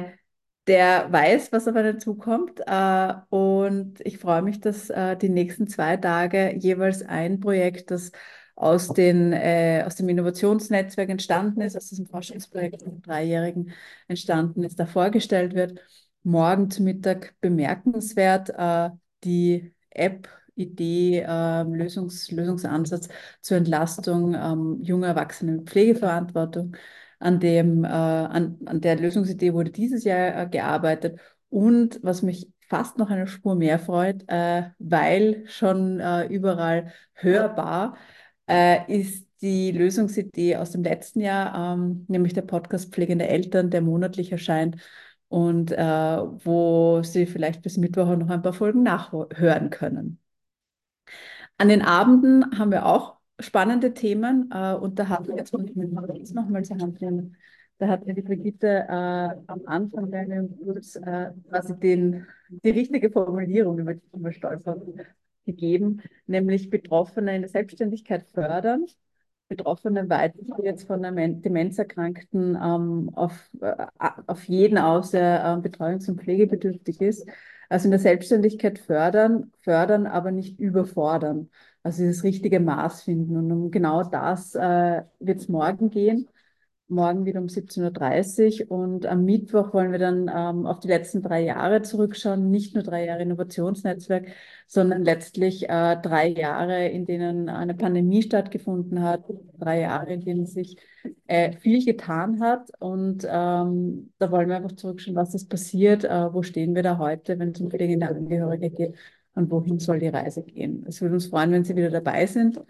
der 0.71 1.13
weiß, 1.13 1.51
was 1.51 1.67
auf 1.67 1.75
einen 1.75 1.99
zukommt. 1.99 2.61
Äh, 2.65 3.15
und 3.29 4.01
ich 4.07 4.19
freue 4.19 4.43
mich, 4.43 4.61
dass 4.61 4.89
äh, 4.89 5.17
die 5.17 5.29
nächsten 5.29 5.67
zwei 5.67 5.97
Tage 5.97 6.55
jeweils 6.57 7.03
ein 7.03 7.41
Projekt, 7.41 7.91
das 7.91 8.13
aus, 8.55 8.93
den, 8.93 9.33
äh, 9.33 9.83
aus 9.85 9.97
dem 9.97 10.09
Innovationsnetzwerk 10.09 11.09
entstanden 11.09 11.61
ist, 11.61 11.77
aus 11.77 11.89
diesem 11.89 12.07
Forschungsprojekt 12.07 12.83
im 12.83 13.03
Dreijährigen 13.03 13.73
entstanden 14.07 14.63
ist, 14.63 14.79
da 14.79 14.87
vorgestellt 14.87 15.55
wird. 15.55 15.81
Morgen 16.23 16.71
zu 16.71 16.85
Mittag 16.85 17.35
bemerkenswert 17.41 18.51
äh, 18.51 18.91
die 19.25 19.75
App, 19.91 20.29
Idee, 20.55 21.25
äh, 21.27 21.63
Lösungs 21.65 22.31
Lösungsansatz 22.31 23.09
zur 23.41 23.57
Entlastung 23.57 24.35
ähm, 24.35 24.79
junger 24.83 25.09
Erwachsenen 25.09 25.57
mit 25.57 25.71
Pflegeverantwortung. 25.71 26.77
An, 27.21 27.39
dem, 27.39 27.85
äh, 27.85 27.89
an, 27.89 28.59
an 28.67 28.81
der 28.81 28.97
Lösungsidee 28.97 29.53
wurde 29.55 29.71
dieses 29.71 30.05
Jahr 30.05 30.43
äh, 30.43 30.49
gearbeitet. 30.49 31.21
Und 31.51 32.01
was 32.03 32.23
mich 32.23 32.49
fast 32.69 32.99
noch 32.99 33.11
eine 33.11 33.27
Spur 33.27 33.55
mehr 33.57 33.79
freut, 33.79 34.25
äh, 34.29 34.71
weil 34.79 35.45
schon 35.47 36.01
äh, 36.01 36.27
überall 36.27 36.93
hörbar, 37.15 37.97
äh, 38.49 38.81
ist 38.93 39.29
die 39.43 39.73
Lösungsidee 39.73 40.57
aus 40.57 40.71
dem 40.73 40.83
letzten 40.83 41.21
Jahr, 41.21 41.75
ähm, 41.75 42.05
nämlich 42.09 42.35
der 42.35 42.43
Podcast 42.43 42.93
Pflegende 42.93 43.27
Eltern, 43.29 43.71
der 43.71 43.81
monatlich 43.83 44.33
erscheint 44.33 44.77
und 45.29 45.73
äh, 45.73 45.79
wo 45.81 47.03
Sie 47.03 47.27
vielleicht 47.27 47.63
bis 47.63 47.77
Mittwoch 47.77 48.17
noch 48.17 48.31
ein 48.31 48.43
paar 48.43 48.53
Folgen 48.53 48.83
nachhören 48.83 49.71
können. 49.71 50.19
An 51.59 51.69
den 51.69 51.83
Abenden 51.83 52.59
haben 52.59 52.71
wir 52.71 52.87
auch 52.87 53.20
spannende 53.41 53.95
Themen 53.95 54.51
äh, 54.53 54.75
und 54.75 54.99
da 54.99 55.09
hatten 55.09 55.29
wir 55.29 55.37
jetzt 55.37 55.53
nochmal 56.35 56.65
zur 56.65 56.79
Hand 56.79 57.01
nehmen. 57.01 57.37
Da 57.79 57.89
hat 57.89 58.07
mir 58.07 58.15
die 58.15 58.23
Brigitte 58.23 58.87
äh, 58.89 58.93
am 59.47 59.63
Anfang 59.67 60.13
einem 60.13 60.57
Kurs 60.59 60.97
äh, 60.97 61.31
quasi 61.49 61.79
den, 61.79 62.27
die 62.51 62.71
richtige 62.71 63.11
Formulierung, 63.11 63.79
über 63.79 63.95
die 63.95 64.03
ich 64.07 64.15
immer 64.15 64.33
stolz 64.33 64.67
habe, 64.67 65.07
gegeben, 65.47 66.03
nämlich 66.27 66.71
Betroffene 66.71 67.35
in 67.35 67.43
der 67.43 67.49
Selbstständigkeit 67.49 68.27
fördern, 68.33 68.87
Betroffene 69.49 70.09
weiter 70.09 70.39
jetzt 70.63 70.87
von 70.87 71.03
Demenzerkrankten 71.03 72.55
ähm, 72.55 73.11
auf, 73.15 73.51
äh, 73.61 73.87
auf 74.27 74.45
jeden 74.45 74.79
aus, 74.79 75.11
der 75.11 75.41
äh, 75.65 75.69
betreuungs- 75.69 76.09
und 76.09 76.21
pflegebedürftig 76.21 77.01
ist. 77.01 77.29
Also 77.69 77.87
in 77.87 77.91
der 77.93 78.01
Selbstständigkeit 78.01 78.79
fördern, 78.79 79.53
fördern, 79.63 80.07
aber 80.07 80.31
nicht 80.31 80.61
überfordern. 80.61 81.51
Also 81.83 82.03
dieses 82.03 82.25
richtige 82.25 82.61
Maß 82.61 83.03
finden. 83.03 83.37
Und 83.37 83.51
um 83.53 83.71
genau 83.71 84.03
das 84.05 84.55
äh, 84.55 85.03
wird 85.19 85.41
es 85.41 85.49
morgen 85.49 85.91
gehen. 85.91 86.29
Morgen 86.89 87.25
wieder 87.25 87.41
um 87.41 87.47
17.30 87.47 88.69
Uhr 88.69 88.71
und 88.73 89.07
am 89.07 89.25
Mittwoch 89.25 89.73
wollen 89.73 89.93
wir 89.93 90.01
dann 90.01 90.29
ähm, 90.29 90.67
auf 90.67 90.81
die 90.81 90.89
letzten 90.89 91.23
drei 91.23 91.45
Jahre 91.45 91.83
zurückschauen, 91.83 92.51
nicht 92.51 92.75
nur 92.75 92.83
drei 92.83 93.07
Jahre 93.07 93.23
Innovationsnetzwerk, 93.23 94.27
sondern 94.67 95.05
letztlich 95.05 95.69
äh, 95.69 95.97
drei 96.03 96.27
Jahre, 96.27 96.89
in 96.89 97.07
denen 97.07 97.49
eine 97.49 97.75
Pandemie 97.75 98.23
stattgefunden 98.23 99.03
hat, 99.03 99.23
drei 99.57 99.83
Jahre, 99.83 100.13
in 100.15 100.25
denen 100.25 100.47
sich 100.47 100.79
äh, 101.29 101.53
viel 101.53 101.85
getan 101.85 102.41
hat. 102.41 102.73
Und 102.81 103.25
ähm, 103.25 104.13
da 104.19 104.33
wollen 104.33 104.49
wir 104.49 104.57
einfach 104.57 104.73
zurückschauen, 104.73 105.17
was 105.17 105.33
ist 105.35 105.49
passiert, 105.49 106.03
äh, 106.03 106.35
wo 106.35 106.43
stehen 106.43 106.75
wir 106.75 106.83
da 106.83 106.99
heute, 106.99 107.39
wenn 107.39 107.53
es 107.53 107.61
um 107.61 107.71
pflegende 107.71 108.09
Angehörige 108.09 108.71
geht 108.71 108.97
und 109.35 109.51
wohin 109.51 109.79
soll 109.79 109.99
die 110.01 110.09
Reise 110.09 110.43
gehen. 110.43 110.85
Es 110.89 111.01
würde 111.01 111.15
uns 111.15 111.27
freuen, 111.27 111.53
wenn 111.53 111.65
Sie 111.65 111.77
wieder 111.77 111.91
dabei 111.91 112.27
sind. 112.27 112.61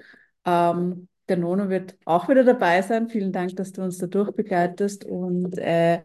Ähm, 0.44 1.08
der 1.28 1.36
Nono 1.36 1.68
wird 1.68 1.96
auch 2.04 2.28
wieder 2.28 2.44
dabei 2.44 2.82
sein. 2.82 3.08
Vielen 3.08 3.32
Dank, 3.32 3.56
dass 3.56 3.72
du 3.72 3.82
uns 3.82 3.98
da 3.98 4.06
durchbegleitest 4.06 5.04
und 5.04 5.56
äh, 5.58 6.02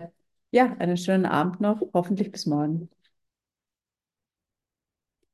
ja, 0.52 0.74
einen 0.80 0.98
schönen 0.98 1.26
Abend 1.26 1.60
noch. 1.62 1.82
Hoffentlich 1.94 2.32
bis 2.32 2.46
morgen. 2.46 2.90